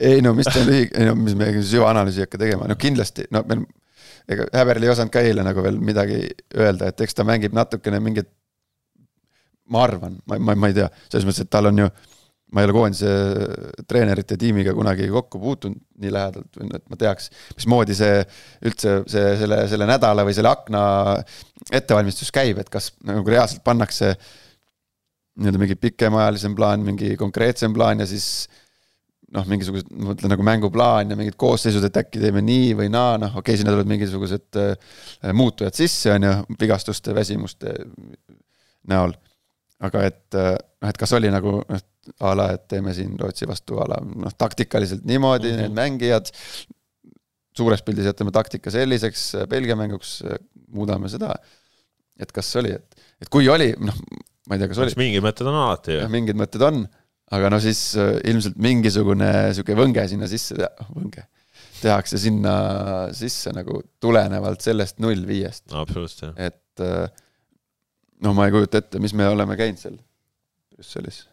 ei 0.01 0.21
no 0.25 0.33
mis 0.37 0.49
ta 0.49 0.63
lühike, 0.65 0.97
ei 0.97 1.09
no 1.09 1.15
mis 1.19 1.37
me 1.37 1.51
süvaanalüüsi 1.59 2.23
ei 2.23 2.27
hakka 2.27 2.41
tegema, 2.41 2.67
no 2.69 2.77
kindlasti, 2.79 3.27
no 3.33 3.43
meil 3.47 3.65
ega 4.31 4.47
Häberl 4.55 4.85
ei 4.85 4.91
osanud 4.93 5.13
ka 5.13 5.23
eile 5.25 5.43
nagu 5.45 5.63
veel 5.65 5.79
midagi 5.81 6.21
öelda, 6.55 6.91
et 6.91 7.03
eks 7.03 7.17
ta 7.17 7.25
mängib 7.27 7.55
natukene 7.57 7.99
mingit, 8.03 8.29
ma 9.71 9.85
arvan, 9.87 10.17
ma, 10.27 10.39
ma, 10.39 10.55
ma 10.55 10.71
ei 10.71 10.77
tea, 10.77 10.89
selles 11.09 11.27
mõttes, 11.27 11.45
et 11.45 11.51
tal 11.51 11.71
on 11.71 11.83
ju, 11.83 11.89
ma 12.51 12.61
ei 12.61 12.67
ole 12.67 12.75
koondise 12.75 13.11
treenerite 13.87 14.35
tiimiga 14.39 14.73
kunagi 14.75 15.07
kokku 15.11 15.39
puutunud 15.39 15.79
nii 16.03 16.11
lähedalt, 16.11 16.61
et 16.75 16.85
ma 16.91 16.99
teaks, 16.99 17.29
mismoodi 17.55 17.95
see 17.95 18.21
üldse 18.67 18.95
see, 19.11 19.35
selle, 19.39 19.61
selle 19.71 19.87
nädala 19.89 20.25
või 20.27 20.35
selle 20.35 20.51
akna 20.51 20.81
ettevalmistus 21.71 22.33
käib, 22.35 22.59
et 22.59 22.71
kas 22.73 22.91
nagu 23.07 23.23
reaalselt 23.29 23.63
pannakse 23.63 24.15
nii-öelda 25.39 25.61
mingi 25.61 25.77
pikemaajalisem 25.79 26.57
plaan, 26.57 26.83
mingi 26.83 27.13
konkreetsem 27.19 27.73
plaan 27.73 28.03
ja 28.03 28.09
siis 28.09 28.49
noh, 29.35 29.47
mingisugused, 29.47 29.87
ma 29.95 30.11
mõtlen 30.11 30.33
nagu 30.33 30.45
mänguplaan 30.45 31.13
ja 31.13 31.17
mingid 31.19 31.37
koosseisud, 31.39 31.85
et 31.87 31.99
äkki 32.01 32.19
teeme 32.21 32.43
nii 32.43 32.73
või 32.81 32.89
naa, 32.91 33.15
noh, 33.21 33.37
okei 33.39 33.53
okay,, 33.53 33.61
sinna 33.61 33.71
tulevad 33.71 33.91
mingisugused 33.93 34.59
äh, 34.59 34.95
muutujad 35.37 35.77
sisse, 35.77 36.11
on 36.15 36.27
ju, 36.27 36.33
vigastuste, 36.59 37.15
väsimuste 37.15 37.77
näol. 38.91 39.15
aga 39.81 40.03
et 40.05 40.35
äh, 40.37 40.53
noh, 40.81 40.91
et 40.91 40.99
kas 40.99 41.15
oli 41.17 41.31
nagu 41.31 41.61
noh, 41.63 41.85
a 42.19 42.33
la, 42.37 42.49
et 42.55 42.67
teeme 42.71 42.93
siin 42.97 43.13
Rootsi 43.19 43.47
vastu 43.49 43.77
a 43.81 43.87
la 43.91 43.99
noh, 44.01 44.33
taktikaliselt 44.37 45.03
niimoodi 45.05 45.51
mm, 45.51 45.57
-hmm. 45.57 45.61
need 45.61 45.77
mängijad, 45.77 46.31
suures 47.57 47.83
pildis 47.85 48.07
jätame 48.09 48.31
taktika 48.33 48.71
selliseks, 48.73 49.31
Belgia 49.49 49.75
mänguks 49.75 50.21
muudame 50.73 51.09
seda, 51.11 51.35
et 52.19 52.31
kas 52.31 52.55
oli, 52.55 52.71
et, 52.73 53.05
et 53.21 53.29
kui 53.29 53.49
oli, 53.49 53.73
noh, 53.79 53.97
ma 54.47 54.57
ei 54.57 54.63
tea, 54.63 54.71
kas 54.71 54.81
oli. 54.81 54.97
mingid 54.97 55.23
mõtted 55.25 55.47
on 55.47 55.59
alati 55.65 55.99
ju. 55.99 56.09
mingid 56.09 56.39
mõtted 56.39 56.65
on 56.65 56.85
aga 57.35 57.51
no 57.53 57.59
siis 57.63 57.81
äh, 57.99 58.17
ilmselt 58.31 58.59
mingisugune 58.61 59.31
sihuke 59.55 59.75
võnge 59.77 60.03
sinna 60.11 60.27
sisse, 60.31 60.57
võnge, 60.91 61.25
tehakse 61.81 62.19
sinna 62.21 62.53
sisse 63.15 63.53
nagu 63.55 63.81
tulenevalt 64.03 64.63
sellest 64.63 64.99
null 65.03 65.23
viiest. 65.27 65.69
absoluutselt, 65.71 66.31
jah. 66.31 66.51
et 66.51 66.85
äh, 66.85 67.27
no 68.25 68.35
ma 68.37 68.47
ei 68.47 68.55
kujuta 68.55 68.81
ette, 68.83 69.01
mis 69.03 69.15
me 69.17 69.29
oleme 69.31 69.57
käinud 69.59 69.81
seal 69.81 69.97
Brüsselis, 70.71 71.23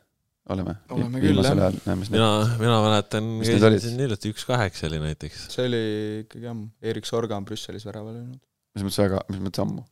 oleme? 0.55 0.75
oleme 0.95 1.23
küll, 1.23 1.43
jah. 1.45 1.77
mina, 2.09 2.29
mina 2.61 2.81
mäletan, 2.85 3.31
käisin 3.45 3.81
siin 3.85 4.03
hiljuti, 4.05 4.33
üks 4.35 4.47
kaheksa 4.49 4.89
oli 4.89 5.01
näiteks. 5.03 5.47
see 5.55 5.69
oli 5.69 5.83
ikkagi 6.25 6.51
ammu, 6.53 6.69
Erik 6.93 7.09
Sorga 7.09 7.39
on 7.39 7.47
Brüsselis 7.49 7.87
värava 7.89 8.15
löönud. 8.15 8.41
mis 8.77 8.87
mõttes 8.87 9.01
väga, 9.05 9.23
mis 9.33 9.43
mõttes 9.45 9.65
ammu? 9.65 9.87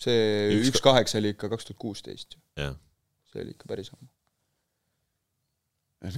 see 0.00 0.20
üks, 0.56 0.72
üks 0.72 0.84
kaheksa 0.84 1.20
oli 1.20 1.34
ikka 1.34 1.50
kaks 1.52 1.70
tuhat 1.70 1.80
kuusteist 1.82 2.38
ju. 2.38 2.72
see 3.32 3.44
oli 3.44 3.54
ikka 3.56 3.70
päris 3.70 3.92
ammu 3.94 4.08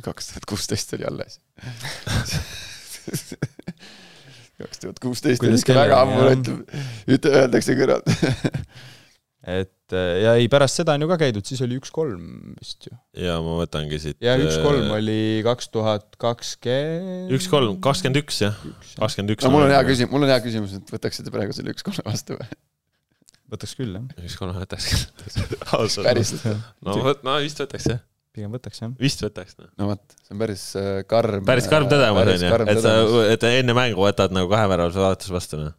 kaks 0.02 0.30
tuhat 0.30 0.46
kuusteist 0.48 0.94
oli 0.96 1.04
alles 1.08 1.40
kaks 4.62 4.82
tuhat 4.84 4.98
kuusteist 5.02 5.42
on 5.42 5.56
ikka 5.58 5.74
väga 5.74 6.00
ammu, 6.04 6.26
ütleb, 6.36 6.76
ütle, 7.16 7.30
öeldakse 7.42 7.76
kõrvalt 7.78 8.06
et 9.58 9.74
ja 9.96 10.34
ei, 10.40 10.48
pärast 10.52 10.80
seda 10.80 10.96
on 10.96 11.04
ju 11.04 11.08
ka 11.10 11.18
käidud, 11.22 11.46
siis 11.48 11.62
oli 11.64 11.78
üks-kolm 11.80 12.54
vist 12.58 12.88
ju. 12.88 12.94
ja 13.18 13.38
ma 13.44 13.56
võtangi 13.60 14.00
siit. 14.02 14.18
ja 14.24 14.36
üks-kolm 14.40 14.86
äh, 14.88 14.94
oli 14.98 15.18
kaks 15.46 15.72
tuhat 15.74 16.06
kakskümmend. 16.22 17.32
üks-kolm, 17.38 17.80
kakskümmend 17.84 18.22
üks 18.22 18.42
jah, 18.44 18.60
kakskümmend 18.98 19.36
üks. 19.36 19.46
no 19.46 19.54
mul 19.54 19.66
on 19.66 19.74
hea 19.74 19.82
küsimus, 19.88 20.14
mul 20.14 20.28
on 20.28 20.34
hea 20.34 20.44
küsimus, 20.44 20.76
et 20.78 20.94
võtaksite 20.96 21.34
praegu 21.34 21.56
selle 21.56 21.74
üks-kolme 21.76 22.06
vastu 22.08 22.38
või? 22.38 22.62
võtaks 23.56 23.76
küll 23.80 23.98
jah. 23.98 24.24
üks-kolme 24.28 24.56
võtaks 24.62 24.88
küll. 24.92 25.60
päriselt? 26.08 26.48
no 26.86 26.96
vot, 27.04 27.22
no 27.26 27.36
vist 27.44 27.62
võtaks 27.64 27.92
jah 27.92 28.02
pigem 28.32 28.52
võtaks, 28.54 28.80
jah. 28.80 28.92
vist 29.00 29.22
võtaks, 29.24 29.56
noh. 29.60 29.68
no 29.76 29.90
vot, 29.90 30.16
see 30.24 30.34
on 30.34 30.40
päris 30.40 30.64
äh, 30.80 30.90
karm. 31.08 31.44
päris 31.48 31.68
karm 31.68 31.88
tõdemus, 31.90 32.32
on 32.32 32.44
ju, 32.46 32.58
et 32.72 32.82
sa, 32.84 32.94
et 33.34 33.46
enne 33.50 33.76
mängu 33.76 34.00
võtad 34.00 34.32
nagu 34.32 34.48
kaheväravase 34.52 35.02
vaatuse 35.02 35.34
vastu, 35.34 35.60
noh. 35.60 35.74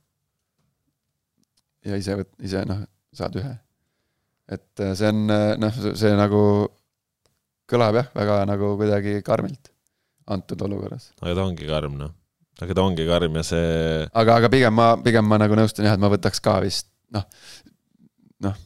ja 1.90 1.98
ise, 2.00 2.20
ise 2.46 2.62
noh, 2.70 2.84
saad 3.16 3.40
ühe. 3.42 3.56
Et 4.52 4.84
äh, 4.84 4.96
see 4.98 5.12
on 5.12 5.30
äh, 5.32 5.54
noh, 5.62 5.78
see 5.94 6.12
nagu 6.18 6.42
kõlab 7.70 8.00
jah, 8.00 8.12
väga 8.16 8.42
nagu 8.50 8.74
kuidagi 8.80 9.22
karmilt 9.26 9.72
antud 10.34 10.62
olukorras. 10.68 11.12
aga 11.22 11.36
ta 11.40 11.48
ongi 11.48 11.68
karm, 11.68 11.98
noh. 12.00 12.14
aga 12.62 12.76
ta 12.76 12.86
ongi 12.86 13.08
karm 13.08 13.40
ja 13.40 13.46
see. 13.48 14.06
aga, 14.12 14.40
aga 14.42 14.52
pigem 14.52 14.76
ma, 14.76 14.94
pigem 15.04 15.28
ma 15.28 15.40
nagu 15.42 15.58
nõustun 15.60 15.88
jah, 15.88 15.98
et 15.98 16.04
ma 16.04 16.12
võtaks 16.12 16.44
ka 16.44 16.60
vist 16.64 16.90
noh, 17.16 17.26
noh, 18.44 18.58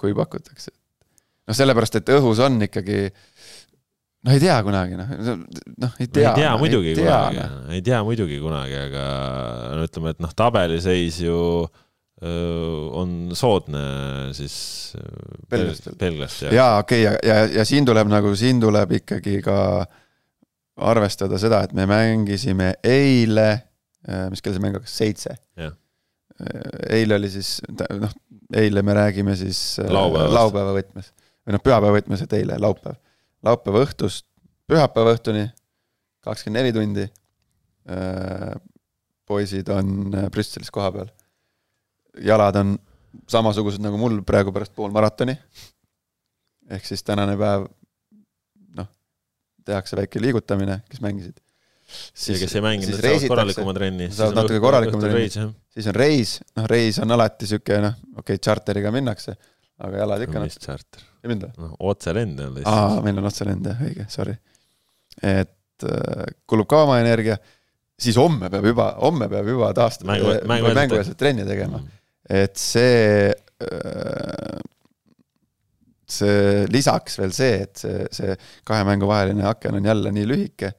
kui 0.00 0.14
pakutakse 0.18 0.72
noh, 0.72 1.56
sellepärast, 1.56 2.00
et 2.02 2.14
õhus 2.16 2.42
on 2.42 2.58
ikkagi 2.66 3.04
noh, 3.06 4.34
ei 4.34 4.42
tea 4.42 4.58
kunagi, 4.66 4.98
noh, 4.98 5.14
noh, 5.86 5.94
ei 6.02 6.10
tea. 6.10 6.32
ei 6.32 6.42
tea 6.42 6.56
muidugi 6.58 6.94
ei 6.96 6.98
tea, 6.98 7.22
kunagi 7.28 7.46
no., 7.46 7.62
ei 7.78 7.86
tea 7.86 8.02
muidugi 8.06 8.42
kunagi, 8.42 8.82
aga 8.88 9.06
no 9.78 9.86
ütleme, 9.86 10.16
et 10.16 10.26
noh, 10.26 10.34
tabeliseis 10.42 11.22
ju 11.22 11.38
öö, 11.62 11.82
on 12.22 13.32
soodne 13.34 13.80
siis 14.36 14.54
belglastel. 15.50 15.96
belglastel. 15.98 16.54
jaa, 16.54 16.78
okei 16.78 17.06
okay,, 17.06 17.16
ja, 17.26 17.34
ja, 17.34 17.46
ja 17.58 17.64
siin 17.66 17.86
tuleb 17.88 18.10
nagu, 18.12 18.30
siin 18.38 18.60
tuleb 18.62 18.92
ikkagi 19.00 19.40
ka 19.42 19.56
arvestada 20.86 21.40
seda, 21.42 21.64
et 21.66 21.74
me 21.74 21.86
mängisime 21.90 22.74
eile, 22.86 23.48
mis 24.30 24.42
kell 24.42 24.54
see 24.54 24.62
mäng 24.62 24.78
hakkas, 24.78 24.94
seitse? 25.02 25.34
eile 26.90 27.18
oli 27.18 27.30
siis, 27.30 27.56
noh, 27.74 28.14
eile 28.58 28.82
me 28.86 28.94
räägime 28.96 29.34
siis 29.38 29.80
laupäeva, 29.82 30.30
laupäeva 30.38 30.76
võtmes 30.78 31.10
või 31.42 31.56
noh, 31.56 31.62
pühapäeva 31.62 31.96
võtmes, 31.98 32.22
et 32.22 32.38
eile, 32.38 32.58
laupäev. 32.62 32.98
laupäeva 33.42 33.82
õhtust 33.82 34.26
pühapäeva 34.72 35.16
õhtuni, 35.16 35.46
kakskümmend 36.24 36.60
neli 36.60 36.74
tundi. 36.76 37.08
Poisid 39.28 39.68
on 39.72 40.12
äh, 40.14 40.28
Brüsselis 40.32 40.70
kohapeal. 40.74 41.08
Jalad 42.20 42.56
on 42.60 42.74
samasugused 43.28 43.82
nagu 43.84 43.98
mul 44.00 44.20
praegu 44.26 44.52
pärast 44.52 44.74
poolmaratoni. 44.76 45.36
ehk 46.72 46.84
siis 46.86 47.02
tänane 47.04 47.36
päev, 47.36 47.66
noh, 48.78 48.88
tehakse 49.66 49.96
väike 49.98 50.20
liigutamine, 50.22 50.80
kes 50.88 51.00
mängisid. 51.04 51.40
ja 52.28 52.38
kes 52.40 52.54
ei 52.56 52.64
mänginud, 52.64 52.96
saavad 52.96 53.28
korralikuma 53.28 53.74
trenni. 53.76 54.10
saavad 54.10 54.38
natuke 54.40 54.60
korralikuma 54.60 55.02
trenni, 55.02 55.48
siis 55.74 55.88
on 55.92 55.96
reis, 55.96 56.36
noh, 56.56 56.68
reis 56.70 57.00
on 57.02 57.16
alati 57.18 57.44
niisugune 57.44 57.80
noh, 57.84 57.98
okei 58.16 58.22
okay,, 58.36 58.44
tšarteriga 58.44 58.92
minnakse, 58.94 59.36
aga 59.82 60.04
jalad 60.04 60.26
ikka. 60.28 60.44
mis 60.44 60.60
tšarter? 60.60 61.08
ei 61.22 61.32
mind 61.32 61.48
või? 61.48 61.66
noh, 61.66 61.74
otselend 61.92 62.40
on 62.40 62.54
lihtsalt. 62.60 62.96
aa, 62.96 63.02
meil 63.04 63.20
on 63.20 63.28
otselend 63.28 63.68
jah, 63.68 63.82
õige, 63.88 64.06
sorry. 64.12 64.38
et 65.20 65.88
äh, 65.88 66.30
kulub 66.48 66.70
ka 66.70 66.84
oma 66.86 66.96
energia, 67.02 67.36
siis 68.00 68.16
homme 68.16 68.48
peab 68.52 68.70
juba, 68.72 68.92
homme 69.02 69.28
peab 69.28 69.52
juba 69.52 69.74
taastama 69.76 70.14
Mängu- 70.14 70.30
või 70.30 70.38
mängueelset- 70.54 70.80
mängueelset 70.80 71.20
trenni 71.20 71.44
tegema. 71.48 71.82
Et 72.28 72.56
see, 72.60 73.32
see 76.12 76.64
lisaks 76.70 77.18
veel 77.18 77.34
see, 77.34 77.58
et 77.66 77.82
see, 77.82 78.06
see 78.14 78.36
kahe 78.68 78.86
mängu 78.88 79.08
vaheline 79.10 79.46
aken 79.50 79.80
on 79.80 79.90
jälle 79.90 80.12
nii 80.14 80.28
lühike, 80.28 80.72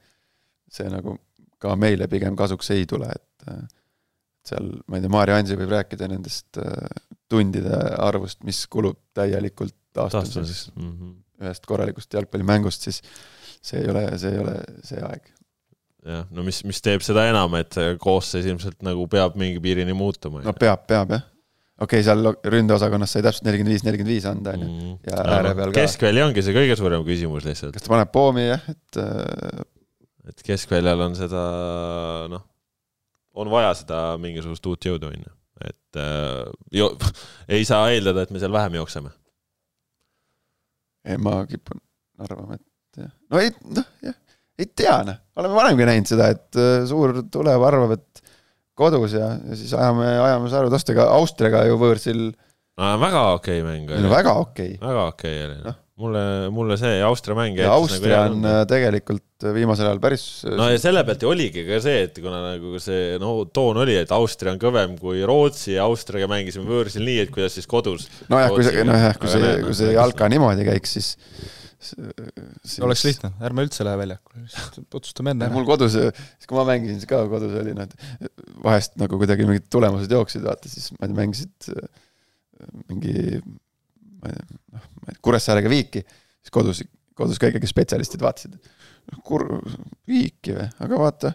see 0.72 0.90
nagu 0.92 1.18
ka 1.64 1.78
meile 1.80 2.10
pigem 2.12 2.36
kasuks 2.40 2.72
ei 2.76 2.86
tule, 2.90 3.10
et 3.10 3.48
äh, 3.52 3.62
seal, 4.48 4.72
ma 4.88 5.00
ei 5.00 5.06
tea, 5.06 5.12
Maarja 5.14 5.38
Ansi 5.40 5.58
võib 5.60 5.72
rääkida 5.74 6.10
nendest 6.12 6.60
äh, 6.62 7.04
tundide 7.32 7.78
arvust, 8.04 8.42
mis 8.48 8.66
kulub 8.72 9.00
täielikult 9.16 9.76
taastumiseks 9.96 10.34
taastumiseks. 10.34 10.66
Mhm. 10.80 11.14
ühest 11.44 11.66
korralikust 11.68 12.14
jalgpallimängust, 12.14 12.86
siis 12.88 13.02
see 13.64 13.82
ei 13.82 13.90
ole, 13.92 14.04
see 14.20 14.32
ei 14.32 14.42
ole 14.44 14.58
see 14.86 15.02
aeg. 15.04 15.32
jah, 16.08 16.26
no 16.36 16.44
mis, 16.46 16.62
mis 16.68 16.82
teeb 16.84 17.04
seda 17.06 17.26
enam, 17.32 17.56
et 17.60 17.78
koosseis 18.02 18.48
ilmselt 18.50 18.84
nagu 18.86 19.08
peab 19.12 19.38
mingi 19.40 19.62
piirini 19.64 19.96
muutuma. 19.98 20.44
no 20.46 20.56
peab, 20.58 20.86
peab 20.90 21.16
jah. 21.16 21.30
Okei 21.82 22.02
okay,, 22.02 22.06
seal 22.06 22.30
ründeosakonnas 22.54 23.16
sai 23.16 23.24
täpselt 23.26 23.48
nelikümmend 23.48 23.74
viis, 23.74 23.86
nelikümmend 23.88 24.14
viis 24.14 24.26
anda, 24.30 24.54
on 24.54 24.66
ju. 24.66 24.96
ja 25.10 25.22
ääre 25.38 25.54
peal 25.58 25.72
ka. 25.74 25.82
keskväli 25.82 26.24
ongi 26.24 26.44
see 26.46 26.56
kõige 26.56 26.78
suurem 26.80 27.06
küsimus 27.08 27.48
lihtsalt, 27.48 27.74
kas 27.76 27.86
ta 27.86 27.94
paneb 27.94 28.12
poomi 28.14 28.46
jah, 28.46 28.68
et 28.70 29.00
äh, 29.02 29.64
et 30.30 30.44
keskväljal 30.46 31.02
on 31.08 31.18
seda 31.18 31.44
noh, 32.32 32.46
on 33.42 33.50
vaja 33.52 33.74
seda 33.80 34.04
mingisugust 34.22 34.70
uut 34.70 34.90
jõudu, 34.90 35.10
on 35.10 35.26
ju, 35.26 35.36
et 35.66 36.02
äh, 36.02 36.44
jo, 36.78 36.92
ei 37.58 37.66
saa 37.68 37.90
eeldada, 37.96 38.28
et 38.28 38.36
me 38.36 38.44
seal 38.44 38.54
vähem 38.54 38.78
jookseme. 38.82 39.14
ei, 41.10 41.18
ma 41.18 41.42
kipun 41.50 41.82
arvama, 42.22 42.60
et 42.62 43.02
jah, 43.02 43.16
no 43.34 43.42
ei, 43.42 43.50
noh 43.74 43.90
jah, 44.06 44.20
ei 44.62 44.70
tea 44.70 45.00
noh, 45.10 45.18
oleme 45.42 45.58
varemgi 45.58 45.90
näinud 45.90 46.14
seda, 46.14 46.30
et 46.38 46.62
äh, 46.62 46.84
suur 46.90 47.18
tulev 47.34 47.66
arvab, 47.66 47.98
et 47.98 48.23
kodus 48.78 49.14
ja, 49.18 49.36
ja 49.38 49.60
siis 49.60 49.74
ajame, 49.78 50.08
ajame 50.24 50.50
sarvetostega 50.52 51.08
Austriaga 51.20 51.64
ju 51.70 51.78
võõrsil, 51.82 52.26
väga 52.78 53.30
okei 53.38 53.62
okay 53.62 53.66
mäng 53.68 53.90
no 53.90 54.00
oli, 54.00 54.12
väga 54.12 54.36
okei 54.42 54.76
okay.. 54.76 54.82
väga 54.82 55.08
okei 55.12 55.42
oli 55.46 55.58
Noh.. 55.62 55.78
mulle, 56.02 56.24
mulle 56.56 56.78
see 56.82 56.98
Austria 57.06 57.38
mäng 57.38 57.60
ja 57.60 57.68
jättis 57.68 57.98
Austria 57.98 58.24
nagu 58.26 58.40
on 58.40 58.48
hea 58.50 58.64
äh, 58.64 58.66
tegelikult 58.72 59.48
viimasel 59.54 59.92
ajal 59.92 60.02
päris 60.02 60.26
no 60.50 60.72
ja 60.72 60.82
selle 60.82 61.04
pealt 61.06 61.26
oligi 61.30 61.68
ka 61.68 61.78
see, 61.86 62.08
et 62.08 62.18
kuna 62.24 62.42
nagu 62.48 62.82
see 62.82 63.20
no 63.22 63.36
toon 63.54 63.84
oli, 63.84 64.00
et 64.02 64.14
Austria 64.16 64.56
on 64.56 64.62
kõvem 64.62 64.98
kui 65.02 65.22
Rootsi 65.28 65.76
ja 65.78 65.86
Austriaga 65.86 66.32
mängisime 66.32 66.66
võõrsil 66.70 67.06
nii, 67.06 67.20
et 67.28 67.34
kuidas 67.36 67.60
siis 67.60 67.70
kodus. 67.70 68.10
nojah, 68.34 68.56
kui 68.56 68.66
see, 68.66 68.88
nojah, 68.90 69.20
kui 69.22 69.36
see, 69.36 69.58
kui 69.68 69.78
see 69.78 69.94
jalka 69.94 70.26
nii. 70.26 70.40
niimoodi 70.40 70.66
käiks, 70.72 70.98
siis, 70.98 71.14
siis 71.88 72.80
oleks 72.86 73.04
lihtne, 73.08 73.32
ärme 73.44 73.66
üldse 73.66 73.86
lähe 73.86 74.00
väljakule, 74.00 74.46
otsustame 75.00 75.34
enne 75.34 75.48
ära. 75.48 75.56
mul 75.56 75.68
kodus, 75.68 75.96
siis 75.98 76.50
kui 76.50 76.58
ma 76.58 76.66
mängisin, 76.68 77.00
siis 77.02 77.10
ka 77.10 77.24
kodus 77.32 77.56
oli 77.62 77.76
noh, 77.78 77.88
et 77.88 78.64
vahest 78.64 78.96
nagu 79.02 79.20
kuidagi 79.22 79.48
mingid 79.50 79.68
tulemused 79.74 80.12
jooksid, 80.14 80.46
vaata 80.48 80.72
siis 80.72 80.92
ma 80.96 81.06
ei 81.06 81.12
tea, 81.12 81.18
mängisid 81.20 81.70
äh, 81.74 81.90
mingi, 82.92 83.42
ma 84.22 84.32
ei 84.32 84.38
tea, 84.38 84.62
noh, 84.76 84.88
ma 85.02 85.10
ei 85.10 85.12
tea, 85.16 85.24
Kuressaarega 85.30 85.74
Viiki, 85.74 86.06
siis 86.44 86.56
kodus, 86.56 86.84
kodus 87.18 87.42
ka 87.42 87.52
ikkagi 87.52 87.70
spetsialistid 87.70 88.24
vaatasid, 88.24 88.56
kur-, 89.28 89.50
Viiki 90.10 90.56
või, 90.58 90.70
aga 90.88 91.02
vaata, 91.06 91.34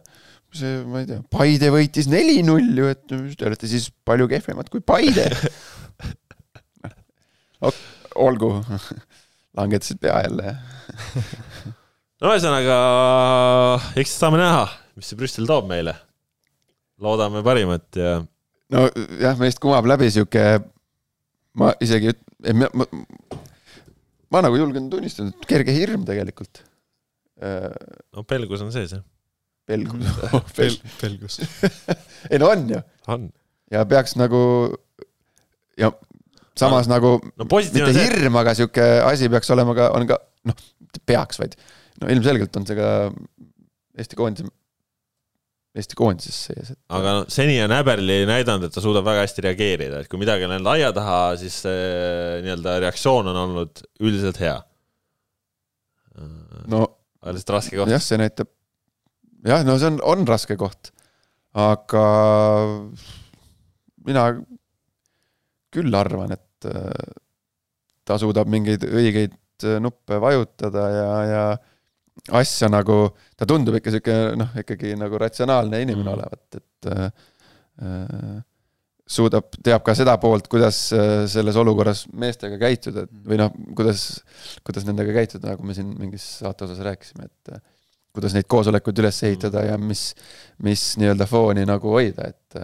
see, 0.55 0.81
ma 0.89 1.05
ei 1.05 1.11
tea, 1.11 1.20
Paide 1.35 1.73
võitis 1.75 2.09
neli-null 2.11 2.83
ju, 2.83 2.91
et 2.95 3.05
te 3.09 3.51
olete 3.51 3.70
siis 3.70 3.91
palju 4.09 4.31
kehvemad 4.31 4.73
kui 4.73 4.85
Paide. 4.85 5.29
olgu, 8.19 8.51
langetasid 9.57 10.01
pea 10.03 10.20
jälle, 10.27 10.57
no 12.20 12.33
ühesõnaga, 12.33 12.77
eks 13.99 14.16
saame 14.20 14.41
näha, 14.41 14.66
mis 14.99 15.09
see 15.09 15.19
Brüssel 15.19 15.49
toob 15.49 15.69
meile. 15.70 15.95
loodame 16.99 17.45
parimat 17.47 17.87
ja 17.97 18.16
nojah, 18.75 19.39
meist 19.41 19.61
kumab 19.62 19.87
läbi 19.89 20.11
sihuke, 20.12 20.45
ma 21.59 21.73
isegi, 21.85 22.12
ma, 22.53 22.70
ma, 22.75 22.89
ma 24.35 24.43
nagu 24.45 24.59
julgen 24.61 24.91
tunnistada, 24.93 25.33
et 25.33 25.49
kerge 25.51 25.75
hirm 25.77 26.05
tegelikult. 26.09 26.65
no 27.39 28.25
pelgus 28.27 28.65
on 28.65 28.73
sees 28.75 28.97
jah, 28.97 29.05
pelgus, 29.69 30.20
Pel-, 30.59 30.81
pelgus. 31.01 31.41
ei 32.33 32.41
no 32.43 32.51
on 32.51 32.66
ju, 32.75 32.83
on. 33.15 33.29
ja 33.73 33.85
peaks 33.89 34.16
nagu 34.19 34.41
ja 35.79 35.93
samas 36.59 36.89
no, 36.89 36.97
nagu 36.97 37.15
no 37.23 37.47
mitte 37.49 37.91
see, 37.93 38.05
hirm, 38.05 38.39
aga 38.41 38.55
sihuke 38.59 38.87
asi 39.07 39.31
peaks 39.33 39.51
olema 39.55 39.75
ka, 39.79 39.91
on 39.97 40.07
ka 40.09 40.19
noh, 40.49 40.63
peaks, 41.09 41.41
vaid 41.41 41.57
no 42.03 42.11
ilmselgelt 42.13 42.57
on 42.61 42.69
see 42.69 42.79
ka 42.79 42.89
Eesti 43.99 44.15
koondise, 44.15 44.47
Eesti 45.79 45.97
koondises 45.99 46.37
sees, 46.49 46.71
et 46.75 46.95
aga 46.95 47.15
no 47.17 47.25
seni 47.33 47.57
on 47.65 47.75
Äberli 47.75 48.21
näidanud, 48.29 48.69
et 48.69 48.75
ta 48.75 48.83
suudab 48.85 49.07
väga 49.09 49.25
hästi 49.25 49.45
reageerida, 49.49 50.03
et 50.03 50.11
kui 50.11 50.21
midagi 50.23 50.47
on 50.47 50.55
läinud 50.55 50.71
aia 50.75 50.93
taha, 50.95 51.19
siis 51.41 51.57
see 51.65 51.81
nii-öelda 52.45 52.79
reaktsioon 52.85 53.33
on 53.33 53.41
olnud 53.43 53.83
üldiselt 53.99 54.39
hea. 54.43 54.55
no 56.71 56.85
lihtsalt 57.27 57.57
raske 57.57 57.79
koht. 57.79 57.91
jah, 57.91 58.03
see 58.03 58.21
näitab, 58.21 58.51
jah, 59.47 59.67
no 59.67 59.79
see 59.81 59.91
on, 59.91 59.99
on 60.07 60.27
raske 60.31 60.59
koht, 60.61 60.93
aga 61.59 62.05
mina 64.07 64.31
küll 65.75 65.95
arvan, 65.95 66.33
et 66.39 66.45
äh, 66.67 67.15
ta 68.05 68.17
suudab 68.19 68.49
mingeid 68.51 68.83
õigeid 68.89 69.35
äh, 69.65 69.79
nuppe 69.85 70.19
vajutada 70.23 70.89
ja, 70.91 71.09
ja 71.29 71.43
asja 72.41 72.69
nagu, 72.73 73.13
ta 73.39 73.47
tundub 73.47 73.77
ikka 73.79 73.93
sihuke 73.95 74.15
noh, 74.37 74.51
ikkagi 74.59 74.95
nagu 74.99 75.19
ratsionaalne 75.23 75.83
inimene 75.85 76.11
Mhm. 76.11 76.15
olevat, 76.17 76.59
et 76.59 76.87
äh, 76.93 77.11
äh, 77.83 78.37
suudab, 79.09 79.47
teab 79.65 79.85
ka 79.87 79.95
seda 79.97 80.19
poolt, 80.21 80.49
kuidas 80.53 80.77
selles 81.33 81.57
olukorras 81.57 82.03
meestega 82.13 82.59
käituda 82.61 83.07
et- 83.07 83.15
või 83.25 83.39
noh, 83.41 83.53
kuidas, 83.77 84.21
kuidas 84.67 84.85
nendega 84.85 85.15
käituda, 85.17 85.55
nagu 85.55 85.65
me 85.65 85.73
siin 85.75 85.95
mingis 85.99 86.27
saate 86.43 86.67
osas 86.67 86.83
rääkisime, 86.85 87.25
et 87.31 87.63
kuidas 88.13 88.35
neid 88.35 88.45
koosolekuid 88.51 88.99
üles 89.01 89.23
ehitada 89.25 89.63
ja 89.65 89.79
mis, 89.79 90.11
mis 90.65 90.83
nii-öelda 91.01 91.25
fooni 91.31 91.65
nagu 91.69 91.89
hoida, 91.95 92.29
et 92.35 92.59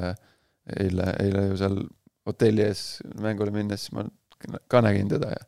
eile, 0.83 1.15
eile 1.23 1.47
ju 1.51 1.57
seal 1.63 1.79
hotelli 2.29 2.65
ees 2.67 2.85
mängule 3.21 3.53
minnes 3.55 3.89
ma 3.93 4.07
ka 4.69 4.81
nägin 4.85 5.09
teda 5.13 5.33
ja 5.35 5.43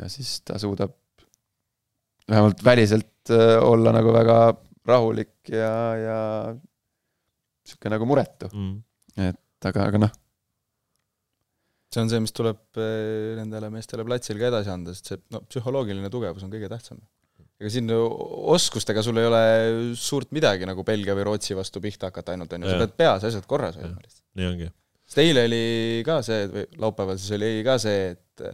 ja 0.00 0.08
siis 0.10 0.40
ta 0.44 0.58
suudab 0.58 0.94
vähemalt 2.28 2.62
väliselt 2.64 3.30
äh, 3.30 3.58
olla 3.62 3.92
nagu 3.94 4.12
väga 4.14 4.38
rahulik 4.88 5.48
ja, 5.52 5.72
ja 5.96 6.18
sihuke 7.64 7.92
nagu 7.92 8.06
muretu, 8.08 8.50
Mm. 8.52 9.32
aga, 9.64 9.86
aga 9.88 9.98
noh, 10.02 10.12
see 11.94 12.02
on 12.02 12.10
see, 12.12 12.20
mis 12.20 12.34
tuleb 12.36 12.58
eh, 12.76 13.32
nendele 13.38 13.70
meestele 13.72 14.04
platsil 14.04 14.36
ka 14.40 14.50
edasi 14.50 14.72
anda, 14.72 14.92
sest 14.92 15.12
see 15.12 15.20
no 15.32 15.40
psühholoogiline 15.48 16.10
tugevus 16.12 16.44
on 16.44 16.52
kõige 16.52 16.68
tähtsam. 16.68 17.00
ega 17.60 17.70
siin 17.70 17.88
oskustega 17.94 19.04
sul 19.06 19.20
ei 19.22 19.28
ole 19.30 19.42
suurt 19.96 20.34
midagi 20.36 20.66
nagu 20.68 20.84
Belgia 20.84 21.14
või 21.16 21.28
Rootsi 21.30 21.56
vastu 21.56 21.80
pihta 21.80 22.10
hakata 22.10 22.34
ainult, 22.34 22.52
on 22.52 22.66
ju, 22.66 22.72
sa 22.74 22.80
pead 22.82 22.96
peas 22.98 23.24
asjad 23.30 23.46
korras 23.48 23.78
hoidma 23.78 24.02
lihtsalt. 24.02 24.24
nii 24.40 24.50
ongi. 24.50 24.70
Sest 25.04 25.20
eile 25.22 25.46
oli 25.48 25.64
ka 26.06 26.20
see, 26.26 26.46
või 26.52 26.66
laupäeval 26.84 27.20
siis 27.20 27.36
oli 27.36 27.50
ka 27.66 27.76
see, 27.82 28.14
et 28.14 28.46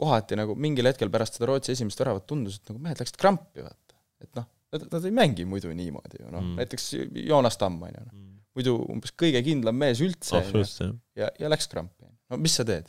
kohati 0.00 0.38
nagu 0.38 0.56
mingil 0.58 0.88
hetkel 0.88 1.10
pärast 1.12 1.36
seda 1.36 1.50
Rootsi 1.50 1.74
esimest 1.74 2.00
väravat 2.00 2.26
tundus, 2.30 2.58
et 2.58 2.72
nagu 2.72 2.80
mehed 2.82 3.02
läksid 3.02 3.18
krampi, 3.20 3.64
vaata. 3.64 3.98
et 4.24 4.30
noh, 4.38 4.46
nad, 4.74 4.86
nad 4.94 5.08
ei 5.08 5.16
mängi 5.16 5.46
muidu 5.48 5.72
niimoodi 5.74 6.22
ju, 6.22 6.28
noh 6.30 6.40
Mm. 6.40 6.54
mm., 6.54 6.62
näiteks 6.62 6.86
Joonas 7.26 7.58
Tamm, 7.60 7.82
on 7.82 7.92
ju, 7.92 8.06
noh. 8.06 8.14
muidu 8.56 8.76
umbes 8.92 9.12
kõige 9.18 9.42
kindlam 9.46 9.76
mees 9.76 10.00
üldse, 10.04 10.40
jah. 10.40 10.94
ja, 11.16 11.28
ja 11.38 11.52
läks 11.52 11.68
krampi. 11.70 12.08
no 12.30 12.40
mis 12.40 12.56
sa 12.56 12.66
teed? 12.66 12.88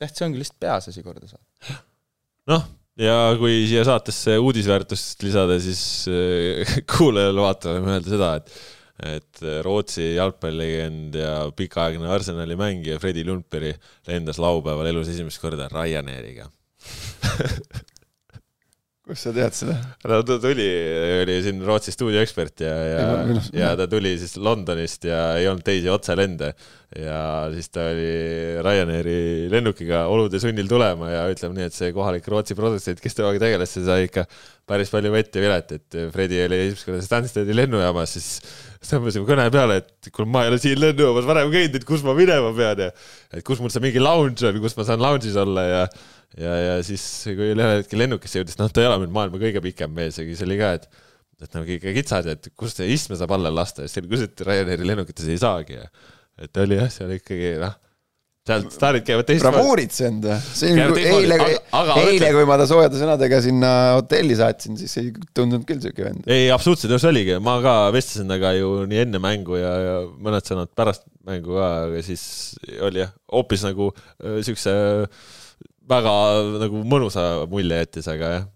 tähtis 0.00 0.24
ongi 0.26 0.40
lihtsalt 0.40 0.60
peas 0.60 0.88
asi 0.90 1.02
korda 1.04 1.28
saada. 1.28 1.76
noh, 2.52 2.64
ja 3.00 3.16
kui 3.40 3.64
siia 3.68 3.84
saatesse 3.88 4.36
uudisväärtust 4.42 5.24
lisada, 5.26 5.58
siis 5.62 5.82
äh, 6.12 6.76
kuulajale-vaatajale 6.96 7.82
võime 7.82 7.96
öelda 7.96 8.12
seda, 8.12 8.32
et 8.40 8.56
et 9.04 9.42
Rootsi 9.64 10.14
jalgpallilegend 10.14 11.18
ja 11.20 11.34
pikaaegne 11.56 12.08
Arsenali 12.08 12.56
mängija 12.56 13.00
Fredi 13.00 13.24
Lundberg 13.26 13.76
lendas 14.08 14.40
laupäeval 14.40 14.88
elus 14.92 15.10
esimest 15.12 15.42
korda 15.42 15.68
Ryanairiga. 15.72 16.48
kust 19.06 19.28
sa 19.28 19.32
tead 19.34 19.54
seda? 19.54 19.76
no 20.10 20.18
ta 20.26 20.36
tuli, 20.42 20.66
oli 21.22 21.36
siin 21.44 21.60
Rootsi 21.66 21.94
stuudioekspert 21.94 22.64
ja, 22.64 22.72
ja 22.90 23.04
minu-, 23.28 23.44
ja 23.54 23.70
ta 23.78 23.86
tuli 23.90 24.16
siis 24.18 24.34
Londonist 24.42 25.06
ja 25.06 25.20
ei 25.38 25.46
olnud 25.50 25.62
teisi 25.66 25.90
otselende. 25.92 26.50
ja 26.96 27.20
siis 27.54 27.70
ta 27.70 27.86
oli 27.92 28.10
Ryanairi 28.66 29.46
lennukiga 29.52 30.04
olude 30.10 30.40
sunnil 30.42 30.66
tulema 30.70 31.10
ja 31.12 31.24
ütleme 31.30 31.58
nii, 31.58 31.70
et 31.70 31.76
see 31.76 31.94
kohalik 31.94 32.26
Rootsi 32.30 32.58
produtsent, 32.58 33.02
kes 33.02 33.18
temaga 33.18 33.42
tegeles, 33.42 33.74
see 33.76 33.86
sai 33.86 34.08
ikka 34.08 34.26
päris 34.66 34.90
palju 34.90 35.12
vett 35.14 35.38
ja 35.38 35.42
vilet, 35.44 35.76
et 35.78 35.98
Fredi 36.14 36.42
oli 36.42 36.58
esimest 36.64 36.88
korda 36.88 37.02
Stansteadi 37.06 37.54
lennujaamas, 37.54 38.16
siis 38.16 38.30
tõmbasime 38.86 39.26
kõne 39.28 39.46
peale, 39.54 39.80
et 39.82 40.10
kuule, 40.10 40.30
ma 40.30 40.44
ei 40.44 40.50
ole 40.50 40.58
siin 40.62 40.78
lennujaamas 40.82 41.26
varem 41.28 41.52
käinud, 41.54 41.78
et 41.78 41.86
kus 41.86 42.02
ma 42.06 42.14
minema 42.18 42.50
pean 42.56 42.86
ja 42.86 42.90
et 43.34 43.46
kus 43.46 43.62
mul 43.62 43.70
see 43.70 43.82
mingi 43.86 44.02
lounge 44.02 44.46
on, 44.46 44.58
kus 44.62 44.74
ma 44.78 44.86
saan 44.88 45.02
lounge'is 45.02 45.38
olla 45.42 45.66
ja 45.66 45.82
ja, 46.40 46.54
ja 46.60 46.76
siis, 46.86 47.02
kui 47.26 47.52
ühel 47.52 47.64
hetkel 47.78 48.02
lennukisse 48.04 48.40
jõudis, 48.40 48.58
noh, 48.60 48.70
ta 48.72 48.84
ei 48.84 48.90
ole 48.90 49.02
nüüd 49.04 49.14
maailma 49.16 49.40
kõige 49.42 49.62
pikem 49.64 49.92
mees, 49.96 50.20
aga 50.20 50.32
siis 50.32 50.46
oli 50.46 50.60
ka, 50.60 50.76
et 50.80 50.88
et 51.36 51.52
nagu 51.52 51.68
ikka 51.68 51.92
kitsad 51.92 52.28
et 52.32 52.46
kust 52.56 52.78
see 52.80 52.94
istme 52.94 53.16
saab 53.20 53.34
alla 53.36 53.50
lasta 53.52 53.84
ja 53.84 53.90
siis 53.90 53.98
selgus, 53.98 54.22
et 54.24 54.40
Ryanairi 54.40 54.86
lennukites 54.88 55.26
ei 55.28 55.40
saagi 55.40 55.76
ja 55.76 55.84
et 56.40 56.62
oli 56.62 56.78
jah, 56.78 56.88
seal 56.92 57.12
ikkagi 57.18 57.50
noh, 57.60 57.74
sealt 58.46 58.72
staarid 58.74 59.04
käivad 59.06 59.26
teistmoodi. 59.26 59.56
bravuuritsenud, 59.56 60.26
see 60.56 60.72
on 60.72 60.80
nagu 60.80 60.98
eile, 61.00 61.38
eile, 62.06 62.28
kui 62.36 62.46
ma 62.48 62.58
ta 62.60 62.66
soojade 62.70 63.00
sõnadega 63.00 63.40
sinna 63.44 63.70
hotelli 63.96 64.36
saatsin, 64.38 64.78
siis 64.80 64.96
ei 65.02 65.10
tundunud 65.36 65.66
küll 65.68 65.82
siuke 65.82 66.06
vend. 66.06 66.28
ei, 66.30 66.46
absoluutselt, 66.54 66.94
just 66.94 67.08
oligi, 67.10 67.36
ma 67.42 67.56
ka 67.64 67.74
vestlesin 67.94 68.30
temaga 68.30 68.52
ju 68.56 68.70
nii 68.88 69.02
enne 69.06 69.22
mängu 69.22 69.58
ja, 69.60 69.72
ja 69.82 69.96
mõned 70.06 70.46
sõnad 70.46 70.70
pärast 70.78 71.04
mängu 71.26 71.58
ka, 71.58 71.72
aga 71.88 72.04
siis 72.06 72.26
oli 72.86 73.02
jah, 73.02 73.12
hoopis 73.34 73.66
nagu 73.66 73.90
äh, 73.92 74.38
siukse 74.46 74.76
väga 75.88 76.12
nagu 76.62 76.82
mõnusa 76.88 77.24
mulje 77.50 77.82
jättis, 77.84 78.10
aga 78.12 78.34
jah 78.34 78.46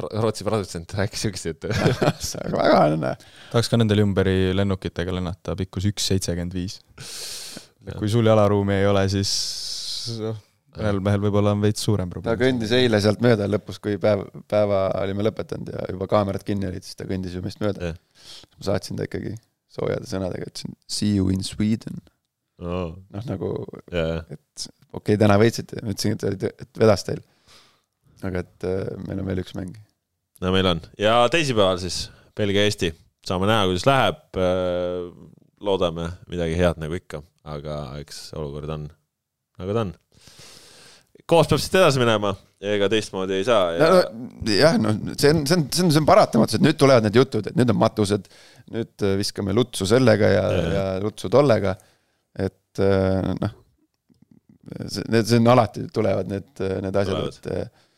Rootsi 0.00 0.44
produtsent 0.46 0.92
rääkis 0.96 1.20
siukest 1.26 1.46
juttu 1.50 1.68
see 2.24 2.40
on 2.46 2.54
väga 2.56 2.78
õnne. 2.94 3.10
tahaks 3.52 3.68
ka 3.68 3.76
nende 3.76 3.96
Lümberi 3.98 4.54
lennukitega 4.56 5.12
lennata, 5.12 5.52
pikkus 5.58 5.84
üks 5.90 6.06
seitsekümmend 6.08 6.56
viis. 6.56 6.78
kui 7.98 8.08
sul 8.08 8.26
jalaruumi 8.26 8.78
ei 8.78 8.88
ole, 8.88 9.02
siis 9.12 9.32
noh, 10.22 10.38
ühel 10.80 11.02
mehel 11.04 11.20
võib-olla 11.26 11.52
on 11.52 11.60
veits 11.64 11.84
suurem 11.84 12.08
probleem. 12.08 12.32
ta 12.32 12.40
kõndis 12.40 12.72
eile 12.78 13.02
sealt 13.04 13.20
mööda 13.24 13.50
lõpus, 13.50 13.82
kui 13.84 13.98
päev, 14.00 14.24
päeva 14.48 14.86
olime 15.02 15.28
lõpetanud 15.28 15.74
ja 15.74 15.84
juba 15.92 16.08
kaamerad 16.08 16.46
kinni 16.46 16.70
olid, 16.70 16.88
siis 16.88 16.96
ta 16.96 17.04
kõndis 17.08 17.36
ju 17.36 17.44
meist 17.44 17.60
mööda. 17.60 17.92
ma 18.56 18.68
saatsin 18.70 18.96
ta 18.96 19.04
ikkagi 19.10 19.36
soojade 19.72 20.08
sõnadega, 20.08 20.48
ütlesin 20.48 20.72
see 20.88 21.18
you 21.18 21.28
in 21.36 21.44
Sweden 21.44 22.00
oh.. 22.60 22.96
noh, 22.98 23.26
nagu 23.28 23.52
yeah., 23.92 24.24
et 24.28 24.68
okei 24.92 25.14
okay,, 25.14 25.20
täna 25.20 25.38
võitsite, 25.40 25.80
ma 25.82 25.94
ütlesin, 25.94 26.18
et, 26.20 26.50
et 26.52 26.82
vedas 26.82 27.06
teil 27.08 27.22
aga 28.28 28.42
et 28.44 28.66
äh, 28.68 28.90
meil 29.06 29.22
on 29.22 29.28
veel 29.28 29.42
üks 29.42 29.54
mäng. 29.58 29.74
no 30.42 30.52
meil 30.54 30.68
on 30.74 30.82
ja 31.00 31.16
teisipäeval 31.32 31.80
siis 31.82 32.04
Belgia-Eesti, 32.38 32.92
saame 33.28 33.48
näha, 33.50 33.66
kuidas 33.68 33.84
läheb. 33.84 34.22
Äh, 34.40 35.10
loodame 35.62 36.08
midagi 36.26 36.56
head 36.58 36.80
nagu 36.82 36.96
ikka, 36.96 37.20
aga 37.46 37.82
eks 38.00 38.32
olukord 38.38 38.70
on 38.72 38.88
nagu 39.60 39.76
ta 39.76 39.84
on. 39.84 39.92
koos 41.28 41.50
peab 41.50 41.60
siit 41.62 41.76
edasi 41.78 42.00
minema, 42.02 42.32
ega 42.58 42.88
teistmoodi 42.90 43.36
ei 43.38 43.44
saa 43.46 43.68
ja.... 43.76 43.90
No, 43.92 44.24
jah, 44.50 44.74
no 44.80 44.96
see 45.14 45.30
on, 45.30 45.44
see 45.46 45.58
on, 45.58 45.68
see 45.70 45.84
on, 45.84 45.92
see 45.94 46.02
on 46.02 46.08
paratamatus, 46.08 46.58
et 46.58 46.66
nüüd 46.66 46.80
tulevad 46.80 47.06
need 47.06 47.20
jutud, 47.20 47.46
et 47.46 47.58
nüüd 47.58 47.70
on 47.70 47.78
matused, 47.78 48.26
nüüd 48.74 49.06
äh, 49.06 49.14
viskame 49.20 49.54
lutsu 49.54 49.86
sellega 49.88 50.32
ja, 50.32 50.44
ja, 50.56 50.66
ja 50.76 50.84
lutsu 51.04 51.30
tollega. 51.32 51.76
Et 52.38 52.82
noh, 52.82 53.56
see, 54.86 55.22
see 55.22 55.40
on 55.40 55.50
alati 55.52 55.86
tulevad 55.92 56.30
need, 56.32 56.52
need 56.84 57.00
asjad, 57.02 57.40
et 57.52 57.88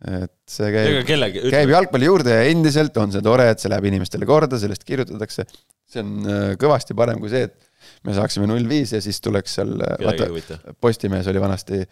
et 0.00 0.32
see 0.48 0.70
käib, 0.72 1.02
kellegi, 1.04 1.42
käib 1.52 1.70
jalgpalli 1.74 2.06
juurde 2.08 2.32
ja 2.32 2.44
endiselt 2.48 2.94
on 3.02 3.10
see 3.12 3.20
tore, 3.24 3.50
et 3.52 3.60
see 3.60 3.68
läheb 3.68 3.84
inimestele 3.90 4.24
korda, 4.28 4.56
sellest 4.60 4.86
kirjutatakse. 4.88 5.44
see 5.90 6.00
on 6.00 6.14
äh, 6.24 6.44
kõvasti 6.60 6.96
parem 6.96 7.20
kui 7.20 7.28
see, 7.32 7.50
et 7.50 8.06
me 8.08 8.14
saaksime 8.16 8.48
null 8.48 8.64
viis 8.70 8.94
ja 8.96 9.00
siis 9.04 9.20
tuleks 9.20 9.58
seal, 9.58 9.74
vaata, 9.76 10.56
Postimehes 10.80 11.28
oli 11.28 11.42
vanasti 11.42 11.82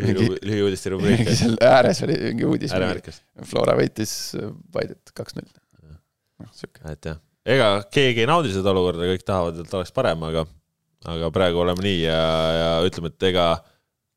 lühiuudiste 0.00 0.90
rubriik. 0.94 1.28
seal 1.36 1.58
ääres 1.68 2.00
oli 2.06 2.16
mingi 2.30 2.48
uudis. 2.48 2.72
Flora 3.50 3.76
võitis 3.76 4.14
Paidet 4.72 5.12
kaks-null. 5.16 5.50
noh, 6.40 6.54
sihuke. 6.56 6.84
et 6.94 7.10
jah, 7.10 7.20
ega 7.44 7.70
keegi 7.92 8.24
ei 8.24 8.30
naudi 8.30 8.54
seda 8.54 8.72
olukorda, 8.72 9.08
kõik 9.10 9.26
tahavad, 9.26 9.60
et 9.60 9.76
oleks 9.76 9.92
parem, 9.92 10.24
aga, 10.30 10.46
aga 11.08 11.30
praegu 11.32 11.62
oleme 11.62 11.84
nii 11.84 12.00
ja, 12.02 12.22
ja 12.56 12.72
ütleme, 12.86 13.12
et 13.12 13.28
ega 13.30 13.46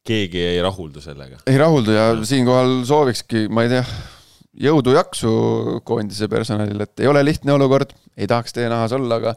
keegi 0.04 0.42
ei 0.44 0.60
rahuldu 0.64 1.04
sellega. 1.04 1.40
ei 1.48 1.58
rahuldu 1.60 1.96
ja 1.96 2.10
siinkohal 2.28 2.82
soovikski, 2.88 3.48
ma 3.48 3.64
ei 3.64 3.72
tea, 3.72 3.86
jõudu-jaksu 4.68 5.34
koondise 5.88 6.28
personalile, 6.32 6.90
et 6.90 7.06
ei 7.06 7.10
ole 7.12 7.24
lihtne 7.26 7.56
olukord, 7.56 7.96
ei 8.18 8.28
tahaks 8.30 8.56
teie 8.56 8.68
nahas 8.72 8.94
olla, 8.96 9.22
aga, 9.22 9.36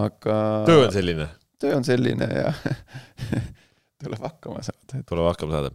aga. 0.00 0.40
töö 0.66 0.84
on 0.88 0.92
selline. 0.94 1.30
töö 1.60 1.76
on 1.78 1.86
selline 1.86 2.28
ja 2.34 2.52
tuleb 4.04 4.22
hakkama 4.24 4.62
saada. 4.64 5.02
tuleb 5.08 5.26
hakkama 5.28 5.56
saada. 5.56 5.70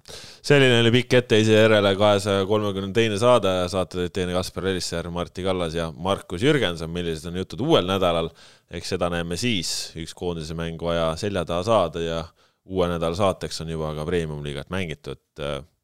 selline 0.45 0.79
oli 0.81 0.91
pikk 0.97 1.17
etteheise 1.19 1.57
järele 1.57 1.93
kahesaja 1.99 2.45
kolmekümne 2.49 2.93
teine 2.95 3.19
saade, 3.21 3.53
saate 3.71 3.99
tõid 3.99 4.15
teieni 4.15 4.35
Kaspar 4.35 4.69
Elisser, 4.71 5.09
Martti 5.13 5.45
Kallas 5.45 5.77
ja 5.77 5.91
Markus 5.91 6.43
Jürgenson, 6.45 6.91
millised 6.91 7.29
on 7.29 7.39
jutud 7.41 7.65
uuel 7.67 7.87
nädalal. 7.89 8.31
eks 8.71 8.95
seda 8.95 9.11
näeme 9.13 9.37
siis, 9.37 9.93
üks 10.01 10.15
koondise 10.17 10.57
mäng 10.57 10.81
vaja 10.81 11.13
selja 11.21 11.45
taha 11.45 11.63
saada 11.63 12.01
ja 12.01 12.23
uue 12.65 12.89
nädala 12.89 13.15
saateks 13.15 13.61
on 13.61 13.69
juba 13.69 13.93
ka 13.95 14.05
premium-liigat 14.05 14.71
mängitud. 14.73 15.21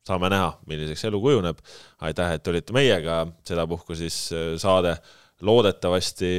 Saame 0.01 0.31
näha, 0.33 0.55
milliseks 0.65 1.05
elu 1.05 1.19
kujuneb. 1.21 1.57
aitäh, 2.01 2.31
et 2.33 2.47
olite 2.47 2.73
meiega, 2.73 3.27
sedapuhku 3.45 3.95
siis 3.95 4.31
äh, 4.33 4.55
saade 4.57 4.95
loodetavasti 5.45 6.31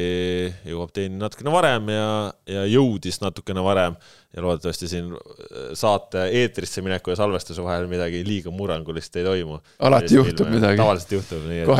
jõuab 0.67 0.93
teieni 0.95 1.19
natukene 1.19 1.53
varem 1.53 1.89
ja, 1.91 2.09
ja 2.47 2.65
jõudis 2.71 3.19
natukene 3.23 3.63
varem 3.65 3.97
ja 4.37 4.43
loodetavasti 4.43 4.89
siin 4.89 5.13
äh, 5.13 5.73
saate 5.79 6.25
eetrisse 6.41 6.83
mineku 6.85 7.13
ja 7.13 7.19
salvestuse 7.21 7.65
vahel 7.65 7.89
midagi 7.91 8.23
liiga 8.27 8.53
murrangulist 8.55 9.17
ei 9.21 9.27
toimu. 9.27 9.59
alati 9.79 10.17
juhtub 10.17 10.49
midagi. 10.53 10.81
tavaliselt 10.81 11.13
juhtub, 11.19 11.45
nii 11.51 11.65
et 11.65 11.73